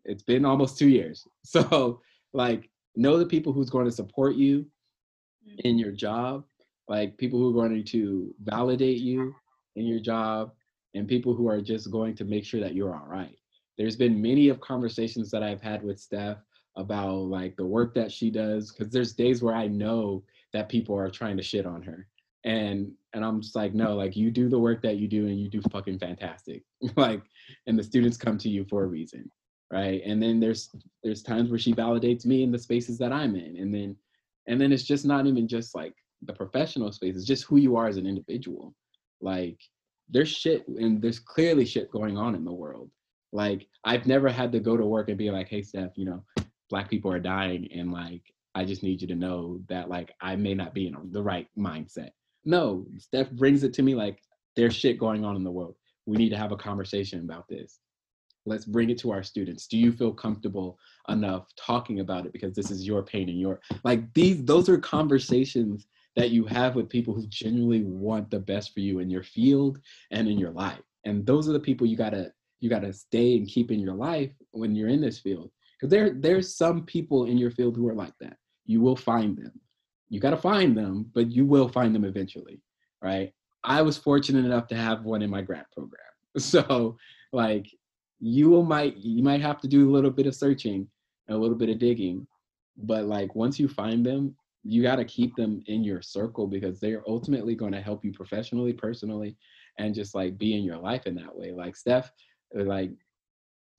it's 0.05 0.23
been 0.23 0.45
almost 0.45 0.79
two 0.79 0.89
years. 0.89 1.27
So 1.45 2.01
like 2.33 2.71
know 2.97 3.19
the 3.19 3.27
people 3.27 3.53
who's 3.53 3.71
going 3.71 3.85
to 3.85 3.93
support 3.93 4.37
you 4.37 4.61
mm-hmm. 5.47 5.67
in 5.67 5.79
your 5.79 5.93
job, 5.93 6.45
like 6.89 7.17
people 7.19 7.39
who 7.39 7.51
are 7.51 7.69
going 7.69 7.85
to 7.85 8.35
validate 8.41 8.99
you 8.99 9.35
in 9.77 9.87
your 9.87 10.01
job, 10.01 10.53
and 10.95 11.09
people 11.09 11.35
who 11.35 11.49
are 11.49 11.61
just 11.61 11.91
going 11.91 12.15
to 12.17 12.25
make 12.25 12.45
sure 12.45 12.61
that 12.61 12.75
you're 12.75 12.95
all 12.95 13.07
right. 13.07 13.37
There's 13.79 13.97
been 13.97 14.21
many 14.21 14.49
of 14.49 14.61
conversations 14.61 15.31
that 15.31 15.43
I've 15.43 15.63
had 15.63 15.83
with 15.83 15.99
Steph 15.99 16.39
about 16.77 17.17
like 17.17 17.57
the 17.57 17.67
work 17.67 17.95
that 17.95 18.13
she 18.13 18.31
does, 18.31 18.71
because 18.71 18.93
there's 18.93 19.15
days 19.15 19.43
where 19.43 19.55
I 19.55 19.67
know 19.67 20.23
that 20.53 20.69
people 20.69 20.97
are 20.97 21.11
trying 21.11 21.37
to 21.39 21.43
shit 21.43 21.67
on 21.67 21.83
her. 21.83 22.07
And 22.45 22.93
and 23.15 23.25
I'm 23.25 23.41
just 23.41 23.55
like, 23.55 23.75
no, 23.75 23.95
like 23.95 24.17
you 24.17 24.31
do 24.31 24.49
the 24.49 24.59
work 24.59 24.83
that 24.83 24.97
you 24.97 25.07
do 25.07 25.27
and 25.27 25.39
you 25.41 25.49
do 25.49 25.63
fucking 25.71 25.99
fantastic. 25.99 26.63
like, 26.97 27.23
and 27.67 27.79
the 27.79 27.83
students 27.83 28.17
come 28.17 28.39
to 28.39 28.49
you 28.49 28.65
for 28.65 28.85
a 28.85 28.87
reason 28.87 29.31
right? 29.73 30.03
And 30.05 30.23
then 30.23 30.39
there's 30.39 30.71
there's 31.03 31.23
times 31.23 31.51
where 31.51 31.59
she 31.59 31.73
validates 31.73 32.27
me 32.27 32.43
in 32.45 32.53
the 32.53 32.59
spaces 32.59 32.99
that 32.99 33.13
i'm 33.13 33.35
in. 33.35 33.57
And 33.57 33.75
then 33.75 33.97
and 34.47 34.61
then 34.61 34.71
it's 34.71 34.85
just 34.85 35.05
not 35.05 35.27
even 35.27 35.49
just 35.49 35.75
like 35.75 35.95
the 36.25 36.33
professional 36.33 36.93
space 36.93 37.17
it's 37.17 37.25
just 37.25 37.45
who 37.45 37.57
you 37.57 37.75
are 37.77 37.89
as 37.89 37.97
an 37.97 38.07
individual. 38.07 38.75
Like 39.21 39.59
there's 40.09 40.29
shit 40.29 40.69
and 40.69 41.01
there's 41.01 41.19
clearly 41.19 41.65
shit 41.65 41.91
going 41.91 42.17
on 42.19 42.35
in 42.35 42.45
the 42.45 42.53
world. 42.53 42.91
Like 43.33 43.67
i've 43.85 44.07
never 44.07 44.29
had 44.29 44.53
to 44.53 44.61
go 44.61 44.77
to 44.77 44.85
work 44.85 45.09
and 45.09 45.17
be 45.17 45.31
like 45.31 45.49
hey 45.49 45.63
steph 45.63 45.97
you 45.97 46.05
know 46.05 46.23
black 46.69 46.91
people 46.91 47.11
are 47.11 47.19
dying 47.19 47.67
and 47.73 47.91
like 47.91 48.23
i 48.55 48.65
just 48.65 48.83
need 48.83 49.01
you 49.01 49.09
to 49.09 49.15
know 49.15 49.59
that 49.69 49.89
like 49.89 50.13
i 50.21 50.37
may 50.37 50.55
not 50.55 50.75
be 50.75 50.87
in 50.87 50.95
the 51.11 51.23
right 51.23 51.49
mindset. 51.59 52.11
No 52.45 52.87
steph 52.99 53.31
brings 53.31 53.63
it 53.65 53.73
to 53.75 53.83
me 53.83 53.95
like 53.95 54.21
there's 54.55 54.75
shit 54.75 54.99
going 54.99 55.25
on 55.25 55.35
in 55.35 55.45
the 55.45 55.51
world. 55.51 55.77
We 56.05 56.19
need 56.19 56.29
to 56.29 56.37
have 56.37 56.53
a 56.53 56.57
conversation 56.57 57.21
about 57.21 57.49
this 57.49 57.79
let's 58.45 58.65
bring 58.65 58.91
it 58.91 58.99
to 58.99 59.13
our 59.13 59.23
students. 59.23 59.67
Do 59.67 59.79
you 59.79 59.93
feel 59.93 60.13
comfortable 60.13 60.79
enough 61.09 61.47
talking 61.57 62.01
about 62.01 62.27
it? 62.27 62.33
Because 62.33 62.55
this 62.55 62.71
is 62.71 62.87
your 62.87 63.03
pain 63.03 63.29
and 63.29 63.41
your 63.41 63.61
like 63.85 64.13
these 64.15 64.45
those 64.45 64.69
are 64.69 64.79
conversations 64.79 65.87
that 66.17 66.31
you 66.31 66.45
have 66.45 66.75
with 66.75 66.89
people 66.89 67.15
who 67.15 67.27
genuinely 67.29 67.83
want 67.83 68.31
the 68.31 68.39
best 68.39 68.75
for 68.75 68.81
you 68.81 68.99
in 68.99 69.09
your 69.09 69.23
field 69.23 69.79
and 70.11 70.29
in 70.29 70.39
your 70.39 70.51
life. 70.51 70.83
And 71.05 71.25
those 71.25 71.49
are 71.49 71.53
the 71.53 71.61
people 71.61 71.87
you 71.87 71.97
gotta 71.97 72.33
you 72.61 72.69
gotta 72.69 72.93
stay 72.93 73.37
and 73.37 73.49
keep 73.49 73.71
in 73.71 73.81
your 73.81 73.95
life 73.95 74.31
when 74.53 74.75
you're 74.75 74.89
in 74.89 75.01
this 75.01 75.19
field. 75.19 75.51
Because 75.79 75.91
there 75.91 76.11
there's 76.11 76.57
some 76.57 76.85
people 76.85 77.27
in 77.27 77.39
your 77.39 77.51
field 77.51 77.77
who 77.77 77.89
are 77.89 77.95
like 77.95 78.15
that. 78.21 78.37
You 78.67 78.81
will 78.81 78.97
find 78.97 79.37
them. 79.37 79.53
You 80.09 80.21
got 80.21 80.31
to 80.31 80.37
find 80.37 80.77
them, 80.77 81.11
but 81.15 81.31
you 81.33 81.47
will 81.47 81.69
find 81.69 81.95
them 81.95 82.05
eventually, 82.05 82.61
right? 83.03 83.33
I 83.65 83.81
was 83.81 83.97
fortunate 83.97 84.45
enough 84.45 84.67
to 84.69 84.77
have 84.77 85.05
one 85.05 85.23
in 85.23 85.31
my 85.31 85.41
grant 85.41 85.67
program. 85.73 86.01
So 86.39 86.97
like 87.33 87.67
you 88.25 88.49
will 88.49 88.63
might 88.63 88.97
you 88.99 89.23
might 89.23 89.41
have 89.41 89.61
to 89.61 89.69
do 89.69 89.91
a 89.91 89.93
little 89.93 90.11
bit 90.11 90.27
of 90.27 90.35
searching, 90.35 90.87
and 91.27 91.37
a 91.37 91.41
little 91.41 91.57
bit 91.57 91.69
of 91.69 91.79
digging, 91.79 92.27
but 92.77 93.05
like 93.07 93.35
once 93.35 93.59
you 93.59 93.67
find 93.67 94.07
them, 94.07 94.37
you 94.63 94.81
got 94.81 94.97
to 94.97 95.05
keep 95.05 95.35
them 95.35 95.61
in 95.67 95.83
your 95.83 96.01
circle 96.01 96.47
because 96.47 96.79
they're 96.79 97.03
ultimately 97.09 97.57
going 97.57 97.73
to 97.73 97.81
help 97.81 98.05
you 98.05 98.13
professionally, 98.13 98.73
personally, 98.73 99.37
and 99.79 99.93
just 99.95 100.15
like 100.15 100.39
be 100.39 100.55
in 100.57 100.63
your 100.63 100.79
life 100.79 101.07
in 101.07 101.17
that 101.17 101.35
way. 101.35 101.51
Like 101.51 101.75
Steph, 101.75 102.13
like 102.55 102.93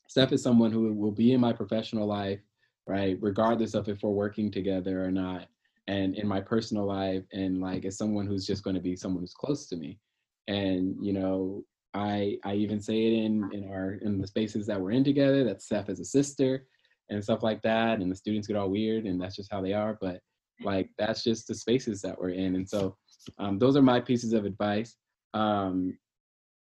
Steph 0.10 0.34
is 0.34 0.44
someone 0.44 0.72
who 0.72 0.94
will 0.94 1.12
be 1.12 1.32
in 1.32 1.40
my 1.40 1.54
professional 1.54 2.06
life, 2.06 2.42
right? 2.86 3.18
Regardless 3.22 3.76
of 3.76 3.88
if 3.88 4.04
we're 4.04 4.10
working 4.10 4.52
together 4.52 5.04
or 5.04 5.12
not. 5.12 5.48
And 5.88 6.16
in 6.16 6.28
my 6.28 6.40
personal 6.40 6.86
life, 6.86 7.24
and 7.32 7.62
like 7.62 7.86
as 7.86 7.98
someone 7.98 8.28
who's 8.28 8.46
just 8.46 8.64
going 8.64 8.76
to 8.76 8.82
be 8.82 8.96
someone 8.96 9.24
who's 9.24 9.34
close 9.34 9.68
to 9.68 9.78
me. 9.78 10.00
And, 10.48 10.96
you 11.02 11.14
know, 11.14 11.64
I 11.94 12.38
I 12.44 12.56
even 12.56 12.82
say 12.82 13.08
it 13.08 13.14
in 13.14 13.50
in 13.54 13.70
our 13.70 13.94
in 14.02 14.20
the 14.20 14.28
spaces 14.28 14.66
that 14.68 14.80
we're 14.80 14.92
in 14.92 15.04
together, 15.04 15.44
that 15.44 15.62
Steph 15.62 15.90
is 15.90 16.00
a 16.00 16.06
sister 16.06 16.66
and 17.10 17.24
stuff 17.24 17.44
like 17.44 17.62
that. 17.62 18.00
And 18.00 18.12
the 18.12 18.16
students 18.16 18.48
get 18.48 18.58
all 18.58 18.70
weird 18.70 19.06
and 19.06 19.22
that's 19.22 19.36
just 19.36 19.52
how 19.52 19.62
they 19.62 19.74
are. 19.74 19.98
But 20.00 20.20
like 20.62 20.90
that's 20.98 21.24
just 21.24 21.48
the 21.48 21.56
spaces 21.56 22.02
that 22.02 22.20
we're 22.20 22.30
in. 22.30 22.56
And 22.56 22.68
so 22.68 22.98
um, 23.38 23.60
those 23.60 23.76
are 23.76 23.82
my 23.82 24.00
pieces 24.00 24.34
of 24.34 24.46
advice. 24.46 24.96
Um, 25.34 25.98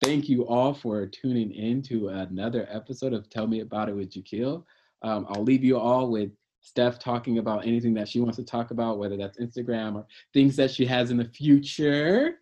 thank 0.02 0.28
you 0.28 0.46
all 0.46 0.74
for 0.74 1.06
tuning 1.06 1.52
in 1.52 1.82
to 1.82 2.08
another 2.08 2.66
episode 2.70 3.12
of 3.12 3.28
Tell 3.28 3.46
Me 3.46 3.60
About 3.60 3.88
It 3.88 3.96
with 3.96 4.12
Jaquil. 4.12 4.64
Um, 5.02 5.26
I'll 5.28 5.42
leave 5.42 5.64
you 5.64 5.78
all 5.78 6.10
with 6.10 6.30
Steph 6.60 6.98
talking 6.98 7.38
about 7.38 7.66
anything 7.66 7.94
that 7.94 8.08
she 8.08 8.20
wants 8.20 8.36
to 8.36 8.44
talk 8.44 8.70
about, 8.70 8.98
whether 8.98 9.16
that's 9.16 9.38
Instagram 9.38 9.94
or 9.94 10.06
things 10.34 10.56
that 10.56 10.70
she 10.70 10.84
has 10.86 11.10
in 11.10 11.16
the 11.16 11.24
future, 11.24 12.38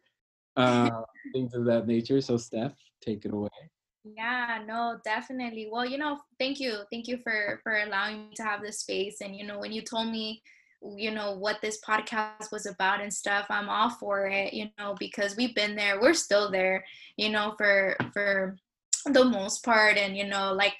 uh, 0.56 0.90
things 1.32 1.54
of 1.54 1.64
that 1.66 1.86
nature. 1.86 2.20
So, 2.20 2.36
Steph, 2.36 2.74
take 3.00 3.24
it 3.24 3.32
away. 3.32 3.48
Yeah, 4.04 4.62
no, 4.66 4.98
definitely. 5.04 5.68
Well, 5.70 5.84
you 5.84 5.98
know, 5.98 6.18
thank 6.38 6.60
you, 6.60 6.78
thank 6.90 7.08
you 7.08 7.18
for 7.18 7.60
for 7.62 7.78
allowing 7.78 8.28
me 8.28 8.34
to 8.36 8.42
have 8.42 8.62
this 8.62 8.80
space. 8.80 9.20
And 9.20 9.36
you 9.36 9.46
know, 9.46 9.58
when 9.58 9.72
you 9.72 9.82
told 9.82 10.08
me 10.08 10.42
you 10.96 11.10
know 11.10 11.32
what 11.32 11.60
this 11.60 11.80
podcast 11.86 12.52
was 12.52 12.64
about 12.66 13.00
and 13.00 13.12
stuff 13.12 13.46
i'm 13.50 13.68
all 13.68 13.90
for 13.90 14.28
it 14.28 14.52
you 14.54 14.68
know 14.78 14.94
because 14.98 15.36
we've 15.36 15.54
been 15.54 15.74
there 15.74 16.00
we're 16.00 16.14
still 16.14 16.50
there 16.50 16.84
you 17.16 17.28
know 17.28 17.54
for 17.58 17.96
for 18.12 18.56
the 19.06 19.24
most 19.24 19.64
part 19.64 19.96
and 19.96 20.16
you 20.16 20.26
know 20.26 20.52
like 20.52 20.76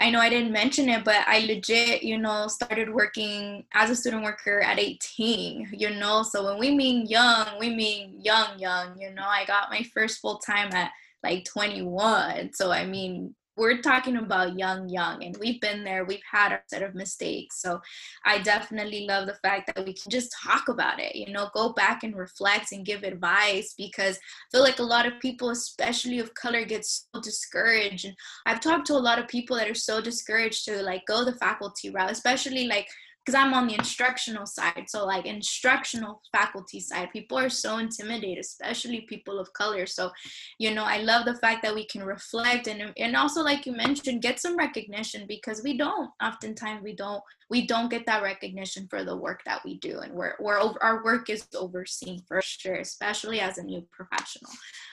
i 0.00 0.10
know 0.10 0.18
i 0.18 0.28
didn't 0.28 0.52
mention 0.52 0.88
it 0.88 1.04
but 1.04 1.24
i 1.26 1.40
legit 1.40 2.02
you 2.02 2.18
know 2.18 2.48
started 2.48 2.92
working 2.92 3.64
as 3.72 3.90
a 3.90 3.96
student 3.96 4.24
worker 4.24 4.60
at 4.60 4.78
18 4.78 5.68
you 5.72 5.90
know? 5.90 6.22
So 6.22 6.44
when 6.44 6.58
we 6.58 6.74
mean 6.74 7.06
young 7.06 7.46
we 7.58 7.74
mean 7.74 8.18
young 8.20 8.58
young 8.58 8.98
you 8.98 9.12
know? 9.12 9.24
I 9.24 9.44
got 9.44 9.70
my 9.70 9.82
first 9.94 10.20
full 10.20 10.38
time 10.38 10.72
at 10.72 10.90
like 11.22 11.44
21 11.44 12.52
so 12.54 12.72
i 12.72 12.86
mean 12.86 13.34
we're 13.60 13.82
talking 13.82 14.16
about 14.16 14.58
young, 14.58 14.88
young, 14.88 15.22
and 15.22 15.36
we've 15.36 15.60
been 15.60 15.84
there. 15.84 16.06
We've 16.06 16.22
had 16.28 16.50
a 16.50 16.60
set 16.66 16.82
of 16.82 16.94
mistakes. 16.94 17.60
So 17.60 17.78
I 18.24 18.38
definitely 18.38 19.04
love 19.06 19.26
the 19.26 19.34
fact 19.34 19.66
that 19.66 19.84
we 19.84 19.92
can 19.92 20.10
just 20.10 20.34
talk 20.42 20.70
about 20.70 20.98
it, 20.98 21.14
you 21.14 21.30
know, 21.30 21.50
go 21.52 21.74
back 21.74 22.02
and 22.02 22.16
reflect 22.16 22.72
and 22.72 22.86
give 22.86 23.02
advice 23.02 23.74
because 23.76 24.16
I 24.16 24.50
feel 24.50 24.62
like 24.62 24.78
a 24.78 24.82
lot 24.82 25.04
of 25.04 25.20
people, 25.20 25.50
especially 25.50 26.20
of 26.20 26.32
color, 26.32 26.64
get 26.64 26.86
so 26.86 27.20
discouraged. 27.20 28.06
And 28.06 28.16
I've 28.46 28.60
talked 28.60 28.86
to 28.86 28.94
a 28.94 29.06
lot 29.08 29.18
of 29.18 29.28
people 29.28 29.56
that 29.56 29.68
are 29.68 29.74
so 29.74 30.00
discouraged 30.00 30.64
to 30.64 30.80
like 30.82 31.04
go 31.06 31.22
the 31.22 31.34
faculty 31.34 31.90
route, 31.90 32.10
especially 32.10 32.66
like 32.66 32.88
because 33.24 33.38
I'm 33.38 33.52
on 33.52 33.66
the 33.66 33.74
instructional 33.74 34.46
side. 34.46 34.84
So, 34.88 35.04
like, 35.04 35.26
instructional 35.26 36.22
faculty 36.32 36.80
side, 36.80 37.10
people 37.12 37.38
are 37.38 37.50
so 37.50 37.78
intimidated, 37.78 38.38
especially 38.38 39.02
people 39.02 39.38
of 39.38 39.52
color. 39.52 39.86
So, 39.86 40.10
you 40.58 40.74
know, 40.74 40.84
I 40.84 40.98
love 40.98 41.26
the 41.26 41.36
fact 41.36 41.62
that 41.62 41.74
we 41.74 41.86
can 41.86 42.02
reflect 42.02 42.66
and, 42.66 42.92
and 42.96 43.16
also, 43.16 43.42
like 43.42 43.66
you 43.66 43.72
mentioned, 43.72 44.22
get 44.22 44.40
some 44.40 44.56
recognition 44.56 45.26
because 45.28 45.62
we 45.62 45.76
don't, 45.76 46.10
oftentimes, 46.22 46.82
we 46.82 46.94
don't, 46.94 47.22
we 47.50 47.66
don't 47.66 47.90
get 47.90 48.06
that 48.06 48.22
recognition 48.22 48.86
for 48.88 49.04
the 49.04 49.16
work 49.16 49.42
that 49.44 49.60
we 49.64 49.78
do. 49.78 49.98
And 49.98 50.14
we're, 50.14 50.34
we're 50.40 50.58
over, 50.58 50.82
our 50.82 51.04
work 51.04 51.28
is 51.28 51.46
overseen 51.54 52.22
for 52.26 52.40
sure, 52.42 52.76
especially 52.76 53.40
as 53.40 53.58
a 53.58 53.62
new 53.62 53.86
professional, 53.92 54.50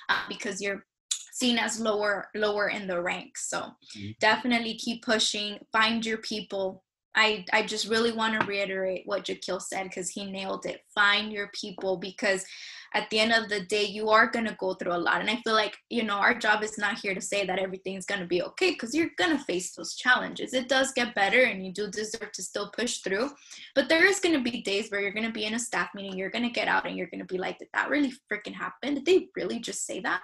uh, 0.10 0.22
because 0.28 0.62
you're 0.62 0.86
seen 1.32 1.60
as 1.60 1.80
lower 1.80 2.30
lower 2.34 2.70
in 2.70 2.88
the 2.88 3.00
ranks 3.00 3.48
so 3.48 3.60
mm-hmm. 3.60 4.10
definitely 4.20 4.74
keep 4.74 5.04
pushing 5.06 5.60
find 5.72 6.04
your 6.04 6.18
people 6.18 6.84
I, 7.18 7.44
I 7.52 7.64
just 7.64 7.90
really 7.90 8.12
want 8.12 8.40
to 8.40 8.46
reiterate 8.46 9.02
what 9.06 9.26
Jaquil 9.26 9.60
said 9.60 9.86
because 9.86 10.10
he 10.10 10.30
nailed 10.30 10.68
it. 10.68 10.82
Find 10.94 11.34
your 11.34 11.50
people 11.60 11.98
because 11.98 12.46
at 12.94 13.10
the 13.10 13.20
end 13.20 13.34
of 13.34 13.50
the 13.50 13.62
day, 13.62 13.84
you 13.84 14.10
are 14.10 14.28
going 14.28 14.46
to 14.46 14.56
go 14.60 14.76
through 14.76 14.94
a 14.94 14.98
lot. 14.98 15.20
And 15.20 15.30
I 15.30 15.38
feel 15.38 15.54
like, 15.54 15.76
you 15.90 16.04
know, 16.04 16.16
our 16.18 16.36
job 16.36 16.64
is 16.64 16.78
not 16.78 17.00
here 17.00 17.16
to 17.16 17.22
say 17.22 17.46
that 17.46 17.60
everything's 17.60 18.06
going 18.06 18.22
to 18.22 18.28
be 18.28 18.44
okay 18.44 18.72
because 18.72 18.94
you're 18.94 19.10
going 19.18 19.36
to 19.36 19.44
face 19.44 19.74
those 19.74 19.96
challenges. 19.96 20.54
It 20.54 20.70
does 20.70 20.92
get 20.94 21.16
better 21.16 21.42
and 21.44 21.66
you 21.66 21.74
do 21.74 21.90
deserve 21.90 22.32
to 22.32 22.44
still 22.44 22.70
push 22.72 23.00
through. 23.00 23.32
But 23.74 23.90
there 23.90 24.06
is 24.06 24.20
going 24.20 24.36
to 24.36 24.52
be 24.52 24.62
days 24.62 24.90
where 24.90 25.02
you're 25.02 25.12
going 25.12 25.26
to 25.26 25.32
be 25.32 25.46
in 25.46 25.56
a 25.56 25.60
staff 25.60 25.90
meeting, 25.96 26.18
you're 26.18 26.30
going 26.30 26.46
to 26.46 26.52
get 26.52 26.68
out 26.68 26.86
and 26.86 26.96
you're 26.96 27.08
going 27.08 27.20
to 27.20 27.26
be 27.26 27.40
like, 27.40 27.58
did 27.58 27.70
that 27.74 27.90
really 27.90 28.14
freaking 28.32 28.54
happen? 28.54 28.94
Did 28.94 29.06
they 29.06 29.28
really 29.36 29.60
just 29.60 29.86
say 29.86 30.00
that? 30.02 30.22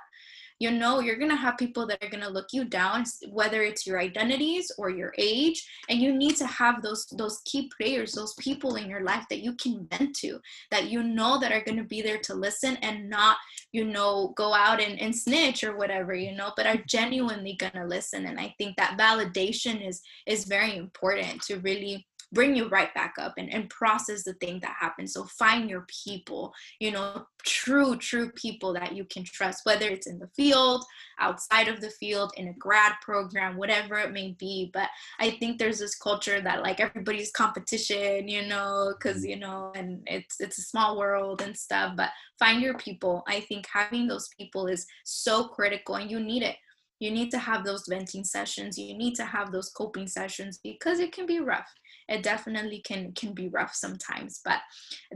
You 0.60 0.72
know 0.72 1.00
you're 1.00 1.18
going 1.18 1.30
to 1.30 1.36
have 1.36 1.58
people 1.58 1.86
that 1.88 2.04
are 2.04 2.10
going 2.10 2.24
to 2.24 2.30
look 2.30 2.48
you 2.52 2.66
down 2.66 3.04
whether 3.30 3.62
it's 3.62 3.86
your 3.86 4.00
identities 4.00 4.72
or 4.78 4.90
your 4.90 5.14
age 5.18 5.68
and 5.90 6.00
you 6.00 6.14
need 6.16 6.36
to 6.36 6.48
have 6.48 6.82
those 6.82 7.06
those 7.18 7.42
key 7.46 7.70
players 7.78 8.14
those 8.14 8.34
people 8.36 8.76
in 8.76 8.90
your 8.90 9.04
life 9.04 9.26
that 9.30 9.44
you 9.44 9.54
can 9.56 9.88
vent 9.92 10.16
to 10.16 10.40
that 10.72 10.90
you 10.90 11.04
know 11.04 11.40
that 11.40 11.52
are 11.52 11.64
going 11.64 11.78
to 11.78 11.84
be 11.84 12.02
there 12.02 12.20
to 12.20 12.34
listen 12.34 12.76
and 12.78 13.10
not 13.10 13.38
you 13.72 13.86
know 13.86 14.34
go 14.36 14.54
out 14.54 14.82
and, 14.82 15.00
and 15.00 15.16
snitch 15.16 15.64
or 15.64 15.76
whatever 15.78 16.14
you 16.14 16.36
know 16.36 16.52
but 16.56 16.68
are 16.68 16.82
genuinely 16.88 17.54
going 17.54 17.74
to 17.74 17.86
listen 17.86 18.26
and 18.26 18.40
i 18.40 18.54
think 18.58 18.76
that 18.78 18.98
validation 18.98 19.86
is 19.88 20.02
is 20.26 20.46
very 20.46 20.78
important 20.78 21.42
to 21.42 21.58
really 21.60 22.06
bring 22.34 22.56
you 22.56 22.68
right 22.68 22.94
back 22.94 23.16
up 23.20 23.36
and, 23.38 23.52
and 23.54 23.70
process 23.70 24.24
the 24.24 24.34
thing 24.34 24.60
that 24.62 24.76
happened. 24.80 25.10
So 25.10 25.26
find 25.26 25.70
your 25.70 25.86
people 26.04 26.54
you 26.80 26.92
know 26.92 27.26
true 27.44 27.96
true 27.98 28.32
people 28.32 28.74
that 28.74 28.96
you 28.96 29.06
can 29.06 29.24
trust 29.24 29.66
whether 29.66 29.88
it's 29.88 30.08
in 30.08 30.18
the 30.20 30.30
field 30.36 30.84
outside 31.20 31.68
of 31.68 31.82
the 31.82 31.90
field 31.90 32.32
in 32.38 32.48
a 32.48 32.54
grad 32.54 32.94
program 33.02 33.58
whatever 33.58 33.98
it 33.98 34.12
may 34.12 34.36
be. 34.40 34.70
But 34.74 34.90
i 35.20 35.32
think 35.32 35.58
there's 35.58 35.80
this 35.80 35.96
culture 35.96 36.42
that 36.42 36.64
like 36.64 36.80
everybody's 36.80 37.32
competition 37.32 38.28
you 38.28 38.48
know 38.48 38.94
because 38.98 39.18
mm-hmm. 39.18 39.30
you 39.30 39.40
know 39.40 39.72
and 39.76 40.02
it's 40.08 40.40
it's 40.40 40.58
a 40.58 40.62
small 40.62 40.98
world 40.98 41.42
and 41.42 41.56
stuff. 41.56 41.94
But 41.96 42.10
find 42.40 42.62
your 42.62 42.78
people. 42.78 43.24
I 43.28 43.42
think 43.42 43.66
having 43.72 44.08
those 44.08 44.30
people 44.38 44.68
is 44.68 44.86
so 45.04 45.46
critical 45.46 45.96
and 45.96 46.10
you 46.10 46.20
need 46.20 46.44
it. 46.44 46.58
You 47.00 47.12
need 47.12 47.32
to 47.32 47.40
have 47.40 47.66
those 47.66 47.86
venting 47.88 48.24
sessions. 48.24 48.78
You 48.78 48.98
need 48.98 49.16
to 49.16 49.26
have 49.26 49.52
those 49.52 49.70
coping 49.70 50.08
sessions 50.08 50.60
because 50.64 51.00
it 51.00 51.12
can 51.12 51.26
be 51.26 51.40
rough 51.40 51.70
it 52.10 52.24
definitely 52.24 52.80
can 52.80 53.12
can 53.14 53.34
be 53.34 53.48
rough 53.50 53.74
sometimes 53.74 54.42
but 54.44 54.60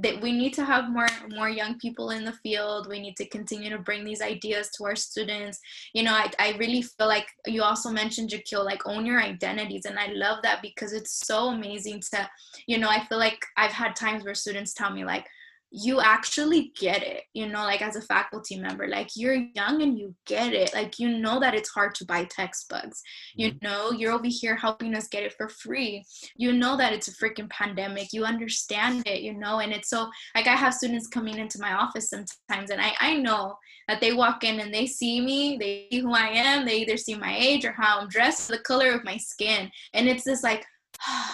that 0.02 0.22
we 0.22 0.32
need 0.32 0.54
to 0.54 0.66
have 0.66 0.90
more 0.90 1.08
more 1.30 1.50
young 1.50 1.78
people 1.80 2.12
in 2.12 2.24
the 2.24 2.34
field. 2.44 2.88
We 2.88 3.00
need 3.00 3.16
to 3.18 3.28
continue 3.28 3.70
to 3.70 3.80
bring 3.80 4.04
these 4.04 4.22
ideas 4.22 4.70
to 4.78 4.86
our 4.86 4.96
students. 4.96 5.60
You 5.94 6.04
know 6.04 6.14
i, 6.14 6.30
I 6.40 6.58
really 6.58 6.82
feel 6.82 7.08
like 7.08 7.28
you 7.46 7.64
also 7.64 7.90
mentioned 7.90 8.30
Jaquil, 8.30 8.66
like 8.66 8.88
own 8.88 9.06
your 9.06 9.22
identities 9.22 9.86
and 9.86 10.00
i 10.00 10.08
love 10.08 10.40
that 10.44 10.62
because 10.62 10.94
it's 10.94 11.26
so 11.26 11.50
amazing 11.50 12.02
to 12.12 12.30
you 12.66 12.78
know 12.78 12.90
i 12.90 13.06
feel 13.06 13.18
like 13.18 13.46
i've 13.58 13.72
had 13.72 13.96
times 13.96 14.24
where 14.24 14.36
students 14.36 14.74
tell 14.74 14.92
me 14.92 15.04
like 15.06 15.26
you 15.70 16.00
actually 16.00 16.72
get 16.80 17.04
it 17.04 17.24
you 17.34 17.46
know 17.46 17.64
like 17.64 17.82
as 17.82 17.98
a 17.98 18.02
faculty 18.02 18.58
member 18.58 18.88
like 18.88 19.10
you're 19.16 19.46
young 19.54 19.82
and 19.82 20.00
you 20.00 20.16
get 20.26 20.54
it 20.54 20.74
like 20.74 20.98
you 20.98 21.18
know 21.20 21.40
that 21.42 21.54
it's 21.54 21.70
hard 21.70 21.94
to 21.94 22.06
buy 22.06 22.24
textbooks 22.26 23.02
you 23.36 23.52
mm-hmm. 23.52 23.66
know 23.66 23.92
you're 23.92 24.14
over 24.14 24.28
here 24.28 24.56
helping 24.56 24.96
us 24.96 25.10
get 25.10 25.24
it 25.24 25.34
for 25.34 25.50
free 25.50 26.04
you 26.38 26.54
know 26.54 26.78
that 26.78 26.94
it's 26.94 27.10
a 27.10 27.16
freaking 27.16 27.50
pandemic 27.50 28.14
you 28.14 28.24
understand 28.24 29.06
it 29.06 29.22
you 29.22 29.34
know 29.34 29.60
and 29.60 29.74
it's 29.74 29.90
so 29.90 30.10
like 30.36 30.48
i 30.48 30.56
have 30.56 30.74
students 30.74 31.08
coming 31.08 31.38
into 31.38 31.60
my 31.60 31.74
office 31.74 32.10
sometimes 32.10 32.70
and 32.70 32.80
i 32.82 32.94
i 33.02 33.18
know 33.18 33.54
that 33.90 34.00
they 34.00 34.14
walk 34.14 34.46
in 34.46 34.62
and 34.62 34.74
they 34.74 34.86
see 34.86 35.20
me 35.20 35.58
they 35.58 35.88
see 35.92 36.00
who 36.00 36.14
i 36.14 36.28
am 36.28 36.66
they 36.66 36.78
either 36.78 36.98
see 36.98 37.16
my 37.16 37.36
age 37.38 37.66
or 37.66 37.74
how 37.74 38.00
i'm 38.00 38.08
dressed 38.08 38.48
the 38.48 38.60
color 38.60 38.92
of 38.92 39.04
my 39.04 39.18
skin 39.18 39.70
and 39.94 40.08
it's 40.08 40.24
this 40.24 40.44
like 40.44 40.62
mm-hmm. 41.02 41.34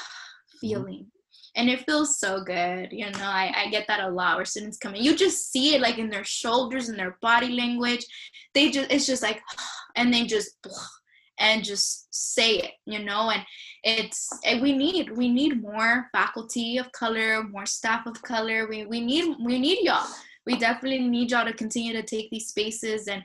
feeling 0.60 1.05
and 1.55 1.69
it 1.69 1.85
feels 1.85 2.19
so 2.19 2.43
good 2.43 2.89
you 2.91 3.05
know 3.05 3.19
I, 3.19 3.53
I 3.55 3.69
get 3.69 3.88
that 3.88 4.01
a 4.01 4.09
lot 4.09 4.38
where 4.38 4.45
students 4.45 4.77
come 4.77 4.95
in. 4.95 5.03
You 5.03 5.15
just 5.15 5.51
see 5.51 5.75
it 5.75 5.81
like 5.81 5.97
in 5.97 6.09
their 6.09 6.23
shoulders 6.23 6.89
and 6.89 6.97
their 6.97 7.17
body 7.21 7.49
language. 7.49 8.05
They 8.53 8.71
just 8.71 8.91
it's 8.91 9.05
just 9.05 9.23
like 9.23 9.41
and 9.95 10.13
they 10.13 10.25
just 10.25 10.57
and 11.39 11.63
just 11.63 12.13
say 12.13 12.57
it 12.57 12.71
you 12.85 13.03
know 13.03 13.31
and 13.31 13.43
it's 13.84 14.30
and 14.45 14.61
we 14.61 14.71
need 14.71 15.09
we 15.17 15.27
need 15.30 15.63
more 15.63 16.07
faculty 16.11 16.77
of 16.77 16.91
color 16.91 17.43
more 17.43 17.65
staff 17.65 18.05
of 18.05 18.21
color. 18.21 18.67
We, 18.67 18.85
we 18.85 19.01
need 19.01 19.35
we 19.43 19.59
need 19.59 19.80
y'all. 19.81 20.07
We 20.45 20.57
definitely 20.57 21.07
need 21.07 21.31
y'all 21.31 21.45
to 21.45 21.53
continue 21.53 21.93
to 21.93 22.03
take 22.03 22.30
these 22.30 22.47
spaces 22.47 23.07
and 23.07 23.23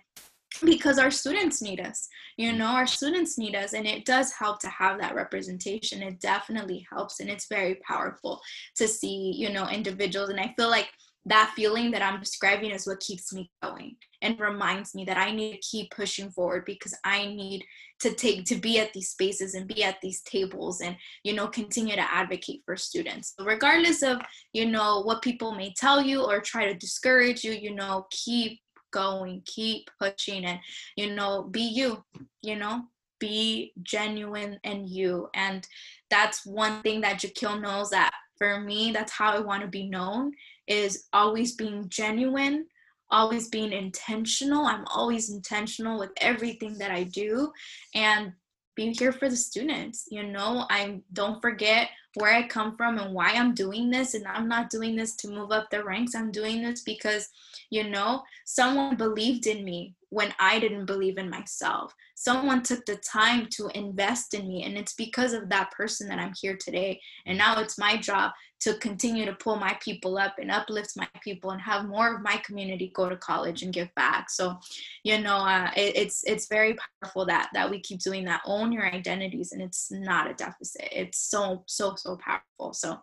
because 0.65 0.99
our 0.99 1.11
students 1.11 1.63
need 1.63 1.81
us 1.81 2.09
you 2.39 2.53
know 2.53 2.67
our 2.67 2.87
students 2.87 3.37
need 3.37 3.55
us 3.55 3.75
and 3.75 3.87
it 3.87 4.05
does 4.05 4.33
help 4.33 4.61
to 4.61 4.69
have 4.69 4.99
that 4.99 5.15
representation. 5.15 6.03
It 6.03 6.21
definitely 6.21 6.87
helps 6.91 7.21
and 7.21 7.29
it's 7.29 7.49
very 7.49 7.75
powerful 7.87 8.41
to 8.77 8.87
see 8.87 9.35
you 9.37 9.53
know 9.53 9.69
individuals 9.69 10.31
and 10.31 10.41
i 10.41 10.55
feel 10.57 10.71
like 10.71 10.89
that 11.27 11.53
feeling 11.57 11.91
that 11.91 12.03
i'm 12.03 12.21
describing 12.21 12.71
is 12.71 12.87
what 12.87 13.01
keeps 13.01 13.33
me 13.35 13.51
going 13.63 13.97
and 14.23 14.39
reminds 14.39 14.95
me 14.95 15.05
that 15.05 15.19
i 15.19 15.31
need 15.33 15.55
to 15.55 15.69
keep 15.69 15.91
pushing 15.91 16.31
forward 16.31 16.65
because 16.65 16.95
i 17.05 17.27
need 17.27 17.65
to 18.01 18.15
take 18.15 18.45
to 18.45 18.55
be 18.55 18.79
at 18.79 18.93
these 18.93 19.11
spaces 19.11 19.55
and 19.55 19.67
be 19.67 19.83
at 19.83 20.01
these 20.01 20.23
tables 20.23 20.81
and 20.81 20.97
you 21.25 21.33
know 21.33 21.49
continue 21.49 21.97
to 21.97 22.15
advocate 22.15 22.63
for 22.65 22.77
students. 22.77 23.35
So 23.37 23.45
regardless 23.45 24.03
of 24.03 24.21
you 24.53 24.67
know 24.67 25.03
what 25.03 25.23
people 25.23 25.53
may 25.53 25.73
tell 25.77 26.01
you 26.01 26.23
or 26.23 26.41
try 26.41 26.67
to 26.67 26.75
discourage 26.75 27.45
you 27.45 27.53
you 27.53 27.75
know 27.75 28.07
keep 28.11 28.61
going 28.91 29.43
keep 29.47 29.91
pushing 30.01 30.45
and 30.45 30.59
you 30.97 31.15
know 31.15 31.45
be 31.45 31.63
you 31.63 32.03
you 32.43 32.57
know? 32.57 32.83
Be 33.21 33.73
genuine 33.83 34.61
and 34.63 34.89
you. 34.89 35.29
And 35.35 35.67
that's 36.09 36.47
one 36.47 36.83
thing 36.83 37.01
that 37.01 37.21
Jaquil 37.21 37.61
knows 37.61 37.91
that 37.91 38.13
for 38.39 38.61
me 38.61 38.93
that's 38.93 39.11
how 39.11 39.33
I 39.33 39.41
want 39.41 39.63
to 39.63 39.69
be 39.69 39.89
known 39.89 40.33
is 40.69 41.09
always 41.13 41.57
being 41.57 41.89
genuine 41.89 42.67
always 43.11 43.49
being 43.49 43.73
intentional. 43.73 44.67
I'm 44.67 44.85
always 44.87 45.31
intentional 45.31 45.99
with 45.99 46.11
everything 46.21 46.77
that 46.79 46.91
I 46.91 47.05
do. 47.05 47.51
And 47.95 48.33
being 48.79 48.95
here 48.95 49.11
for 49.11 49.29
the 49.29 49.37
students. 49.37 50.07
You 50.09 50.23
know 50.23 50.65
i 50.71 51.01
don't 51.13 51.43
forget 51.43 51.91
where 52.15 52.33
i 52.33 52.47
come 52.47 52.77
from 52.77 52.97
and 52.99 53.13
why 53.13 53.33
i'm 53.33 53.53
doing 53.53 53.91
this 53.91 54.15
and 54.15 54.25
i'm 54.29 54.49
not 54.49 54.71
doing 54.71 54.95
this 54.95 55.17
to 55.17 55.29
move 55.29 55.51
up 55.51 55.69
the 55.69 55.83
ranks. 55.83 56.15
I'm 56.15 56.31
doing 56.31 56.63
this 56.63 56.83
because 56.83 57.29
you 57.71 57.91
know 57.91 58.23
someone 58.45 58.95
believed 58.95 59.49
in 59.49 59.65
me 59.65 59.97
when 60.11 60.33
i 60.39 60.61
didn't 60.61 60.87
believe 60.87 61.19
in 61.19 61.29
myself 61.29 61.93
someone 62.21 62.65
took 62.65 62.85
the 62.85 62.97
time 62.97 63.47
to 63.49 63.69
invest 63.77 64.35
in 64.35 64.49
me 64.49 64.65
and 64.65 64.77
it's 64.77 64.95
because 64.95 65.33
of 65.33 65.49
that 65.49 65.71
person 65.71 66.09
that 66.09 66.19
i'm 66.19 66.33
here 66.41 66.57
today. 66.57 67.01
And 67.27 67.39
now 67.39 67.61
it's 67.61 67.79
my 67.79 67.97
job 67.97 68.33
to 68.61 68.75
continue 68.79 69.25
to 69.25 69.35
pull 69.35 69.55
my 69.55 69.79
people 69.81 70.19
up 70.19 70.35
and 70.41 70.51
uplift 70.51 70.97
my 70.97 71.09
people 71.23 71.53
and 71.53 71.61
have 71.61 71.87
more 71.87 72.17
of 72.17 72.23
my 72.23 72.43
community 72.45 72.91
go 72.93 73.09
to 73.09 73.17
college 73.17 73.63
and 73.63 73.73
give 73.73 73.95
back. 73.95 74.31
So 74.31 74.59
you 75.05 75.21
know 75.21 75.37
uh, 75.37 75.71
it, 75.77 75.97
it's 75.97 76.25
it's 76.25 76.49
very 76.49 76.77
powerful 77.03 77.25
that 77.27 77.51
that 77.55 77.71
we 77.71 77.79
keep 77.81 78.01
doing 78.01 78.25
that. 78.25 78.43
Own 78.45 78.73
your 78.73 78.87
identities 78.87 79.53
and 79.53 79.63
it's 79.63 79.89
not 79.93 80.29
a 80.29 80.35
deficit. 80.35 80.89
It's 80.91 81.21
so 81.21 81.63
so 81.67 81.95
so 81.95 82.17
powerful. 82.17 82.73
So 82.73 82.99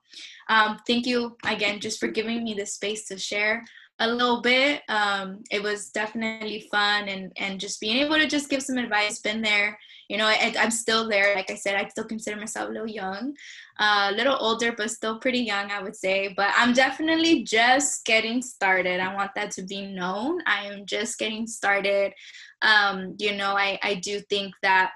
um, 0.49 0.77
thank 0.85 1.05
you 1.05 1.37
again 1.45 1.79
just 1.79 2.01
for 2.01 2.09
giving 2.09 2.43
me 2.43 2.53
the 2.53 2.65
space 2.65 3.07
to 3.07 3.17
share 3.17 3.63
a 3.99 4.07
little 4.07 4.41
bit. 4.41 4.81
Um, 4.89 5.43
it 5.51 5.63
was 5.63 5.89
definitely 5.89 6.67
fun 6.71 7.07
and 7.07 7.31
and 7.37 7.59
just 7.59 7.79
being 7.79 7.97
able 7.97 8.15
to 8.15 8.27
just 8.27 8.49
give 8.49 8.61
some 8.61 8.77
advice. 8.77 9.19
Been 9.19 9.41
there, 9.41 9.79
you 10.09 10.17
know. 10.17 10.25
I, 10.25 10.53
am 10.57 10.71
still 10.71 11.07
there. 11.07 11.33
Like 11.35 11.49
I 11.49 11.55
said, 11.55 11.75
I 11.75 11.87
still 11.87 12.03
consider 12.03 12.35
myself 12.35 12.69
a 12.69 12.73
little 12.73 12.89
young, 12.89 13.33
uh, 13.79 14.09
a 14.11 14.15
little 14.15 14.37
older, 14.39 14.73
but 14.73 14.91
still 14.91 15.19
pretty 15.19 15.39
young, 15.39 15.71
I 15.71 15.81
would 15.81 15.95
say. 15.95 16.33
But 16.35 16.51
I'm 16.57 16.73
definitely 16.73 17.43
just 17.43 18.05
getting 18.05 18.41
started. 18.41 18.99
I 18.99 19.13
want 19.15 19.31
that 19.35 19.51
to 19.51 19.63
be 19.63 19.87
known. 19.87 20.41
I 20.45 20.65
am 20.65 20.85
just 20.85 21.17
getting 21.17 21.47
started. 21.47 22.13
Um, 22.61 23.15
you 23.17 23.35
know, 23.35 23.55
I 23.55 23.79
I 23.81 23.95
do 23.95 24.19
think 24.29 24.53
that 24.61 24.91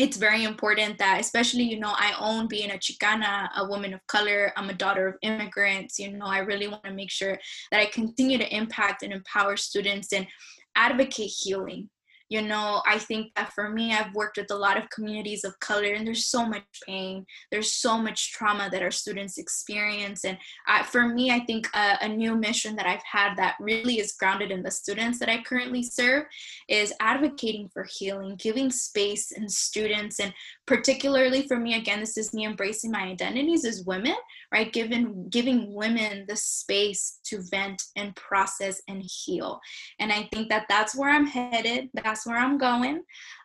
it's 0.00 0.16
very 0.16 0.44
important 0.44 0.96
that 0.96 1.20
especially 1.20 1.62
you 1.62 1.78
know 1.78 1.92
i 1.96 2.14
own 2.18 2.48
being 2.48 2.70
a 2.70 2.74
chicana 2.74 3.48
a 3.56 3.68
woman 3.68 3.92
of 3.92 4.00
color 4.06 4.50
i'm 4.56 4.70
a 4.70 4.74
daughter 4.74 5.06
of 5.08 5.14
immigrants 5.20 5.98
you 5.98 6.10
know 6.10 6.24
i 6.24 6.38
really 6.38 6.68
want 6.68 6.82
to 6.84 6.92
make 6.92 7.10
sure 7.10 7.38
that 7.70 7.80
i 7.80 7.86
continue 7.86 8.38
to 8.38 8.56
impact 8.56 9.02
and 9.02 9.12
empower 9.12 9.56
students 9.58 10.12
and 10.14 10.26
advocate 10.74 11.30
healing 11.42 11.90
you 12.30 12.40
know 12.40 12.80
i 12.86 12.96
think 12.96 13.34
that 13.34 13.52
for 13.52 13.68
me 13.68 13.92
i've 13.92 14.14
worked 14.14 14.38
with 14.38 14.50
a 14.50 14.56
lot 14.56 14.78
of 14.78 14.88
communities 14.88 15.44
of 15.44 15.58
color 15.60 15.92
and 15.92 16.06
there's 16.06 16.26
so 16.26 16.46
much 16.46 16.62
pain. 16.86 17.26
There's 17.50 17.72
so 17.72 17.98
much 17.98 18.32
trauma 18.32 18.68
that 18.70 18.82
our 18.82 18.90
students 18.90 19.36
experience. 19.36 20.24
And 20.24 20.38
for 20.86 21.08
me 21.08 21.30
i 21.30 21.40
think 21.40 21.68
a, 21.74 21.98
a, 22.02 22.08
new 22.08 22.36
mission 22.36 22.76
that 22.76 22.86
i've 22.86 23.02
had 23.02 23.36
that 23.36 23.56
really 23.60 23.98
is 23.98 24.12
grounded 24.12 24.50
in 24.50 24.62
the 24.62 24.70
students 24.70 25.18
that 25.18 25.28
i 25.28 25.42
currently 25.42 25.82
serve 25.82 26.24
is 26.68 26.92
advocating 27.00 27.68
for 27.72 27.84
healing 27.98 28.36
giving 28.36 28.70
space 28.70 29.32
in 29.32 29.48
students. 29.48 30.20
And 30.20 30.32
particularly 30.66 31.46
for 31.48 31.58
me 31.58 31.74
again 31.74 32.00
this 32.00 32.16
is 32.16 32.32
me 32.32 32.46
embracing 32.46 32.90
my 32.90 33.02
identities 33.02 33.64
as 33.64 33.84
women 33.84 34.16
right? 34.52 34.72
Giving 34.72 35.28
giving 35.30 35.72
women 35.74 36.24
the 36.28 36.36
space 36.36 37.20
to 37.24 37.42
vent 37.50 37.82
and 37.96 38.14
process 38.16 38.82
and 38.88 39.02
heal. 39.02 39.60
And 39.98 40.12
i 40.12 40.28
think 40.32 40.48
that 40.48 40.66
that's 40.68 40.94
where 40.96 41.10
i'm 41.10 41.26
headed. 41.26 41.88
That's 41.94 42.19
where 42.26 42.38
i'm 42.38 42.58
going 42.58 43.02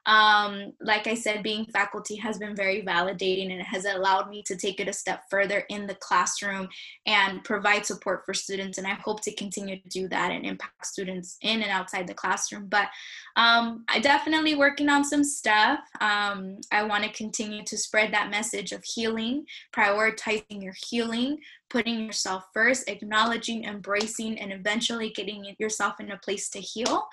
um, 0.08 0.74
like 0.82 1.08
I 1.08 1.16
said, 1.16 1.42
being 1.42 1.66
faculty 1.66 2.16
has 2.18 2.38
been 2.38 2.56
very 2.56 2.84
validating 2.84 3.52
and 3.52 3.60
it 3.60 3.66
has 3.66 3.86
allowed 3.86 4.30
me 4.30 4.44
to 4.44 4.56
take 4.56 4.80
it 4.80 4.88
a 4.88 4.94
step 4.94 5.24
further 5.32 5.64
in 5.70 5.88
the 5.88 5.96
classroom 5.96 6.68
and 7.08 7.44
provide 7.44 7.86
support 7.86 8.24
for 8.26 8.34
students. 8.34 8.78
And 8.78 8.86
I 8.86 8.94
hope 8.94 9.22
to 9.22 9.34
continue 9.34 9.80
to 9.80 9.90
do 9.90 10.08
that 10.10 10.32
and 10.32 10.46
impact 10.46 10.86
students 10.86 11.38
in 11.42 11.62
and 11.64 11.72
outside 11.72 12.08
the 12.08 12.14
classroom. 12.14 12.68
But 12.68 12.90
um, 13.36 13.84
I 13.90 14.00
definitely 14.00 14.54
working 14.54 14.90
on 14.90 15.04
some 15.04 15.24
stuff. 15.24 15.80
Um, 16.00 16.58
I 16.72 16.84
want 16.84 17.04
to 17.04 17.10
continue 17.12 17.64
to 17.64 17.78
spread 17.78 18.14
that 18.14 18.30
message 18.30 18.74
of 18.74 18.84
healing, 18.84 19.46
prioritizing 19.76 20.62
your 20.62 20.76
healing, 20.88 21.40
putting 21.72 22.06
yourself 22.06 22.46
first, 22.54 22.88
acknowledging, 22.88 23.64
embracing, 23.64 24.40
and 24.40 24.54
eventually 24.54 25.10
getting 25.10 25.56
yourself 25.58 26.00
in 26.00 26.12
a 26.12 26.18
place 26.18 26.50
to 26.50 26.60
heal. 26.60 27.08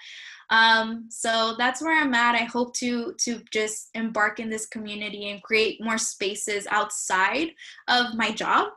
Um, 0.53 1.07
so 1.09 1.55
that's 1.57 1.83
where 1.83 1.99
I'm 1.99 2.13
at. 2.13 2.35
I 2.35 2.45
hope 2.45 2.75
to 2.75 3.15
to 3.21 3.41
just 3.51 3.89
embark 3.95 4.39
in 4.39 4.51
this 4.51 4.67
community 4.67 5.31
and 5.31 5.43
create 5.43 5.83
more 5.83 5.97
spaces 5.97 6.67
outside 6.71 7.49
of 7.89 8.15
my 8.15 8.31
job. 8.31 8.69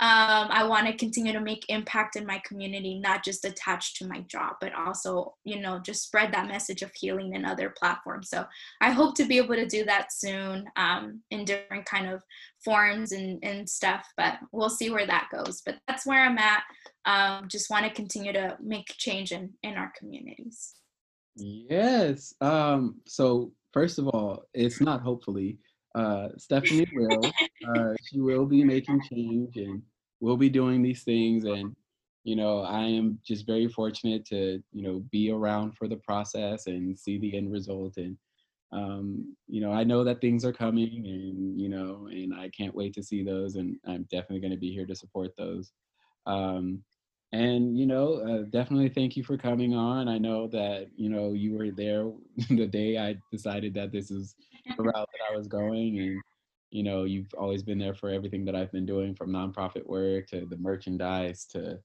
Um, 0.00 0.48
I 0.50 0.64
want 0.64 0.88
to 0.88 0.96
continue 0.96 1.32
to 1.32 1.40
make 1.40 1.64
impact 1.68 2.16
in 2.16 2.26
my 2.26 2.42
community, 2.44 2.98
not 2.98 3.24
just 3.24 3.44
attached 3.44 3.98
to 3.98 4.08
my 4.08 4.22
job, 4.22 4.56
but 4.60 4.74
also, 4.74 5.34
you 5.44 5.60
know, 5.60 5.78
just 5.78 6.02
spread 6.02 6.32
that 6.32 6.48
message 6.48 6.82
of 6.82 6.90
healing 6.92 7.36
in 7.36 7.44
other 7.44 7.72
platforms. 7.78 8.28
So 8.28 8.44
I 8.80 8.90
hope 8.90 9.14
to 9.14 9.24
be 9.24 9.36
able 9.36 9.54
to 9.54 9.66
do 9.66 9.84
that 9.84 10.12
soon 10.12 10.64
um, 10.74 11.20
in 11.30 11.44
different 11.44 11.84
kind 11.84 12.08
of 12.10 12.24
forms 12.64 13.12
and, 13.12 13.38
and 13.44 13.70
stuff, 13.70 14.04
but 14.16 14.38
we'll 14.50 14.70
see 14.70 14.90
where 14.90 15.06
that 15.06 15.28
goes. 15.30 15.62
But 15.64 15.76
that's 15.86 16.04
where 16.04 16.24
I'm 16.24 16.38
at. 16.38 16.64
Um, 17.04 17.46
just 17.46 17.70
want 17.70 17.84
to 17.84 17.92
continue 17.92 18.32
to 18.32 18.56
make 18.60 18.86
change 18.98 19.30
in, 19.30 19.50
in 19.62 19.74
our 19.74 19.92
communities. 19.96 20.74
Yes. 21.36 22.34
Um, 22.40 23.00
so 23.06 23.52
first 23.72 23.98
of 23.98 24.08
all, 24.08 24.44
it's 24.54 24.80
not 24.80 25.00
hopefully. 25.00 25.58
Uh, 25.94 26.28
Stephanie 26.36 26.86
will. 26.94 27.30
Uh, 27.66 27.94
she 28.04 28.20
will 28.20 28.46
be 28.46 28.64
making 28.64 29.00
change 29.10 29.56
and 29.56 29.82
we'll 30.20 30.36
be 30.36 30.48
doing 30.48 30.82
these 30.82 31.04
things. 31.04 31.44
And, 31.44 31.74
you 32.24 32.36
know, 32.36 32.60
I 32.60 32.82
am 32.82 33.18
just 33.24 33.46
very 33.46 33.68
fortunate 33.68 34.24
to, 34.26 34.62
you 34.72 34.82
know, 34.82 35.04
be 35.10 35.30
around 35.30 35.76
for 35.76 35.88
the 35.88 35.96
process 35.96 36.66
and 36.66 36.98
see 36.98 37.18
the 37.18 37.36
end 37.36 37.52
result. 37.52 37.96
And, 37.96 38.16
um, 38.72 39.36
you 39.48 39.60
know, 39.60 39.72
I 39.72 39.84
know 39.84 40.04
that 40.04 40.20
things 40.20 40.44
are 40.44 40.52
coming 40.52 41.04
and, 41.06 41.60
you 41.60 41.68
know, 41.68 42.08
and 42.10 42.34
I 42.34 42.48
can't 42.50 42.74
wait 42.74 42.94
to 42.94 43.02
see 43.02 43.22
those. 43.22 43.56
And 43.56 43.76
I'm 43.86 44.04
definitely 44.10 44.40
going 44.40 44.52
to 44.52 44.58
be 44.58 44.72
here 44.72 44.86
to 44.86 44.94
support 44.94 45.32
those. 45.36 45.72
Um, 46.26 46.82
and 47.32 47.78
you 47.78 47.86
know 47.86 48.14
uh, 48.16 48.42
definitely 48.50 48.90
thank 48.90 49.16
you 49.16 49.24
for 49.24 49.36
coming 49.36 49.74
on. 49.74 50.08
I 50.08 50.18
know 50.18 50.46
that 50.48 50.88
you 50.96 51.08
know 51.08 51.32
you 51.32 51.56
were 51.56 51.70
there 51.70 52.10
the 52.50 52.66
day 52.66 52.98
i 52.98 53.16
decided 53.30 53.74
that 53.74 53.90
this 53.90 54.10
is 54.10 54.34
the 54.76 54.82
route 54.82 54.94
that 54.94 55.32
i 55.32 55.36
was 55.36 55.48
going. 55.48 55.98
And 55.98 56.20
you 56.70 56.82
know 56.82 57.04
you've 57.04 57.32
always 57.36 57.62
been 57.62 57.78
there 57.78 57.94
for 57.94 58.10
everything 58.10 58.44
that 58.44 58.54
i've 58.54 58.72
been 58.72 58.86
doing 58.86 59.14
from 59.14 59.30
nonprofit 59.30 59.86
work 59.86 60.26
to 60.28 60.46
the 60.46 60.56
merchandise 60.56 61.44
to 61.52 61.78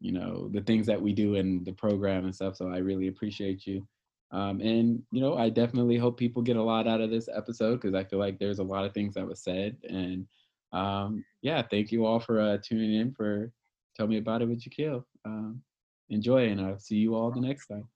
you 0.00 0.12
know 0.12 0.48
the 0.52 0.60
things 0.62 0.86
that 0.86 1.00
we 1.00 1.12
do 1.12 1.34
in 1.34 1.64
the 1.64 1.72
program 1.72 2.24
and 2.24 2.34
stuff. 2.34 2.56
So 2.56 2.68
i 2.68 2.78
really 2.78 3.08
appreciate 3.08 3.66
you. 3.66 3.86
Um, 4.32 4.60
and 4.60 5.02
you 5.12 5.20
know 5.20 5.36
i 5.36 5.50
definitely 5.50 5.98
hope 5.98 6.18
people 6.18 6.42
get 6.42 6.56
a 6.56 6.62
lot 6.62 6.88
out 6.88 7.00
of 7.00 7.10
this 7.10 7.28
episode 7.34 7.80
because 7.80 7.94
i 7.94 8.02
feel 8.02 8.18
like 8.18 8.38
there's 8.38 8.58
a 8.58 8.64
lot 8.64 8.84
of 8.84 8.94
things 8.94 9.14
that 9.14 9.26
was 9.26 9.40
said. 9.40 9.76
And 9.88 10.26
um, 10.72 11.24
yeah 11.42 11.62
thank 11.62 11.92
you 11.92 12.06
all 12.06 12.18
for 12.18 12.40
uh, 12.40 12.58
tuning 12.62 12.94
in 12.94 13.12
for 13.12 13.52
tell 13.96 14.06
me 14.06 14.18
about 14.18 14.42
it 14.42 14.48
with 14.48 14.60
Jaquil. 14.60 15.04
Um, 15.24 15.62
enjoy, 16.10 16.48
and 16.48 16.60
I'll 16.60 16.78
see 16.78 16.96
you 16.96 17.14
all 17.14 17.30
the 17.30 17.40
next 17.40 17.66
time. 17.68 17.88